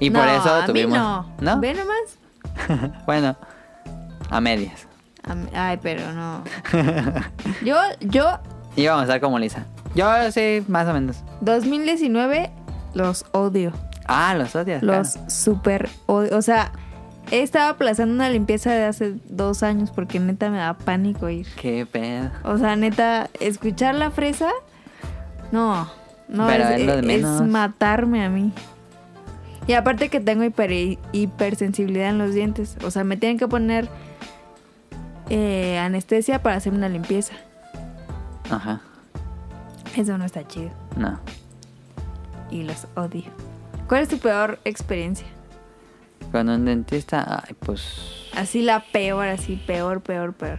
Y 0.00 0.10
por 0.10 0.28
eso 0.28 0.54
a 0.54 0.60
mí 0.60 0.66
tuvimos. 0.66 0.98
no. 0.98 1.26
¿No? 1.40 1.60
Ve 1.60 1.74
nomás. 1.74 2.92
bueno, 3.06 3.36
a 4.30 4.40
medias. 4.40 4.86
Ay, 5.54 5.78
pero 5.82 6.12
no. 6.12 6.42
Yo, 7.64 7.76
yo, 8.00 8.38
Íbamos 8.76 9.00
a 9.02 9.04
estar 9.04 9.20
como 9.20 9.38
Lisa. 9.38 9.66
Yo 9.94 10.08
sí, 10.30 10.62
más 10.68 10.86
o 10.88 10.92
menos. 10.92 11.24
2019 11.40 12.50
los 12.94 13.24
odio. 13.32 13.72
Ah, 14.06 14.34
los 14.36 14.54
odias. 14.54 14.82
Los 14.82 15.12
claro. 15.14 15.30
super 15.30 15.88
odio. 16.06 16.36
O 16.38 16.42
sea, 16.42 16.70
he 17.30 17.42
estado 17.42 17.70
aplazando 17.70 18.14
una 18.14 18.30
limpieza 18.30 18.72
de 18.72 18.84
hace 18.84 19.14
dos 19.28 19.62
años 19.62 19.90
porque 19.90 20.20
neta 20.20 20.50
me 20.50 20.58
da 20.58 20.74
pánico 20.74 21.28
ir. 21.28 21.46
Qué 21.60 21.86
pedo. 21.86 22.30
O 22.44 22.58
sea, 22.58 22.76
neta, 22.76 23.28
escuchar 23.40 23.94
la 23.94 24.10
fresa, 24.10 24.50
no, 25.52 25.88
no, 26.28 26.46
Pero 26.46 26.68
es, 27.08 27.24
matarme 27.42 28.24
a 28.24 28.30
mí. 28.30 28.52
Y 29.66 29.74
aparte 29.74 30.08
que 30.08 30.20
tengo 30.20 30.44
hiper, 30.44 30.98
hipersensibilidad 31.12 32.10
en 32.10 32.18
los 32.18 32.34
dientes. 32.34 32.76
O 32.84 32.90
sea, 32.90 33.04
me 33.04 33.16
tienen 33.16 33.38
que 33.38 33.48
poner 33.48 33.88
eh, 35.28 35.78
anestesia 35.78 36.42
para 36.42 36.56
hacer 36.56 36.72
una 36.72 36.88
limpieza. 36.88 37.34
Ajá. 38.50 38.80
Eso 39.94 40.16
no 40.16 40.24
está 40.24 40.46
chido. 40.46 40.70
No. 40.96 41.18
Y 42.50 42.62
los 42.62 42.86
odio. 42.94 43.24
¿Cuál 43.88 44.02
es 44.02 44.08
tu 44.08 44.18
peor 44.18 44.58
experiencia? 44.64 45.26
Con 46.32 46.48
un 46.48 46.64
dentista, 46.64 47.42
ay, 47.46 47.54
pues. 47.60 47.82
Así 48.36 48.62
la 48.62 48.84
peor, 48.92 49.26
así, 49.28 49.56
peor, 49.66 50.00
peor, 50.02 50.34
peor. 50.34 50.58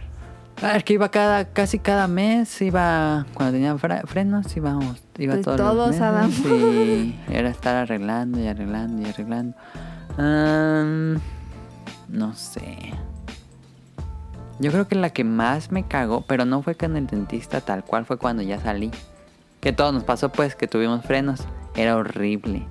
Ah, 0.62 0.76
es 0.76 0.84
que 0.84 0.92
iba 0.94 1.10
cada, 1.10 1.46
casi 1.46 1.78
cada 1.78 2.06
mes, 2.06 2.60
iba, 2.60 3.24
cuando 3.34 3.52
tenía 3.52 3.78
fra- 3.78 4.02
frenos, 4.04 4.54
íbamos, 4.56 5.02
iba 5.16 5.34
Pues 5.34 5.44
todos, 5.44 5.56
todos, 5.56 5.96
los 5.96 6.26
meses 6.26 6.44
y 6.46 7.14
era 7.30 7.48
estar 7.48 7.76
arreglando 7.76 8.38
y 8.38 8.46
arreglando 8.46 9.00
y 9.00 9.10
arreglando. 9.10 9.56
Am, 10.18 11.18
no 12.08 12.34
sé. 12.34 12.92
Yo 14.58 14.70
creo 14.70 14.86
que 14.86 14.96
la 14.96 15.08
que 15.10 15.24
más 15.24 15.70
me 15.72 15.84
cagó, 15.88 16.20
pero 16.26 16.44
no 16.44 16.60
fue 16.60 16.74
con 16.74 16.94
el 16.98 17.06
dentista 17.06 17.62
tal 17.62 17.82
cual, 17.82 18.04
fue 18.04 18.18
cuando 18.18 18.42
ya 18.42 18.60
salí. 18.60 18.90
Que 19.60 19.72
todo 19.72 19.92
nos 19.92 20.04
pasó 20.04 20.28
pues, 20.30 20.54
que 20.56 20.66
tuvimos 20.66 21.02
frenos. 21.06 21.40
Era 21.74 21.96
horrible. 21.96 22.66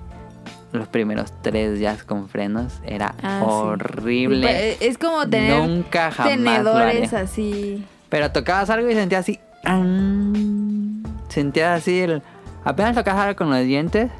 Los 0.72 0.86
primeros 0.88 1.32
tres 1.42 1.78
días 1.78 2.04
con 2.04 2.28
frenos 2.28 2.80
era 2.84 3.14
Ah, 3.22 3.42
horrible. 3.44 4.46
Pues, 4.46 4.76
Es 4.80 4.98
como 4.98 5.28
tener 5.28 5.66
Nunca 5.68 6.10
jamás 6.12 6.32
tenedores 6.32 7.12
así. 7.12 7.84
Pero 8.08 8.30
tocabas 8.30 8.70
algo 8.70 8.88
y 8.88 8.94
sentías 8.94 9.20
así. 9.20 9.40
Sentías 11.28 11.80
así 11.80 12.00
el. 12.00 12.22
Apenas 12.64 12.94
tocabas 12.94 13.22
algo 13.26 13.36
con 13.36 13.50
los 13.50 13.64
dientes 13.64 14.10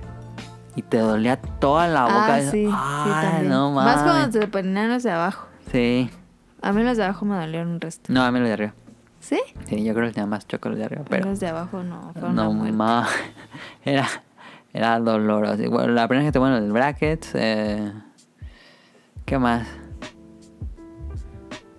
y 0.77 0.83
te 0.83 0.99
dolía 0.99 1.37
toda 1.41 1.87
la 1.89 2.05
boca. 2.05 2.35
Ah, 2.37 2.41
sí, 2.41 2.69
Ay, 2.73 3.47
no 3.47 3.71
Más 3.73 3.97
mames. 3.97 4.03
cuando 4.03 4.41
te 4.41 4.47
ponían 4.49 4.89
los 4.91 5.03
de 5.03 5.11
abajo. 5.11 5.47
Sí. 5.71 6.11
A 6.63 6.73
mí 6.73 6.83
los 6.83 6.97
de 6.97 7.05
abajo 7.05 7.25
me 7.27 7.37
dolieron 7.37 7.69
un 7.69 7.81
resto. 7.81 8.13
No, 8.13 8.23
a 8.23 8.31
mí 8.31 8.39
los 8.39 8.49
de 8.49 8.55
arriba. 8.55 8.75
¿Sí? 9.21 9.39
Sí, 9.69 9.85
yo 9.85 9.93
creo 9.95 10.07
que 10.09 10.15
tenía 10.15 10.27
más 10.27 10.47
choco 10.49 10.69
los 10.71 10.79
de 10.79 10.85
arriba. 10.85 11.03
Pero. 11.09 11.27
los 11.29 11.41
de 11.41 11.49
abajo 11.49 11.83
no, 11.83 12.13
fueron 12.13 12.35
No 12.35 12.51
una 12.51 12.59
muerte. 12.59 12.73
ma. 12.77 13.09
Era. 13.85 14.09
Era 14.73 14.99
doloroso. 15.01 15.71
Bueno, 15.71 15.93
la 15.93 16.07
primera 16.07 16.29
que 16.29 16.33
te 16.33 16.39
ponen 16.39 16.65
los 16.65 16.73
brackets. 16.73 17.31
Eh, 17.35 17.93
¿Qué 19.25 19.39
más? 19.39 19.67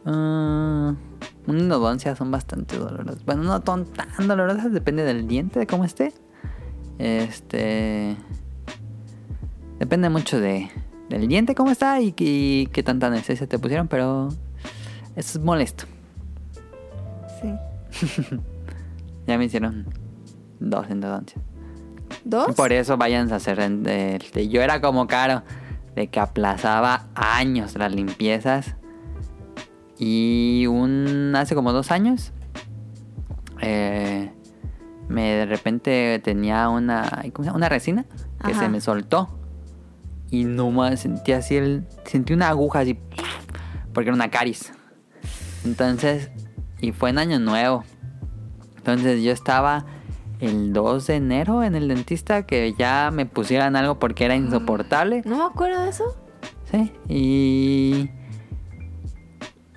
Ah, 0.05 0.93
una 1.47 1.59
endodoncia 1.59 2.15
son 2.15 2.31
bastante 2.31 2.77
dolorosas. 2.77 3.23
Bueno, 3.25 3.43
no 3.43 3.61
son 3.65 3.85
tan 3.85 4.27
dolorosas, 4.27 4.71
depende 4.71 5.03
del 5.03 5.27
diente, 5.27 5.59
de 5.59 5.67
cómo 5.67 5.85
esté. 5.85 6.13
Este. 6.99 8.15
Depende 9.79 10.09
mucho 10.09 10.39
de, 10.39 10.69
del 11.09 11.27
diente, 11.27 11.55
cómo 11.55 11.71
está 11.71 11.99
y, 12.01 12.13
y 12.17 12.67
qué 12.67 12.83
tanta 12.83 13.07
anestesia 13.07 13.47
te 13.47 13.57
pusieron, 13.57 13.87
pero. 13.87 14.29
Eso 15.15 15.39
es 15.39 15.43
molesto. 15.43 15.85
Sí. 17.41 18.37
Ya 19.27 19.37
me 19.37 19.45
hicieron 19.45 19.85
dos 20.59 20.89
endodoncias. 20.89 21.50
¿Dos? 22.23 22.55
Por 22.55 22.71
eso 22.73 22.97
vayan 22.97 23.31
a 23.31 23.37
hacer. 23.37 23.57
de- 23.69 24.47
yo 24.49 24.61
era 24.61 24.79
como 24.81 25.07
caro, 25.07 25.43
de 25.95 26.07
que 26.07 26.19
aplazaba 26.19 27.07
años 27.15 27.75
las 27.75 27.93
limpiezas. 27.93 28.75
Y 29.97 30.65
un. 30.67 31.33
hace 31.35 31.55
como 31.55 31.71
dos 31.73 31.91
años. 31.91 32.31
eh, 33.61 34.31
me 35.07 35.21
de 35.33 35.45
repente 35.45 36.19
tenía 36.23 36.69
una. 36.69 37.23
¿cómo 37.33 37.43
se 37.43 37.49
llama? 37.49 37.57
Una 37.57 37.69
resina 37.69 38.05
que 38.43 38.51
Ajá. 38.51 38.61
se 38.61 38.69
me 38.69 38.81
soltó. 38.81 39.37
Y 40.31 40.45
no 40.45 40.71
más 40.71 41.01
sentí 41.01 41.33
así 41.33 41.57
el. 41.57 41.85
Sentí 42.05 42.33
una 42.33 42.47
aguja 42.49 42.79
así. 42.79 42.97
Porque 43.93 44.09
era 44.09 44.15
una 44.15 44.29
caries. 44.31 44.71
Entonces. 45.65 46.31
Y 46.79 46.93
fue 46.93 47.11
en 47.11 47.19
año 47.19 47.37
nuevo. 47.39 47.83
Entonces 48.77 49.21
yo 49.21 49.31
estaba 49.31 49.85
el 50.41 50.73
2 50.73 51.07
de 51.07 51.15
enero 51.15 51.63
en 51.63 51.75
el 51.75 51.87
dentista 51.87 52.45
que 52.45 52.73
ya 52.77 53.09
me 53.13 53.25
pusieran 53.25 53.75
algo 53.75 53.99
porque 53.99 54.25
era 54.25 54.35
insoportable. 54.35 55.21
No 55.23 55.37
me 55.37 55.43
acuerdo 55.43 55.83
de 55.83 55.89
eso. 55.89 56.15
Sí. 56.69 56.91
Y. 57.07 58.09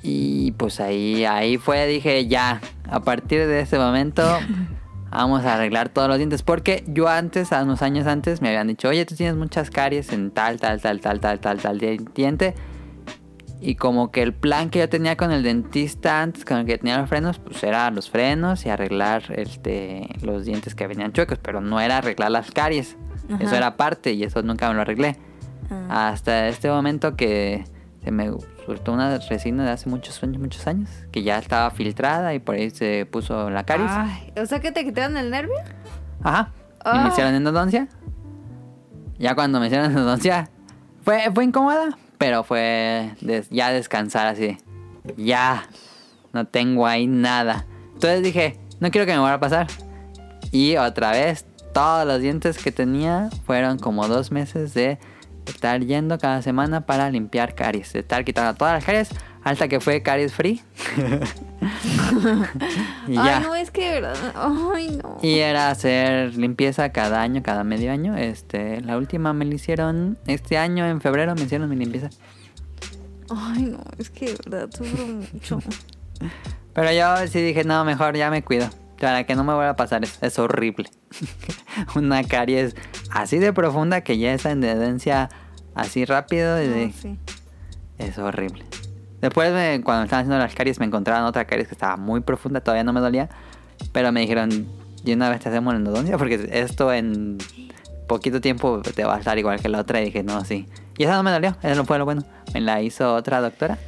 Y 0.02 0.52
pues 0.52 0.80
ahí, 0.80 1.24
ahí 1.24 1.56
fue, 1.56 1.86
dije, 1.86 2.26
ya, 2.26 2.60
a 2.90 3.00
partir 3.00 3.46
de 3.46 3.60
este 3.60 3.78
momento 3.78 4.22
vamos 5.10 5.44
a 5.44 5.54
arreglar 5.54 5.88
todos 5.88 6.08
los 6.08 6.18
dientes. 6.18 6.42
Porque 6.42 6.84
yo 6.86 7.08
antes, 7.08 7.52
unos 7.52 7.80
años 7.82 8.06
antes, 8.06 8.42
me 8.42 8.48
habían 8.48 8.66
dicho, 8.66 8.88
oye, 8.88 9.06
tú 9.06 9.14
tienes 9.14 9.36
muchas 9.36 9.70
caries 9.70 10.12
en 10.12 10.30
tal, 10.30 10.60
tal, 10.60 10.80
tal, 10.80 11.00
tal, 11.00 11.20
tal, 11.20 11.40
tal, 11.40 11.58
tal 11.58 11.78
diente. 12.14 12.54
Y 13.66 13.76
como 13.76 14.10
que 14.10 14.22
el 14.22 14.34
plan 14.34 14.68
que 14.68 14.78
yo 14.80 14.88
tenía 14.90 15.16
con 15.16 15.32
el 15.32 15.42
dentista 15.42 16.20
antes, 16.20 16.44
con 16.44 16.58
el 16.58 16.66
que 16.66 16.76
tenía 16.76 16.98
los 16.98 17.08
frenos, 17.08 17.38
pues 17.38 17.62
era 17.64 17.90
los 17.90 18.10
frenos 18.10 18.66
y 18.66 18.68
arreglar 18.68 19.22
este, 19.34 20.06
los 20.20 20.44
dientes 20.44 20.74
que 20.74 20.86
venían 20.86 21.12
chuecos, 21.12 21.38
pero 21.40 21.60
no 21.62 21.80
era 21.80 21.96
arreglar 21.98 22.30
las 22.30 22.50
caries. 22.50 22.96
Ajá. 23.30 23.42
Eso 23.42 23.56
era 23.56 23.76
parte 23.78 24.12
y 24.12 24.22
eso 24.22 24.42
nunca 24.42 24.68
me 24.68 24.74
lo 24.74 24.82
arreglé. 24.82 25.16
Ah. 25.70 26.10
Hasta 26.10 26.48
este 26.48 26.68
momento 26.68 27.16
que 27.16 27.64
se 28.02 28.10
me 28.10 28.30
soltó 28.66 28.92
una 28.92 29.16
resina 29.18 29.64
de 29.64 29.70
hace 29.70 29.88
muchos 29.88 30.22
años, 30.22 30.38
muchos 30.42 30.66
años, 30.66 30.90
que 31.10 31.22
ya 31.22 31.38
estaba 31.38 31.70
filtrada 31.70 32.34
y 32.34 32.40
por 32.40 32.56
ahí 32.56 32.68
se 32.68 33.06
puso 33.06 33.48
la 33.48 33.64
caries. 33.64 33.90
Ay, 33.90 34.30
o 34.36 34.44
sea 34.44 34.60
que 34.60 34.72
te 34.72 34.84
quitaron 34.84 35.16
el 35.16 35.30
nervio. 35.30 35.54
Ajá. 36.22 36.50
Y 36.84 36.98
me 36.98 37.04
Ah. 37.04 37.08
hicieron 37.10 37.34
endodoncia. 37.34 37.88
Ya 39.18 39.34
cuando 39.34 39.58
me 39.58 39.68
hicieron 39.68 39.86
endodoncia, 39.90 40.50
fue, 41.02 41.30
fue 41.34 41.44
incómoda, 41.44 41.96
pero 42.24 42.42
fue 42.42 43.10
ya 43.50 43.70
descansar 43.70 44.26
así. 44.28 44.56
Ya, 45.18 45.68
no 46.32 46.46
tengo 46.46 46.86
ahí 46.86 47.06
nada. 47.06 47.66
Entonces 47.92 48.22
dije, 48.22 48.58
no 48.80 48.90
quiero 48.90 49.06
que 49.06 49.12
me 49.12 49.18
vuelva 49.18 49.34
a 49.34 49.40
pasar. 49.40 49.66
Y 50.50 50.78
otra 50.78 51.10
vez, 51.10 51.44
todos 51.74 52.06
los 52.06 52.22
dientes 52.22 52.56
que 52.56 52.72
tenía 52.72 53.28
fueron 53.44 53.78
como 53.78 54.08
dos 54.08 54.32
meses 54.32 54.72
de 54.72 54.98
estar 55.44 55.84
yendo 55.84 56.16
cada 56.16 56.40
semana 56.40 56.86
para 56.86 57.10
limpiar 57.10 57.54
caries. 57.54 57.92
De 57.92 57.98
estar 57.98 58.24
quitando 58.24 58.56
todas 58.56 58.72
las 58.72 58.84
caries 58.86 59.10
hasta 59.44 59.68
que 59.68 59.78
fue 59.80 60.02
caries 60.02 60.32
free. 60.32 60.62
y 63.08 63.14
ya. 63.14 63.38
Ay, 63.38 63.42
no, 63.44 63.54
es 63.54 63.70
que 63.70 63.84
de 63.94 64.00
verdad. 64.00 64.34
Ay, 64.74 64.98
no. 65.02 65.18
Y 65.22 65.38
era 65.38 65.70
hacer 65.70 66.34
limpieza 66.36 66.90
cada 66.92 67.22
año, 67.22 67.42
cada 67.42 67.64
medio 67.64 67.92
año. 67.92 68.16
Este, 68.16 68.80
la 68.80 68.96
última 68.96 69.32
me 69.32 69.44
la 69.44 69.54
hicieron 69.54 70.18
este 70.26 70.58
año, 70.58 70.86
en 70.86 71.00
febrero 71.00 71.34
me 71.34 71.42
hicieron 71.42 71.68
mi 71.68 71.76
limpieza. 71.76 72.10
Ay, 73.30 73.62
no, 73.64 73.78
es 73.98 74.10
que 74.10 74.26
de 74.26 74.36
verdad 74.44 74.70
sufro 74.70 75.06
mucho. 75.06 75.58
Pero 76.74 76.92
yo 76.92 77.26
sí 77.28 77.40
dije, 77.40 77.64
no, 77.64 77.84
mejor 77.84 78.16
ya 78.16 78.30
me 78.30 78.42
cuido. 78.42 78.68
Para 79.00 79.24
que 79.24 79.34
no 79.34 79.44
me 79.44 79.52
vuelva 79.54 79.70
a 79.70 79.76
pasar 79.76 80.02
eso. 80.04 80.18
Es 80.24 80.38
horrible. 80.38 80.88
Una 81.94 82.22
caries 82.24 82.74
así 83.10 83.38
de 83.38 83.52
profunda 83.52 84.00
que 84.02 84.18
ya 84.18 84.32
esa 84.32 84.50
tendencia 84.50 85.28
así 85.74 86.04
rápido. 86.04 86.62
y 86.62 86.66
de- 86.68 86.86
No, 86.86 86.92
sí. 86.92 87.18
Es 87.98 88.18
horrible. 88.18 88.64
Después, 89.24 89.52
me- 89.54 89.80
cuando 89.82 90.04
estaban 90.04 90.24
haciendo 90.26 90.36
las 90.38 90.54
caries, 90.54 90.78
me 90.78 90.84
encontraron 90.84 91.24
otra 91.24 91.46
caries 91.46 91.66
que 91.66 91.72
estaba 91.74 91.96
muy 91.96 92.20
profunda, 92.20 92.60
todavía 92.60 92.84
no 92.84 92.92
me 92.92 93.00
dolía. 93.00 93.30
Pero 93.90 94.12
me 94.12 94.20
dijeron, 94.20 94.66
y 95.02 95.12
una 95.14 95.30
vez 95.30 95.40
te 95.40 95.48
hacemos 95.48 95.72
la 95.72 95.78
endodoncia, 95.78 96.18
porque 96.18 96.46
esto 96.52 96.92
en 96.92 97.38
poquito 98.06 98.42
tiempo 98.42 98.82
te 98.82 99.02
va 99.04 99.14
a 99.16 99.18
estar 99.18 99.38
igual 99.38 99.58
que 99.60 99.70
la 99.70 99.80
otra. 99.80 100.02
Y 100.02 100.04
dije, 100.04 100.22
no, 100.22 100.44
sí. 100.44 100.68
Y 100.98 101.04
esa 101.04 101.14
no 101.16 101.22
me 101.22 101.30
dolió, 101.30 101.56
eso 101.62 101.74
no 101.74 101.86
fue 101.86 101.96
lo 101.98 102.04
bueno. 102.04 102.22
Me 102.52 102.60
la 102.60 102.82
hizo 102.82 103.14
otra 103.14 103.40
doctora. 103.40 103.78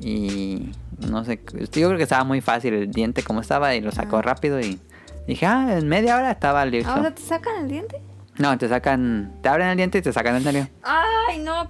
Y 0.00 0.72
no 1.08 1.24
sé, 1.24 1.40
yo 1.54 1.68
creo 1.88 1.96
que 1.96 2.02
estaba 2.02 2.24
muy 2.24 2.40
fácil 2.40 2.74
el 2.74 2.90
diente 2.90 3.22
como 3.22 3.42
estaba 3.42 3.74
y 3.76 3.80
lo 3.80 3.92
sacó 3.92 4.16
Ah. 4.16 4.22
rápido. 4.22 4.58
Y 4.58 4.80
dije, 5.28 5.46
ah, 5.46 5.78
en 5.78 5.86
media 5.86 6.16
hora 6.16 6.32
estaba 6.32 6.64
listo. 6.66 6.90
Ah, 6.90 6.96
o 6.98 7.02
sea, 7.02 7.14
¿te 7.14 7.22
sacan 7.22 7.62
el 7.62 7.68
diente? 7.68 8.00
No, 8.38 8.58
te 8.58 8.68
sacan, 8.68 9.34
te 9.40 9.48
abren 9.48 9.68
el 9.68 9.76
diente 9.76 9.98
y 9.98 10.02
te 10.02 10.12
sacan 10.12 10.34
el 10.34 10.42
nervio. 10.44 10.68
Ay, 10.82 11.38
no. 11.38 11.68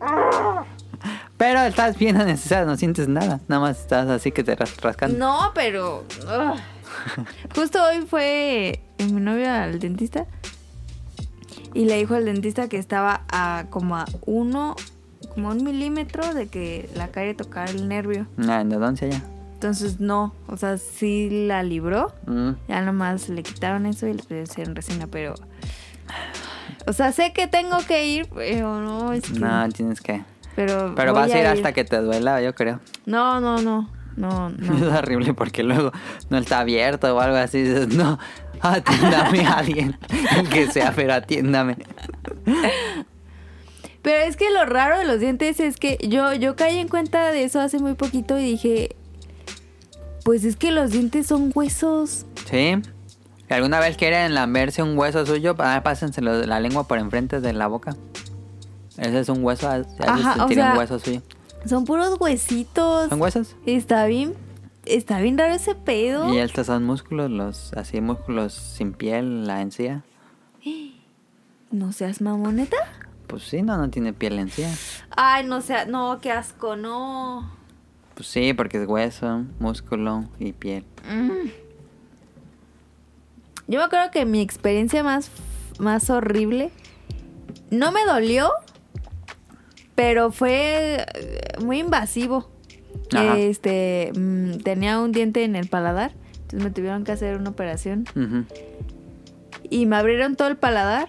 ah. 0.00 0.64
Pero 1.36 1.60
estás 1.60 1.98
bien 1.98 2.16
anestesiado, 2.20 2.66
no 2.66 2.76
sientes 2.76 3.08
nada. 3.08 3.40
Nada 3.48 3.60
más 3.62 3.80
estás 3.80 4.08
así 4.08 4.30
que 4.32 4.44
te 4.44 4.54
ras- 4.56 4.80
rascando. 4.80 5.18
No, 5.18 5.50
pero. 5.54 6.04
ugh. 6.22 6.58
Justo 7.54 7.82
hoy 7.82 8.02
fue 8.06 8.80
mi 8.98 9.20
novio 9.20 9.50
al 9.50 9.78
dentista. 9.78 10.26
Y 11.74 11.86
le 11.86 11.96
dijo 11.96 12.14
al 12.14 12.26
dentista 12.26 12.68
que 12.68 12.76
estaba 12.78 13.22
a 13.32 13.64
como 13.70 13.96
a 13.96 14.04
uno, 14.26 14.76
como 15.34 15.48
un 15.48 15.64
milímetro 15.64 16.34
de 16.34 16.46
que 16.48 16.88
la 16.94 17.08
calle 17.08 17.34
tocara 17.34 17.70
el 17.70 17.88
nervio. 17.88 18.26
Una 18.36 18.60
endodoncia 18.60 19.08
ya. 19.08 19.22
Entonces 19.54 20.00
no, 20.00 20.34
o 20.48 20.56
sea, 20.56 20.76
sí 20.76 21.28
la 21.46 21.62
libró. 21.62 22.12
Mm. 22.26 22.50
Ya 22.68 22.82
nomás 22.82 23.28
le 23.28 23.42
quitaron 23.42 23.86
eso 23.86 24.06
y 24.06 24.14
le 24.14 24.22
pusieron 24.22 24.74
resina, 24.74 25.06
pero. 25.06 25.34
O 26.86 26.92
sea, 26.92 27.12
sé 27.12 27.32
que 27.32 27.46
tengo 27.46 27.78
que 27.86 28.06
ir, 28.06 28.28
pero 28.34 28.80
no, 28.80 29.12
es 29.12 29.22
que. 29.22 29.38
No, 29.38 29.68
tienes 29.70 30.00
que. 30.00 30.24
Pero, 30.56 30.94
Pero 30.94 31.14
vas 31.14 31.32
a 31.32 31.38
ir 31.38 31.46
hasta 31.46 31.72
que 31.72 31.84
te 31.84 31.96
duela, 31.98 32.40
yo 32.42 32.54
creo. 32.54 32.80
No, 33.06 33.40
no, 33.40 33.60
no. 33.60 33.88
No, 34.16 34.50
no. 34.56 34.76
Es 34.76 34.82
horrible 34.82 35.34
porque 35.34 35.62
luego 35.62 35.92
no 36.30 36.38
está 36.38 36.60
abierto 36.60 37.14
o 37.14 37.20
algo 37.20 37.36
así. 37.36 37.62
Dices, 37.62 37.88
no, 37.88 38.18
atiéndame 38.60 39.46
a 39.46 39.52
alguien. 39.58 39.98
El 40.36 40.48
que 40.48 40.70
sea, 40.70 40.92
pero 40.94 41.14
atiéndame. 41.14 41.76
Pero 44.02 44.24
es 44.24 44.36
que 44.36 44.50
lo 44.50 44.64
raro 44.64 44.98
de 44.98 45.04
los 45.04 45.20
dientes 45.20 45.60
es 45.60 45.76
que 45.76 45.96
yo, 46.02 46.34
yo 46.34 46.56
caí 46.56 46.78
en 46.78 46.88
cuenta 46.88 47.30
de 47.30 47.44
eso 47.44 47.60
hace 47.60 47.78
muy 47.78 47.94
poquito 47.94 48.36
y 48.36 48.42
dije, 48.42 48.96
pues 50.24 50.44
es 50.44 50.56
que 50.56 50.72
los 50.72 50.90
dientes 50.90 51.26
son 51.28 51.52
huesos. 51.54 52.26
Sí. 52.50 52.74
Si 53.48 53.54
alguna 53.54 53.80
vez 53.80 53.96
quieren 53.96 54.34
lamberse 54.34 54.82
un 54.82 54.98
hueso 54.98 55.24
suyo, 55.24 55.54
ah, 55.58 55.80
pásenselo 55.84 56.44
la 56.46 56.58
lengua 56.58 56.88
por 56.88 56.98
enfrente 56.98 57.40
de 57.40 57.52
la 57.52 57.66
boca. 57.68 57.94
Ese 58.98 59.20
es 59.20 59.28
un 59.28 59.42
hueso, 59.44 59.68
a 59.68 59.78
veces 59.78 59.94
Ajá, 60.00 60.44
o 60.44 60.48
sea- 60.48 60.72
un 60.72 60.78
hueso 60.78 60.98
suyo. 60.98 61.22
Son 61.66 61.84
puros 61.84 62.16
huesitos. 62.20 63.08
¿Son 63.08 63.20
huesos? 63.20 63.54
Está 63.66 64.06
bien, 64.06 64.34
está 64.84 65.20
bien 65.20 65.38
raro 65.38 65.54
ese 65.54 65.74
pedo. 65.74 66.32
Y 66.32 66.38
estos 66.38 66.66
son 66.66 66.84
músculos, 66.84 67.30
los 67.30 67.72
así 67.74 68.00
músculos 68.00 68.52
sin 68.52 68.92
piel, 68.92 69.46
la 69.46 69.60
encía. 69.60 70.02
No 71.70 71.90
seas 71.92 72.20
mamoneta. 72.20 72.76
Pues 73.28 73.44
sí, 73.44 73.62
no, 73.62 73.78
no 73.78 73.88
tiene 73.88 74.12
piel 74.12 74.36
la 74.36 74.42
encía. 74.42 74.68
Ay, 75.16 75.46
no 75.46 75.62
sea, 75.62 75.86
no, 75.86 76.18
qué 76.20 76.30
asco, 76.30 76.76
no. 76.76 77.50
Pues 78.14 78.28
sí, 78.28 78.52
porque 78.52 78.82
es 78.82 78.86
hueso, 78.86 79.46
músculo 79.58 80.26
y 80.38 80.52
piel. 80.52 80.84
Mm. 81.10 81.48
Yo 83.68 83.78
me 83.78 83.84
acuerdo 83.84 84.10
que 84.10 84.26
mi 84.26 84.42
experiencia 84.42 85.02
más, 85.02 85.30
más 85.78 86.10
horrible 86.10 86.70
no 87.70 87.90
me 87.90 88.04
dolió, 88.04 88.50
pero 90.02 90.32
fue 90.32 91.06
eh, 91.14 91.40
muy 91.64 91.78
invasivo. 91.80 92.48
Ajá. 93.14 93.38
Este, 93.38 94.12
mm, 94.16 94.58
tenía 94.58 94.98
un 95.00 95.12
diente 95.12 95.44
en 95.44 95.54
el 95.54 95.68
paladar, 95.68 96.12
entonces 96.32 96.64
me 96.64 96.70
tuvieron 96.70 97.04
que 97.04 97.12
hacer 97.12 97.36
una 97.36 97.50
operación 97.50 98.04
y 99.70 99.86
me 99.86 99.96
abrieron 99.96 100.36
todo 100.36 100.48
el 100.48 100.56
paladar. 100.56 101.08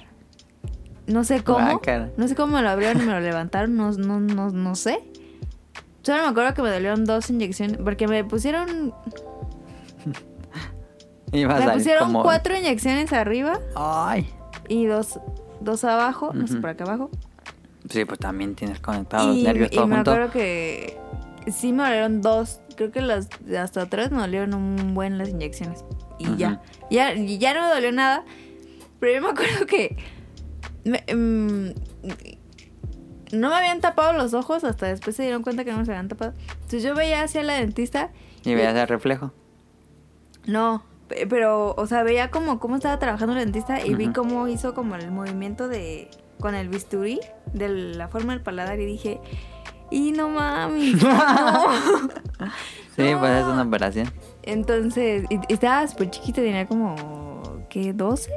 No 1.08 1.24
sé 1.24 1.44
cómo, 1.44 1.70
Guácala. 1.72 2.10
no 2.16 2.28
sé 2.28 2.36
cómo 2.36 2.56
me 2.56 2.62
lo 2.62 2.70
abrieron 2.70 3.02
y 3.02 3.06
me 3.06 3.12
lo 3.14 3.20
levantaron, 3.32 3.76
no, 3.76 3.92
no, 3.92 4.20
no, 4.20 4.52
no 4.52 4.76
sé. 4.76 5.00
Solo 6.02 6.24
me 6.24 6.30
acuerdo 6.30 6.54
que 6.54 6.62
me 6.62 6.70
dolieron 6.70 7.06
dos 7.06 7.30
inyecciones, 7.30 7.78
porque 7.78 8.08
me 8.08 8.24
pusieron 8.24 8.94
Me 11.32 11.74
pusieron 11.74 12.06
como- 12.08 12.24
cuatro 12.24 12.56
inyecciones 12.56 13.12
arriba 13.12 13.60
Ay. 13.76 14.30
y 14.70 14.86
dos, 14.86 15.20
dos 15.62 15.84
abajo, 15.84 16.32
no 16.34 16.48
sé 16.48 16.58
por 16.58 16.70
acá 16.70 16.84
abajo. 16.84 17.10
Sí, 17.90 18.06
pues 18.06 18.20
también 18.20 18.56
tienes 18.56 18.80
conectados 18.80 19.28
los 19.28 19.38
y 19.38 19.44
nervios 19.44 19.70
y 19.72 19.76
todo 19.76 19.88
me 19.88 19.96
junto. 19.96 20.12
acuerdo 20.12 20.32
que 20.32 20.98
sí 21.52 21.74
me 21.74 21.84
dolieron 21.84 22.22
dos. 22.22 22.60
Creo 22.76 22.92
que 22.92 23.02
las 23.02 23.28
hasta 23.60 23.86
tres 23.88 24.12
me 24.12 24.20
dolieron 24.20 24.54
un 24.54 24.94
buen 24.94 25.18
las 25.18 25.30
inyecciones. 25.30 25.84
Y 26.18 26.36
ya. 26.38 26.62
ya. 26.90 27.14
y 27.14 27.38
ya 27.38 27.54
no 27.54 27.62
me 27.62 27.68
dolió 27.74 27.92
nada. 27.92 28.24
Pero 29.00 29.14
yo 29.16 29.22
me 29.22 29.30
acuerdo 29.32 29.66
que 29.66 29.98
me- 30.86 31.04
mm, 31.14 31.74
no 33.34 33.50
me 33.50 33.56
habían 33.56 33.82
tapado 33.82 34.14
los 34.14 34.34
ojos. 34.34 34.64
Hasta 34.64 34.88
después 34.88 35.16
se 35.16 35.24
dieron 35.24 35.44
cuenta 35.44 35.66
que 35.66 35.72
no 35.72 35.80
me 35.80 35.86
se 35.86 35.92
habían 35.92 36.08
tapado. 36.08 36.34
Entonces 36.54 36.84
yo 36.84 36.96
veía 36.96 37.22
hacia 37.24 37.44
la 37.44 37.54
dentista. 37.56 38.12
Y 38.46 38.56
veías 38.56 38.76
el 38.76 38.88
reflejo. 38.88 39.34
No, 40.46 40.84
pe- 41.08 41.26
pero, 41.28 41.74
o 41.78 41.88
sea, 41.88 42.04
veía 42.04 42.32
como 42.32 42.60
cómo 42.60 42.76
estaba 42.76 43.00
trabajando 43.00 43.34
el 43.34 43.40
dentista 43.40 43.86
y 43.86 43.94
vi 43.96 44.08
cómo 44.10 44.48
hizo 44.48 44.74
como 44.74 44.96
el 44.96 45.10
movimiento 45.12 45.68
de 45.68 46.10
con 46.44 46.56
el 46.56 46.68
bisturí 46.68 47.22
de 47.54 47.70
la 47.70 48.10
forma 48.10 48.34
del 48.34 48.42
paladar 48.42 48.78
y 48.78 48.86
dije, 48.86 49.22
y 49.90 50.12
no 50.12 50.28
mami. 50.28 50.92
no". 51.02 51.70
Sí, 52.98 53.14
pues 53.18 53.32
es 53.32 53.46
una 53.46 53.62
operación. 53.62 54.12
Entonces, 54.42 55.26
y, 55.30 55.36
y 55.36 55.54
estaba 55.54 55.88
súper 55.88 56.10
chiquita, 56.10 56.42
tenía 56.42 56.68
como, 56.68 57.42
¿qué? 57.70 57.96
¿12? 57.96 58.28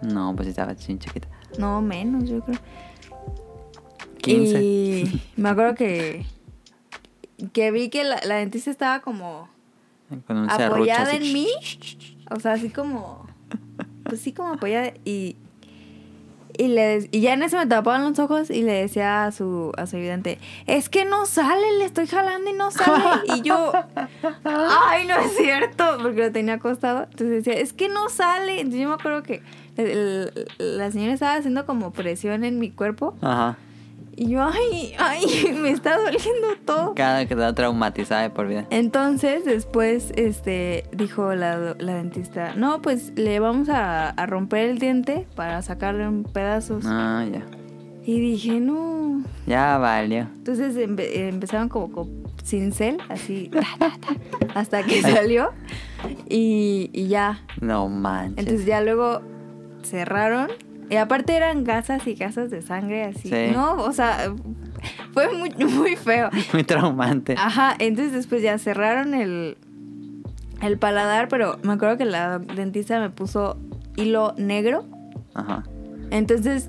No, 0.00 0.34
pues 0.34 0.48
estaba 0.48 0.74
sin 0.74 0.98
chiquita. 0.98 1.28
No, 1.58 1.82
menos, 1.82 2.30
yo 2.30 2.40
creo. 2.40 2.58
15. 4.22 4.62
Y 4.62 5.22
me 5.36 5.50
acuerdo 5.50 5.74
que, 5.74 6.24
que 7.52 7.70
vi 7.72 7.90
que 7.90 8.04
la, 8.04 8.20
la 8.24 8.36
dentista 8.36 8.70
estaba 8.70 9.00
como 9.00 9.50
Con 10.26 10.38
un 10.38 10.48
serrucho 10.48 10.76
apoyada 10.76 11.12
así. 11.12 11.16
en 11.16 11.32
mí. 11.34 11.48
O 12.30 12.40
sea, 12.40 12.52
así 12.52 12.70
como. 12.70 13.26
Pues 14.04 14.22
sí, 14.22 14.32
como 14.32 14.54
apoyada. 14.54 14.94
Y. 15.04 15.36
Y, 16.58 16.68
le, 16.68 17.08
y 17.10 17.20
ya 17.20 17.32
en 17.34 17.42
eso 17.42 17.56
me 17.58 17.66
tapaban 17.66 18.02
los 18.08 18.18
ojos 18.18 18.50
y 18.50 18.62
le 18.62 18.72
decía 18.72 19.24
a 19.24 19.32
su, 19.32 19.72
a 19.76 19.86
su 19.86 19.96
ayudante, 19.96 20.38
es 20.66 20.88
que 20.88 21.04
no 21.04 21.26
sale, 21.26 21.78
le 21.78 21.84
estoy 21.84 22.06
jalando 22.06 22.50
y 22.50 22.54
no 22.54 22.70
sale. 22.70 23.04
Y 23.36 23.42
yo, 23.42 23.72
ay, 24.44 25.06
no 25.06 25.16
es 25.16 25.36
cierto, 25.36 25.84
porque 26.02 26.20
lo 26.26 26.32
tenía 26.32 26.54
acostado. 26.54 27.04
Entonces 27.04 27.44
decía, 27.44 27.54
es 27.60 27.72
que 27.72 27.88
no 27.88 28.08
sale. 28.08 28.56
Entonces 28.60 28.80
yo 28.80 28.88
me 28.88 28.94
acuerdo 28.94 29.22
que 29.22 29.42
el- 29.76 30.30
la 30.58 30.90
señora 30.90 31.12
estaba 31.14 31.34
haciendo 31.36 31.64
como 31.66 31.92
presión 31.92 32.44
en 32.44 32.58
mi 32.58 32.70
cuerpo 32.70 33.14
Ajá. 33.22 33.56
Y 34.22 34.28
yo, 34.28 34.42
ay, 34.44 34.92
ay, 34.98 35.24
me 35.62 35.70
está 35.70 35.96
doliendo 35.96 36.48
todo. 36.66 36.94
Cada 36.94 37.20
que 37.26 37.34
quedó 37.34 37.54
traumatizada 37.54 38.20
de 38.20 38.28
por 38.28 38.48
vida. 38.48 38.66
Entonces, 38.68 39.46
después, 39.46 40.12
este, 40.14 40.84
dijo 40.92 41.34
la, 41.34 41.74
la 41.78 41.94
dentista, 41.94 42.54
no, 42.54 42.82
pues 42.82 43.14
le 43.16 43.40
vamos 43.40 43.70
a, 43.70 44.10
a 44.10 44.26
romper 44.26 44.68
el 44.68 44.78
diente 44.78 45.26
para 45.36 45.62
sacarle 45.62 46.04
en 46.04 46.24
pedazos. 46.24 46.84
Ah, 46.86 47.24
ya. 47.32 47.46
Y 48.04 48.20
dije, 48.20 48.60
no. 48.60 49.22
Ya 49.46 49.78
valió. 49.78 50.28
Entonces 50.34 50.76
empe- 50.76 51.14
empezaron 51.14 51.70
como 51.70 51.90
con 51.90 52.10
cincel, 52.44 52.98
así, 53.08 53.48
ta, 53.50 53.62
ta, 53.78 53.92
ta, 54.00 54.14
hasta 54.60 54.82
que 54.82 55.00
salió. 55.02 55.50
Y, 56.28 56.90
y 56.92 57.08
ya. 57.08 57.42
No 57.62 57.88
manches. 57.88 58.36
Entonces 58.38 58.66
ya 58.66 58.82
luego 58.82 59.22
cerraron. 59.82 60.48
Y 60.90 60.96
aparte 60.96 61.34
eran 61.36 61.64
gasas 61.64 62.06
y 62.06 62.14
gasas 62.14 62.50
de 62.50 62.62
sangre 62.62 63.04
así. 63.04 63.28
Sí. 63.28 63.52
No, 63.52 63.76
o 63.76 63.92
sea, 63.92 64.34
fue 65.12 65.32
muy, 65.32 65.50
muy 65.64 65.96
feo. 65.96 66.28
Muy 66.52 66.64
traumante. 66.64 67.34
Ajá, 67.38 67.74
entonces 67.78 68.12
después 68.12 68.42
ya 68.42 68.58
cerraron 68.58 69.14
el, 69.14 69.56
el 70.62 70.78
paladar, 70.78 71.28
pero 71.28 71.58
me 71.62 71.72
acuerdo 71.74 71.96
que 71.96 72.04
la 72.04 72.38
dentista 72.40 72.98
me 73.00 73.10
puso 73.10 73.56
hilo 73.96 74.34
negro. 74.36 74.84
Ajá. 75.34 75.62
Entonces, 76.10 76.68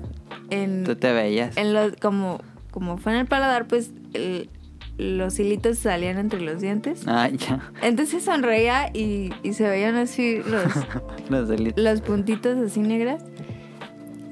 en, 0.50 0.84
Tú 0.84 0.94
te 0.96 1.12
veías. 1.12 1.56
en 1.56 1.72
los, 1.74 1.96
como, 1.96 2.40
como 2.70 2.98
fue 2.98 3.12
en 3.12 3.18
el 3.18 3.26
paladar, 3.26 3.66
pues 3.66 3.90
el- 4.14 4.48
los 4.98 5.38
hilitos 5.40 5.78
salían 5.78 6.18
entre 6.18 6.40
los 6.42 6.60
dientes. 6.60 7.04
Ah, 7.08 7.28
ya. 7.30 7.72
Entonces 7.80 8.24
sonreía 8.24 8.90
y, 8.92 9.32
y 9.42 9.54
se 9.54 9.66
veían 9.66 9.96
así 9.96 10.42
los, 10.46 10.64
Los 11.30 11.76
los 11.76 12.00
puntitos 12.02 12.58
así 12.58 12.80
negras. 12.80 13.24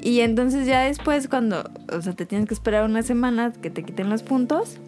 Y 0.02 0.20
entonces 0.20 0.66
ya 0.66 0.81
después 0.82 1.28
cuando, 1.28 1.68
o 1.93 2.01
sea, 2.01 2.14
te 2.14 2.24
tienes 2.27 2.48
que 2.48 2.55
esperar 2.55 2.85
una 2.85 3.02
semana 3.02 3.52
que 3.52 3.70
te 3.70 3.82
quiten 3.82 4.09
los 4.10 4.22
puntos. 4.22 4.78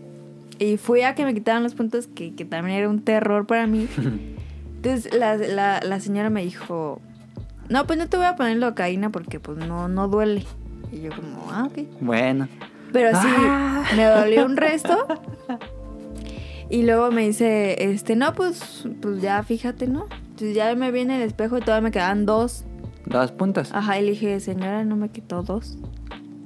Y 0.59 0.77
fui 0.77 1.03
a 1.03 1.15
que 1.15 1.25
me 1.25 1.35
quitaran 1.35 1.63
los 1.63 1.75
puntos, 1.75 2.07
que, 2.07 2.35
que 2.35 2.45
también 2.45 2.79
era 2.79 2.89
un 2.89 3.03
terror 3.03 3.47
para 3.47 3.67
mí. 3.67 3.89
Entonces 4.77 5.13
la, 5.15 5.37
la, 5.37 5.81
la 5.83 6.01
señora 6.01 6.31
me 6.31 6.43
dijo, 6.43 7.01
no, 7.69 7.87
pues 7.87 7.99
no 7.99 8.09
te 8.09 8.17
voy 8.17 8.27
a 8.27 8.37
poner 8.37 8.57
locaína 8.59 9.11
porque 9.11 9.39
pues 9.41 9.59
no, 9.59 9.89
no 9.89 10.09
duele. 10.09 10.45
Y 10.93 11.01
yo 11.03 11.11
como, 11.15 11.51
ah, 11.51 11.69
ok. 11.71 11.79
Bueno. 12.01 12.49
Pero 12.93 13.11
sí, 13.21 13.29
Ah. 13.31 13.85
me 13.97 14.05
dolió 14.05 14.45
un 14.45 14.57
resto. 14.59 15.07
Y 16.69 16.83
luego 16.83 17.11
me 17.11 17.27
dice, 17.27 17.91
este, 17.93 18.17
no, 18.17 18.33
pues, 18.35 18.87
pues 19.01 19.21
ya 19.21 19.43
fíjate, 19.43 19.87
¿no? 19.89 20.07
Entonces 20.31 20.55
ya 20.55 20.75
me 20.75 20.91
vi 20.91 21.01
en 21.01 21.11
el 21.11 21.23
espejo 21.23 21.59
y 21.59 21.61
todavía 21.61 21.83
me 21.89 21.91
quedaban 21.91 22.25
dos. 22.25 22.65
Dos 23.13 23.33
puntos. 23.33 23.73
Ajá, 23.73 23.99
y 23.99 24.03
le 24.05 24.11
dije, 24.13 24.41
señora, 24.41 24.85
no 24.85 24.97
me 24.97 25.11
quitó 25.11 25.43
dos. 25.43 25.77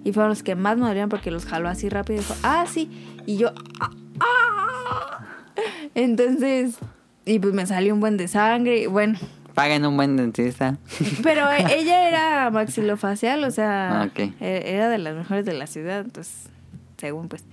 Y 0.04 0.12
fueron 0.12 0.30
los 0.30 0.42
que 0.42 0.54
más 0.54 0.76
me 0.78 1.08
porque 1.08 1.30
los 1.30 1.46
jaló 1.46 1.68
así 1.68 1.88
rápido 1.88 2.16
y 2.20 2.22
dijo, 2.22 2.34
ah, 2.42 2.64
sí. 2.68 2.90
Y 3.26 3.36
yo, 3.38 3.50
"Ah, 3.80 3.90
ah". 4.20 5.18
Entonces, 5.94 6.78
y 7.24 7.38
pues 7.38 7.54
me 7.54 7.66
salió 7.66 7.94
un 7.94 8.00
buen 8.00 8.16
de 8.16 8.28
sangre. 8.28 8.82
Y 8.82 8.86
bueno, 8.86 9.18
Paguen 9.54 9.86
un 9.86 9.96
buen 9.96 10.16
dentista. 10.16 10.76
pero 11.22 11.50
e- 11.50 11.78
ella 11.80 12.08
era 12.08 12.50
maxilofacial, 12.50 13.42
o 13.44 13.50
sea, 13.50 14.02
Ah, 14.02 14.04
ok. 14.04 14.18
e- 14.40 14.62
era 14.66 14.88
de 14.88 14.98
las 14.98 15.14
mejores 15.16 15.44
de 15.46 15.54
la 15.54 15.66
ciudad, 15.66 16.00
entonces, 16.00 16.50
según 16.98 17.28
pues. 17.28 17.44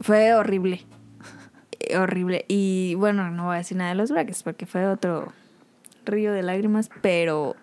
Fue 0.00 0.34
horrible. 0.34 0.84
Horrible. 1.96 2.44
Y 2.48 2.94
bueno, 2.96 3.30
no 3.30 3.44
voy 3.46 3.54
a 3.54 3.58
decir 3.58 3.76
nada 3.76 3.90
de 3.90 3.96
los 3.96 4.10
brackets 4.10 4.42
porque 4.42 4.66
fue 4.66 4.86
otro 4.86 5.32
río 6.04 6.32
de 6.32 6.42
lágrimas, 6.42 6.90
pero 7.02 7.56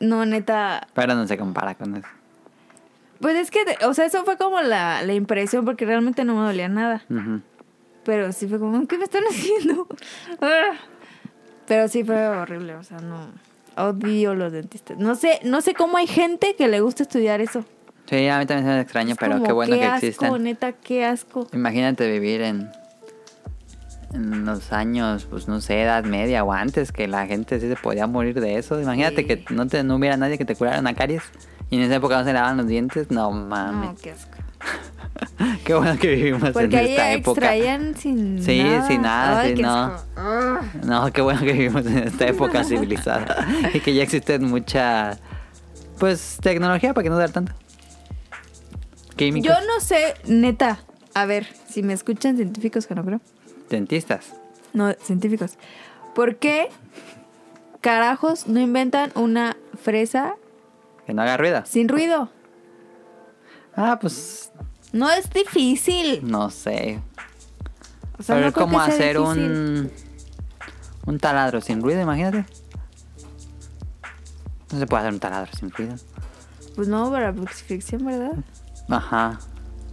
no, 0.00 0.24
neta. 0.26 0.86
Pero 0.94 1.14
no 1.14 1.26
se 1.26 1.36
compara 1.38 1.74
con 1.74 1.96
eso. 1.96 2.08
Pues 3.20 3.36
es 3.36 3.50
que, 3.50 3.60
o 3.86 3.94
sea, 3.94 4.04
eso 4.04 4.24
fue 4.24 4.36
como 4.36 4.60
la, 4.60 5.02
la 5.02 5.14
impresión 5.14 5.64
porque 5.64 5.86
realmente 5.86 6.24
no 6.24 6.34
me 6.34 6.46
dolía 6.46 6.68
nada. 6.68 7.02
Pero 8.04 8.32
sí 8.32 8.46
fue 8.46 8.58
como, 8.58 8.86
¿qué 8.86 8.98
me 8.98 9.04
están 9.04 9.24
haciendo? 9.30 9.86
Ah. 10.40 10.72
Pero 11.66 11.88
sí 11.88 12.04
fue 12.04 12.26
horrible, 12.28 12.74
o 12.74 12.84
sea, 12.84 12.98
no. 12.98 13.28
Odio 13.76 14.34
los 14.34 14.52
dentistas. 14.52 14.96
No 14.98 15.14
sé, 15.16 15.40
no 15.44 15.60
sé 15.60 15.74
cómo 15.74 15.96
hay 15.98 16.06
gente 16.06 16.54
que 16.56 16.68
le 16.68 16.80
gusta 16.80 17.02
estudiar 17.02 17.40
eso. 17.40 17.64
Sí, 18.08 18.28
a 18.28 18.38
mí 18.38 18.46
también 18.46 18.66
se 18.68 18.74
me 18.74 18.80
extraño, 18.80 19.12
Es 19.12 19.18
pero 19.18 19.32
como, 19.32 19.44
qué 19.44 19.52
bueno 19.52 19.74
que 19.76 19.84
asco, 19.84 20.06
existan. 20.06 20.42
neta, 20.44 20.72
qué 20.72 21.04
asco. 21.04 21.48
Imagínate 21.52 22.10
vivir 22.10 22.40
en, 22.42 22.70
en 24.16 24.44
los 24.44 24.72
años, 24.72 25.26
pues 25.30 25.46
no 25.48 25.60
sé, 25.60 25.82
edad 25.82 26.04
media 26.04 26.42
o 26.44 26.52
antes, 26.52 26.90
que 26.92 27.06
la 27.06 27.26
gente 27.26 27.60
sí 27.60 27.68
se 27.68 27.76
podía 27.76 28.06
morir 28.06 28.40
de 28.40 28.56
eso. 28.58 28.80
Imagínate 28.80 29.16
Sí. 29.22 29.24
que 29.24 29.44
no, 29.54 29.66
te, 29.66 29.82
no 29.84 29.96
hubiera 29.96 30.16
nadie 30.16 30.38
que 30.38 30.44
te 30.44 30.56
curara 30.56 30.80
una 30.80 30.94
caries. 30.94 31.22
Y 31.70 31.76
en 31.76 31.82
esa 31.82 31.96
época 31.96 32.18
no 32.18 32.24
se 32.24 32.32
lavaban 32.32 32.56
los 32.56 32.66
dientes. 32.66 33.10
No 33.10 33.30
No, 33.30 33.46
mames. 33.46 34.00
qué 34.00 34.10
asco. 34.12 34.32
Qué 35.64 35.74
bueno 35.74 35.98
que 35.98 36.08
vivimos 36.08 36.50
Porque 36.50 36.64
en 36.66 36.74
ahí 36.84 36.90
esta 36.90 37.12
época. 37.12 37.52
sin 37.96 38.42
Sí, 38.42 38.62
nada. 38.62 38.86
sin 38.86 39.02
nada, 39.02 39.40
Ay, 39.40 39.56
sí, 39.56 39.62
no. 39.62 39.92
Ah. 40.16 40.60
No, 40.84 41.12
qué 41.12 41.20
bueno 41.22 41.40
que 41.40 41.52
vivimos 41.52 41.84
en 41.86 41.98
esta 41.98 42.26
época 42.26 42.64
civilizada. 42.64 43.46
y 43.72 43.80
que 43.80 43.94
ya 43.94 44.02
existen 44.02 44.44
mucha, 44.44 45.18
pues, 45.98 46.38
tecnología 46.42 46.92
para 46.94 47.02
que 47.04 47.10
no 47.10 47.16
dar 47.18 47.30
tanto. 47.30 47.52
Químicos. 49.16 49.48
Yo 49.48 49.54
no 49.66 49.80
sé, 49.80 50.14
neta. 50.26 50.78
A 51.14 51.24
ver, 51.26 51.46
si 51.68 51.82
me 51.82 51.92
escuchan 51.94 52.36
científicos 52.36 52.86
que 52.86 52.94
no 52.94 53.04
creo. 53.04 53.20
Dentistas. 53.70 54.32
No, 54.72 54.92
científicos. 54.94 55.56
¿Por 56.14 56.36
qué 56.36 56.68
carajos 57.80 58.46
no 58.46 58.60
inventan 58.60 59.10
una 59.14 59.56
fresa 59.82 60.34
Que 61.06 61.14
no 61.14 61.22
haga 61.22 61.36
ruido. 61.36 61.62
sin 61.66 61.88
ruido? 61.88 62.30
Ah, 63.74 63.98
pues, 64.00 64.50
No 64.92 65.10
es 65.10 65.28
difícil. 65.30 66.20
no 66.22 66.50
sé. 66.50 67.00
O 68.18 68.22
sea, 68.22 68.34
Pero 68.36 68.40
no 68.42 68.48
es 68.48 68.54
como 68.54 68.80
hacer 68.80 69.16
difícil. 69.18 69.22
un 69.22 69.90
un 71.06 71.18
taladro 71.20 71.60
sin 71.60 71.80
ruido, 71.82 72.00
imagínate. 72.00 72.44
No 74.72 74.78
se 74.80 74.86
puede 74.86 75.02
hacer 75.02 75.12
un 75.14 75.20
taladro 75.20 75.52
sin 75.56 75.70
ruido. 75.70 75.94
Pues 76.74 76.88
no, 76.88 77.10
para 77.10 77.32
fricción, 77.32 78.04
¿verdad? 78.04 78.32
Ajá. 78.88 79.38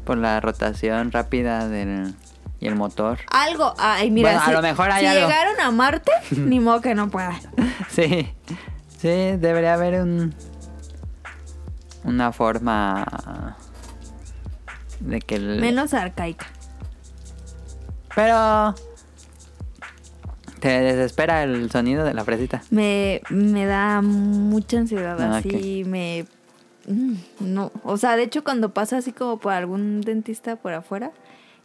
Por 0.05 0.17
la 0.17 0.39
rotación 0.39 1.11
rápida 1.11 1.67
del 1.69 2.15
y 2.63 2.67
el 2.67 2.75
motor. 2.75 3.19
Algo. 3.29 3.73
Ay, 3.77 4.09
mira. 4.09 4.31
Bueno, 4.31 4.45
a 4.45 4.51
lo 4.53 4.61
mejor 4.61 4.89
hay 4.91 5.01
si 5.01 5.07
algo. 5.07 5.27
llegaron 5.27 5.59
a 5.59 5.71
Marte, 5.71 6.11
ni 6.31 6.59
modo 6.59 6.81
que 6.81 6.95
no 6.95 7.09
puedan. 7.09 7.35
Sí. 7.89 8.27
Sí, 8.99 9.07
debería 9.37 9.73
haber 9.73 10.01
un 10.01 10.33
una 12.05 12.31
forma 12.31 13.55
de 14.99 15.19
que 15.21 15.35
el 15.35 15.59
Menos 15.61 15.93
arcaica. 15.93 16.47
pero 18.15 18.73
te 20.59 20.69
desespera 20.81 21.43
el 21.43 21.69
sonido 21.71 22.05
de 22.05 22.13
la 22.13 22.23
fresita. 22.23 22.61
Me, 22.69 23.21
me 23.29 23.65
da 23.65 24.01
mucha 24.01 24.77
ansiedad. 24.77 25.19
Ah, 25.21 25.37
así 25.37 25.83
me. 25.85 26.25
mm, 26.87 27.13
No. 27.41 27.71
O 27.83 27.97
sea, 27.97 28.15
de 28.15 28.23
hecho, 28.23 28.43
cuando 28.45 28.73
pasa 28.73 28.97
así 28.97 29.11
como 29.11 29.37
por 29.39 29.51
algún 29.53 29.99
dentista 30.01 30.55
por 30.55 30.73
afuera 30.73 31.11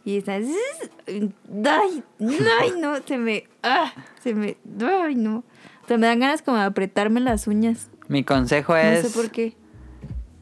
y 0.05 0.17
está. 0.17 0.33
Ay, 0.35 2.03
ay, 2.19 2.71
no, 2.79 2.95
se 3.05 3.17
me. 3.17 3.45
Ah, 3.63 3.91
se 4.23 4.33
me. 4.33 4.57
Ay, 4.81 5.15
no. 5.15 5.43
O 5.83 5.87
sea, 5.87 5.97
me 5.97 6.07
dan 6.07 6.19
ganas 6.19 6.41
como 6.41 6.57
de 6.57 6.63
apretarme 6.63 7.19
las 7.19 7.47
uñas. 7.47 7.89
Mi 8.07 8.23
consejo 8.23 8.73
No 8.73 8.79
es 8.79 9.07
sé 9.07 9.09
por 9.19 9.31
qué. 9.31 9.55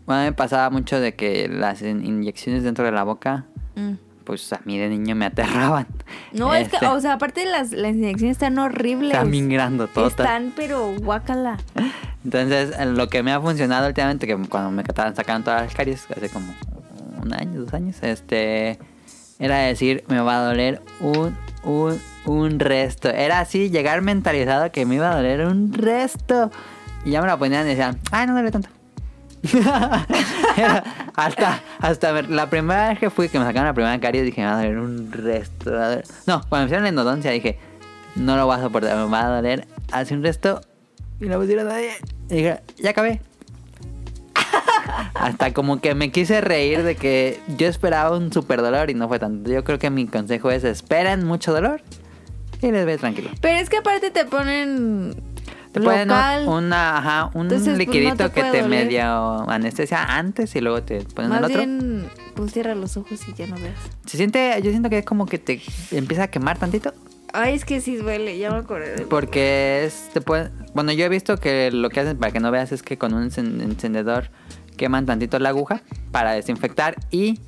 Bueno, 0.06 0.24
me 0.24 0.34
pasaba 0.34 0.70
mucho 0.70 1.00
de 1.00 1.16
que 1.16 1.48
las 1.50 1.82
in- 1.82 2.06
inyecciones 2.06 2.64
dentro 2.64 2.86
de 2.86 2.92
la 2.92 3.04
boca, 3.04 3.46
Mm. 3.76 3.94
pues 4.24 4.52
a 4.54 4.62
mí 4.66 4.78
de 4.78 4.90
niño 4.90 5.16
me 5.16 5.26
aterraban. 5.26 5.86
No, 6.32 6.54
es 6.56 6.70
que, 6.70 6.76
Este, 6.78 6.88
o 6.88 7.00
sea, 7.02 7.14
aparte 7.14 7.46
las, 7.46 7.72
las 7.72 7.92
inyecciones 7.94 8.36
están 8.36 8.58
horribles. 8.58 9.12
Están 9.14 9.32
bien 9.32 9.50
grandototas. 9.50 10.12
Están, 10.12 10.54
pero 10.56 10.94
guácala. 10.98 11.58
Entonces, 12.24 12.74
lo 12.88 13.08
que 13.10 13.22
me 13.24 13.32
ha 13.32 13.40
funcionado 13.42 13.88
últimamente, 13.88 14.28
que 14.28 14.36
cuando 14.50 14.72
me 14.72 14.82
estaban 14.82 15.16
sacando 15.16 15.46
todas 15.46 15.64
las 15.64 15.76
caries, 15.76 16.06
hace 16.10 16.30
como 16.30 16.54
un 17.22 17.34
año, 17.34 17.62
dos 17.62 17.74
años, 17.74 17.98
este, 18.02 18.80
era 19.40 19.60
decir, 19.60 20.04
me 20.08 20.20
va 20.20 20.38
a 20.38 20.46
doler 20.48 20.82
un, 21.00 21.38
un, 21.64 22.00
un 22.26 22.60
resto. 22.60 23.10
Era 23.10 23.40
así, 23.40 23.70
llegar 23.70 24.02
mentalizado 24.02 24.72
que 24.72 24.86
me 24.86 24.96
iba 24.96 25.12
a 25.12 25.16
doler 25.16 25.46
un 25.46 25.74
resto. 25.74 26.52
Y 27.06 27.12
ya 27.12 27.22
me 27.22 27.28
la 27.28 27.38
ponían 27.38 27.66
y 27.66 27.70
decían, 27.70 28.00
ay, 28.12 28.28
no 28.28 28.34
duele 28.34 28.52
tanto. 28.52 28.70
Hasta, 31.16 31.62
hasta 31.80 32.22
la 32.24 32.50
primera 32.50 32.90
vez 32.90 33.00
que 33.00 33.10
fui, 33.10 33.30
que 33.30 33.40
me 33.40 33.46
sacaron 33.46 33.68
la 33.68 33.74
primera 33.74 34.00
caries, 34.00 34.26
dije, 34.26 34.42
me 34.42 34.48
va 34.48 34.54
a 34.54 34.58
doler 34.58 34.78
un 34.80 35.12
resto. 35.12 35.70
a 35.70 35.90
doler". 35.90 36.04
No, 36.26 36.42
cuando 36.50 36.64
me 36.64 36.66
hicieron 36.66 36.84
la 36.84 36.90
endodoncia 36.90 37.32
dije, 37.32 37.58
no 38.16 38.36
lo 38.36 38.46
voy 38.46 38.58
a 38.58 38.62
soportar, 38.62 38.98
me 38.98 39.06
va 39.10 39.26
a 39.26 39.36
doler 39.38 39.68
hace 39.92 40.14
un 40.14 40.24
resto. 40.24 40.62
Y 41.20 41.26
la 41.26 41.38
pusieron 41.38 41.72
ahí. 41.72 41.88
Y 42.30 42.36
dije, 42.36 42.60
ya 42.78 42.92
acabé. 42.92 43.22
Hasta 45.14 45.54
como 45.54 45.80
que 45.82 45.96
me 45.96 46.12
quise 46.12 46.42
reír 46.42 46.84
de 46.84 46.96
que 46.96 47.40
yo 47.58 47.68
esperaba 47.68 48.16
un 48.18 48.32
super 48.32 48.62
dolor 48.62 48.90
y 48.90 48.94
no 48.94 49.08
fue 49.08 49.20
tanto. 49.20 49.50
Yo 49.52 49.64
creo 49.64 49.80
que 49.80 49.90
mi 49.90 50.08
consejo 50.08 50.52
es 50.52 50.64
esperen 50.64 51.26
mucho 51.26 51.54
dolor 51.54 51.82
y 52.62 52.72
les 52.72 52.86
ve 52.86 52.98
tranquilo. 52.98 53.30
Pero 53.42 53.60
es 53.60 53.70
que 53.70 53.78
aparte 53.78 54.12
te 54.12 54.26
ponen. 54.26 55.16
Te 55.72 55.82
ponen 55.82 56.10
un- 56.12 56.48
una, 56.48 56.98
ajá, 56.98 57.26
un 57.36 57.44
Entonces, 57.44 57.68
pues, 57.68 57.68
no 57.68 57.78
liquidito 57.78 58.30
te 58.30 58.32
que 58.32 58.42
te 58.42 58.62
doler. 58.64 58.68
medio 58.68 59.50
anestesia 59.50 60.18
antes 60.18 60.56
y 60.56 60.62
luego 60.62 60.82
te 60.82 61.02
ponen 61.02 61.30
Más 61.30 61.40
el 61.40 61.46
otro. 61.46 61.58
bien, 61.58 62.06
pues 62.36 62.54
cierra 62.54 62.74
los 62.74 62.98
ojos 62.98 63.20
y 63.28 63.34
ya 63.34 63.46
no 63.48 63.56
veas. 63.58 63.76
Se 64.06 64.18
siente, 64.18 64.60
yo 64.64 64.72
siento 64.72 64.90
que 64.90 65.00
es 65.00 65.06
como 65.06 65.26
que 65.28 65.38
te 65.38 65.62
empieza 65.92 66.24
a 66.24 66.28
quemar 66.30 66.58
tantito. 66.58 66.94
Ay, 67.34 67.54
es 67.56 67.66
que 67.66 67.82
sí 67.82 67.98
duele, 67.98 68.38
ya 68.40 68.50
me 68.50 68.58
acordé. 68.58 68.96
de- 68.96 69.06
Porque 69.06 69.84
es, 69.86 70.10
te 70.14 70.22
puede- 70.22 70.50
bueno, 70.74 70.94
yo 70.94 71.06
he 71.06 71.10
visto 71.10 71.38
que 71.38 71.70
lo 71.72 71.90
que 71.90 72.00
hacen 72.00 72.18
para 72.18 72.32
que 72.32 72.40
no 72.40 72.50
veas 72.50 72.72
es 72.72 72.82
que 72.82 72.98
con 72.98 73.14
un 73.14 73.30
encen- 73.30 73.62
encendedor 73.62 74.32
queman 74.78 75.06
tantito 75.06 75.38
la 75.40 75.50
aguja 75.50 75.82
para 76.12 76.32
desinfectar 76.32 76.96
y 77.12 77.40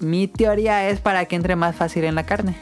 mi 0.00 0.28
teoría 0.28 0.88
es 0.88 1.00
para 1.00 1.24
que 1.26 1.36
entre 1.36 1.56
más 1.56 1.76
fácil 1.76 2.04
en 2.04 2.14
la 2.14 2.24
carne. 2.24 2.56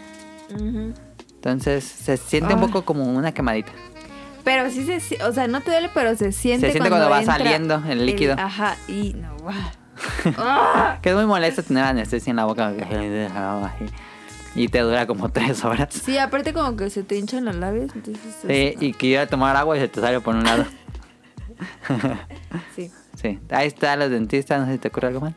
Entonces 0.51 1.85
se 1.85 2.17
siente 2.17 2.55
un 2.55 2.61
Ah. 2.61 2.67
poco 2.67 2.85
como 2.85 3.05
una 3.05 3.33
quemadita. 3.33 3.71
Pero 4.43 4.71
sí 4.71 4.85
se, 5.01 5.23
o 5.25 5.33
sea, 5.33 5.49
no 5.49 5.61
te 5.61 5.71
duele, 5.71 5.91
pero 5.93 6.17
se 6.17 6.33
siente 6.33 6.67
Se 6.69 6.73
siente 6.73 6.89
cuando 6.89 7.11
va 7.11 7.23
saliendo 7.25 7.83
el 7.89 8.07
líquido. 8.07 8.35
ajá, 8.39 8.77
y 8.89 9.15
no. 9.15 9.37
Ah. 10.37 10.99
Que 11.03 11.09
es 11.11 11.17
muy 11.17 11.25
molesto 11.27 11.63
tener 11.63 11.83
anestesia 11.85 12.31
en 12.31 12.37
la 12.37 12.45
boca. 12.45 12.73
Y 14.55 14.69
te 14.69 14.81
dura 14.81 15.07
como 15.07 15.31
tres 15.31 15.65
horas. 15.65 15.89
Sí, 15.93 16.19
aparte 16.19 16.53
como 16.53 16.77
que 16.77 16.91
se 16.91 17.03
te 17.03 17.17
hinchan 17.17 17.45
los 17.45 17.57
labios, 17.57 17.91
entonces... 17.95 18.23
Sí, 18.43 18.47
es- 18.49 18.83
y 18.83 18.93
que 18.93 19.07
ir 19.07 19.19
a 19.19 19.27
tomar 19.27 19.57
agua 19.57 19.77
y 19.77 19.81
se 19.81 19.89
te 19.89 20.01
sale 20.01 20.21
por 20.21 20.35
un 20.35 20.45
lado. 20.45 20.65
sí. 22.77 22.91
Sí, 23.31 23.39
ahí 23.51 23.67
está 23.67 23.97
los 23.97 24.11
dentistas, 24.11 24.61
no 24.61 24.67
sé 24.67 24.73
si 24.75 24.79
te 24.79 24.89
ocurre 24.89 25.09
algo 25.09 25.21
más. 25.21 25.35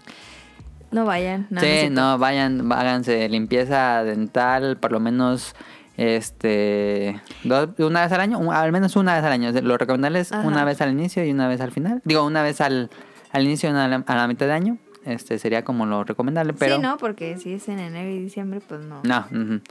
No 0.92 1.06
vayan. 1.06 1.48
No, 1.50 1.62
sí, 1.62 1.90
no, 1.92 2.18
vayan, 2.18 2.72
háganse 2.72 3.30
limpieza 3.30 4.04
dental 4.04 4.78
por 4.78 4.92
lo 4.92 5.00
menos 5.00 5.54
este 5.98 7.20
dos- 7.44 7.70
una 7.80 8.02
vez 8.04 8.12
al 8.12 8.22
año, 8.22 8.40
un- 8.40 8.54
al 8.54 8.72
menos 8.72 8.96
una 8.96 9.16
vez 9.16 9.24
al 9.24 9.32
año. 9.32 9.52
Lo 9.62 9.78
recomendable 9.78 10.20
es 10.22 10.32
Ajá. 10.32 10.48
una 10.48 10.64
vez 10.66 10.82
al 10.82 10.92
inicio 10.92 11.24
y 11.26 11.32
una 11.32 11.48
vez 11.48 11.62
al 11.62 11.72
final. 11.72 12.02
Digo, 12.06 12.26
una 12.26 12.42
vez 12.42 12.62
al, 12.62 12.90
al 13.32 13.44
inicio 13.44 13.70
y 13.70 13.72
una 13.72 13.86
a 13.86 13.88
la, 13.88 14.04
a 14.08 14.16
la 14.16 14.28
mitad 14.28 14.46
de 14.48 14.54
año. 14.54 14.78
Este 15.06 15.38
sería 15.40 15.64
como 15.64 15.86
lo 15.86 16.04
recomendable, 16.04 16.54
pero 16.54 16.76
Sí, 16.78 16.82
no, 16.82 16.98
porque 16.98 17.38
si 17.38 17.54
es 17.54 17.68
en 17.70 17.80
enero 17.80 18.10
y 18.10 18.20
diciembre, 18.20 18.60
pues 18.68 18.82
no. 18.82 19.02
No, 19.04 19.26
ujú. 19.32 19.62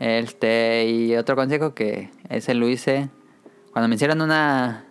Este, 0.00 0.86
y 0.88 1.14
otro 1.16 1.36
consejo 1.36 1.74
que 1.74 2.10
ese 2.28 2.54
lo 2.54 2.68
hice 2.68 3.08
cuando 3.72 3.88
me 3.88 3.94
hicieron 3.94 4.20
una 4.20 4.84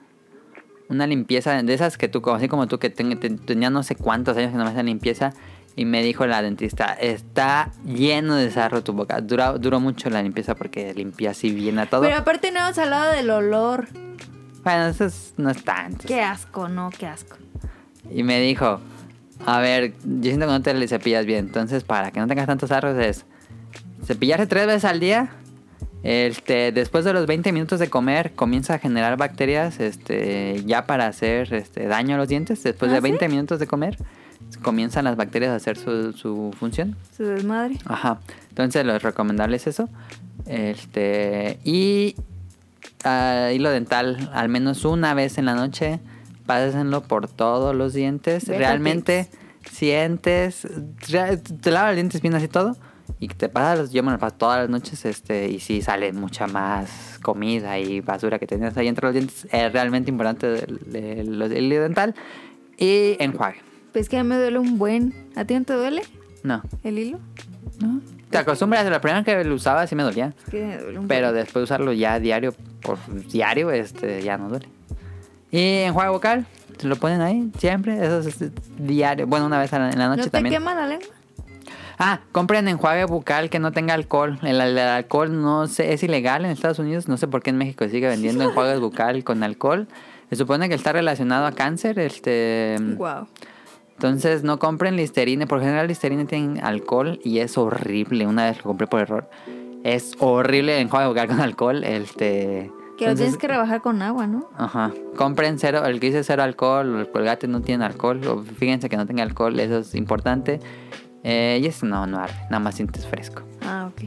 una 0.91 1.07
limpieza 1.07 1.63
de 1.63 1.73
esas 1.73 1.97
que 1.97 2.07
tú, 2.07 2.22
así 2.31 2.47
como 2.47 2.68
tú, 2.68 2.77
que 2.77 2.89
ten- 2.91 3.19
te- 3.19 3.30
tenía 3.31 3.69
no 3.72 3.81
sé 3.81 3.95
cuántos 3.95 4.38
años 4.38 4.51
que 4.51 4.57
no 4.57 4.63
me 4.65 4.69
hacían 4.69 4.85
limpieza, 4.85 5.34
y 5.76 5.85
me 5.85 6.03
dijo 6.03 6.27
la 6.27 6.41
dentista, 6.41 6.93
está 6.93 7.72
lleno 7.85 8.35
de 8.35 8.51
sarro 8.51 8.84
tu 8.84 8.91
boca. 8.93 9.22
Duró, 9.22 9.57
duró 9.57 9.80
mucho 9.80 10.09
la 10.09 10.22
limpieza 10.22 10.53
porque 10.53 10.93
limpia 10.93 11.31
así 11.31 11.49
bien 11.51 11.80
a 11.80 11.85
todo. 11.85 12.01
Pero 12.01 12.18
aparte 12.18 12.51
no 12.51 12.59
hemos 12.59 12.77
hablado 12.77 13.13
del 13.13 13.30
olor. 13.30 13.88
Bueno, 14.65 14.88
eso 14.88 15.05
es- 15.05 15.34
no 15.38 15.49
es 15.49 15.63
tanto. 15.63 16.03
Qué 16.07 16.22
asco, 16.22 16.68
no, 16.68 16.89
qué 16.95 17.07
asco. 17.07 17.38
Y 18.13 18.23
me 18.23 18.41
dijo, 18.41 18.81
a 19.45 19.59
ver, 19.59 19.93
yo 20.03 20.23
siento 20.23 20.45
que 20.45 20.51
no 20.51 20.61
te 20.61 20.73
le 20.73 20.88
cepillas 20.89 21.26
bien, 21.26 21.45
entonces 21.47 21.84
para 21.85 22.11
que 22.11 22.19
no 22.19 22.27
tengas 22.27 22.47
tantos 22.47 22.69
arros 22.72 22.97
es 22.99 23.26
cepillarse 24.05 24.47
tres 24.47 24.68
veces 24.68 24.84
al 24.85 24.99
día. 24.99 25.30
Este, 26.03 26.72
después 26.72 27.06
de 27.06 27.14
los 27.14 27.28
20 27.28 27.52
minutos 27.52 27.80
de 27.80 27.90
comer 27.90 28.32
comienza 28.34 28.73
a 28.76 28.80
generar 28.80 29.18
bacterias 29.18 29.80
este, 29.80 30.64
ya 30.65 30.86
para 30.88 31.07
hacer 31.07 31.53
este, 31.53 31.86
daño 31.88 32.15
a 32.15 32.18
los 32.18 32.28
dientes. 32.28 32.64
Después 32.64 32.90
¿Ah, 32.91 32.95
de 32.95 32.99
sí? 33.02 33.03
20 33.03 33.30
minutos 33.30 33.60
de 33.60 33.68
comer 33.68 33.98
comienzan 34.64 35.06
las 35.06 35.15
bacterias 35.15 35.52
a 35.52 35.56
hacer 35.56 35.78
su, 35.78 36.14
su 36.14 36.53
función. 36.60 36.95
Su 37.15 37.23
desmadre. 37.23 37.78
Ajá. 37.86 38.19
Entonces 38.49 38.86
lo 38.86 38.98
recomendable 38.99 39.57
es 39.57 39.68
eso. 39.68 39.90
Este. 40.48 41.60
Y 41.64 42.15
ah, 43.03 43.52
hilo 43.53 43.69
dental, 43.69 44.30
al 44.34 44.49
menos 44.49 44.86
una 44.86 45.14
vez 45.14 45.38
en 45.38 45.45
la 45.45 45.56
noche. 45.56 45.99
Pásenlo 46.48 47.03
por 47.03 47.28
todos 47.30 47.76
los 47.76 47.94
dientes. 47.94 48.48
Realmente 48.48 49.28
sientes. 49.69 50.68
rea- 51.07 51.38
Te 51.38 51.72
lavas 51.72 51.90
los 51.91 51.95
dientes 51.95 52.22
bien 52.22 52.34
así 52.36 52.48
todo. 52.48 52.76
Y 53.20 53.28
te 53.28 53.50
pasas, 53.50 53.78
los- 53.80 53.92
yo 53.92 54.02
me 54.04 54.12
lo 54.12 54.18
paso 54.20 54.36
todas 54.36 54.60
las 54.62 54.70
noches. 54.70 55.06
Este, 55.06 55.48
y 55.50 55.60
si 55.60 55.82
sale 55.82 56.12
mucha 56.14 56.48
más 56.48 57.20
comida 57.22 57.78
y 57.80 58.02
basura 58.02 58.40
que 58.40 58.48
tenías 58.48 58.76
ahí 58.78 58.88
entre 58.88 59.06
los 59.08 59.14
dientes. 59.14 59.48
Es 59.52 59.72
realmente 59.74 60.10
importante 60.10 60.48
el, 60.64 60.96
el- 60.96 61.42
el 61.42 61.64
hilo 61.66 61.82
dental. 61.84 62.16
Y 62.78 63.16
enjuague. 63.20 63.62
Pues 63.94 64.10
que 64.10 64.18
a 64.18 64.24
mí 64.24 64.30
me 64.30 64.38
duele 64.38 64.58
un 64.58 64.78
buen. 64.78 65.14
¿A 65.36 65.46
ti 65.46 65.54
no 65.54 65.64
te 65.64 65.74
duele 65.74 66.02
No. 66.44 66.64
el 66.84 66.98
hilo? 66.98 67.20
No. 67.80 68.02
Te 68.30 68.38
acostumbras, 68.38 68.90
la 68.90 69.02
primera 69.02 69.24
que 69.24 69.44
lo 69.44 69.54
usaba 69.56 69.86
sí 69.86 69.94
me 69.96 70.04
dolía. 70.04 70.34
Es 70.46 70.50
que 70.50 70.66
me 70.66 70.78
duele 70.78 71.00
un 71.00 71.08
Pero 71.08 71.28
buen. 71.28 71.36
después 71.36 71.54
de 71.62 71.64
usarlo 71.66 71.92
ya 71.94 72.20
diario, 72.20 72.54
por 72.82 72.98
diario, 73.28 73.70
este, 73.72 74.22
ya 74.24 74.38
no 74.38 74.48
duele. 74.50 74.70
Y 75.52 75.60
enjuague 75.80 76.10
vocal, 76.12 76.46
se 76.78 76.88
lo 76.88 76.96
ponen 76.96 77.20
ahí 77.22 77.52
siempre, 77.60 77.98
eso 78.04 78.20
es 78.20 78.38
diario. 78.80 79.28
Bueno, 79.28 79.46
una 79.48 79.60
vez 79.60 79.72
la- 79.74 79.92
en 79.92 80.00
la 80.00 80.06
¿No 80.08 80.12
noche 80.16 80.24
te 80.24 80.30
también. 80.32 80.54
quema 80.56 80.74
la 80.74 80.88
lengua? 80.88 81.08
Ah, 81.99 82.22
compren 82.31 82.68
enjuague 82.68 83.05
bucal 83.05 83.49
que 83.49 83.59
no 83.59 83.72
tenga 83.72 83.93
alcohol. 83.93 84.39
El, 84.43 84.59
el 84.61 84.77
alcohol 84.80 85.41
no 85.41 85.68
sé, 85.68 85.93
es 85.93 86.03
ilegal 86.03 86.45
en 86.45 86.51
Estados 86.51 86.80
Unidos. 86.80 87.07
No 87.07 87.18
sé 87.18 87.27
por 87.27 87.41
qué 87.43 87.49
en 87.51 87.57
México 87.57 87.88
sigue 87.88 88.07
vendiendo 88.07 88.43
enjuagues 88.49 88.80
bucal 88.80 89.23
con 89.23 89.43
alcohol. 89.43 89.88
Se 90.30 90.35
supone 90.35 90.69
que 90.69 90.76
está 90.76 90.93
relacionado 90.93 91.45
a 91.45 91.51
cáncer. 91.51 91.99
Este, 91.99 92.77
Wow. 92.97 93.27
entonces 93.95 94.43
no 94.43 94.59
compren 94.59 94.95
Listerine. 94.95 95.45
Por 95.47 95.59
general 95.59 95.88
Listerine 95.88 96.26
tiene 96.26 96.61
alcohol 96.61 97.19
y 97.23 97.39
es 97.39 97.57
horrible. 97.57 98.26
Una 98.27 98.45
vez 98.45 98.57
lo 98.57 98.63
compré 98.63 98.88
por 98.88 99.01
error. 99.01 99.30
Es 99.84 100.13
horrible 100.19 100.76
el 100.77 100.84
enjuague 100.84 101.07
bucal 101.07 101.27
con 101.27 101.41
alcohol. 101.41 101.84
Este, 101.84 102.72
Que 102.97 103.07
lo 103.07 103.15
tienes 103.15 103.35
que 103.38 103.47
rebajar 103.47 103.81
con 103.81 104.01
agua, 104.03 104.27
¿no? 104.27 104.47
Ajá. 104.55 104.91
Compren 105.18 105.57
cero, 105.59 105.84
el 105.85 105.99
que 105.99 106.07
dice 106.07 106.23
cero 106.23 106.43
alcohol, 106.43 106.99
el 106.99 107.09
colgate 107.09 107.47
no 107.47 107.61
tiene 107.61 107.84
alcohol. 107.84 108.22
o 108.27 108.43
fíjense 108.43 108.89
que 108.89 108.95
no 108.97 109.05
tenga 109.07 109.23
alcohol, 109.23 109.59
eso 109.59 109.80
es 109.80 109.95
importante. 109.95 110.59
Eh, 111.23 111.60
y 111.61 111.65
eso 111.68 111.85
no, 111.85 112.06
no 112.07 112.19
arde, 112.19 112.34
nada 112.49 112.60
más 112.60 112.76
sientes 112.76 113.06
fresco. 113.06 113.43
Ah, 113.64 113.89
ok. 113.91 114.03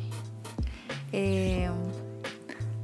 Eh, 1.13 1.69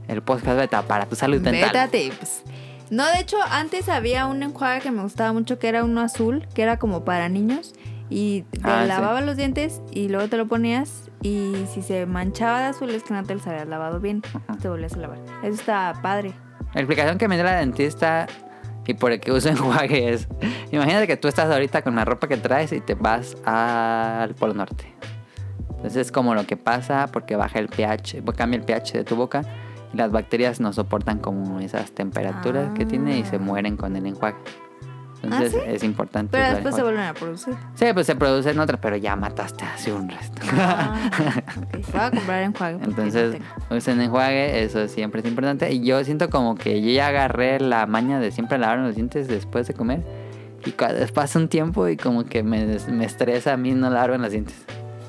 El 0.08 0.22
podcast 0.22 0.56
beta 0.56 0.82
para 0.82 1.06
tu 1.06 1.16
salud 1.16 1.40
dental. 1.40 1.70
beta 1.72 1.88
tips. 1.88 2.42
No, 2.90 3.06
de 3.06 3.20
hecho, 3.20 3.36
antes 3.50 3.88
había 3.88 4.26
un 4.26 4.42
enjuague 4.42 4.80
que 4.80 4.90
me 4.90 5.02
gustaba 5.02 5.32
mucho 5.32 5.58
que 5.58 5.68
era 5.68 5.84
uno 5.84 6.00
azul, 6.00 6.46
que 6.54 6.62
era 6.62 6.78
como 6.78 7.04
para 7.04 7.28
niños. 7.28 7.72
Y 8.08 8.42
te 8.42 8.60
Ah, 8.64 8.82
sí. 8.82 8.88
lavabas 8.88 9.24
los 9.24 9.36
dientes 9.36 9.80
y 9.92 10.08
luego 10.08 10.26
te 10.28 10.36
lo 10.36 10.48
ponías. 10.48 11.08
Y 11.22 11.54
si 11.72 11.82
se 11.82 12.06
manchaba 12.06 12.60
de 12.60 12.66
azul 12.66 12.90
es 12.90 13.04
que 13.04 13.14
no 13.14 13.22
te 13.22 13.34
los 13.34 13.46
habías 13.46 13.68
lavado 13.68 14.00
bien. 14.00 14.22
Te 14.60 14.68
volvías 14.68 14.94
a 14.94 14.96
lavar. 14.96 15.18
Eso 15.44 15.54
está 15.54 15.92
padre. 16.02 16.32
La 16.74 16.80
explicación 16.80 17.18
que 17.18 17.28
me 17.28 17.36
dio 17.36 17.44
la 17.44 17.54
dentista 17.56 18.26
y 18.86 18.94
por 18.94 19.12
el 19.12 19.20
que 19.20 19.32
uso 19.32 19.48
enjuague 19.50 20.12
es: 20.12 20.28
Imagínate 20.72 21.06
que 21.06 21.16
tú 21.16 21.28
estás 21.28 21.50
ahorita 21.50 21.82
con 21.82 21.94
la 21.96 22.04
ropa 22.04 22.28
que 22.28 22.36
traes 22.36 22.72
y 22.72 22.80
te 22.80 22.94
vas 22.94 23.36
al 23.44 24.34
Polo 24.34 24.54
Norte. 24.54 24.94
Entonces 25.70 25.96
es 26.06 26.12
como 26.12 26.34
lo 26.34 26.44
que 26.46 26.56
pasa 26.56 27.08
porque 27.12 27.36
baja 27.36 27.58
el 27.58 27.68
pH, 27.68 28.22
pues, 28.22 28.36
cambia 28.36 28.58
el 28.58 28.64
pH 28.64 28.92
de 28.98 29.04
tu 29.04 29.16
boca 29.16 29.42
y 29.92 29.96
las 29.96 30.10
bacterias 30.12 30.60
no 30.60 30.72
soportan 30.72 31.18
como 31.18 31.58
esas 31.60 31.92
temperaturas 31.92 32.70
que 32.76 32.84
tiene 32.84 33.18
y 33.18 33.24
se 33.24 33.36
Ah. 33.36 33.38
mueren 33.38 33.76
con 33.76 33.96
el 33.96 34.04
enjuague. 34.06 34.36
Entonces 35.22 35.54
¿Ah, 35.54 35.64
sí? 35.66 35.70
es 35.74 35.82
importante. 35.84 36.30
Pero 36.32 36.54
después 36.54 36.74
se 36.74 36.82
vuelven 36.82 37.02
a 37.02 37.14
producir. 37.14 37.54
Sí, 37.74 37.86
pues 37.92 38.06
se 38.06 38.16
produce 38.16 38.50
en 38.50 38.58
otras, 38.58 38.80
pero 38.80 38.96
ya 38.96 39.16
mataste 39.16 39.64
así 39.64 39.90
un 39.90 40.08
resto. 40.08 40.40
Ah. 40.52 41.10
Voy 41.92 42.00
a 42.00 42.10
comprar 42.10 42.42
enjuague. 42.42 42.78
Entonces, 42.82 43.36
no 43.68 43.76
usen 43.76 44.00
enjuague, 44.00 44.62
eso 44.62 44.88
siempre 44.88 45.20
es 45.20 45.26
importante. 45.26 45.70
Y 45.72 45.84
yo 45.84 46.02
siento 46.04 46.30
como 46.30 46.54
que 46.54 46.80
yo 46.80 46.90
ya 46.90 47.08
agarré 47.08 47.60
la 47.60 47.86
maña 47.86 48.18
de 48.18 48.30
siempre 48.30 48.58
lavar 48.58 48.78
los 48.78 48.94
dientes 48.94 49.28
después 49.28 49.66
de 49.68 49.74
comer. 49.74 50.02
Y 50.64 50.70
pasa 51.14 51.38
un 51.38 51.48
tiempo 51.48 51.86
y 51.88 51.96
como 51.96 52.24
que 52.24 52.42
me, 52.42 52.78
me 52.88 53.04
estresa 53.04 53.52
a 53.52 53.56
mí 53.56 53.72
no 53.72 53.90
lavarme 53.90 54.18
los 54.18 54.32
dientes. 54.32 54.56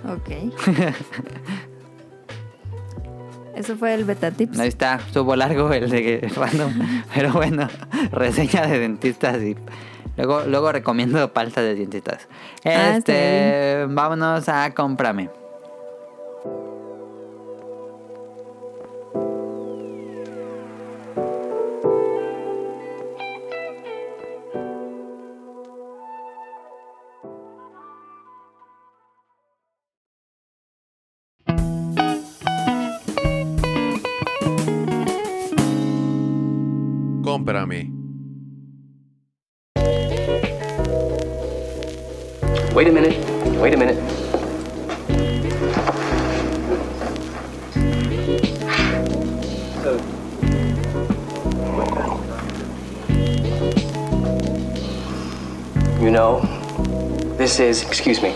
Ok. 0.05 0.29
Eso 3.55 3.75
fue 3.75 3.93
el 3.93 4.05
beta 4.05 4.31
tips. 4.31 4.59
Ahí 4.59 4.69
está, 4.69 4.95
estuvo 4.95 5.35
largo 5.35 5.71
el 5.71 5.89
de 5.89 6.31
random. 6.35 6.73
Pero 7.13 7.33
bueno, 7.33 7.67
reseña 8.11 8.65
de 8.65 8.79
dentistas 8.79 9.41
y 9.41 9.55
luego, 10.17 10.43
luego 10.45 10.71
recomiendo 10.71 11.31
palta 11.33 11.61
de 11.61 11.75
dentistas. 11.75 12.27
Ah, 12.65 12.97
Este, 12.97 13.85
vámonos 13.89 14.47
a 14.49 14.73
cómprame. 14.73 15.29
Cómprame. 37.23 37.90
Is, 57.81 57.87
excuse 57.87 58.21
me, 58.21 58.29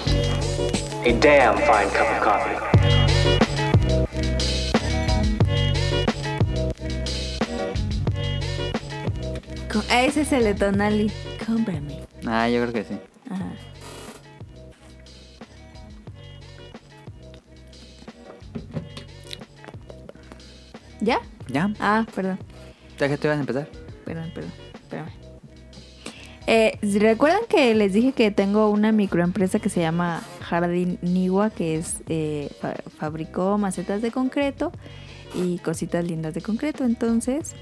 a 1.05 1.13
damn 1.19 1.57
fine 1.57 1.89
cup 1.91 2.07
of 2.09 2.21
coffee. 2.21 3.65
Co- 9.71 9.83
Ese 9.89 10.21
es 10.21 10.31
el 10.31 10.43
de 10.43 10.53
Tonali. 10.55 11.11
Cómprame. 11.45 12.03
Ah, 12.25 12.47
yo 12.49 12.61
creo 12.61 12.73
que 12.73 12.83
sí. 12.83 12.97
Ajá. 13.29 13.51
¿Ya? 21.01 21.19
¿Ya? 21.47 21.71
Ah, 21.79 22.05
perdón. 22.15 22.39
¿Ya 22.97 23.07
que 23.09 23.17
tú 23.17 23.27
ibas 23.27 23.37
a 23.37 23.41
empezar? 23.41 23.67
Perdón, 24.05 24.31
perdón. 24.33 24.51
Espérame. 24.73 25.24
Eh, 26.47 26.77
¿Recuerdan 26.99 27.41
que 27.49 27.73
les 27.73 27.93
dije 27.93 28.11
que 28.11 28.29
tengo 28.31 28.69
una 28.69 28.91
microempresa 28.91 29.59
que 29.59 29.69
se 29.69 29.79
llama 29.81 30.21
Jardín 30.41 30.99
Niwa, 31.01 31.49
que 31.49 31.75
es 31.77 31.97
eh, 32.07 32.49
fa- 32.61 32.75
fabricó 32.97 33.57
macetas 33.57 34.01
de 34.01 34.11
concreto 34.11 34.71
y 35.33 35.57
cositas 35.59 36.05
lindas 36.05 36.33
de 36.35 36.41
concreto? 36.41 36.83
Entonces, 36.83 37.55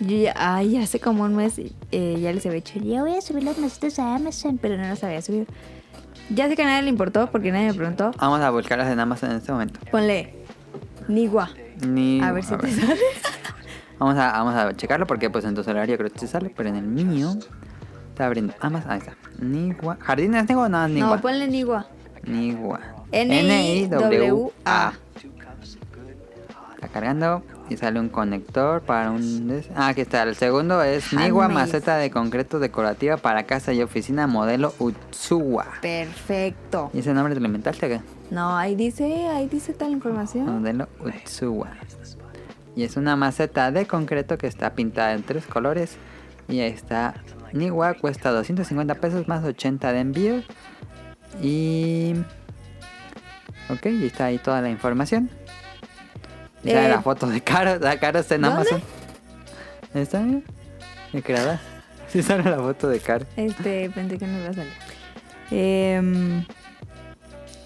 yo 0.00 0.16
ya, 0.16 0.34
ay, 0.36 0.76
hace 0.76 1.00
como 1.00 1.24
un 1.24 1.34
mes 1.34 1.58
eh, 1.92 2.18
ya 2.20 2.32
les 2.32 2.44
había 2.44 2.56
dicho, 2.56 2.78
ya 2.78 3.00
voy 3.02 3.14
a 3.16 3.20
subir 3.22 3.42
las 3.44 3.58
macetas 3.58 3.98
a 3.98 4.14
Amazon, 4.14 4.58
pero 4.58 4.76
no 4.76 4.82
las 4.82 5.02
había 5.02 5.22
subido. 5.22 5.46
Ya 6.28 6.46
sé 6.48 6.56
que 6.56 6.62
a 6.62 6.66
nadie 6.66 6.82
le 6.82 6.90
importó 6.90 7.30
porque 7.30 7.50
nadie 7.50 7.68
me 7.68 7.74
preguntó. 7.74 8.12
Vamos 8.18 8.40
a 8.40 8.50
buscarlas 8.50 8.88
en 8.92 9.00
Amazon 9.00 9.30
en 9.30 9.36
este 9.38 9.50
momento. 9.50 9.80
Ponle 9.90 10.34
Niwa. 11.08 11.50
Ni... 11.88 12.20
A 12.20 12.32
ver 12.32 12.44
si 12.44 12.54
te 12.54 12.66
ver. 12.66 12.74
sale. 12.74 13.00
Vamos 13.98 14.16
a, 14.16 14.32
vamos 14.32 14.54
a 14.54 14.76
checarlo 14.76 15.06
porque 15.06 15.28
pues 15.28 15.44
en 15.44 15.54
tu 15.54 15.62
celular 15.64 15.88
yo 15.88 15.96
creo 15.98 16.10
que 16.10 16.18
te 16.20 16.26
sale, 16.26 16.50
pero 16.56 16.68
en 16.68 16.76
el 16.76 16.86
mío 16.86 17.34
está 18.10 18.26
abriendo 18.26 18.54
Amazon. 18.60 18.90
Ahí 18.90 18.98
está. 18.98 19.14
Nigua. 19.38 19.96
¿Jardines 20.00 20.48
Nigua 20.48 20.64
o 20.64 20.68
no? 20.68 20.88
Nigua. 20.88 21.16
No, 21.16 21.22
ponle 21.22 21.48
Niwa. 21.48 21.86
Nigua. 22.24 22.80
N-I-W-A. 23.12 24.92
Está 26.74 26.88
cargando 26.88 27.42
y 27.68 27.76
sale 27.76 28.00
un 28.00 28.08
conector 28.08 28.80
para 28.80 29.10
un... 29.10 29.62
Ah, 29.76 29.88
aquí 29.88 30.00
está. 30.00 30.22
El 30.22 30.34
segundo 30.34 30.82
es 30.82 31.12
Nigua 31.12 31.48
maceta 31.48 31.96
de 31.96 32.10
concreto 32.10 32.58
decorativa 32.58 33.16
para 33.16 33.44
casa 33.44 33.72
y 33.72 33.82
oficina 33.82 34.26
modelo 34.26 34.74
Utsuwa. 34.78 35.66
Perfecto. 35.80 36.90
¿Y 36.92 37.00
ese 37.00 37.12
nombre 37.12 37.34
te 37.34 37.40
lo 37.40 37.46
inventaste 37.46 37.88
qué? 37.88 38.00
No, 38.30 38.56
ahí 38.56 38.76
dice, 38.76 39.28
ahí 39.28 39.48
dice 39.48 39.72
tal 39.72 39.92
información. 39.92 40.46
Modelo 40.46 40.88
Utsuwa. 41.04 41.68
Y 42.76 42.84
es 42.84 42.96
una 42.96 43.16
maceta 43.16 43.70
de 43.72 43.86
concreto 43.86 44.38
que 44.38 44.46
está 44.46 44.74
pintada 44.74 45.12
en 45.12 45.22
tres 45.22 45.46
colores. 45.46 45.96
Y 46.48 46.60
ahí 46.60 46.70
está. 46.72 47.14
Niwa 47.52 47.94
cuesta 47.94 48.30
250 48.30 48.94
pesos 48.96 49.28
más 49.28 49.44
80 49.44 49.92
de 49.92 50.00
envío. 50.00 50.42
Y. 51.42 52.14
Ok, 53.68 53.86
y 53.86 54.06
está 54.06 54.26
ahí 54.26 54.38
toda 54.38 54.60
la 54.62 54.70
información. 54.70 55.30
Y 56.64 56.70
Eh, 56.70 56.88
la 56.88 57.00
foto 57.02 57.26
de 57.26 57.40
Caro. 57.40 57.78
La 57.78 57.98
Caro 57.98 58.18
está 58.18 58.34
en 58.34 58.42
¿dónde? 58.42 58.56
Amazon. 58.60 58.82
Está, 59.94 60.20
mira. 60.20 60.40
¿Me 61.12 61.22
creerás? 61.22 61.60
Sí 62.08 62.22
sale 62.22 62.42
la 62.44 62.56
foto 62.58 62.88
de 62.88 62.98
Caro. 63.00 63.26
Este, 63.36 63.88
pensé 63.90 64.18
que 64.18 64.26
no 64.26 64.38
iba 64.38 64.50
a 64.50 64.54
salir. 64.54 64.72
Em, 65.50 66.44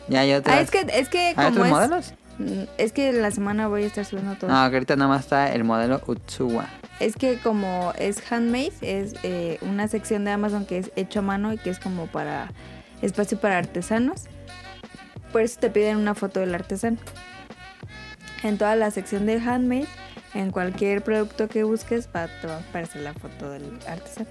Ya 0.09 0.21
hay 0.21 0.33
otras. 0.35 0.57
ah, 0.57 0.61
es 0.61 0.71
que, 0.71 0.87
es 0.93 1.09
que 1.09 1.19
¿Hay 1.29 1.35
como 1.35 1.49
otros 1.49 1.67
es, 1.67 1.73
modelos? 1.73 2.15
Mm, 2.39 2.63
es 2.79 2.93
que 2.93 3.13
la 3.13 3.31
semana 3.31 3.69
voy 3.69 3.85
a 3.85 3.87
estar 3.87 4.05
subiendo 4.05 4.35
todo. 4.37 4.51
No, 4.51 4.69
que 4.71 4.77
ahorita 4.77 4.97
nada 4.97 5.09
más 5.09 5.21
está 5.23 5.53
el 5.53 5.65
modelo 5.65 6.01
Utsuwa. 6.07 6.67
Es 7.01 7.17
que 7.17 7.39
como 7.39 7.93
es 7.99 8.23
handmade, 8.31 8.73
es 8.81 9.15
eh, 9.23 9.59
una 9.63 9.89
sección 9.89 10.25
de 10.25 10.31
Amazon 10.31 10.65
que 10.65 10.79
es 10.79 10.93
hecho 10.97 11.21
a 11.21 11.23
mano 11.23 11.53
y 11.53 11.59
que 11.59 11.71
es 11.71 11.79
como 11.79 12.07
para 12.07 12.51
espacio 13.03 13.39
para 13.39 13.59
artesanos. 13.59 14.25
Por 15.33 15.43
eso 15.43 15.59
te 15.61 15.71
piden 15.71 15.97
una 15.97 16.15
foto 16.15 16.41
del 16.41 16.55
artesano. 16.55 16.99
En 18.43 18.59
toda 18.59 18.77
la 18.77 18.91
sección 18.91 19.27
de 19.27 19.41
handmade, 19.41 19.89
en 20.35 20.51
cualquier 20.51 21.03
producto 21.03 21.49
que 21.49 21.65
busques, 21.65 22.09
va, 22.15 22.29
te 22.41 22.47
va 22.47 22.57
a 22.57 22.59
aparecer 22.59 23.03
la 23.03 23.15
foto 23.15 23.51
del 23.51 23.79
artesano. 23.89 24.29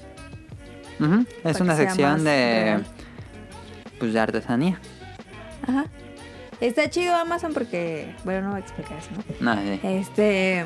Es 1.44 1.60
una 1.60 1.76
sección 1.76 2.23
de. 2.23 2.80
Pues 3.99 4.14
de 4.14 4.19
artesanía. 4.19 4.80
Ajá. 5.68 5.85
Está 6.61 6.90
chido 6.90 7.15
Amazon 7.15 7.53
porque, 7.53 8.15
bueno, 8.23 8.41
no 8.41 8.49
voy 8.52 8.61
a 8.61 8.64
explicar 8.64 8.98
eso, 8.98 9.10
¿no? 9.40 9.56
No, 9.56 9.61
sí. 9.61 9.80
Este. 9.84 10.65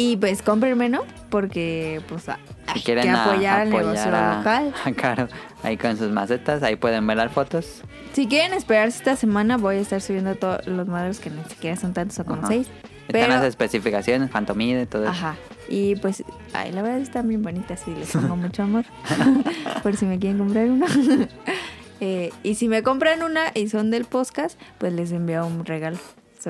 Y 0.00 0.16
pues 0.16 0.42
cómprenme, 0.42 0.88
¿no? 0.88 1.02
Porque, 1.28 2.00
pues, 2.08 2.28
a- 2.28 2.38
Si 2.72 2.80
quieren 2.82 3.02
que 3.04 3.10
a- 3.10 3.24
apoyar 3.24 3.60
al 3.62 3.68
apoyar 3.68 3.84
negocio 3.86 4.14
a- 4.14 4.36
local. 4.38 4.74
a 4.84 4.92
Caro 4.92 5.28
ahí 5.64 5.76
con 5.76 5.96
sus 5.96 6.10
macetas, 6.12 6.62
ahí 6.62 6.76
pueden 6.76 7.04
ver 7.06 7.16
las 7.16 7.32
fotos. 7.32 7.82
Si 8.12 8.28
quieren 8.28 8.52
esperarse 8.54 8.98
esta 8.98 9.16
semana, 9.16 9.56
voy 9.56 9.76
a 9.76 9.80
estar 9.80 10.00
subiendo 10.00 10.36
todos 10.36 10.66
los 10.68 10.86
modelos 10.86 11.18
que 11.18 11.30
ni 11.30 11.42
siquiera 11.44 11.76
son 11.76 11.94
tantos, 11.94 12.14
son 12.16 12.26
como 12.26 12.38
Ajá. 12.42 12.48
seis. 12.48 12.68
Están 12.68 13.22
Pero, 13.22 13.26
las 13.28 13.44
especificaciones, 13.44 14.30
cuánto 14.30 14.54
mide, 14.54 14.86
todo 14.86 15.02
eso. 15.04 15.10
ajá. 15.10 15.36
Y 15.68 15.96
pues, 15.96 16.22
ay, 16.52 16.70
la 16.72 16.82
verdad 16.82 16.98
están 17.00 17.26
bien 17.26 17.42
bonitas 17.42 17.82
y 17.88 17.90
les 17.94 18.12
pongo 18.12 18.36
mucho 18.36 18.62
amor. 18.62 18.84
Por 19.82 19.96
si 19.96 20.04
me 20.06 20.18
quieren 20.20 20.38
comprar 20.38 20.66
una. 20.70 20.86
Eh, 22.00 22.30
y 22.44 22.54
si 22.54 22.68
me 22.68 22.82
compran 22.84 23.22
una 23.24 23.46
y 23.54 23.68
son 23.68 23.90
del 23.90 24.04
podcast, 24.04 24.60
pues 24.78 24.92
les 24.92 25.10
envío 25.10 25.44
un 25.46 25.64
regalo 25.64 25.98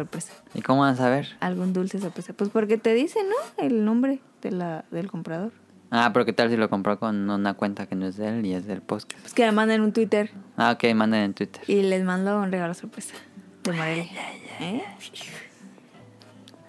sorpresa. 0.00 0.32
¿Y 0.54 0.62
cómo 0.62 0.80
van 0.82 0.94
a 0.94 0.96
saber? 0.96 1.28
Algún 1.40 1.72
dulce 1.72 1.98
sorpresa. 1.98 2.32
Pues 2.32 2.50
porque 2.50 2.78
te 2.78 2.94
dice, 2.94 3.18
¿no? 3.22 3.64
El 3.64 3.84
nombre 3.84 4.20
de 4.42 4.50
la, 4.52 4.84
del 4.90 5.10
comprador. 5.10 5.52
Ah, 5.90 6.10
pero 6.12 6.24
¿qué 6.26 6.32
tal 6.34 6.50
si 6.50 6.56
lo 6.56 6.68
compró 6.68 6.98
con 6.98 7.30
una 7.30 7.54
cuenta 7.54 7.86
que 7.86 7.94
no 7.94 8.06
es 8.06 8.16
de 8.16 8.28
él 8.28 8.44
y 8.46 8.52
es 8.54 8.66
del 8.66 8.82
podcast? 8.82 9.20
Pues 9.22 9.32
que 9.34 9.44
me 9.46 9.52
manden 9.52 9.80
un 9.80 9.92
Twitter 9.92 10.30
Ah, 10.56 10.72
ok, 10.72 10.92
manden 10.94 11.22
en 11.22 11.34
Twitter. 11.34 11.62
y 11.66 11.82
les 11.82 12.04
mando 12.04 12.38
un 12.40 12.50
regalo 12.52 12.74
sorpresa 12.74 13.14
de 13.64 13.72
Morelia. 13.72 14.04
¿Eh? 14.60 14.82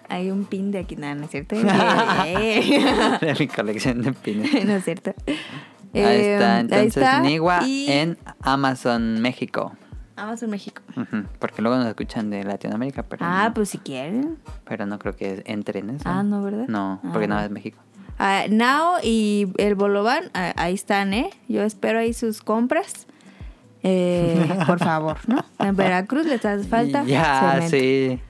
Hay 0.08 0.30
un 0.30 0.44
pin 0.44 0.72
de 0.72 0.78
aquí, 0.78 0.96
nada, 0.96 1.14
¿no 1.14 1.24
es 1.24 1.30
cierto? 1.30 1.54
Eh, 2.26 3.18
de 3.20 3.36
mi 3.38 3.46
colección 3.46 4.02
de 4.02 4.12
pines. 4.12 4.64
no 4.66 4.72
es 4.74 4.84
cierto. 4.84 5.14
ahí 5.26 5.34
Eh, 5.92 6.34
está, 6.34 6.54
ahí 6.54 6.60
entonces 6.62 6.96
está. 6.96 7.20
Niwa 7.20 7.60
Y 7.66 7.90
en 7.90 8.18
Amazon 8.42 9.20
México. 9.20 9.76
Amazon 10.22 10.50
México. 10.50 10.82
Ujú, 10.96 11.24
Porque 11.38 11.62
luego 11.62 11.76
nos 11.78 11.86
escuchan 11.88 12.30
de 12.30 12.44
Latinoamérica, 12.44 13.02
pero, 13.04 13.24
Ah, 13.26 13.46
no, 13.48 13.54
pues 13.54 13.68
si 13.70 13.78
quieren. 13.78 14.38
pero 14.64 14.86
no 14.86 14.98
creo 14.98 15.16
que 15.16 15.42
entre 15.46 15.80
en 15.80 15.90
eso. 15.90 16.04
Ah, 16.06 16.22
no, 16.22 16.42
¿verdad? 16.42 16.66
No, 16.68 17.00
Ah, 17.02 17.10
porque 17.12 17.26
nada 17.28 17.42
bueno. 17.42 17.46
es 17.46 17.50
México. 17.52 17.78
Ah, 18.18 18.44
Nao 18.50 18.96
y 19.02 19.48
el 19.56 19.74
Bolovan, 19.74 20.24
ah, 20.34 20.52
ahí 20.56 20.74
están, 20.74 21.14
¿eh? 21.14 21.30
Yo 21.48 21.62
espero 21.62 21.98
ahí 22.00 22.12
sus 22.12 22.42
compras. 22.42 23.06
Eh, 23.82 24.46
por 24.66 24.78
favor, 24.78 25.16
¿no? 25.26 25.42
En 25.58 25.74
Veracruz 25.74 26.26
les 26.26 26.44
hace 26.44 26.64
falta. 26.68 27.02
Ya, 27.06 27.52
cemento. 27.62 27.70
sí. 27.70 28.20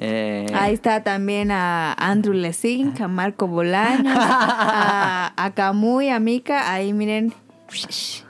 Eh, 0.00 0.46
Ahí 0.54 0.74
está 0.74 1.02
también 1.02 1.50
a 1.50 1.92
Andrew 1.94 2.32
Lesink, 2.34 3.00
a 3.00 3.08
Marco 3.08 3.46
Bolaños, 3.48 4.16
a, 4.16 5.32
a 5.36 5.54
Camuy, 5.54 6.08
a 6.10 6.20
Mika. 6.20 6.72
Ahí 6.72 6.92
miren, 6.92 7.32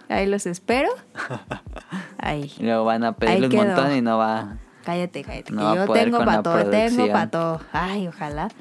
ahí 0.08 0.26
los 0.26 0.46
espero. 0.46 0.88
Ahí. 2.18 2.52
y 2.58 2.64
luego 2.64 2.84
van 2.84 3.04
a 3.04 3.12
pedirle 3.12 3.46
un 3.46 3.66
montón 3.66 3.94
y 3.94 4.00
no 4.02 4.18
va. 4.18 4.56
Cállate, 4.84 5.22
cállate. 5.22 5.52
No 5.52 5.72
que 5.72 5.78
yo 5.78 5.92
tengo 5.92 6.18
para 6.18 6.42
todo, 6.42 6.64
tengo 6.70 7.06
para 7.08 7.30
todo. 7.30 7.60
Ay, 7.72 8.08
ojalá. 8.08 8.48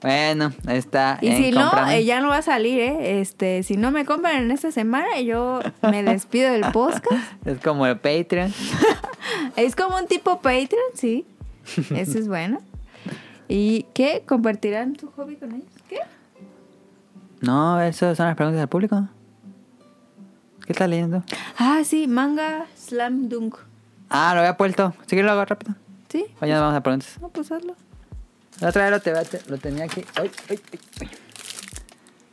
Bueno, 0.00 0.52
está. 0.68 1.18
Y 1.20 1.28
en 1.28 1.36
si 1.36 1.50
no, 1.50 1.72
eh, 1.90 2.04
ya 2.04 2.20
no 2.20 2.28
va 2.28 2.36
a 2.36 2.42
salir, 2.42 2.78
¿eh? 2.78 3.20
Este, 3.20 3.64
si 3.64 3.76
no 3.76 3.90
me 3.90 4.04
compran 4.04 4.36
en 4.36 4.50
esta 4.52 4.70
semana, 4.70 5.20
yo 5.20 5.58
me 5.82 6.04
despido 6.04 6.52
del 6.52 6.70
podcast. 6.72 7.32
Es 7.44 7.58
como 7.58 7.84
el 7.84 7.98
Patreon. 7.98 8.52
Es 9.56 9.74
como 9.74 9.96
un 9.96 10.06
tipo 10.06 10.36
Patreon, 10.36 10.92
sí. 10.94 11.26
Eso 11.90 12.16
es 12.16 12.28
bueno. 12.28 12.60
¿Y 13.48 13.86
qué? 13.92 14.22
¿Compartirán 14.24 14.94
tu 14.94 15.10
hobby 15.10 15.34
con 15.34 15.52
ellos? 15.52 15.66
¿Qué? 15.88 15.98
No, 17.40 17.80
eso 17.80 18.14
son 18.14 18.26
las 18.26 18.36
preguntas 18.36 18.60
del 18.60 18.68
público. 18.68 19.08
¿Qué 20.68 20.72
estás 20.74 20.90
leyendo? 20.90 21.22
Ah, 21.56 21.80
sí, 21.82 22.06
manga 22.06 22.66
Slam 22.76 23.30
Dunk. 23.30 23.54
Ah, 24.10 24.32
lo 24.34 24.40
había 24.40 24.58
puesto. 24.58 24.92
Sí 25.06 25.16
que 25.16 25.22
lo 25.22 25.30
hago 25.30 25.46
rápido. 25.46 25.74
¿Sí? 26.10 26.26
Nos 26.42 26.50
vamos 26.60 26.74
a 26.74 26.82
preguntas. 26.82 27.16
No, 27.22 27.30
pues 27.30 27.50
hazlo. 27.50 27.74
La 28.60 28.68
otra 28.68 28.82
vez 28.90 29.02
lo, 29.06 29.24
te- 29.24 29.50
lo 29.50 29.56
tenía 29.56 29.84
aquí. 29.86 30.04
Ay, 30.14 30.30
ay, 30.50 30.60
ay. 31.00 31.08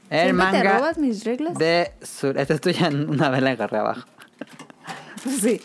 El 0.09 0.19
¿Siempre 0.19 0.33
manga 0.33 0.61
te 0.63 0.69
robas 0.77 0.97
mis 0.97 1.23
reglas? 1.23 1.57
de 1.57 1.93
sur. 2.03 2.37
Esta 2.37 2.55
es 2.55 2.59
tuya, 2.59 2.89
una 3.07 3.29
vez 3.29 3.41
la 3.41 3.51
agarré 3.51 3.77
abajo. 3.77 4.05
Sí. 5.41 5.61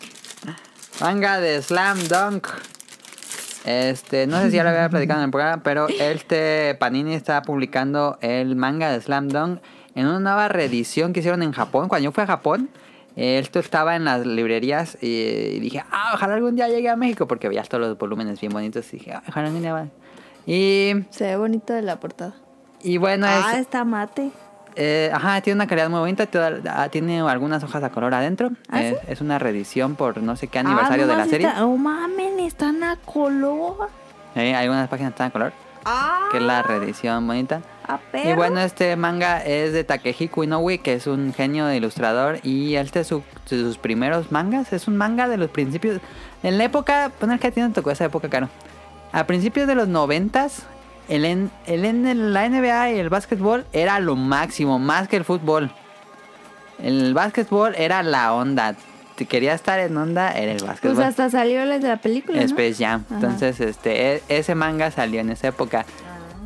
Manga 1.00 1.40
de 1.40 1.60
Slam 1.62 1.98
Dunk. 2.06 2.46
Este, 3.64 4.28
no 4.28 4.40
sé 4.40 4.50
si 4.50 4.56
ya 4.58 4.62
lo 4.62 4.70
había 4.70 4.88
platicado 4.88 5.18
en 5.20 5.24
el 5.24 5.30
programa, 5.32 5.60
pero 5.64 5.88
este 6.00 6.76
Panini 6.78 7.14
está 7.14 7.42
publicando 7.42 8.16
el 8.22 8.54
manga 8.54 8.92
de 8.92 9.00
Slam 9.00 9.26
Dunk 9.26 9.60
en 9.94 10.06
una 10.06 10.20
nueva 10.20 10.48
reedición 10.48 11.12
que 11.12 11.20
hicieron 11.20 11.42
en 11.42 11.52
Japón. 11.52 11.88
Cuando 11.88 12.04
yo 12.04 12.12
fui 12.12 12.22
a 12.24 12.26
Japón, 12.26 12.68
esto 13.16 13.58
estaba 13.58 13.96
en 13.96 14.04
las 14.04 14.24
librerías 14.24 14.96
y 15.00 15.58
dije, 15.60 15.82
ah, 15.90 16.12
ojalá 16.14 16.34
algún 16.34 16.56
día 16.56 16.68
llegue 16.68 16.88
a 16.88 16.96
México 16.96 17.26
porque 17.26 17.48
veías 17.48 17.68
todos 17.68 17.86
los 17.86 17.98
volúmenes 17.98 18.40
bien 18.40 18.52
bonitos 18.52 18.92
y 18.94 18.98
dije, 18.98 19.12
"Ah, 19.12 19.22
ojalá 19.28 19.48
algún 19.48 19.62
día 19.62 19.72
va. 19.72 19.86
Y, 20.46 20.92
Se 21.10 21.24
ve 21.26 21.36
bonito 21.36 21.72
de 21.72 21.82
la 21.82 21.98
portada. 22.00 22.34
y 22.82 22.96
bueno, 22.96 23.26
Ah, 23.28 23.50
es, 23.54 23.58
está 23.60 23.84
mate. 23.84 24.30
eh, 24.76 25.10
ajá, 25.12 25.40
tiene 25.42 25.56
una 25.56 25.66
calidad 25.66 25.90
muy 25.90 25.98
bonita. 25.98 26.26
toda- 26.26 26.60
ah, 26.82 26.88
tiene 26.88 27.20
algunas 27.20 27.62
hojas 27.64 27.82
a 27.82 27.90
color 27.90 28.14
adentro. 28.14 28.50
¿Ah, 28.68 28.80
Eh, 28.82 28.96
Es 29.08 29.20
una 29.20 29.38
reedición 29.38 29.96
por 29.96 30.22
no 30.22 30.36
sé 30.36 30.46
qué 30.46 30.60
aniversario 30.60 31.04
Ah, 31.04 31.06
no 31.08 31.12
de 31.12 31.18
la 31.18 31.26
serie. 31.26 31.46
está- 31.48 31.66
Oh, 31.66 31.76
mamen, 31.76 32.38
están 32.40 32.82
a 32.84 32.96
color. 32.96 33.88
Eh, 34.36 34.54
algunas 34.54 34.88
páginas 34.88 35.10
están 35.12 35.26
a 35.26 35.30
color. 35.30 35.52
Ah, 35.84 36.28
Que 36.30 36.36
es 36.38 36.42
la 36.42 36.62
reedición 36.62 37.26
bonita. 37.26 37.60
A 37.94 38.00
Y 38.18 38.34
bueno, 38.34 38.60
este 38.60 38.94
manga 38.96 39.44
es 39.44 39.72
de 39.72 39.84
Takehiko 39.84 40.44
Inoue, 40.44 40.78
que 40.78 40.94
es 40.94 41.06
un 41.06 41.32
genio 41.34 41.66
de 41.66 41.76
ilustrador. 41.76 42.38
Y 42.42 42.74
este 42.76 43.00
es 43.00 43.06
su- 43.08 43.22
de 43.48 43.58
sus 43.62 43.78
primeros 43.78 44.30
mangas. 44.32 44.72
Es 44.72 44.86
un 44.88 44.96
manga 44.96 45.28
de 45.28 45.36
los 45.36 45.50
principios. 45.50 46.00
En 46.42 46.58
la 46.58 46.64
época, 46.64 47.10
poner 47.18 47.38
que 47.38 47.48
a 47.48 47.50
ti 47.50 47.60
no 47.60 47.70
tocó 47.72 47.90
esa 47.90 48.04
época, 48.06 48.28
caro. 48.28 48.48
A 49.12 49.24
principios 49.26 49.66
de 49.66 49.74
los 49.74 49.88
noventas, 49.88 50.62
el, 51.08 51.24
en, 51.24 51.50
el 51.66 51.84
en 51.84 52.32
la 52.32 52.48
NBA 52.48 52.92
y 52.92 52.98
el 52.98 53.08
básquetbol 53.08 53.66
era 53.72 53.98
lo 54.00 54.14
máximo, 54.16 54.78
más 54.78 55.08
que 55.08 55.16
el 55.16 55.24
fútbol. 55.24 55.72
El 56.82 57.12
básquetbol 57.14 57.74
era 57.76 58.02
la 58.02 58.32
onda. 58.32 58.74
Si 59.16 59.26
querías 59.26 59.56
estar 59.56 59.78
en 59.80 59.94
onda, 59.98 60.32
era 60.32 60.52
el 60.52 60.64
básquetbol. 60.64 60.96
Pues 60.96 61.06
hasta 61.08 61.28
salió 61.28 61.62
la 61.66 61.78
de 61.78 61.88
la 61.88 61.98
película, 61.98 62.38
¿no? 62.38 62.44
Space 62.46 62.74
Jam. 62.82 63.04
Ajá. 63.06 63.14
Entonces, 63.16 63.60
este, 63.60 64.14
e- 64.16 64.22
ese 64.28 64.54
manga 64.54 64.90
salió 64.90 65.20
en 65.20 65.28
esa 65.30 65.48
época. 65.48 65.84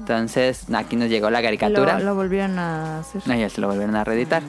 Entonces, 0.05 0.67
aquí 0.75 0.97
nos 0.97 1.09
llegó 1.09 1.31
la 1.31 1.41
caricatura. 1.41 1.99
Lo, 1.99 2.05
lo 2.05 2.15
volvieron 2.15 2.59
a 2.59 2.99
hacer. 2.99 3.23
No, 3.25 3.35
ya 3.35 3.49
se 3.49 3.63
lo 3.63 3.69
volvieron 3.69 3.97
a 3.97 4.05
reeditar. 4.05 4.43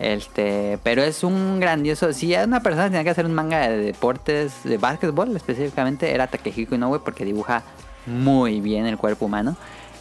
Este, 0.00 0.78
pero 0.82 1.02
es 1.02 1.22
un 1.22 1.60
grandioso. 1.60 2.14
Si 2.14 2.34
una 2.34 2.62
persona 2.62 2.86
tenía 2.86 3.04
que 3.04 3.10
hacer 3.10 3.26
un 3.26 3.34
manga 3.34 3.68
de 3.68 3.76
deportes, 3.76 4.64
de 4.64 4.78
básquetbol 4.78 5.36
específicamente, 5.36 6.14
era 6.14 6.28
Takehiko 6.28 6.74
Inoue 6.74 7.00
porque 7.00 7.26
dibuja 7.26 7.62
muy 8.06 8.62
bien 8.62 8.86
el 8.86 8.96
cuerpo 8.96 9.26
humano. 9.26 9.54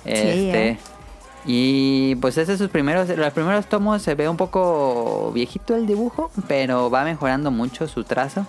Este, 0.06 0.70
¿eh? 0.70 0.78
y 1.46 2.16
pues 2.16 2.38
ese 2.38 2.54
es 2.54 2.58
sus 2.58 2.70
primeros, 2.70 3.10
los 3.10 3.34
primeros 3.34 3.66
tomos 3.66 4.02
se 4.02 4.16
ve 4.16 4.30
un 4.30 4.38
poco 4.38 5.32
viejito 5.34 5.76
el 5.76 5.88
dibujo, 5.88 6.32
pero 6.48 6.90
va 6.90 7.04
mejorando 7.04 7.52
mucho 7.52 7.88
su 7.90 8.06
trazo. 8.06 8.48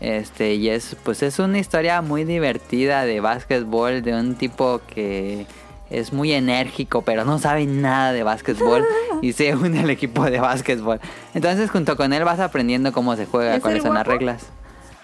Este, 0.00 0.54
y 0.54 0.70
es, 0.70 0.96
pues 1.04 1.22
es 1.22 1.38
una 1.38 1.58
historia 1.58 2.00
muy 2.00 2.24
divertida 2.24 3.04
de 3.04 3.20
básquetbol 3.20 4.02
de 4.02 4.14
un 4.14 4.34
tipo 4.34 4.80
que 4.86 5.46
es 5.90 6.12
muy 6.12 6.32
enérgico, 6.32 7.02
pero 7.02 7.24
no 7.24 7.38
sabe 7.38 7.66
nada 7.66 8.12
de 8.12 8.22
básquetbol 8.22 8.84
y 9.22 9.32
se 9.32 9.54
une 9.54 9.80
al 9.80 9.90
equipo 9.90 10.24
de 10.24 10.40
básquetbol. 10.40 11.00
Entonces, 11.34 11.70
junto 11.70 11.96
con 11.96 12.12
él 12.12 12.24
vas 12.24 12.40
aprendiendo 12.40 12.92
cómo 12.92 13.16
se 13.16 13.26
juega, 13.26 13.56
¿Es 13.56 13.62
cuáles 13.62 13.82
son 13.82 13.94
las 13.94 14.06
reglas. 14.06 14.46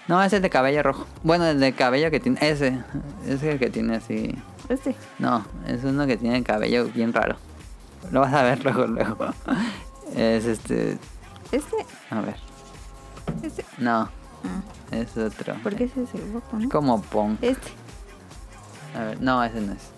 No, 0.07 0.23
es 0.23 0.31
el 0.31 0.41
de 0.41 0.49
cabello 0.49 0.83
rojo. 0.83 1.05
Bueno, 1.23 1.45
el 1.45 1.59
de 1.59 1.73
cabello 1.73 2.09
que 2.09 2.21
tiene, 2.21 2.39
ese, 2.41 2.79
es 3.27 3.43
el 3.43 3.59
que 3.59 3.69
tiene 3.69 3.97
así. 3.97 4.33
Este. 4.69 4.95
No, 5.19 5.45
es 5.67 5.83
uno 5.83 6.07
que 6.07 6.15
tiene 6.15 6.37
el 6.37 6.43
cabello 6.45 6.85
bien 6.85 7.11
raro. 7.13 7.35
Lo 8.11 8.21
vas 8.21 8.33
a 8.33 8.43
ver 8.43 8.63
luego, 8.63 8.87
luego. 8.87 9.17
Es 10.15 10.45
este, 10.45 10.97
Este. 11.51 11.75
a 12.09 12.21
ver, 12.21 12.35
Este. 13.43 13.65
no, 13.79 14.09
Ah, 14.43 14.61
es 14.91 15.17
otro. 15.17 15.55
¿Por 15.63 15.75
qué 15.75 15.85
ese 15.85 16.03
es 16.03 16.13
el 16.13 16.31
guapo, 16.31 16.57
no? 16.57 16.63
Es 16.63 16.69
como 16.69 17.01
Pong. 17.01 17.37
Este. 17.41 17.71
A 18.95 19.03
ver, 19.03 19.21
no, 19.21 19.43
ese 19.43 19.59
no 19.59 19.73
es. 19.73 19.96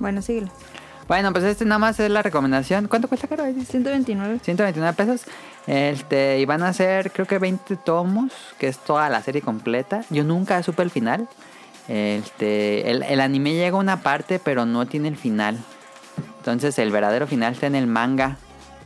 Bueno, 0.00 0.20
síguelo. 0.22 0.48
Bueno, 1.06 1.32
pues 1.32 1.44
este 1.44 1.64
nada 1.64 1.78
más 1.78 1.98
es 2.00 2.10
la 2.10 2.22
recomendación. 2.22 2.88
¿Cuánto 2.88 3.06
cuesta 3.08 3.26
caro? 3.28 3.44
Ahí 3.44 3.52
dice. 3.52 3.70
129. 3.72 4.40
129 4.42 4.96
pesos. 4.96 5.22
Este, 5.66 6.38
y 6.40 6.44
van 6.46 6.62
a 6.62 6.72
ser 6.72 7.12
creo 7.12 7.26
que 7.26 7.38
20 7.38 7.76
tomos, 7.76 8.32
que 8.58 8.66
es 8.68 8.78
toda 8.78 9.08
la 9.08 9.22
serie 9.22 9.42
completa. 9.42 10.04
Yo 10.10 10.24
nunca 10.24 10.62
supe 10.62 10.82
el 10.82 10.90
final. 10.90 11.28
Este, 11.88 12.90
el, 12.90 13.02
el 13.02 13.20
anime 13.20 13.54
llega 13.54 13.76
a 13.76 13.80
una 13.80 14.02
parte, 14.02 14.38
pero 14.38 14.66
no 14.66 14.86
tiene 14.86 15.08
el 15.08 15.16
final. 15.16 15.58
Entonces 16.38 16.78
el 16.78 16.90
verdadero 16.92 17.26
final 17.26 17.52
está 17.52 17.66
en 17.66 17.74
el 17.74 17.86
manga. 17.86 18.36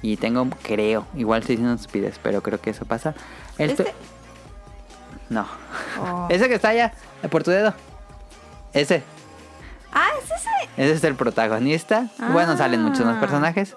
Y 0.01 0.17
tengo, 0.17 0.47
creo, 0.63 1.07
igual 1.15 1.41
estoy 1.41 1.57
diciendo 1.57 1.77
estupidez, 1.81 2.19
pero 2.23 2.43
creo 2.43 2.61
que 2.61 2.71
eso 2.71 2.85
pasa. 2.85 3.15
El 3.57 3.71
¿Este? 3.71 3.85
to- 3.85 3.91
No. 5.31 5.47
Oh. 6.01 6.27
Ese 6.31 6.49
que 6.49 6.55
está 6.55 6.71
allá, 6.71 6.93
por 7.31 7.43
tu 7.43 7.51
dedo. 7.51 7.73
Ese. 8.73 9.03
Ah, 9.95 10.09
es 10.23 10.25
ese. 10.31 10.51
Ese 10.77 10.93
es 10.93 11.05
el 11.05 11.15
protagonista. 11.15 12.09
Bueno, 12.33 12.57
salen 12.57 12.83
muchos 12.83 13.05
más 13.07 13.17
Ah. 13.17 13.21
personajes. 13.21 13.77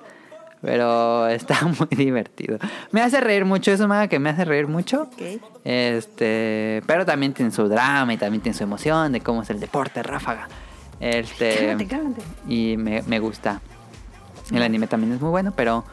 Pero 0.62 1.28
está 1.30 1.62
muy 1.66 1.88
divertido. 1.92 2.58
Me 2.92 3.02
hace 3.02 3.22
reír 3.22 3.46
mucho. 3.46 3.72
Es 3.72 3.80
un 3.80 3.90
manga 3.90 4.08
que 4.08 4.18
me 4.20 4.32
hace 4.32 4.44
reír 4.46 4.68
mucho. 4.68 5.08
Este. 5.64 6.82
Pero 6.88 7.06
también 7.06 7.34
tiene 7.34 7.52
su 7.52 7.68
drama 7.70 8.12
y 8.14 8.18
también 8.18 8.42
tiene 8.42 8.58
su 8.58 8.64
emoción 8.64 9.12
de 9.12 9.22
cómo 9.22 9.44
es 9.44 9.50
el 9.52 9.60
deporte 9.60 10.02
ráfaga. 10.04 10.48
Este. 11.00 11.56
Cálmate, 11.68 11.88
cálmate. 11.88 12.22
Y 12.48 12.76
me, 12.78 13.04
me 13.04 13.20
gusta. 13.20 13.62
El 14.52 14.64
anime 14.64 14.88
también 14.88 15.14
es 15.14 15.22
muy 15.22 15.30
bueno, 15.30 15.54
pero 15.56 15.84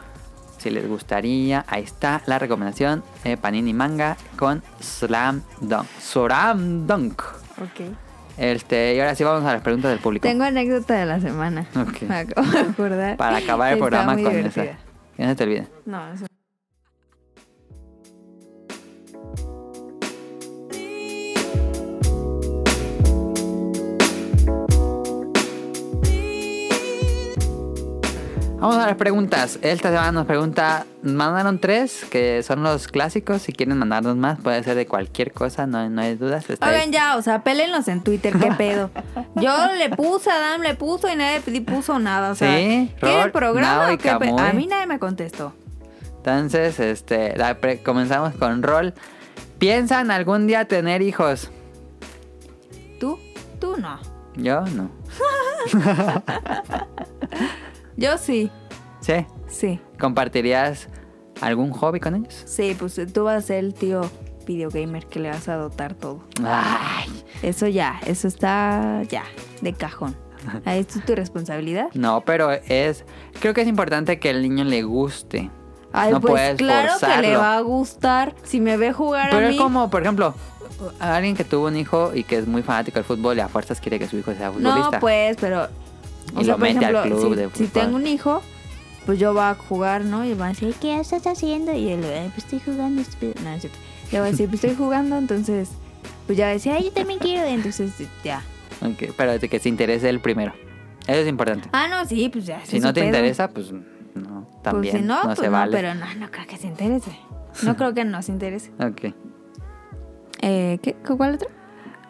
si 0.57 0.69
les 0.71 0.87
gustaría, 0.87 1.63
ahí 1.67 1.83
está 1.83 2.21
la 2.25 2.39
recomendación 2.39 3.03
eh, 3.25 3.37
Panini 3.37 3.73
Manga 3.73 4.17
con 4.37 4.63
Slam 4.81 5.43
Dunk. 5.61 5.85
Slam 5.99 6.87
Dunk. 6.87 7.21
Ok. 7.61 7.95
Este, 8.37 8.95
y 8.95 8.99
ahora 8.99 9.15
sí 9.15 9.23
vamos 9.23 9.43
a 9.45 9.53
las 9.53 9.61
preguntas 9.61 9.91
del 9.91 9.99
público. 9.99 10.27
Tengo 10.27 10.43
anécdota 10.43 10.93
de 10.95 11.05
la 11.05 11.19
semana. 11.19 11.65
Ok. 11.75 12.01
Me 12.03 12.15
acabo 12.17 12.47
de 12.51 12.59
acordar. 12.59 13.17
Para 13.17 13.37
acabar 13.37 13.69
el 13.69 13.75
Está 13.77 13.87
programa 13.89 14.13
con 14.15 14.29
divertida. 14.31 14.63
esa. 14.63 14.77
Que 15.15 15.23
no 15.23 15.29
se 15.29 15.35
te 15.35 15.43
olvide. 15.43 15.67
No, 15.85 16.13
eso. 16.13 16.25
Vamos 28.59 28.77
a 28.77 28.87
las 28.87 28.95
preguntas. 28.95 29.59
Esta 29.61 29.89
semana 29.89 30.11
nos 30.11 30.25
pregunta, 30.25 30.85
mandaron 31.03 31.59
tres, 31.59 32.05
que 32.09 32.41
son 32.41 32.63
los 32.63 32.87
clásicos. 32.87 33.41
Si 33.43 33.51
quieren 33.51 33.77
mandarnos 33.77 34.15
más, 34.15 34.39
puede 34.39 34.63
ser 34.63 34.75
de 34.75 34.87
cualquier 34.87 35.33
cosa, 35.33 35.67
no, 35.67 35.87
no 35.89 36.01
hay 36.01 36.15
dudas. 36.15 36.49
Está 36.49 36.67
ahí. 36.67 36.75
Oigan, 36.75 36.91
ya, 36.91 37.17
o 37.17 37.21
sea, 37.21 37.43
pélenlos 37.43 37.87
en 37.89 38.01
Twitter, 38.01 38.33
qué 38.39 38.51
pedo. 38.57 38.89
Yo 39.35 39.53
le 39.77 39.89
puse, 39.89 40.31
Adam 40.31 40.61
le 40.61 40.73
puso 40.73 41.07
y 41.11 41.15
nadie 41.15 41.41
puso 41.61 41.99
nada. 41.99 42.31
O 42.31 42.35
sea, 42.35 42.57
Sí, 42.57 42.91
¿quieren 42.99 43.23
Rol, 43.23 43.31
programa 43.31 43.93
o 43.93 43.97
qué. 43.97 44.09
A 44.09 44.53
mí 44.53 44.67
nadie 44.67 44.87
me 44.87 44.99
contestó. 44.99 45.53
Entonces, 46.17 46.79
este, 46.79 47.37
la 47.37 47.55
pre- 47.59 47.83
comenzamos 47.83 48.33
con 48.35 48.63
Rol. 48.63 48.93
¿Piensan 49.59 50.09
algún 50.11 50.47
día 50.47 50.65
tener 50.65 51.01
hijos? 51.01 51.51
¿Tú? 52.99 53.19
Tú 53.59 53.77
no. 53.77 53.99
Yo 54.35 54.61
no. 54.61 54.89
Yo 57.97 58.17
sí. 58.17 58.49
¿Sí? 59.01 59.25
Sí. 59.47 59.79
¿Compartirías 59.99 60.87
algún 61.41 61.71
hobby 61.71 61.99
con 61.99 62.15
ellos? 62.15 62.43
Sí, 62.45 62.75
pues 62.77 62.99
tú 63.13 63.23
vas 63.25 63.43
a 63.43 63.47
ser 63.47 63.57
el 63.63 63.73
tío 63.73 64.01
videogamer 64.45 65.05
que 65.07 65.19
le 65.19 65.29
vas 65.29 65.47
a 65.47 65.55
dotar 65.55 65.93
todo. 65.95 66.21
Ay, 66.43 67.09
Eso 67.41 67.67
ya, 67.67 67.99
eso 68.05 68.27
está 68.27 69.01
ya, 69.09 69.23
de 69.61 69.73
cajón. 69.73 70.15
Es 70.65 70.87
tu 71.05 71.15
responsabilidad. 71.15 71.87
no, 71.95 72.21
pero 72.21 72.51
es. 72.51 73.03
Creo 73.39 73.53
que 73.55 73.61
es 73.61 73.67
importante 73.67 74.19
que 74.19 74.29
el 74.29 74.43
niño 74.43 74.63
le 74.63 74.83
guste. 74.83 75.49
Ay, 75.91 76.11
no 76.11 76.19
pues 76.21 76.31
puedes 76.33 76.57
claro 76.57 76.93
que 76.99 77.21
le 77.21 77.37
va 77.37 77.57
a 77.57 77.61
gustar. 77.61 78.35
Si 78.43 78.59
me 78.59 78.75
ve 78.77 78.91
jugar 78.93 79.29
Pero 79.31 79.45
a 79.45 79.49
es 79.49 79.55
mí. 79.55 79.57
como, 79.57 79.89
por 79.89 80.01
ejemplo, 80.03 80.35
alguien 80.99 81.35
que 81.35 81.45
tuvo 81.45 81.67
un 81.67 81.77
hijo 81.77 82.11
y 82.13 82.23
que 82.25 82.37
es 82.37 82.47
muy 82.47 82.61
fanático 82.63 82.95
del 82.99 83.05
fútbol 83.05 83.37
y 83.37 83.39
a 83.39 83.47
fuerzas 83.47 83.79
quiere 83.79 83.97
que 83.97 84.07
su 84.07 84.17
hijo 84.17 84.33
sea 84.35 84.51
futbolista. 84.51 84.91
No, 84.91 84.99
pues, 84.99 85.37
pero. 85.39 85.67
Y 86.39 86.43
lo 86.43 86.57
mete 86.57 86.85
al 86.85 87.03
club 87.03 87.29
si, 87.29 87.35
de 87.35 87.43
si 87.45 87.49
fútbol. 87.49 87.69
tengo 87.71 87.95
un 87.97 88.07
hijo, 88.07 88.41
pues 89.05 89.19
yo 89.19 89.33
voy 89.33 89.43
a 89.43 89.55
jugar, 89.55 90.03
¿no? 90.05 90.25
Y 90.25 90.33
van 90.33 90.47
a 90.49 90.53
decir, 90.53 90.73
¿qué 90.81 90.99
estás 90.99 91.25
haciendo? 91.27 91.73
Y 91.73 91.89
él, 91.89 92.03
"Ay, 92.03 92.29
pues 92.33 92.45
estoy 92.45 92.59
jugando. 92.59 93.01
estúpido". 93.01 93.33
No, 93.43 93.49
es 93.51 93.61
cierto. 93.61 93.77
Le 94.11 94.19
voy 94.19 94.27
a 94.27 94.31
decir, 94.31 94.49
pues 94.49 94.63
estoy 94.63 94.75
jugando, 94.77 95.17
entonces. 95.17 95.69
Pues 96.25 96.37
ya 96.37 96.45
va 96.45 96.49
a 96.51 96.53
decir, 96.53 96.71
ay, 96.71 96.85
yo 96.85 96.91
también 96.91 97.19
quiero. 97.19 97.45
Entonces, 97.47 97.91
ya. 98.23 98.41
Ok, 98.81 99.13
pero 99.15 99.39
que 99.39 99.59
se 99.59 99.69
interese 99.69 100.09
el 100.09 100.19
primero. 100.19 100.53
Eso 101.07 101.19
es 101.19 101.27
importante. 101.27 101.69
Ah, 101.71 101.87
no, 101.87 102.03
sí, 102.05 102.29
pues 102.29 102.45
ya. 102.47 102.59
si 102.65 102.79
no 102.79 102.91
te 102.93 103.01
pedo. 103.01 103.07
interesa, 103.09 103.47
pues 103.49 103.71
no, 103.71 104.47
también 104.63 104.91
Pues 104.93 105.01
si 105.03 105.07
no, 105.07 105.15
no, 105.17 105.21
pues 105.25 105.39
se 105.39 105.45
no, 105.45 105.51
vale. 105.51 105.71
pero 105.71 105.93
no, 105.93 106.05
no 106.15 106.31
creo 106.31 106.47
que 106.47 106.57
se 106.57 106.67
interese. 106.67 107.11
No 107.63 107.75
creo 107.77 107.93
que 107.93 108.03
no 108.05 108.21
se 108.23 108.31
interese. 108.31 108.71
Ok. 108.79 109.13
Eh, 110.41 110.79
¿qué? 110.81 110.95
¿Cuál 110.95 111.35
otro? 111.35 111.49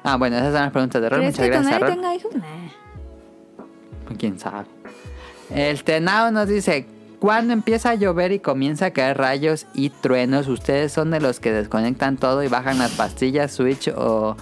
Ah, 0.03 0.15
bueno, 0.17 0.37
esas 0.37 0.53
son 0.53 0.61
las 0.61 0.71
preguntas 0.71 1.01
de 1.01 1.09
Rol. 1.09 1.19
¿Crees 1.19 1.33
Muchas 1.35 1.43
que 1.45 1.51
gracias, 1.51 1.71
nadie 1.71 1.85
Rol. 1.85 1.93
tenga 1.95 2.15
hijos? 2.15 2.35
Nah. 2.35 2.84
Pues, 4.05 4.17
¿Quién 4.17 4.39
sabe? 4.39 4.65
El 5.53 5.83
Tenao 5.83 6.31
nos 6.31 6.47
dice, 6.47 6.87
cuando 7.19 7.53
empieza 7.53 7.91
a 7.91 7.95
llover 7.95 8.31
y 8.31 8.39
comienza 8.39 8.87
a 8.87 8.91
caer 8.91 9.17
rayos 9.17 9.67
y 9.73 9.89
truenos, 9.89 10.47
¿ustedes 10.47 10.91
son 10.91 11.11
de 11.11 11.19
los 11.19 11.39
que 11.39 11.51
desconectan 11.51 12.17
todo 12.17 12.43
y 12.43 12.47
bajan 12.47 12.77
las 12.79 12.91
pastillas, 12.91 13.51
switch 13.51 13.89
o 13.95 14.35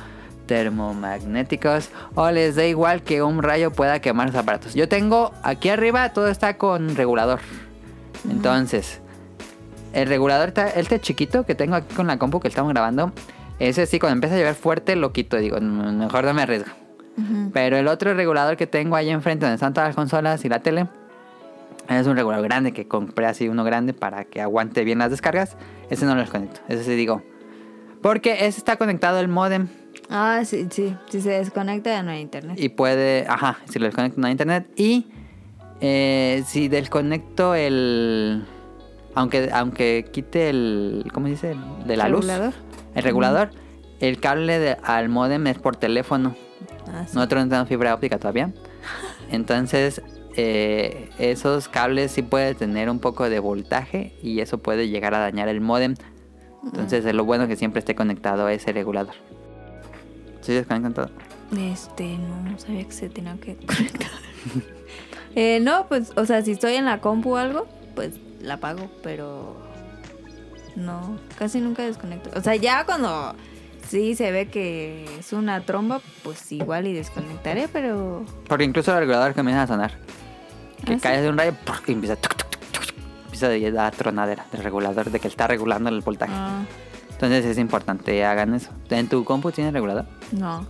termomagnéticos? 0.47 1.89
¿O 2.15 2.29
les 2.31 2.55
da 2.55 2.65
igual 2.65 3.01
que 3.03 3.21
un 3.21 3.43
rayo 3.43 3.71
pueda 3.71 3.99
quemar 3.99 4.27
los 4.27 4.35
aparatos? 4.35 4.73
Yo 4.73 4.87
tengo, 4.87 5.33
aquí 5.43 5.69
arriba 5.69 6.09
todo 6.13 6.27
está 6.27 6.57
con 6.57 6.95
regulador. 6.95 7.39
Entonces, 8.29 8.99
el 9.93 10.07
regulador, 10.07 10.49
está, 10.49 10.69
este 10.69 10.99
chiquito 10.99 11.45
que 11.45 11.55
tengo 11.55 11.75
aquí 11.75 11.93
con 11.95 12.07
la 12.07 12.17
compu 12.17 12.39
que 12.39 12.47
estamos 12.47 12.71
grabando, 12.73 13.11
ese 13.59 13.85
sí, 13.85 13.99
cuando 13.99 14.15
empieza 14.15 14.35
a 14.35 14.39
llover 14.39 14.55
fuerte 14.55 14.95
lo 14.95 15.13
quito. 15.13 15.37
Digo, 15.37 15.57
"Mm, 15.61 15.97
mejor 15.99 16.23
no 16.25 16.33
me 16.33 16.41
arriesgo. 16.41 16.71
Pero 17.53 17.77
el 17.77 17.87
otro 17.87 18.13
regulador 18.13 18.57
que 18.57 18.65
tengo 18.67 18.95
ahí 18.95 19.09
enfrente 19.09 19.45
donde 19.45 19.55
están 19.55 19.73
todas 19.73 19.89
las 19.89 19.95
consolas 19.95 20.43
y 20.45 20.49
la 20.49 20.59
tele, 20.59 20.87
Es 21.89 22.07
un 22.07 22.15
regulador 22.15 22.45
grande 22.45 22.71
que 22.71 22.87
compré 22.87 23.25
así 23.25 23.49
uno 23.49 23.63
grande 23.63 23.93
para 23.93 24.23
que 24.23 24.41
aguante 24.41 24.83
bien 24.85 24.99
las 24.99 25.11
descargas. 25.11 25.57
Ese 25.89 26.05
no 26.05 26.15
lo 26.15 26.21
desconecto. 26.21 26.61
Ese 26.69 26.83
sí 26.85 26.95
digo. 26.95 27.21
Porque 28.01 28.33
ese 28.47 28.57
está 28.59 28.77
conectado 28.77 29.17
al 29.19 29.27
modem 29.27 29.67
Ah, 30.09 30.41
sí, 30.45 30.67
sí. 30.71 30.95
Si 31.09 31.21
se 31.21 31.29
desconecta 31.31 31.89
ya 31.91 32.01
no 32.03 32.11
hay 32.11 32.21
internet. 32.21 32.57
y 32.59 32.69
puede. 32.69 33.25
Ajá, 33.27 33.57
si 33.69 33.79
lo 33.79 33.85
desconecto 33.85 34.19
no 34.19 34.27
hay 34.27 34.31
internet. 34.31 34.67
Y 34.75 35.07
eh, 35.81 36.43
si 36.47 36.67
desconecto 36.67 37.53
el. 37.55 38.45
Aunque, 39.15 39.49
aunque 39.53 40.05
quite 40.11 40.49
el. 40.49 41.05
¿Cómo 41.13 41.27
se 41.27 41.31
dice? 41.33 41.51
El 41.51 41.87
De 41.87 41.97
la 41.97 42.05
¿Regulador? 42.07 42.45
luz. 42.47 42.55
El 42.95 43.03
regulador. 43.03 43.49
El 43.99 44.19
cable 44.19 44.59
de- 44.59 44.77
al 44.83 45.09
modem 45.09 45.47
es 45.47 45.59
por 45.59 45.75
teléfono. 45.75 46.35
Ah, 46.93 47.05
sí. 47.07 47.15
Nosotros 47.15 47.43
no 47.43 47.49
tenemos 47.49 47.67
fibra 47.67 47.93
óptica 47.93 48.17
todavía. 48.17 48.53
Entonces, 49.31 50.01
eh, 50.35 51.09
esos 51.19 51.67
cables 51.67 52.11
sí 52.11 52.21
pueden 52.21 52.55
tener 52.55 52.89
un 52.89 52.99
poco 52.99 53.29
de 53.29 53.39
voltaje 53.39 54.15
y 54.21 54.39
eso 54.39 54.59
puede 54.59 54.87
llegar 54.87 55.13
a 55.15 55.19
dañar 55.19 55.47
el 55.47 55.61
modem. 55.61 55.95
Entonces, 56.63 57.05
es 57.05 57.13
lo 57.13 57.25
bueno 57.25 57.47
que 57.47 57.55
siempre 57.55 57.79
esté 57.79 57.95
conectado 57.95 58.45
a 58.45 58.53
ese 58.53 58.71
regulador. 58.71 59.15
¿Sí 60.41 60.53
desconectan 60.53 60.93
todo? 60.93 61.09
Este, 61.57 62.17
no 62.17 62.57
sabía 62.57 62.83
que 62.85 62.91
se 62.91 63.09
tenía 63.09 63.35
que 63.37 63.55
conectar. 63.57 64.09
eh, 65.35 65.59
no, 65.61 65.87
pues, 65.87 66.11
o 66.15 66.25
sea, 66.25 66.41
si 66.41 66.51
estoy 66.51 66.75
en 66.75 66.85
la 66.85 66.99
compu 66.99 67.31
o 67.33 67.37
algo, 67.37 67.67
pues 67.95 68.15
la 68.41 68.55
apago, 68.55 68.89
pero 69.01 69.55
no, 70.75 71.17
casi 71.37 71.61
nunca 71.61 71.83
desconecto. 71.83 72.31
O 72.35 72.41
sea, 72.41 72.55
ya 72.55 72.85
cuando 72.85 73.35
sí 73.89 74.15
se 74.15 74.31
ve 74.31 74.47
que 74.47 75.05
es 75.19 75.33
una 75.33 75.61
tromba, 75.65 76.01
pues 76.23 76.51
igual 76.51 76.87
y 76.87 76.93
desconectaré, 76.93 77.67
pero 77.71 78.25
Porque 78.47 78.63
incluso 78.63 78.91
el 78.93 78.99
regulador 78.99 79.33
comienza 79.33 79.63
a 79.63 79.67
sonar. 79.67 79.91
Que 80.85 80.93
¿Ah, 80.95 81.15
sí? 81.15 81.21
de 81.21 81.29
un 81.29 81.37
rayo 81.37 81.53
y 81.87 81.91
empieza... 81.93 82.15
tuc, 82.17 82.35
tuc, 82.35 82.49
tuc, 82.71 82.95
empieza 83.25 83.47
a 83.47 83.71
dar 83.71 83.95
tronadera 83.95 84.45
del 84.51 84.63
regulador, 84.63 85.09
de 85.11 85.19
que 85.19 85.27
está 85.27 85.47
regulando 85.47 85.89
el 85.89 86.01
voltaje. 86.01 86.33
ah, 86.35 86.63
Entonces 87.11 87.45
es 87.45 87.57
importante 87.57 88.23
hagan 88.25 88.53
eso. 88.53 88.71
¿En 88.89 89.07
tu 89.07 89.23
compu 89.23 89.51
tienes 89.51 89.73
regulador? 89.73 90.05
no. 90.31 90.67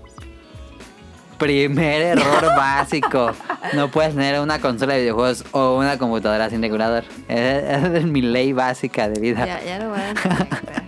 Primer 1.40 2.02
error 2.20 2.46
básico. 2.56 3.32
No 3.74 3.90
puedes 3.92 4.14
tener 4.14 4.40
una 4.40 4.60
consola 4.62 4.94
de 4.94 5.02
videojuegos 5.02 5.44
o 5.52 5.78
una 5.78 5.98
computadora 5.98 6.50
sin 6.50 6.62
regulador. 6.62 7.04
Esa 7.28 7.98
es 7.98 8.06
mi 8.06 8.22
ley 8.22 8.54
básica 8.54 9.10
de 9.10 9.20
vida. 9.20 9.46
Ya, 9.46 9.62
ya 9.64 9.80
lo 9.80 9.90
voy 9.90 10.00
a 10.00 10.83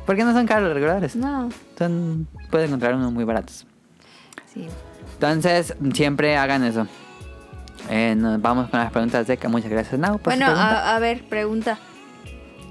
desconectar. 0.00 0.06
¿Por 0.06 0.16
qué 0.16 0.24
no 0.24 0.32
son 0.32 0.46
caros 0.46 0.64
los 0.64 0.74
reguladores? 0.74 1.16
No, 1.16 1.48
Son, 1.78 2.26
puedes 2.50 2.68
encontrar 2.68 2.94
unos 2.94 3.12
muy 3.12 3.24
baratos. 3.24 3.66
sí. 4.52 4.66
Entonces, 5.14 5.74
siempre 5.92 6.36
hagan 6.36 6.64
eso. 6.64 6.86
Eh, 7.90 8.14
nos 8.16 8.40
vamos 8.40 8.70
con 8.70 8.80
las 8.80 8.90
preguntas 8.90 9.26
de 9.26 9.38
Muchas 9.48 9.70
gracias, 9.70 9.98
Nau. 10.00 10.18
por 10.18 10.32
Bueno, 10.34 10.46
a, 10.46 10.96
a 10.96 10.98
ver, 10.98 11.24
pregunta. 11.28 11.78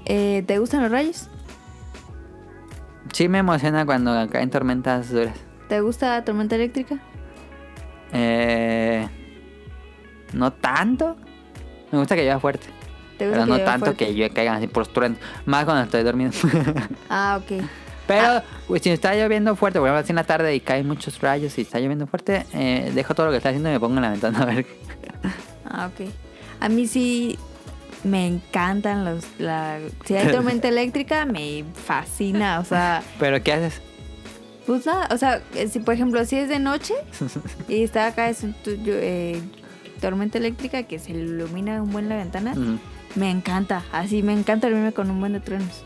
Eh, 0.04 0.42
¿Te 0.46 0.58
gustan 0.58 0.82
los 0.82 0.90
rayos? 0.90 1.28
Sí 3.12 3.28
me 3.28 3.38
emociona 3.38 3.86
cuando 3.86 4.28
caen 4.30 4.50
tormentas 4.50 5.10
duras. 5.10 5.36
¿Te 5.68 5.80
gusta 5.80 6.08
la 6.16 6.24
tormenta 6.24 6.56
eléctrica? 6.56 6.98
Eh, 8.12 9.06
no 10.32 10.52
tanto. 10.52 11.16
Me 11.92 11.98
gusta 11.98 12.16
que 12.16 12.22
llueva 12.22 12.40
fuerte. 12.40 12.66
¿Te 13.20 13.30
Pero 13.30 13.46
no 13.46 13.58
tanto 13.60 13.86
fuerte? 13.86 14.06
que 14.06 14.12
llueva, 14.14 14.34
caigan 14.34 14.56
así 14.56 14.66
por 14.66 14.82
los 14.86 14.92
truenos. 14.92 15.18
Más 15.46 15.64
cuando 15.64 15.84
estoy 15.84 16.02
dormido. 16.02 16.30
Ah, 17.08 17.38
ok. 17.42 17.62
Pero 18.06 18.42
pues, 18.66 18.82
si 18.82 18.90
está 18.90 19.14
lloviendo 19.14 19.54
fuerte, 19.56 19.78
por 19.78 19.86
ejemplo, 19.88 20.00
así 20.02 20.10
en 20.10 20.16
la 20.16 20.24
tarde 20.24 20.54
y 20.54 20.60
caen 20.60 20.86
muchos 20.86 21.20
rayos 21.20 21.56
y 21.58 21.60
está 21.60 21.78
lloviendo 21.78 22.06
fuerte, 22.08 22.44
eh, 22.54 22.90
dejo 22.94 23.14
todo 23.14 23.26
lo 23.26 23.32
que 23.32 23.36
está 23.38 23.50
haciendo 23.50 23.68
y 23.68 23.72
me 23.72 23.78
pongo 23.80 23.96
en 23.96 24.02
la 24.02 24.10
ventana 24.10 24.42
a 24.42 24.44
ver. 24.46 24.66
Ah, 25.64 25.86
ok. 25.88 26.08
A 26.60 26.68
mí 26.68 26.86
sí 26.88 27.38
me 28.02 28.26
encantan 28.26 29.04
los... 29.04 29.24
La, 29.38 29.78
si 30.04 30.16
hay 30.16 30.28
tormenta 30.32 30.66
eléctrica, 30.74 31.24
me 31.26 31.64
fascina. 31.86 32.58
O 32.58 32.64
sea, 32.64 33.02
Pero 33.20 33.40
¿qué 33.42 33.52
haces? 33.52 33.80
pues 34.66 34.86
nada. 34.86 35.08
O 35.12 35.16
sea, 35.18 35.40
eh, 35.54 35.68
si 35.68 35.78
por 35.80 35.94
ejemplo, 35.94 36.24
si 36.24 36.36
es 36.36 36.48
de 36.48 36.58
noche 36.58 36.94
y 37.68 37.82
está 37.84 38.06
acá 38.08 38.28
es 38.30 38.38
tu- 38.64 38.74
yo- 38.82 38.94
eh, 38.96 39.40
tormenta 40.00 40.38
eléctrica 40.38 40.82
que 40.84 40.98
se 40.98 41.12
ilumina 41.12 41.80
un 41.82 41.92
buen 41.92 42.08
la 42.08 42.16
ventana. 42.16 42.54
Me 43.14 43.30
encanta. 43.30 43.82
Así 43.92 44.22
me 44.22 44.32
encanta 44.32 44.68
dormirme 44.68 44.92
con 44.92 45.10
un 45.10 45.20
buen 45.20 45.32
de 45.32 45.40
truenos. 45.40 45.84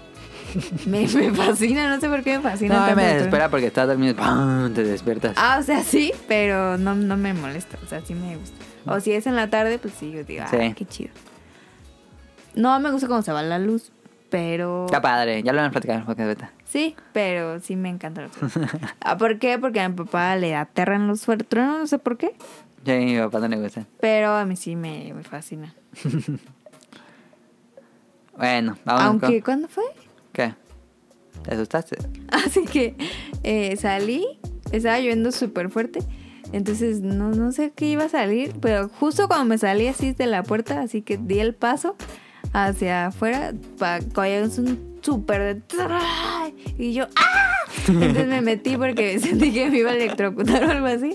Me, 0.87 1.09
me 1.09 1.33
fascina, 1.33 1.89
no 1.93 2.01
sé 2.01 2.09
por 2.09 2.23
qué 2.23 2.37
me 2.39 2.43
fascina. 2.45 2.75
No, 2.75 2.81
tanto 2.87 2.97
me 2.97 3.15
desespera 3.15 3.49
porque 3.49 3.67
estás 3.67 3.89
dormido 3.89 4.15
¡pum! 4.15 4.73
te 4.73 4.85
despiertas. 4.85 5.35
Ah, 5.37 5.59
o 5.61 5.65
sea, 5.65 5.83
sí, 5.83 6.13
pero 6.29 6.79
no, 6.79 6.95
no 6.95 7.17
me 7.17 7.35
molesta. 7.35 7.77
O 7.85 7.89
sea, 7.89 8.01
sí 8.03 8.15
me 8.15 8.37
gusta. 8.37 8.57
O 8.87 9.01
si 9.01 9.11
es 9.13 9.27
en 9.27 9.35
la 9.35 9.51
tarde, 9.51 9.79
pues 9.81 9.95
sí, 9.95 10.13
yo 10.13 10.23
digo, 10.23 10.45
Sí. 10.49 10.57
ah, 10.61 10.73
qué 10.77 10.85
chido. 10.85 11.11
No 12.55 12.79
me 12.79 12.93
gusta 12.93 13.09
cuando 13.09 13.23
se 13.25 13.33
va 13.33 13.43
la 13.43 13.59
luz, 13.59 13.91
pero... 14.31 14.85
Está 14.85 15.01
padre, 15.03 15.43
ya 15.43 15.53
lo 15.53 15.59
hemos 15.59 15.73
platicado 15.73 15.97
en 15.97 16.01
el 16.03 16.07
podcast 16.07 16.29
beta. 16.29 16.53
Sí, 16.65 16.95
pero 17.13 17.59
sí 17.59 17.75
me 17.75 17.89
encanta 17.89 18.23
luz. 18.23 18.33
Ah, 19.01 19.17
¿Por 19.19 19.41
qué? 19.41 19.59
Porque 19.59 19.81
a 19.81 19.89
mi 19.89 19.97
papá 19.97 20.37
le 20.37 20.55
aterran 20.55 21.09
los 21.09 21.23
truenos, 21.49 21.79
no 21.81 21.87
sé 21.89 21.99
por 21.99 22.17
qué. 22.17 22.37
Sí, 22.85 22.93
a 22.93 22.97
mi 22.97 23.19
papá 23.19 23.41
no 23.41 23.49
le 23.49 23.57
gusta. 23.57 23.87
Pero 24.01 24.31
a 24.37 24.45
mí 24.45 24.55
sí 24.55 24.77
me, 24.77 25.13
me 25.15 25.25
fascina. 25.25 25.75
Bueno, 28.37 28.77
vamos 28.85 29.03
Aunque, 29.03 29.27
con... 29.27 29.41
¿cuándo 29.41 29.69
fue? 29.69 29.85
¿Qué? 30.33 30.55
¿Te 31.43 31.55
asustaste? 31.55 31.97
Así 32.29 32.65
que 32.65 32.97
eh, 33.43 33.77
salí, 33.77 34.27
estaba 34.73 34.99
lloviendo 34.99 35.33
súper 35.33 35.71
fuerte. 35.71 36.01
Entonces 36.53 37.01
no, 37.01 37.31
no 37.31 37.53
sé 37.53 37.73
qué 37.75 37.87
iba 37.87 38.05
a 38.05 38.09
salir, 38.09 38.55
pero 38.61 38.89
justo 38.89 39.27
cuando 39.27 39.47
me 39.47 39.59
salí 39.59 39.89
así 39.89 40.13
de 40.13 40.27
la 40.27 40.45
puerta, 40.45 40.83
así 40.83 41.03
que 41.03 41.17
di 41.17 41.41
el 41.41 41.53
paso 41.55 41.97
hacia 42.53 43.07
afuera, 43.07 43.53
para 43.79 44.01
un 44.01 44.99
súper 45.03 45.57
de... 45.57 45.63
Y 46.79 46.93
yo, 46.93 47.07
¡ah! 47.17 47.55
Entonces 47.89 48.27
me 48.27 48.41
metí 48.41 48.77
porque 48.77 49.19
sentí 49.21 49.53
que 49.53 49.69
me 49.69 49.79
iba 49.79 49.91
a 49.91 49.95
electrocutar 49.95 50.65
o 50.65 50.71
algo 50.71 50.87
así. 50.87 51.13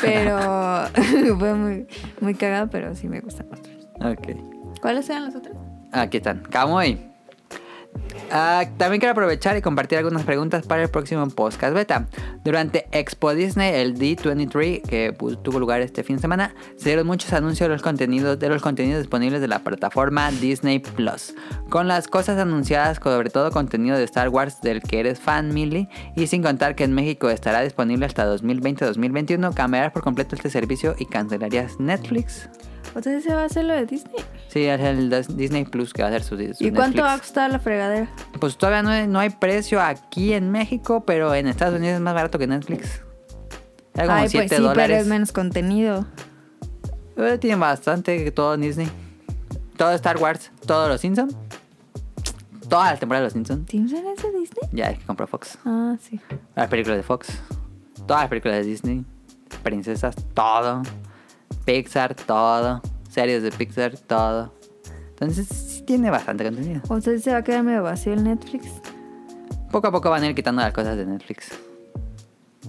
Pero 0.00 0.88
fue 1.38 1.54
muy, 1.54 1.86
muy 2.20 2.34
cagado, 2.34 2.68
pero 2.70 2.94
sí 2.96 3.08
me 3.08 3.20
gustan 3.20 3.48
los 3.50 3.60
otros. 3.60 3.88
Ok. 4.00 4.80
¿Cuáles 4.80 5.08
eran 5.10 5.26
los 5.26 5.34
otros? 5.34 5.56
Aquí 5.92 6.16
están. 6.18 6.40
Camuy. 6.50 7.08
Ah, 8.30 8.64
también 8.78 8.98
quiero 9.00 9.12
aprovechar 9.12 9.54
y 9.58 9.60
compartir 9.60 9.98
algunas 9.98 10.22
preguntas 10.22 10.66
para 10.66 10.82
el 10.82 10.88
próximo 10.88 11.28
podcast 11.28 11.74
beta. 11.74 12.06
Durante 12.42 12.86
Expo 12.90 13.34
Disney, 13.34 13.74
el 13.74 13.98
D23, 13.98 14.80
que 14.88 15.14
pu- 15.14 15.40
tuvo 15.42 15.58
lugar 15.60 15.82
este 15.82 16.02
fin 16.02 16.16
de 16.16 16.22
semana, 16.22 16.54
se 16.78 16.88
dieron 16.88 17.06
muchos 17.06 17.34
anuncios 17.34 17.68
de 17.68 17.74
los 17.74 17.82
contenidos, 17.82 18.38
de 18.38 18.48
los 18.48 18.62
contenidos 18.62 19.00
disponibles 19.02 19.42
de 19.42 19.48
la 19.48 19.58
plataforma 19.58 20.30
Disney 20.30 20.78
Plus. 20.78 21.34
Con 21.68 21.86
las 21.88 22.08
cosas 22.08 22.38
anunciadas, 22.38 22.98
sobre 23.02 23.28
todo 23.28 23.50
contenido 23.50 23.98
de 23.98 24.04
Star 24.04 24.30
Wars 24.30 24.62
del 24.62 24.80
que 24.80 25.00
eres 25.00 25.20
fan, 25.20 25.52
Millie, 25.52 25.90
y 26.16 26.26
sin 26.26 26.42
contar 26.42 26.74
que 26.74 26.84
en 26.84 26.94
México 26.94 27.28
estará 27.28 27.60
disponible 27.60 28.06
hasta 28.06 28.26
2020-2021, 28.34 29.52
cambiarás 29.52 29.92
por 29.92 30.02
completo 30.02 30.34
este 30.36 30.48
servicio 30.48 30.94
y 30.98 31.04
cancelarías 31.04 31.78
Netflix. 31.78 32.48
Sea, 33.02 33.16
ese 33.18 33.34
va 33.34 33.44
a 33.44 33.48
ser 33.50 33.66
lo 33.66 33.74
de 33.74 33.84
Disney. 33.84 34.16
Sí, 34.52 34.64
es 34.66 34.80
el 34.80 35.10
Dis- 35.10 35.28
Disney 35.28 35.64
Plus 35.64 35.92
que 35.94 36.02
va 36.02 36.08
a 36.08 36.12
ser 36.12 36.22
su, 36.22 36.36
su 36.54 36.64
¿Y 36.64 36.70
cuánto 36.72 37.02
va 37.02 37.14
a 37.14 37.18
costar 37.18 37.50
la 37.50 37.58
fregadera? 37.58 38.08
Pues 38.38 38.56
todavía 38.58 38.82
no 38.82 38.90
hay, 38.90 39.06
no 39.06 39.18
hay 39.18 39.30
precio 39.30 39.80
aquí 39.80 40.34
en 40.34 40.50
México, 40.50 41.04
pero 41.06 41.34
en 41.34 41.46
Estados 41.46 41.78
Unidos 41.78 41.94
es 41.94 42.00
más 42.00 42.12
barato 42.14 42.38
que 42.38 42.46
Netflix. 42.46 43.00
Era 43.94 44.06
como 44.06 44.18
Ay, 44.18 44.28
7 44.28 44.46
pues 44.48 44.50
sí, 44.50 44.56
pero 44.56 44.68
dólares. 44.68 45.02
es 45.02 45.06
menos 45.06 45.32
contenido. 45.32 46.04
Eh, 47.16 47.38
Tienen 47.38 47.60
bastante 47.60 48.22
que 48.24 48.30
todo 48.30 48.56
Disney. 48.58 48.88
Todo 49.78 49.92
Star 49.92 50.18
Wars, 50.18 50.50
todos 50.66 50.88
los 50.88 51.00
Simpsons. 51.00 51.34
Todas 52.68 52.90
las 52.92 53.00
temporadas 53.00 53.22
de 53.32 53.40
los 53.40 53.48
Simpsons. 53.48 53.70
¿Simpson 53.70 54.06
es 54.06 54.22
de 54.22 54.30
Disney? 54.38 54.68
Ya 54.72 54.90
es 54.90 54.98
que 54.98 55.04
compró 55.06 55.26
Fox. 55.26 55.58
Ah, 55.64 55.96
sí. 56.00 56.20
Las 56.54 56.68
películas 56.68 56.98
de 56.98 57.02
Fox. 57.02 57.28
Todas 58.06 58.22
las 58.24 58.28
películas 58.28 58.58
de 58.58 58.64
Disney. 58.64 59.04
Princesas, 59.62 60.14
todo. 60.34 60.82
Pixar, 61.64 62.14
todo. 62.14 62.80
Series 63.12 63.42
de 63.42 63.50
Pixar, 63.50 63.96
todo. 63.98 64.54
Entonces 65.10 65.46
sí 65.46 65.82
tiene 65.82 66.10
bastante 66.10 66.44
contenido. 66.44 66.80
O 66.88 67.00
sea, 67.00 67.18
se 67.18 67.30
va 67.30 67.38
a 67.38 67.44
quedar 67.44 67.62
medio 67.62 67.82
vacío 67.82 68.14
el 68.14 68.24
Netflix. 68.24 68.68
Poco 69.70 69.88
a 69.88 69.92
poco 69.92 70.08
van 70.10 70.22
a 70.22 70.26
ir 70.28 70.34
quitando 70.34 70.62
las 70.62 70.72
cosas 70.72 70.96
de 70.96 71.04
Netflix. 71.04 71.50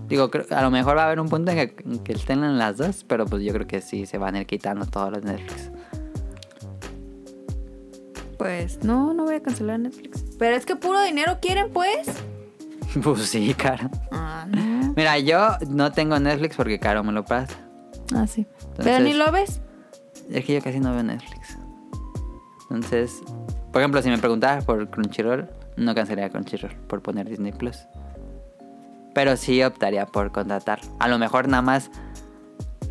Digo, 0.07 0.29
a 0.49 0.61
lo 0.61 0.69
mejor 0.69 0.97
va 0.97 1.03
a 1.03 1.05
haber 1.05 1.19
un 1.21 1.29
punto 1.29 1.51
en 1.51 1.57
que, 1.57 1.83
en 1.83 1.99
que 1.99 2.13
estén 2.13 2.43
en 2.43 2.57
las 2.57 2.77
dos, 2.77 3.05
pero 3.07 3.25
pues 3.25 3.41
yo 3.43 3.53
creo 3.53 3.65
que 3.67 3.79
sí 3.81 4.05
se 4.05 4.17
van 4.17 4.35
a 4.35 4.41
ir 4.41 4.45
quitando 4.47 4.85
todos 4.85 5.11
los 5.13 5.23
Netflix. 5.23 5.71
Pues 8.37 8.83
no, 8.83 9.13
no 9.13 9.23
voy 9.23 9.35
a 9.35 9.41
cancelar 9.41 9.79
Netflix. 9.79 10.23
Pero 10.37 10.55
es 10.55 10.65
que 10.65 10.75
puro 10.75 11.01
dinero 11.03 11.37
quieren, 11.41 11.71
pues. 11.71 12.07
Pues 13.01 13.21
sí, 13.21 13.55
Caro. 13.55 13.89
Ah, 14.11 14.45
no. 14.47 14.93
Mira, 14.95 15.17
yo 15.17 15.39
no 15.67 15.91
tengo 15.93 16.19
Netflix 16.19 16.55
porque 16.55 16.79
Caro 16.79 17.03
me 17.03 17.11
lo 17.11 17.23
pasa. 17.25 17.55
Ah, 18.13 18.27
sí. 18.27 18.45
Pero 18.75 18.89
Entonces- 18.89 19.03
ni 19.03 19.13
lo 19.13 19.31
ves. 19.31 19.61
Es 20.29 20.45
que 20.45 20.53
yo 20.53 20.61
casi 20.61 20.79
no 20.79 20.91
veo 20.93 21.03
Netflix. 21.03 21.57
Entonces, 22.69 23.21
por 23.71 23.81
ejemplo, 23.81 24.01
si 24.01 24.09
me 24.09 24.17
preguntabas 24.17 24.65
por 24.65 24.89
Crunchyroll, 24.89 25.47
no 25.77 25.93
cancelaría 25.95 26.29
Crunchyroll 26.29 26.73
por 26.87 27.01
poner 27.01 27.29
Disney 27.29 27.51
Plus. 27.51 27.77
Pero 29.13 29.37
sí 29.37 29.61
optaría 29.63 30.05
por 30.07 30.31
contratar. 30.31 30.79
A 30.99 31.07
lo 31.07 31.19
mejor 31.19 31.47
nada 31.47 31.61
más 31.61 31.91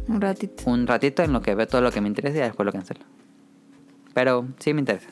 Un 0.06 0.20
ratito. 0.20 0.62
un 0.70 0.86
ratito 0.86 1.22
en 1.22 1.32
lo 1.32 1.42
que 1.42 1.54
veo 1.54 1.66
todo 1.66 1.80
lo 1.80 1.90
que 1.90 2.00
me 2.00 2.08
interesa 2.08 2.38
y 2.38 2.40
después 2.42 2.64
lo 2.64 2.72
cancelo. 2.72 3.00
Pero 4.14 4.46
sí 4.58 4.72
me 4.74 4.80
interesa. 4.80 5.08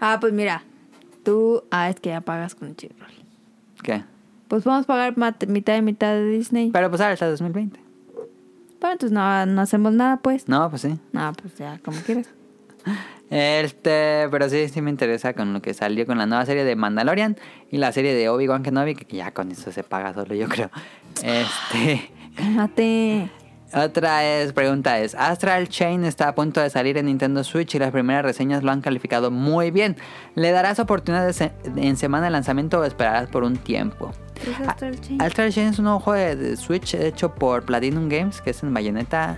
Ah, 0.00 0.18
pues 0.20 0.32
mira. 0.32 0.62
Tú, 1.24 1.64
ah, 1.70 1.88
es 1.88 1.96
que 2.00 2.10
ya 2.10 2.20
pagas 2.20 2.54
Crunchyroll. 2.54 3.10
¿Qué? 3.82 4.04
Pues 4.48 4.62
podemos 4.62 4.86
pagar 4.86 5.16
mat- 5.16 5.46
mitad 5.46 5.76
y 5.76 5.82
mitad 5.82 6.12
de 6.12 6.24
Disney. 6.28 6.70
Pero 6.70 6.88
pues 6.90 7.00
ahora 7.00 7.14
está 7.14 7.28
2020. 7.28 7.80
Pero 8.80 8.92
entonces 8.92 9.12
no, 9.12 9.46
no 9.46 9.60
hacemos 9.60 9.92
nada, 9.92 10.18
pues. 10.18 10.48
No, 10.48 10.68
pues 10.70 10.82
sí. 10.82 10.98
No, 11.12 11.32
pues 11.32 11.56
ya, 11.56 11.78
como 11.84 11.98
quieras. 12.00 12.28
Este, 13.28 14.28
pero 14.30 14.48
sí, 14.48 14.68
sí 14.68 14.80
me 14.80 14.90
interesa 14.90 15.32
con 15.32 15.52
lo 15.52 15.60
que 15.60 15.74
salió 15.74 16.06
con 16.06 16.16
la 16.16 16.26
nueva 16.26 16.46
serie 16.46 16.62
de 16.62 16.76
Mandalorian 16.76 17.36
y 17.72 17.78
la 17.78 17.90
serie 17.90 18.14
de 18.14 18.28
Obi-Wan 18.28 18.62
Kenobi, 18.62 18.94
que 18.94 19.16
ya 19.16 19.32
con 19.32 19.50
eso 19.50 19.72
se 19.72 19.82
paga 19.82 20.14
solo, 20.14 20.32
yo 20.36 20.48
creo. 20.48 20.70
Este, 21.24 22.08
Cálmate. 22.36 23.28
Otra 23.84 24.24
es, 24.24 24.52
pregunta 24.52 24.98
es, 24.98 25.14
Astral 25.14 25.68
Chain 25.68 26.04
está 26.04 26.28
a 26.28 26.34
punto 26.34 26.60
de 26.60 26.70
salir 26.70 26.96
en 26.98 27.06
Nintendo 27.06 27.44
Switch 27.44 27.74
y 27.74 27.78
las 27.78 27.90
primeras 27.92 28.24
reseñas 28.24 28.62
lo 28.62 28.72
han 28.72 28.80
calificado 28.80 29.30
muy 29.30 29.70
bien. 29.70 29.96
¿Le 30.34 30.50
darás 30.50 30.78
oportunidad 30.78 31.26
de 31.26 31.32
se- 31.32 31.52
en 31.76 31.96
semana 31.96 32.24
de 32.26 32.30
lanzamiento 32.30 32.80
o 32.80 32.84
esperarás 32.84 33.28
por 33.28 33.44
un 33.44 33.56
tiempo? 33.56 34.12
¿Qué 34.42 34.50
es 34.50 34.60
Astral 34.68 35.00
Chain? 35.00 35.22
Astral 35.22 35.52
Chain 35.52 35.68
es 35.68 35.78
un 35.78 35.98
juego 35.98 36.12
de, 36.36 36.56
Switch 36.56 36.94
hecho 36.94 37.34
por 37.34 37.64
Platinum 37.64 38.08
Games, 38.08 38.40
que 38.40 38.50
es 38.50 38.62
en 38.62 38.72
Bayonetta. 38.74 39.36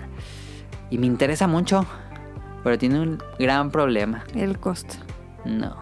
Y 0.89 0.97
me 0.97 1.05
interesa 1.05 1.47
mucho, 1.47 1.85
pero 2.63 2.77
tiene 2.77 2.99
un 2.99 3.19
gran 3.37 3.69
problema. 3.71 4.23
El 4.35 4.57
costo. 4.59 4.95
No. 5.45 5.75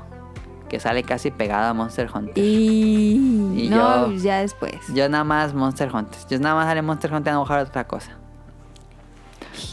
Que 0.69 0.81
sale 0.81 1.01
casi 1.03 1.31
pegado 1.31 1.67
a 1.69 1.73
Monster 1.73 2.09
Hunter. 2.13 2.43
Y, 2.43 3.13
Y 3.55 3.69
no, 3.69 4.11
yo- 4.11 4.21
ya 4.21 4.39
después. 4.41 4.73
Yo 4.93 5.07
nada 5.07 5.23
más 5.23 5.53
Monster 5.53 5.89
Hunter. 5.95 6.19
Yo 6.29 6.39
nada 6.39 6.55
más 6.55 6.65
sale 6.65 6.81
Monster 6.81 7.13
Hunter 7.13 7.33
a 7.33 7.37
jugar 7.37 7.59
otra 7.65 7.87
cosa. 7.87 8.16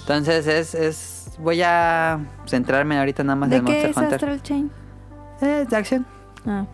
Entonces 0.01 0.47
es, 0.47 0.75
es. 0.75 1.31
Voy 1.39 1.63
a 1.63 2.21
centrarme 2.47 2.99
ahorita 2.99 3.25
nada 3.25 3.37
más 3.37 3.51
¿De 3.51 3.57
en 3.57 3.65
qué 3.65 3.73
Monster 3.73 3.91
es 3.91 3.97
Hunter. 3.97 4.15
Astral 4.15 4.43
Chain? 4.43 4.71
Es 5.41 5.69
de 5.69 5.77
acción. 5.77 6.07
Ah. 6.47 6.67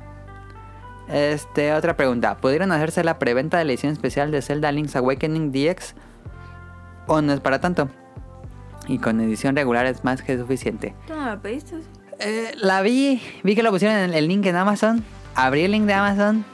Este, 1.09 1.73
otra 1.73 1.97
pregunta. 1.97 2.37
¿Pudieron 2.37 2.71
hacerse 2.73 3.03
la 3.03 3.19
preventa 3.19 3.59
de 3.59 3.65
la 3.65 3.73
edición 3.73 3.93
especial 3.93 4.31
de 4.31 4.43
Zelda 4.43 4.71
Link's 4.71 4.95
Awakening 4.97 5.51
DX? 5.51 5.95
¿O 7.07 7.21
no 7.21 7.33
es 7.33 7.41
para 7.41 7.61
tanto? 7.61 7.89
Y 8.87 8.99
con 8.99 9.21
edición 9.21 9.57
regular 9.57 9.87
es 9.87 10.05
más 10.05 10.23
que 10.23 10.39
suficiente. 10.39 10.95
¿Tú 11.07 11.15
no 11.15 11.27
la 11.27 11.41
pediste? 11.41 11.77
Eh, 12.19 12.53
la 12.57 12.83
vi, 12.83 13.23
vi 13.43 13.55
que 13.55 13.63
lo 13.63 13.71
pusieron 13.71 13.97
en 13.97 14.15
el 14.15 14.29
link 14.29 14.47
en 14.47 14.57
Amazon. 14.57 15.03
Abrí 15.35 15.63
el 15.63 15.73
link 15.73 15.87
de 15.87 15.95
Amazon. 15.95 16.45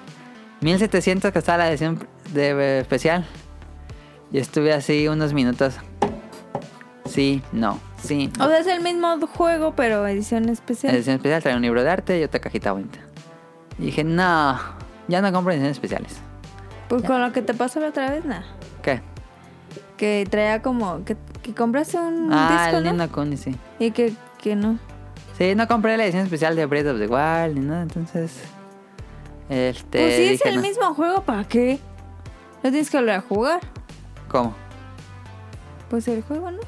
1700 0.60 1.32
que 1.32 1.38
estaba 1.38 1.58
la 1.58 1.70
edición 1.70 2.06
de 2.32 2.50
eh, 2.50 2.80
especial. 2.80 3.26
Y 4.32 4.38
estuve 4.38 4.72
así 4.72 5.08
unos 5.08 5.34
minutos. 5.34 5.74
Sí, 7.16 7.42
no, 7.50 7.80
sí. 8.02 8.30
no. 8.38 8.44
O 8.44 8.48
sea, 8.48 8.58
es 8.58 8.66
el 8.66 8.82
mismo 8.82 9.18
juego, 9.26 9.72
pero 9.74 10.06
edición 10.06 10.48
especial. 10.50 10.94
Edición 10.94 11.16
especial 11.16 11.42
trae 11.42 11.56
un 11.56 11.62
libro 11.62 11.82
de 11.82 11.90
arte 11.90 12.20
y 12.20 12.22
otra 12.22 12.40
cajita 12.40 12.72
bonita. 12.72 12.98
Y 13.78 13.86
dije, 13.86 14.04
no, 14.04 14.58
ya 15.08 15.20
no 15.22 15.32
compro 15.32 15.52
ediciones 15.52 15.76
especiales. 15.78 16.12
Pues 16.88 17.02
con 17.04 17.20
lo 17.20 17.32
que 17.32 17.42
te 17.42 17.54
pasó 17.54 17.80
la 17.80 17.88
otra 17.88 18.10
vez, 18.10 18.24
nada. 18.24 18.44
¿Qué? 18.82 19.00
Que 19.96 20.26
traía 20.30 20.62
como. 20.62 21.04
Que, 21.04 21.16
que 21.42 21.54
compraste 21.54 21.98
un 21.98 22.28
Ah, 22.32 22.68
disco, 22.70 22.86
el 22.86 22.96
¿no? 22.96 23.10
Kuni, 23.10 23.36
sí. 23.36 23.56
Y 23.78 23.90
que, 23.92 24.12
que 24.42 24.54
no. 24.54 24.78
Sí, 25.38 25.54
no 25.54 25.66
compré 25.66 25.96
la 25.96 26.04
edición 26.04 26.22
especial 26.24 26.54
de 26.54 26.66
Breath 26.66 26.86
of 26.86 26.98
the 26.98 27.06
Wild 27.06 27.58
ni 27.58 27.66
nada, 27.66 27.82
entonces. 27.82 28.42
Este. 29.48 29.98
pues 30.00 30.14
sí, 30.16 30.24
es 30.34 30.44
el 30.46 30.56
no. 30.56 30.62
mismo 30.62 30.94
juego, 30.94 31.22
¿para 31.22 31.44
qué? 31.44 31.78
No 32.62 32.70
tienes 32.70 32.90
que 32.90 32.98
volver 32.98 33.14
a 33.16 33.20
jugar. 33.22 33.60
¿Cómo? 34.28 34.54
Pues 35.88 36.06
el 36.08 36.22
juego, 36.22 36.50
¿no? 36.50 36.58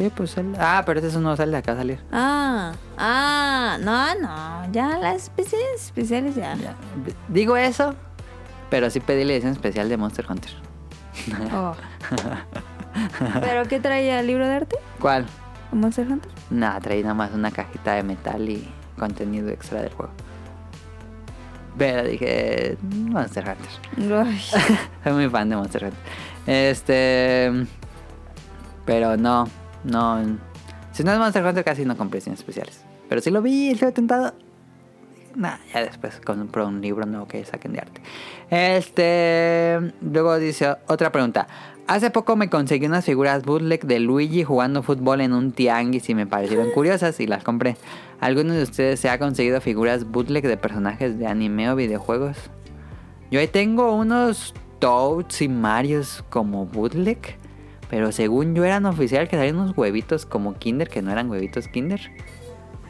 Sí, 0.00 0.10
pues. 0.16 0.34
el- 0.38 0.54
Ah, 0.58 0.82
pero 0.86 0.98
es 1.00 1.14
un 1.14 1.22
nuevo 1.24 1.36
Zelda 1.36 1.60
que 1.60 1.70
va 1.70 1.74
a 1.76 1.80
salir. 1.80 1.98
Ah, 2.10 2.72
ah, 2.96 3.76
no, 3.82 4.14
no. 4.14 4.72
Ya 4.72 4.96
las 4.96 5.16
especiales, 5.24 5.84
especiales 5.84 6.34
ya. 6.36 6.54
Ya. 6.54 6.74
Digo 7.28 7.54
eso, 7.58 7.94
pero 8.70 8.88
sí 8.88 9.00
pedí 9.00 9.24
la 9.24 9.34
edición 9.34 9.52
especial 9.52 9.90
de 9.90 9.98
Monster 9.98 10.24
Hunter. 10.26 10.52
Oh. 11.52 11.74
¿Pero 13.42 13.68
qué 13.68 13.78
traía 13.78 14.20
el 14.20 14.26
libro 14.26 14.46
de 14.46 14.54
arte? 14.54 14.76
¿Cuál? 15.00 15.26
¿O 15.70 15.76
Monster 15.76 16.06
Hunter? 16.10 16.32
Nada, 16.48 16.80
traí 16.80 17.02
nada 17.02 17.12
más 17.14 17.32
una 17.34 17.50
cajita 17.50 17.92
de 17.96 18.02
metal 18.02 18.48
y 18.48 18.72
contenido 18.98 19.50
extra 19.50 19.82
del 19.82 19.92
juego. 19.92 20.12
Pero 21.76 22.04
dije, 22.08 22.78
Monster 22.90 23.44
Hunter. 23.98 24.34
Soy 25.04 25.12
muy 25.12 25.28
fan 25.28 25.50
de 25.50 25.56
Monster 25.56 25.84
Hunter. 25.84 26.00
Este. 26.46 27.66
Pero 28.86 29.16
no, 29.18 29.46
no. 29.84 30.38
Si 30.92 31.04
no 31.04 31.12
es 31.12 31.18
Monster 31.18 31.44
Hunter, 31.44 31.64
casi 31.64 31.84
no 31.84 31.96
compré 31.96 32.18
ediciones 32.18 32.40
especiales. 32.40 32.84
Pero 33.08 33.20
si 33.20 33.30
lo 33.30 33.42
vi, 33.42 33.70
estuve 33.70 33.92
tentado. 33.92 34.34
Nah, 35.36 35.58
ya 35.72 35.82
después 35.82 36.20
compro 36.20 36.66
un 36.66 36.80
libro 36.80 37.06
nuevo 37.06 37.26
que 37.26 37.44
saquen 37.44 37.72
de 37.72 37.80
arte. 37.80 38.00
Este. 38.50 39.92
Luego 40.00 40.38
dice 40.38 40.76
otra 40.88 41.12
pregunta. 41.12 41.46
Hace 41.86 42.10
poco 42.10 42.36
me 42.36 42.48
conseguí 42.48 42.86
unas 42.86 43.04
figuras 43.04 43.44
bootleg 43.44 43.84
de 43.84 43.98
Luigi 43.98 44.44
jugando 44.44 44.84
fútbol 44.84 45.20
en 45.20 45.32
un 45.32 45.50
tianguis 45.50 46.08
y 46.08 46.14
me 46.14 46.24
parecieron 46.24 46.70
curiosas 46.74 47.18
y 47.18 47.26
las 47.26 47.42
compré. 47.42 47.76
¿Alguno 48.20 48.54
de 48.54 48.62
ustedes 48.62 49.00
se 49.00 49.08
ha 49.08 49.18
conseguido 49.18 49.60
figuras 49.60 50.04
bootleg 50.04 50.46
de 50.46 50.56
personajes 50.56 51.18
de 51.18 51.26
anime 51.26 51.68
o 51.68 51.74
videojuegos? 51.74 52.36
Yo 53.32 53.40
ahí 53.40 53.48
tengo 53.48 53.92
unos 53.92 54.54
Toads 54.78 55.42
y 55.42 55.48
Marios 55.48 56.24
como 56.30 56.66
bootleg. 56.66 57.39
Pero 57.90 58.12
según 58.12 58.54
yo 58.54 58.64
eran 58.64 58.86
oficial 58.86 59.28
que 59.28 59.36
salían 59.36 59.56
unos 59.56 59.76
huevitos 59.76 60.24
como 60.24 60.54
Kinder, 60.54 60.88
que 60.88 61.02
no 61.02 61.10
eran 61.10 61.28
huevitos 61.28 61.66
Kinder. 61.68 62.00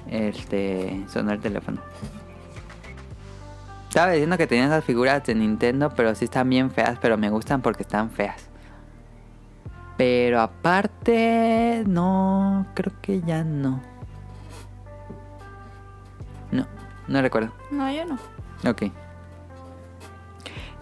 Este. 0.08 1.02
Sonó 1.08 1.32
el 1.32 1.40
teléfono. 1.40 1.80
Estaba 3.88 4.12
diciendo 4.12 4.36
que 4.36 4.46
tenía 4.46 4.66
esas 4.66 4.84
figuras 4.84 5.24
de 5.24 5.34
Nintendo, 5.34 5.90
pero 5.96 6.14
sí 6.14 6.26
están 6.26 6.48
bien 6.48 6.70
feas, 6.70 6.98
pero 7.00 7.16
me 7.16 7.28
gustan 7.30 7.60
porque 7.60 7.82
están 7.82 8.10
feas. 8.10 8.48
Pero 9.96 10.40
aparte, 10.40 11.82
no, 11.86 12.66
creo 12.74 12.92
que 13.02 13.20
ya 13.22 13.42
no. 13.42 13.80
No, 16.52 16.66
no 17.08 17.20
recuerdo. 17.20 17.52
no, 17.70 17.90
yo 17.90 18.04
no. 18.04 18.18
Ok. 18.70 18.92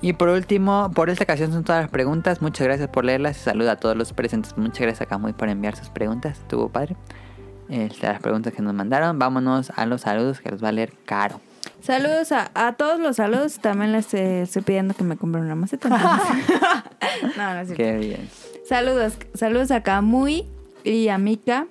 Y 0.01 0.13
por 0.13 0.29
último, 0.29 0.91
por 0.95 1.11
esta 1.11 1.25
ocasión 1.25 1.53
son 1.53 1.65
todas 1.65 1.83
las 1.83 1.91
preguntas. 1.91 2.41
Muchas 2.41 2.67
gracias 2.67 2.89
por 2.89 3.05
leerlas 3.05 3.37
y 3.37 3.41
saluda 3.41 3.73
a 3.73 3.77
todos 3.77 3.97
los 3.97 4.13
presentes. 4.13 4.57
Muchas 4.57 4.81
gracias 4.81 5.01
a 5.03 5.07
Camuy 5.07 5.33
por 5.33 5.49
enviar 5.49 5.77
sus 5.77 5.89
preguntas. 5.89 6.39
Estuvo 6.39 6.69
padre. 6.69 6.97
Este, 7.69 8.07
las 8.07 8.21
preguntas 8.21 8.53
que 8.53 8.63
nos 8.63 8.75
mandaron. 8.75 9.19
Vámonos 9.19 9.71
a 9.75 9.87
los 9.87 10.03
saludos 10.03 10.41
que 10.41 10.51
los 10.51 10.63
va 10.63 10.69
a 10.69 10.73
leer 10.73 10.93
Caro. 11.05 11.41
Saludos 11.81 12.33
a, 12.33 12.51
a 12.55 12.75
todos 12.75 13.01
los 13.01 13.17
saludos. 13.17 13.59
También 13.59 13.93
les 13.93 14.15
eh, 14.15 14.43
estoy 14.43 14.63
pidiendo 14.63 14.95
que 14.95 15.03
me 15.03 15.17
compren 15.17 15.45
una 15.45 15.57
maceta. 15.57 15.89
no, 17.37 17.55
no 17.55 17.61
es 17.61 17.67
cierto. 17.69 17.75
Qué 17.75 17.97
bien. 17.99 18.29
Saludos, 18.69 19.15
saludos 19.35 19.71
a 19.71 19.83
Camuy 19.83 20.47
y 20.85 21.09
a 21.09 21.17
Mika, 21.17 21.67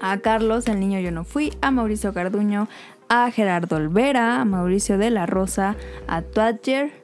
a 0.00 0.16
Carlos, 0.18 0.66
el 0.66 0.80
niño 0.80 0.98
yo 1.00 1.12
no 1.12 1.24
fui, 1.24 1.52
a 1.60 1.70
Mauricio 1.70 2.14
Carduño, 2.14 2.66
a 3.10 3.30
Gerardo 3.30 3.76
Olvera, 3.76 4.40
a 4.40 4.44
Mauricio 4.46 4.96
de 4.96 5.10
la 5.10 5.26
Rosa, 5.26 5.76
a 6.08 6.22
Twadger, 6.22 7.01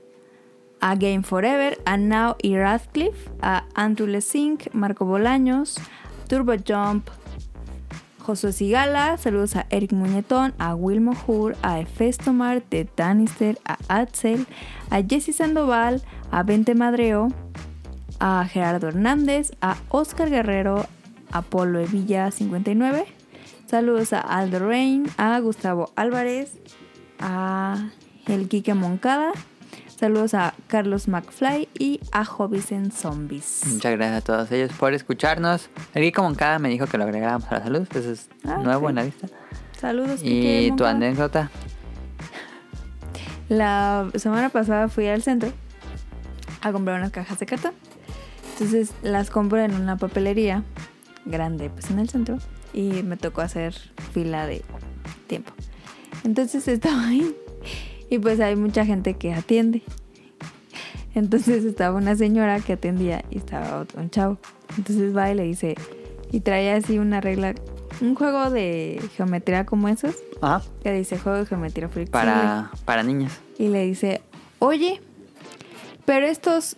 a 0.80 0.94
Game 0.96 1.22
Forever, 1.22 1.78
a 1.84 1.96
Now 1.96 2.36
y 2.42 2.56
Radcliffe, 2.56 3.30
a 3.40 3.64
Andrew 3.74 4.06
Lesink, 4.06 4.72
Marco 4.72 5.04
Bolaños, 5.04 5.80
Turbo 6.28 6.54
Jump, 6.66 7.08
Josué 8.18 8.52
Sigala, 8.52 9.16
saludos 9.16 9.56
a 9.56 9.66
Eric 9.70 9.92
Muñetón, 9.92 10.52
a 10.58 10.74
Wilmo 10.74 11.16
Hur, 11.26 11.56
a 11.62 11.80
Efestomar 11.80 12.62
de 12.68 12.84
Tannister, 12.84 13.58
a 13.64 13.78
Axel, 13.88 14.46
a 14.90 15.02
Jesse 15.02 15.32
Sandoval, 15.32 16.02
a 16.30 16.42
Vente 16.42 16.74
Madreo, 16.74 17.28
a 18.20 18.44
Gerardo 18.44 18.88
Hernández, 18.88 19.52
a 19.62 19.78
Oscar 19.88 20.28
Guerrero, 20.28 20.86
a 21.32 21.42
Polo 21.42 21.78
Evilla 21.78 22.30
59. 22.30 23.06
Saludos 23.66 24.12
a 24.12 24.20
Aldo 24.20 24.58
Rain, 24.58 25.06
a 25.16 25.38
Gustavo 25.40 25.90
Álvarez, 25.96 26.58
a 27.18 27.90
El 28.26 28.48
Quique 28.48 28.74
Moncada. 28.74 29.32
Saludos 29.98 30.34
a 30.34 30.54
Carlos 30.68 31.08
McFly 31.08 31.68
y 31.76 31.98
a 32.12 32.24
Hobbies 32.24 32.70
en 32.70 32.92
Zombies. 32.92 33.62
Muchas 33.66 33.92
gracias 33.96 34.18
a 34.18 34.24
todos 34.24 34.52
ellos 34.52 34.70
por 34.78 34.94
escucharnos. 34.94 35.70
El 35.92 36.12
como 36.12 36.34
cada 36.36 36.60
me 36.60 36.68
dijo 36.68 36.86
que 36.86 36.98
lo 36.98 37.04
agregáramos 37.04 37.50
a 37.50 37.58
la 37.58 37.64
salud. 37.64 37.88
Eso 37.92 38.12
es 38.12 38.28
Ah, 38.44 38.58
nuevo 38.58 38.86
sí. 38.86 38.90
en 38.90 38.94
la 38.94 39.02
lista. 39.04 39.26
Saludos. 39.80 40.20
Y 40.22 40.70
tu 40.76 40.84
anécdota. 40.84 41.50
La 43.48 44.08
semana 44.14 44.50
pasada 44.50 44.88
fui 44.88 45.08
al 45.08 45.22
centro 45.22 45.50
a 46.60 46.70
comprar 46.70 47.00
unas 47.00 47.10
cajas 47.10 47.38
de 47.40 47.46
cartón. 47.46 47.72
Entonces 48.52 48.92
las 49.02 49.30
compro 49.30 49.58
en 49.60 49.74
una 49.74 49.96
papelería 49.96 50.62
grande, 51.24 51.70
pues 51.70 51.90
en 51.90 51.98
el 51.98 52.08
centro. 52.08 52.38
Y 52.72 53.02
me 53.02 53.16
tocó 53.16 53.40
hacer 53.40 53.74
fila 54.12 54.46
de 54.46 54.62
tiempo. 55.26 55.52
Entonces 56.22 56.68
estaba 56.68 57.04
ahí. 57.08 57.34
Y 58.10 58.18
pues 58.18 58.40
hay 58.40 58.56
mucha 58.56 58.84
gente 58.84 59.14
que 59.14 59.32
atiende. 59.34 59.82
Entonces 61.14 61.64
estaba 61.64 61.96
una 61.96 62.14
señora 62.16 62.60
que 62.60 62.74
atendía 62.74 63.24
y 63.30 63.38
estaba 63.38 63.80
otro- 63.80 64.00
un 64.00 64.10
chavo. 64.10 64.38
Entonces 64.76 65.16
va 65.16 65.30
y 65.30 65.34
le 65.34 65.42
dice, 65.44 65.74
y 66.30 66.40
traía 66.40 66.76
así 66.76 66.98
una 66.98 67.20
regla, 67.20 67.54
un 68.00 68.14
juego 68.14 68.50
de 68.50 69.02
geometría 69.16 69.66
como 69.66 69.88
esos, 69.88 70.14
Ajá. 70.40 70.62
que 70.82 70.92
dice 70.92 71.18
juego 71.18 71.38
de 71.38 71.46
geometría 71.46 71.88
flexible. 71.88 72.12
Para, 72.12 72.70
para 72.84 73.02
niños. 73.02 73.32
Y 73.58 73.68
le 73.68 73.84
dice, 73.84 74.20
oye, 74.58 75.00
pero 76.04 76.26
estos 76.26 76.76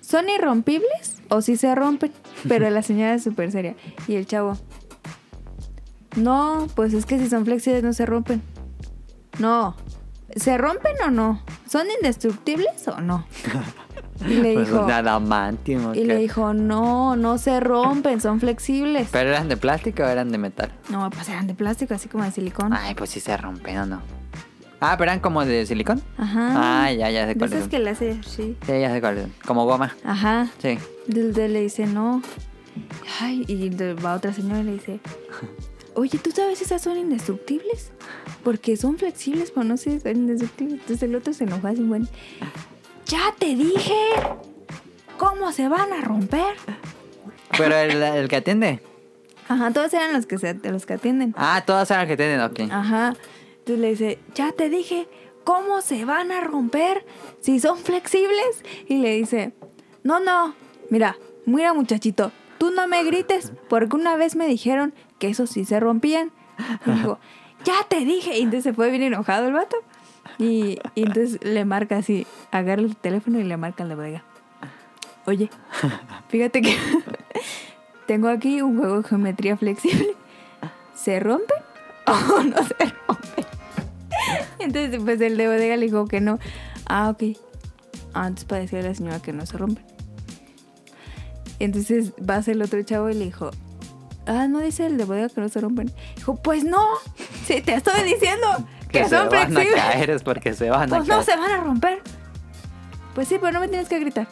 son 0.00 0.28
irrompibles 0.28 1.16
o 1.30 1.40
si 1.40 1.56
se 1.56 1.74
rompen. 1.74 2.12
Pero 2.48 2.68
la 2.70 2.82
señora 2.82 3.14
es 3.14 3.22
súper 3.22 3.50
seria. 3.52 3.76
Y 4.08 4.16
el 4.16 4.26
chavo, 4.26 4.58
no, 6.16 6.66
pues 6.74 6.92
es 6.92 7.06
que 7.06 7.18
si 7.18 7.28
son 7.28 7.44
flexibles 7.44 7.82
no 7.82 7.92
se 7.92 8.04
rompen. 8.04 8.42
No, 9.38 9.74
¿se 10.36 10.58
rompen 10.58 10.94
o 11.06 11.10
no? 11.10 11.42
¿Son 11.68 11.86
indestructibles 11.98 12.88
o 12.88 13.00
no? 13.00 13.26
Y 14.26 14.34
le 14.34 14.54
Pues 14.54 14.68
dijo, 14.68 14.82
adamantium. 14.84 15.86
¿o 15.86 15.94
y 15.94 16.04
le 16.04 16.16
dijo, 16.16 16.54
no, 16.54 17.16
no 17.16 17.38
se 17.38 17.60
rompen, 17.60 18.20
son 18.20 18.40
flexibles. 18.40 19.08
¿Pero 19.10 19.30
eran 19.30 19.48
de 19.48 19.56
plástico 19.56 20.02
o 20.02 20.06
eran 20.06 20.30
de 20.30 20.38
metal? 20.38 20.72
No, 20.88 21.10
pues 21.10 21.28
eran 21.28 21.46
de 21.46 21.54
plástico, 21.54 21.94
así 21.94 22.08
como 22.08 22.24
de 22.24 22.30
silicón. 22.30 22.72
Ay, 22.72 22.94
pues 22.94 23.10
sí 23.10 23.20
se 23.20 23.36
rompen 23.36 23.78
o 23.78 23.86
no. 23.86 24.02
Ah, 24.80 24.96
pero 24.98 25.10
eran 25.12 25.20
como 25.20 25.44
de 25.44 25.64
silicón. 25.64 26.02
Ajá. 26.18 26.84
Ah, 26.86 26.92
ya, 26.92 27.08
ya 27.10 27.26
sé 27.26 27.36
cuáles 27.36 27.56
esas 27.58 27.68
que 27.68 27.78
le 27.78 27.90
hace 27.90 28.18
así. 28.20 28.56
Sí, 28.66 28.80
ya 28.80 28.92
sé 28.92 29.00
cuáles. 29.00 29.28
Como 29.46 29.64
goma. 29.64 29.94
Ajá. 30.04 30.48
Sí. 30.60 30.76
Del 31.06 31.32
de 31.34 31.48
le 31.48 31.60
dice, 31.60 31.86
no. 31.86 32.20
Ay, 33.20 33.44
y 33.46 33.68
va 33.94 34.14
otra 34.14 34.32
señora 34.32 34.60
y 34.60 34.64
le 34.64 34.72
dice, 34.72 35.00
oye, 35.94 36.18
¿tú 36.18 36.30
sabes 36.30 36.60
esas 36.62 36.82
son 36.82 36.98
indestructibles? 36.98 37.90
Porque 38.42 38.76
son 38.76 38.98
flexibles, 38.98 39.50
pero 39.50 39.64
no 39.64 39.76
sé 39.76 39.92
si 39.92 40.00
son 40.00 40.16
indestructibles. 40.16 40.80
Entonces 40.80 41.02
el 41.02 41.14
otro 41.14 41.32
se 41.32 41.44
enojó 41.44 41.68
así, 41.68 41.82
bueno. 41.82 42.06
Ya 43.06 43.34
te 43.38 43.54
dije. 43.54 43.94
¿Cómo 45.18 45.52
se 45.52 45.68
van 45.68 45.92
a 45.92 46.00
romper? 46.00 46.54
Pero 47.56 47.76
el, 47.76 48.02
el 48.02 48.28
que 48.28 48.36
atiende. 48.36 48.82
Ajá, 49.48 49.70
todos 49.70 49.92
eran 49.92 50.12
los 50.12 50.26
que, 50.26 50.38
se, 50.38 50.54
los 50.54 50.86
que 50.86 50.94
atienden. 50.94 51.34
Ah, 51.36 51.62
todos 51.64 51.90
eran 51.90 52.02
los 52.02 52.08
que 52.08 52.14
atienden, 52.14 52.40
ok. 52.40 52.72
Ajá. 52.72 53.14
Entonces 53.58 53.78
le 53.78 53.90
dice, 53.90 54.18
ya 54.34 54.52
te 54.52 54.68
dije, 54.68 55.08
¿cómo 55.44 55.80
se 55.80 56.04
van 56.04 56.32
a 56.32 56.40
romper 56.40 57.04
si 57.40 57.60
son 57.60 57.78
flexibles? 57.78 58.64
Y 58.88 58.98
le 58.98 59.16
dice, 59.16 59.52
no, 60.02 60.18
no, 60.20 60.54
mira, 60.90 61.16
mira 61.44 61.72
muchachito, 61.72 62.32
tú 62.58 62.70
no 62.70 62.88
me 62.88 63.04
grites 63.04 63.52
porque 63.68 63.94
una 63.94 64.16
vez 64.16 64.34
me 64.34 64.46
dijeron 64.46 64.94
que 65.22 65.28
esos 65.28 65.50
sí 65.50 65.64
se 65.64 65.78
rompían. 65.78 66.32
Y 66.84 66.90
dijo, 66.94 67.20
ya 67.64 67.86
te 67.88 68.00
dije. 68.00 68.36
Y 68.38 68.42
entonces 68.42 68.64
se 68.64 68.72
fue 68.72 68.90
bien 68.90 69.04
enojado 69.04 69.46
el 69.46 69.52
vato. 69.52 69.76
Y, 70.36 70.80
y 70.96 71.04
entonces 71.04 71.38
le 71.44 71.64
marca 71.64 71.98
así, 71.98 72.26
agarra 72.50 72.82
el 72.82 72.96
teléfono 72.96 73.38
y 73.38 73.44
le 73.44 73.56
marca 73.56 73.84
en 73.84 73.88
la 73.88 73.94
bodega. 73.94 74.24
Oye, 75.24 75.48
fíjate 76.28 76.60
que 76.60 76.76
tengo 78.08 78.26
aquí 78.26 78.62
un 78.62 78.78
juego 78.78 79.02
de 79.02 79.08
geometría 79.08 79.56
flexible. 79.56 80.16
¿Se 80.92 81.20
rompen 81.20 81.58
o 82.08 82.42
no 82.42 82.56
se 82.64 82.74
rompen? 83.06 83.44
Entonces, 84.58 85.00
pues 85.04 85.20
el 85.20 85.36
de 85.36 85.46
bodega 85.46 85.76
le 85.76 85.86
dijo 85.86 86.06
que 86.06 86.20
no. 86.20 86.40
Ah, 86.86 87.10
ok. 87.10 87.38
Ah, 88.12 88.26
entonces 88.26 88.44
para 88.44 88.62
decirle 88.62 88.86
a 88.86 88.88
la 88.88 88.94
señora 88.96 89.22
que 89.22 89.32
no 89.32 89.46
se 89.46 89.56
rompen. 89.56 89.84
Entonces 91.60 92.12
va 92.28 92.36
a 92.36 92.42
ser 92.42 92.56
el 92.56 92.62
otro 92.62 92.82
chavo 92.82 93.08
y 93.08 93.14
le 93.14 93.26
dijo, 93.26 93.52
ah, 94.26 94.46
no 94.48 94.58
dice 94.60 94.86
el 94.86 94.96
de 94.98 95.04
bodega 95.04 95.28
que 95.28 95.40
no 95.40 95.48
se 95.48 95.60
rompen. 95.60 95.92
Dijo, 96.16 96.36
pues 96.36 96.64
no, 96.64 96.84
sí, 97.46 97.60
te 97.60 97.74
estoy 97.74 98.02
diciendo 98.04 98.46
que, 98.90 99.00
Que 99.00 99.04
se 99.08 99.16
son 99.16 99.28
van 99.28 99.42
a 99.42 99.46
flexibles. 99.46 99.74
caer 99.82 100.10
es 100.10 100.22
porque 100.22 100.54
se 100.54 100.70
van 100.70 100.92
a 100.92 100.96
Pues 100.96 101.08
caer. 101.08 101.18
no 101.18 101.22
se 101.24 101.36
van 101.36 101.50
a 101.50 101.56
romper. 101.58 102.00
Pues 103.14 103.28
sí, 103.28 103.36
pero 103.40 103.52
no 103.52 103.60
me 103.60 103.68
tienes 103.68 103.88
que 103.88 103.98
gritar. 103.98 104.26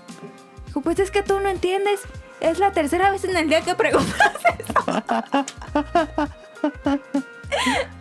Dijo, 0.66 0.80
pues 0.80 0.98
es 0.98 1.10
que 1.10 1.22
tú 1.22 1.38
no 1.40 1.48
entiendes. 1.48 2.00
Es 2.40 2.58
la 2.58 2.72
tercera 2.72 3.10
vez 3.10 3.24
en 3.24 3.36
el 3.36 3.48
día 3.48 3.60
que 3.60 3.74
preguntas 3.74 4.32
eso. 4.58 5.02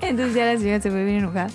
Entonces 0.02 0.36
ya 0.36 0.46
la 0.46 0.58
señora 0.58 0.82
se 0.82 0.90
fue 0.92 1.04
bien 1.04 1.18
enojada. 1.18 1.50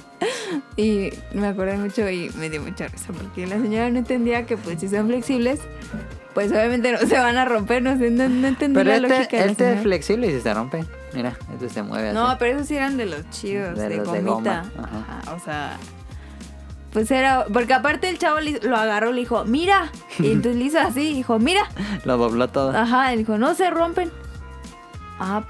Y 0.77 1.11
me 1.33 1.47
acordé 1.47 1.77
mucho 1.79 2.09
y 2.11 2.31
me 2.37 2.51
dio 2.51 2.61
mucha 2.61 2.89
risa 2.89 3.13
porque 3.13 3.47
la 3.47 3.57
señora 3.57 3.89
no 3.91 3.99
entendía 4.01 4.45
que 4.47 4.57
pues 4.57 4.81
si 4.81 4.89
son 4.89 5.07
flexibles, 5.07 5.61
pues 6.35 6.51
obviamente 6.53 6.93
no 6.93 6.99
se 6.99 7.19
van 7.19 7.37
a 7.37 7.45
romper. 7.45 7.83
No, 7.83 7.97
sé, 7.97 8.11
no, 8.11 8.29
no 8.29 8.49
entendí 8.49 8.75
Pero 8.75 8.91
la 8.91 8.97
este, 8.97 9.09
lógica 9.09 9.37
de 9.39 9.51
este 9.53 9.73
es 9.75 9.81
flexible 9.83 10.27
y 10.27 10.31
si 10.33 10.41
se 10.41 10.53
rompe. 10.55 10.85
Mira, 11.15 11.37
este 11.53 11.69
se 11.69 11.83
mueve 11.83 12.09
así. 12.09 12.15
No, 12.17 12.37
pero 12.39 12.57
esos 12.57 12.69
sí 12.69 12.77
eran 12.77 12.97
de 12.97 13.07
los 13.07 13.29
chidos, 13.31 13.79
De 13.79 13.89
de, 13.89 13.97
los 13.99 14.13
de 14.13 14.21
gomita. 14.23 14.65
goma, 14.75 14.89
ajá. 14.89 15.21
Ajá, 15.21 15.35
o 15.35 15.39
sea, 15.39 15.77
pues 16.93 17.11
era, 17.11 17.47
porque 17.53 17.73
aparte 17.75 18.09
el 18.09 18.19
chavo 18.19 18.39
lo 18.63 18.77
agarró, 18.77 19.13
le 19.13 19.21
dijo, 19.21 19.45
mira, 19.45 19.91
y 20.19 20.27
entonces 20.33 20.57
le 20.57 20.65
hizo 20.65 20.79
así, 20.81 21.15
dijo, 21.15 21.39
mira, 21.39 21.63
Lo 22.05 22.17
dobló 22.17 22.49
todo. 22.49 22.77
ajá, 22.77 23.13
y 23.15 23.19
dijo, 23.19 23.39
no 23.39 23.55
se 23.55 23.71
rompen. 23.71 24.11
Ah, 25.21 25.45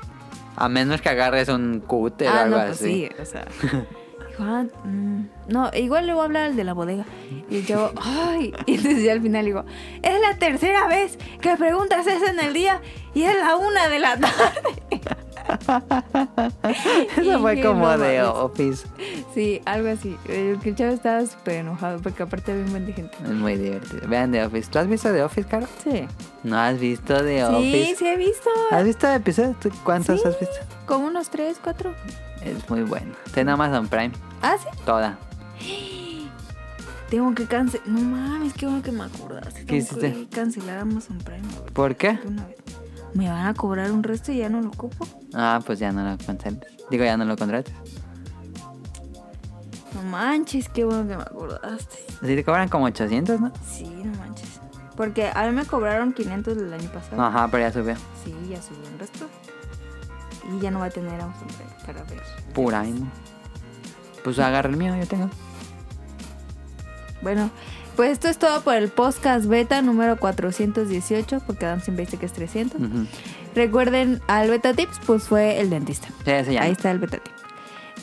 A 0.57 0.69
menos 0.69 1.01
que 1.01 1.09
agarres 1.09 1.49
un 1.49 1.81
cúter 1.81 2.29
o 2.29 2.33
ah 2.33 2.43
algo 2.43 2.57
no, 2.59 2.63
pues 2.65 2.81
así. 2.81 3.09
sí, 3.17 3.23
o 3.23 3.25
sea. 3.25 3.45
Dijo, 4.37 4.43
ah, 4.51 4.65
mm, 4.85 5.29
no, 5.49 5.71
igual 5.75 6.07
le 6.07 6.13
voy 6.13 6.23
a 6.23 6.25
hablar 6.25 6.43
al 6.47 6.57
de 6.57 6.65
la 6.65 6.73
bodega. 6.73 7.05
Y 7.51 7.63
chavo, 7.65 7.93
ay, 8.03 8.53
y 8.67 8.75
entonces 8.75 9.09
al 9.11 9.23
final 9.23 9.45
digo, 9.45 9.65
es 10.03 10.21
la 10.21 10.37
tercera 10.39 10.89
vez 10.89 11.19
que 11.41 11.57
preguntas 11.57 12.05
eso 12.07 12.27
en 12.27 12.41
el 12.41 12.53
día 12.53 12.81
y 13.15 13.23
es 13.23 13.37
la 13.37 13.57
una 13.57 13.89
de 13.89 13.99
la 14.01 14.17
tarde. 14.19 15.03
Eso 17.19 17.39
fue 17.41 17.61
como 17.61 17.87
no 17.87 17.99
de. 17.99 18.23
Office. 18.23 18.87
Sí, 19.35 19.61
algo 19.67 19.91
así. 19.91 20.17
Eh, 20.29 20.57
Que 20.63 20.71
el 20.71 20.75
chavo 20.75 20.93
estaba 20.95 21.25
súper 21.27 21.57
enojado 21.57 22.01
porque 22.01 22.23
aparte 22.23 22.53
había 22.53 22.65
un 22.65 22.71
buen 22.71 22.87
de 22.87 22.93
gente. 22.95 23.15
Es 23.23 23.29
muy 23.31 23.57
divertido. 23.57 24.09
Vean 24.09 24.33
The 24.33 24.45
Office. 24.47 24.71
¿Tú 24.71 24.79
has 24.79 24.89
visto 24.89 25.13
The 25.13 25.23
Office, 25.23 25.47
Caro? 25.49 25.67
Sí. 25.83 26.07
¿No 26.45 26.59
has 26.59 26.79
visto 26.79 27.15
The 27.23 27.39
Sí, 27.39 27.43
Office? 27.55 27.97
sí 27.97 28.07
he 28.07 28.17
visto. 28.17 28.51
¿Has 28.71 28.85
visto 28.85 29.07
episodios? 29.13 29.61
¿Tú 29.61 29.71
¿Cuántos 29.85 30.23
Sí. 30.23 30.29
has 30.29 30.41
visto? 30.41 30.57
Como 30.87 31.07
unos 31.09 31.29
tres, 31.29 31.59
cuatro. 31.63 31.95
Es 32.45 32.69
muy 32.69 32.83
bueno. 32.83 33.13
Está 33.25 33.41
en 33.41 33.49
Amazon 33.49 33.89
Prime. 33.89 34.13
Ah, 34.43 34.57
sí. 34.61 34.69
Toda. 34.85 35.19
Tengo 37.09 37.35
que 37.35 37.47
cancelar. 37.47 37.89
No 37.89 38.01
mames, 38.01 38.53
qué 38.55 38.67
bueno 38.67 38.83
que 38.83 38.93
me 38.93 39.05
acordaste. 39.05 39.65
¿Qué 39.65 39.83
Tengo 39.83 40.01
que 40.01 40.29
cancelar 40.29 40.79
Amazon 40.81 41.19
Prime. 41.19 41.47
¿Por 41.73 41.97
qué? 41.97 42.15
de 42.15 42.29
una 42.29 42.47
vez. 42.47 42.57
Me 43.15 43.29
van 43.29 43.47
a 43.47 43.55
cobrar 43.55 43.93
un 43.93 44.03
resto 44.03 44.33
y 44.33 44.39
ya 44.39 44.49
no 44.49 44.61
lo 44.61 44.69
ocupo. 44.69 45.07
Ah, 45.33 45.61
pues 45.65 45.79
ya 45.79 45.93
no 45.93 46.03
lo 46.03 46.19
canceles. 46.19 46.61
Digo, 46.91 47.05
ya 47.05 47.17
no 47.17 47.25
lo 47.25 47.37
contrates. 47.37 47.73
No 49.95 50.03
manches, 50.03 50.69
qué 50.69 50.85
bueno 50.85 51.09
que 51.09 51.17
me 51.17 51.23
acordaste. 51.23 51.97
Así 52.21 52.35
te 52.35 52.45
cobran 52.45 52.69
como 52.69 52.87
800, 52.87 53.41
¿no? 53.41 53.53
Sí, 53.65 53.89
no 54.05 54.19
manches. 54.19 54.61
Porque 54.97 55.31
a 55.33 55.47
mí 55.47 55.53
me 55.53 55.65
cobraron 55.65 56.13
500 56.13 56.57
el 56.57 56.73
año 56.73 56.91
pasado. 56.91 57.23
Ajá, 57.23 57.49
pero 57.51 57.63
ya 57.65 57.73
subió. 57.73 57.95
Sí, 58.25 58.35
ya 58.51 58.61
subió 58.61 58.89
un 58.93 58.99
resto. 58.99 59.29
Y 60.53 60.61
ya 60.61 60.71
no 60.71 60.81
va 60.81 60.87
a 60.87 60.91
tener 60.91 61.21
Amazon 61.21 61.49
Prime 61.49 61.71
para 61.87 62.03
ver. 62.05 62.23
Pura 62.53 62.87
imo. 62.87 63.07
Pues 64.23 64.39
agarra 64.39 64.69
el 64.69 64.77
mío, 64.77 64.95
yo 64.97 65.07
tengo. 65.07 65.31
Bueno, 67.23 67.51
pues 67.97 68.11
esto 68.13 68.29
es 68.29 68.39
todo 68.39 68.61
por 68.63 68.75
el 68.75 68.89
podcast 68.89 69.47
beta 69.47 69.81
número 69.83 70.17
418, 70.19 71.43
porque 71.47 71.65
Adam 71.67 71.81
siempre 71.81 72.05
dice 72.05 72.17
que 72.19 72.27
es 72.27 72.33
300. 72.33 72.81
Ujú. 72.81 73.07
Recuerden, 73.55 74.21
al 74.27 74.51
beta 74.51 74.75
tips, 74.75 75.01
pues 75.07 75.25
fue 75.25 75.61
el 75.61 75.71
dentista. 75.71 76.09
Sí, 76.25 76.53
ya. 76.53 76.63
Ahí 76.63 76.73
está 76.73 76.91
el 76.91 76.99
beta 76.99 77.19
tip. 77.19 77.33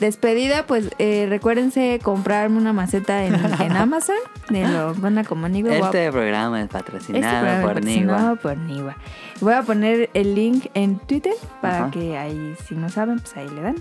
Despedida, 0.00 0.66
pues 0.66 0.88
eh, 0.98 1.26
recuérdense 1.28 2.00
comprarme 2.02 2.56
una 2.58 2.72
maceta 2.72 3.24
en, 3.24 3.34
en 3.34 3.72
Amazon 3.76 4.16
de 4.48 4.66
lo 4.66 4.94
buena 4.94 5.22
como 5.22 5.48
Niwa. 5.48 5.70
Voy 5.70 5.80
a- 5.82 5.84
Este 5.84 6.10
programa 6.10 6.58
es 6.58 6.64
este 6.64 6.78
patrocinado 6.78 7.20
programa 7.22 7.52
es 7.58 7.62
por 7.62 7.74
patrocinado 7.74 8.18
Niwa. 8.22 8.36
por 8.36 8.56
Niwa. 8.56 8.96
Voy 9.40 9.54
a 9.54 9.62
poner 9.62 10.10
el 10.14 10.34
link 10.34 10.66
en 10.74 10.98
Twitter 10.98 11.34
para 11.60 11.78
Ajá. 11.78 11.90
que 11.90 12.16
ahí, 12.16 12.54
si 12.66 12.74
no 12.74 12.88
saben, 12.88 13.18
pues 13.18 13.36
ahí 13.36 13.48
le 13.48 13.62
dan. 13.62 13.76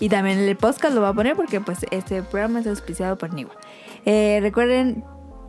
Y 0.00 0.08
también 0.08 0.38
el 0.38 0.56
podcast 0.56 0.94
lo 0.94 1.00
voy 1.00 1.10
a 1.10 1.12
poner 1.12 1.36
porque 1.36 1.60
pues 1.60 1.84
este 1.90 2.22
programa 2.22 2.60
es 2.60 2.66
auspiciado 2.66 3.18
por 3.18 3.34
Niwa. 3.34 3.52
Eh, 4.04 4.38
recuerden 4.40 5.04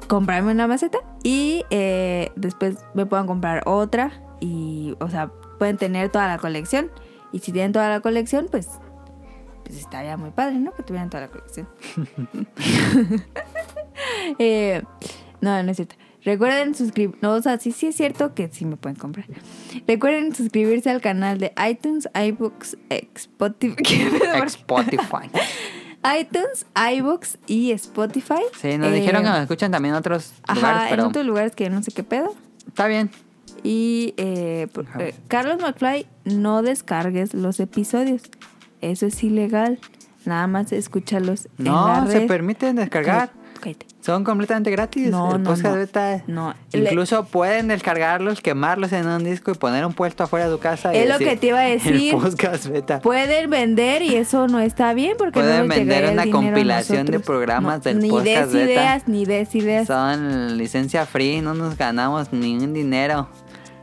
comprarme 0.08 0.52
una 0.52 0.68
maceta 0.68 0.98
y 1.24 1.66
eh, 1.70 2.32
después 2.36 2.78
me 2.96 3.06
puedan 3.06 3.28
comprar 3.28 3.64
otra 3.68 4.24
y, 4.40 4.96
o 5.00 5.10
sea, 5.10 5.32
pueden 5.60 5.78
tener 5.78 6.10
toda 6.10 6.28
la 6.28 6.40
colección. 6.40 6.92
Y 7.32 7.40
si 7.40 7.52
tienen 7.52 7.74
toda 7.74 7.90
la 7.90 8.00
colección, 8.00 8.48
pues, 8.50 8.68
pues 9.64 9.78
estaría 9.78 10.18
muy 10.18 10.32
padre, 10.32 10.56
¿no? 10.58 10.74
Que 10.74 10.82
tuvieran 10.82 11.10
toda 11.12 11.28
la 11.28 11.30
colección. 11.30 11.68
Eh, 14.40 14.82
no, 15.42 15.62
no 15.62 15.72
es 15.72 15.76
cierto. 15.76 15.96
Recuerden 16.26 16.76
suscribirse. 16.76 17.20
No, 17.22 17.34
o 17.34 17.42
sea, 17.42 17.58
sí, 17.60 17.72
sí 17.72 17.88
es 17.88 17.96
cierto 17.96 18.34
que 18.34 18.50
sí 18.52 18.66
me 18.66 18.76
pueden 18.76 18.98
comprar. 18.98 19.26
Recuerden 19.88 20.36
suscribirse 20.36 20.90
al 20.90 21.02
canal 21.02 21.40
de 21.40 21.54
iTunes, 21.70 22.10
iBooks, 22.14 22.78
Spotify. 22.90 23.76
¿Qué 23.84 24.10
me 24.12 24.20
da 24.20 24.38
por- 24.38 24.48
Spotify. 24.48 25.30
iTunes, 26.20 26.66
iBooks 26.96 27.38
y 27.48 27.72
Spotify. 27.72 28.42
Sí, 28.62 28.78
nos 28.78 28.90
Eh, 28.90 28.96
dijeron 28.96 29.24
que 29.24 29.30
nos 29.30 29.40
escuchan 29.40 29.72
también 29.72 29.94
en 29.96 30.00
otros 30.00 30.34
Ajá, 30.48 30.56
lugares, 30.60 30.84
en 30.84 30.90
pero 30.90 31.08
otros 31.08 31.26
lugares 31.26 31.56
que 31.56 31.70
no 31.70 31.82
sé 31.84 31.92
qué 31.92 32.04
pedo. 32.04 32.36
está 32.68 32.88
bien. 32.88 33.10
Y 33.64 34.14
eh, 34.18 34.68
por- 34.74 34.86
eh, 35.00 35.14
Carlos 35.28 35.62
McFly, 35.62 36.06
no 36.26 36.62
descargues 36.62 37.34
los 37.34 37.60
episodios. 37.60 38.22
Eso 38.82 39.06
es 39.06 39.22
ilegal. 39.24 39.80
Nada 40.26 40.48
más 40.48 40.72
escúchalos 40.72 41.48
en 41.58 41.66
la 41.66 41.72
No, 41.72 42.08
se 42.08 42.20
red. 42.20 42.28
permiten 42.28 42.76
descargar. 42.78 43.32
Cállate. 43.60 43.86
Son 44.02 44.24
completamente 44.24 44.72
gratis. 44.72 45.10
No, 45.12 45.36
el 45.36 45.44
no, 45.44 45.50
podcast 45.50 45.74
no. 45.74 45.76
beta. 45.76 46.24
No. 46.28 46.56
Incluso 46.74 47.26
pueden 47.26 47.68
descargarlos, 47.68 48.42
quemarlos 48.42 48.92
en 48.94 49.06
un 49.08 49.24
disco 49.24 49.52
y 49.52 49.54
poner 49.56 49.86
un 49.86 49.94
puesto 49.94 50.24
afuera 50.24 50.48
de 50.48 50.56
tu 50.56 50.60
casa. 50.60 50.94
y 50.94 50.98
Es 51.00 51.08
lo 51.08 51.14
decir, 51.14 51.28
que 51.28 51.38
te 51.38 51.48
iba 51.48 51.60
a 51.60 51.64
decir. 51.64 51.94
El 51.96 52.12
podcast 52.22 52.68
beta. 52.68 53.00
Pueden 53.02 53.50
vender 53.50 54.02
y 54.02 54.16
eso 54.16 54.48
no 54.48 54.60
está 54.60 54.94
bien 54.94 55.16
porque 55.18 55.40
Pueden 55.42 55.68
no 55.68 55.76
vender 55.76 56.12
una 56.14 56.30
compilación 56.30 57.06
de 57.06 57.20
programas 57.20 57.84
del 57.84 58.00
ni 58.00 58.10
podcast 58.10 58.52
des 58.52 58.54
beta. 58.54 58.72
ideas, 58.72 59.08
ni 59.08 59.26
des 59.26 59.54
ideas. 59.56 59.88
Son 59.88 60.58
licencia 60.58 61.06
free, 61.06 61.42
no 61.42 61.54
nos 61.54 61.78
ganamos 61.78 62.32
ningún 62.34 62.74
dinero. 62.74 63.30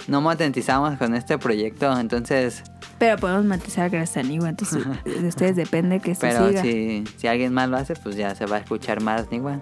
No 0.09 0.21
monetizamos 0.21 0.97
con 0.99 1.15
este 1.15 1.37
proyecto, 1.39 1.99
entonces... 1.99 2.63
Pero 2.99 3.19
podemos 3.19 3.45
matizar 3.45 3.91
gracias 3.91 4.25
a 4.25 4.29
Niwa, 4.29 4.49
entonces 4.49 4.85
de 5.05 5.29
ustedes 5.29 5.55
depende 5.57 6.01
que 6.01 6.13
esto 6.13 6.27
Pero 6.27 6.49
siga. 6.49 6.63
si, 6.63 7.05
si 7.19 7.27
alguien 7.29 7.53
más 7.53 7.69
lo 7.69 7.77
hace, 7.77 7.95
pues 7.95 8.17
ya 8.17 8.35
se 8.35 8.47
va 8.47 8.57
a 8.57 8.61
escuchar 8.61 9.03
más, 9.03 9.31
Nigua. 9.31 9.61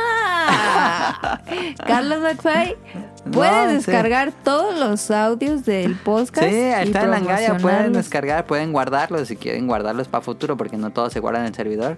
Ah, 0.00 1.40
Carlos 1.86 2.20
McFly, 2.20 2.76
puedes 3.32 3.52
No, 3.52 3.68
sí. 3.70 3.74
descargar 3.76 4.32
todos 4.44 4.78
los 4.78 5.10
audios 5.10 5.64
del 5.64 5.96
podcast. 5.96 6.48
Sí, 6.48 6.54
está 6.54 7.02
en 7.02 7.10
Langaria, 7.10 7.56
pueden 7.56 7.92
descargar, 7.94 8.46
pueden 8.46 8.72
guardarlos 8.72 9.26
si 9.28 9.36
quieren 9.36 9.66
guardarlos 9.66 10.06
para 10.08 10.22
futuro, 10.22 10.56
porque 10.56 10.76
no 10.76 10.90
todos 10.90 11.12
se 11.12 11.18
guardan 11.20 11.42
en 11.42 11.48
el 11.48 11.54
servidor 11.54 11.96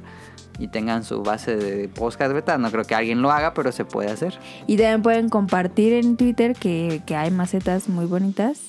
y 0.61 0.69
tengan 0.69 1.03
su 1.03 1.23
base 1.23 1.57
de 1.57 1.89
podcast 1.89 2.33
beta. 2.33 2.57
No 2.59 2.71
creo 2.71 2.85
que 2.85 2.95
alguien 2.95 3.23
lo 3.23 3.33
haga, 3.33 3.55
pero 3.55 3.73
se 3.73 3.85
puede 3.85 4.11
hacer. 4.11 4.39
Y 4.69 4.77
también 4.77 5.03
pueden 5.03 5.29
compartir 5.31 5.95
en 5.95 6.17
Twitter 6.17 6.55
que, 6.55 7.03
que 7.07 7.17
hay 7.17 7.31
macetas 7.33 7.89
muy 7.89 8.05
bonitas. 8.07 8.61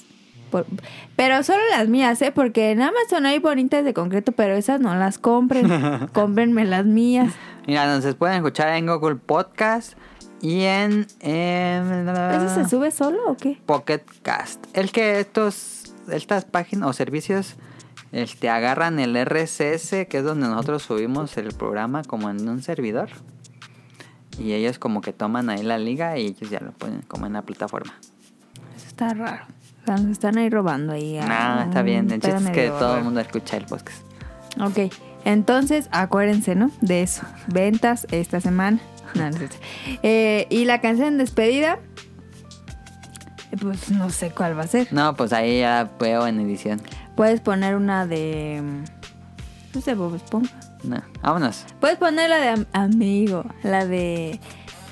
Por- 0.49 0.65
pero 1.15 1.43
solo 1.43 1.59
las 1.72 1.88
mías, 1.88 2.22
¿eh? 2.22 2.31
Porque 2.34 2.72
en 2.72 2.81
Amazon 2.81 3.26
hay 3.26 3.39
bonitas 3.39 3.85
de 3.85 3.93
concreto, 3.93 4.31
pero 4.31 4.53
esas 4.55 4.80
no 4.81 4.95
las 4.95 5.18
compren. 5.19 5.68
Cómprenme 6.13 6.65
las 6.65 6.85
mías. 6.85 7.34
Mira, 7.68 7.85
nos 7.99 8.15
pueden 8.15 8.38
escuchar 8.38 8.69
en 8.76 8.88
Google 8.88 9.15
Podcast 9.18 9.93
y 10.41 10.61
en... 10.63 11.05
em, 11.19 12.07
¿Eso 12.09 12.49
se 12.55 12.68
sube 12.69 12.89
solo 12.91 13.19
o 13.30 13.38
qué? 13.38 13.59
Pocket 13.65 14.01
Cast. 14.23 14.65
El 14.73 14.91
que 14.91 15.19
estos, 15.19 15.93
estas 16.11 16.45
páginas 16.45 16.89
o 16.89 16.93
servicios 16.93 17.55
este, 18.11 18.49
agarran 18.49 18.99
el 18.99 19.15
RSS, 19.15 20.07
que 20.07 20.17
es 20.17 20.23
donde 20.23 20.47
nosotros 20.47 20.83
subimos 20.83 21.38
el 21.38 21.53
programa 21.53 22.03
como 22.03 22.29
en 22.29 22.47
un 22.47 22.61
servidor. 22.61 23.09
Y 24.39 24.53
ellos 24.53 24.79
como 24.79 25.01
que 25.01 25.13
toman 25.13 25.49
ahí 25.49 25.63
la 25.63 25.77
liga 25.77 26.17
y 26.17 26.27
ellos 26.27 26.49
ya 26.49 26.59
lo 26.59 26.71
ponen 26.71 27.01
como 27.07 27.25
en 27.25 27.33
la 27.33 27.41
plataforma. 27.41 27.93
Eso 28.75 28.88
está 28.88 29.13
raro. 29.13 29.45
O 29.81 29.85
sea, 29.85 29.97
nos 29.97 30.11
están 30.11 30.38
ahí 30.38 30.49
robando 30.49 30.93
ahí. 30.93 31.19
No, 31.19 31.61
está 31.63 31.81
bien. 31.81 32.09
El 32.11 32.21
chiste 32.21 32.38
es 32.38 32.49
que 32.51 32.69
todo 32.69 32.97
el 32.97 33.03
mundo 33.03 33.19
escucha 33.19 33.57
el 33.57 33.65
podcast. 33.65 34.03
Ok, 34.59 34.93
entonces 35.25 35.88
acuérdense, 35.91 36.55
¿no? 36.55 36.71
De 36.81 37.03
eso. 37.03 37.23
Ventas 37.47 38.07
esta 38.11 38.39
semana. 38.41 38.79
No, 39.13 39.29
no. 39.29 39.39
Eh, 40.03 40.47
y 40.49 40.63
la 40.63 40.79
canción 40.79 41.17
despedida, 41.17 41.79
pues 43.59 43.91
no 43.91 44.09
sé 44.09 44.31
cuál 44.31 44.57
va 44.57 44.63
a 44.63 44.67
ser. 44.67 44.88
No, 44.93 45.17
pues 45.17 45.33
ahí 45.33 45.59
ya 45.59 45.91
veo 45.99 46.25
en 46.27 46.39
edición. 46.39 46.81
Puedes 47.22 47.39
poner 47.39 47.76
una 47.76 48.07
de... 48.07 48.64
mm, 48.64 49.76
No 49.76 49.81
sé, 49.81 49.93
Bob 49.93 50.15
Esponja. 50.15 50.56
No, 50.84 50.99
vámonos. 51.22 51.68
Puedes 51.80 51.99
poner 51.99 52.27
la 52.31 52.38
de 52.39 52.48
am- 52.49 52.65
Amigo, 52.73 53.45
la 53.61 53.85
de... 53.85 54.39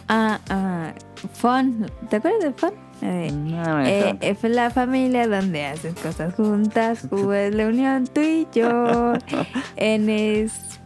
Ah, 0.08 0.40
ah, 0.50 0.94
Fun. 1.34 1.92
¿Te 2.08 2.18
acuerdas 2.18 2.42
de 2.44 2.52
Fun? 2.54 2.74
De, 3.02 3.32
No 3.32 3.82
eh, 3.84 4.16
es 4.22 4.44
la 4.44 4.70
familia 4.70 5.28
donde 5.28 5.66
haces 5.66 5.96
cosas 5.96 6.36
juntas, 6.36 7.06
es 7.34 7.56
la 7.56 7.66
unión 7.66 8.06
tú 8.06 8.22
y 8.22 8.48
yo. 8.54 9.14
En 9.76 10.08
es 10.12 10.80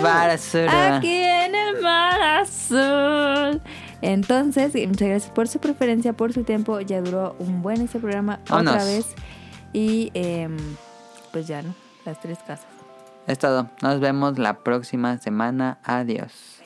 para, 0.00 0.38
sur. 0.38 0.68
Aquí 0.68 1.24
en 1.24 1.56
el 1.56 1.82
mar 1.82 2.20
azul. 2.40 3.60
Entonces, 4.00 4.74
muchas 4.86 5.08
gracias 5.08 5.32
por 5.32 5.48
su 5.48 5.58
preferencia, 5.58 6.12
por 6.12 6.32
su 6.32 6.44
tiempo. 6.44 6.78
Ya 6.80 7.00
duró 7.00 7.34
un 7.40 7.62
buen 7.62 7.80
este 7.80 7.98
programa 7.98 8.38
otra 8.44 8.56
Vámonos. 8.58 8.84
vez. 8.86 9.06
Y 9.72 10.10
em, 10.14 10.56
pues 11.32 11.46
ya, 11.46 11.62
¿no? 11.62 11.74
Las 12.04 12.20
tres 12.20 12.38
casas. 12.46 12.66
Es 13.26 13.38
todo. 13.38 13.68
Nos 13.80 14.00
vemos 14.00 14.38
la 14.38 14.58
próxima 14.58 15.18
semana. 15.18 15.78
Adiós. 15.84 16.61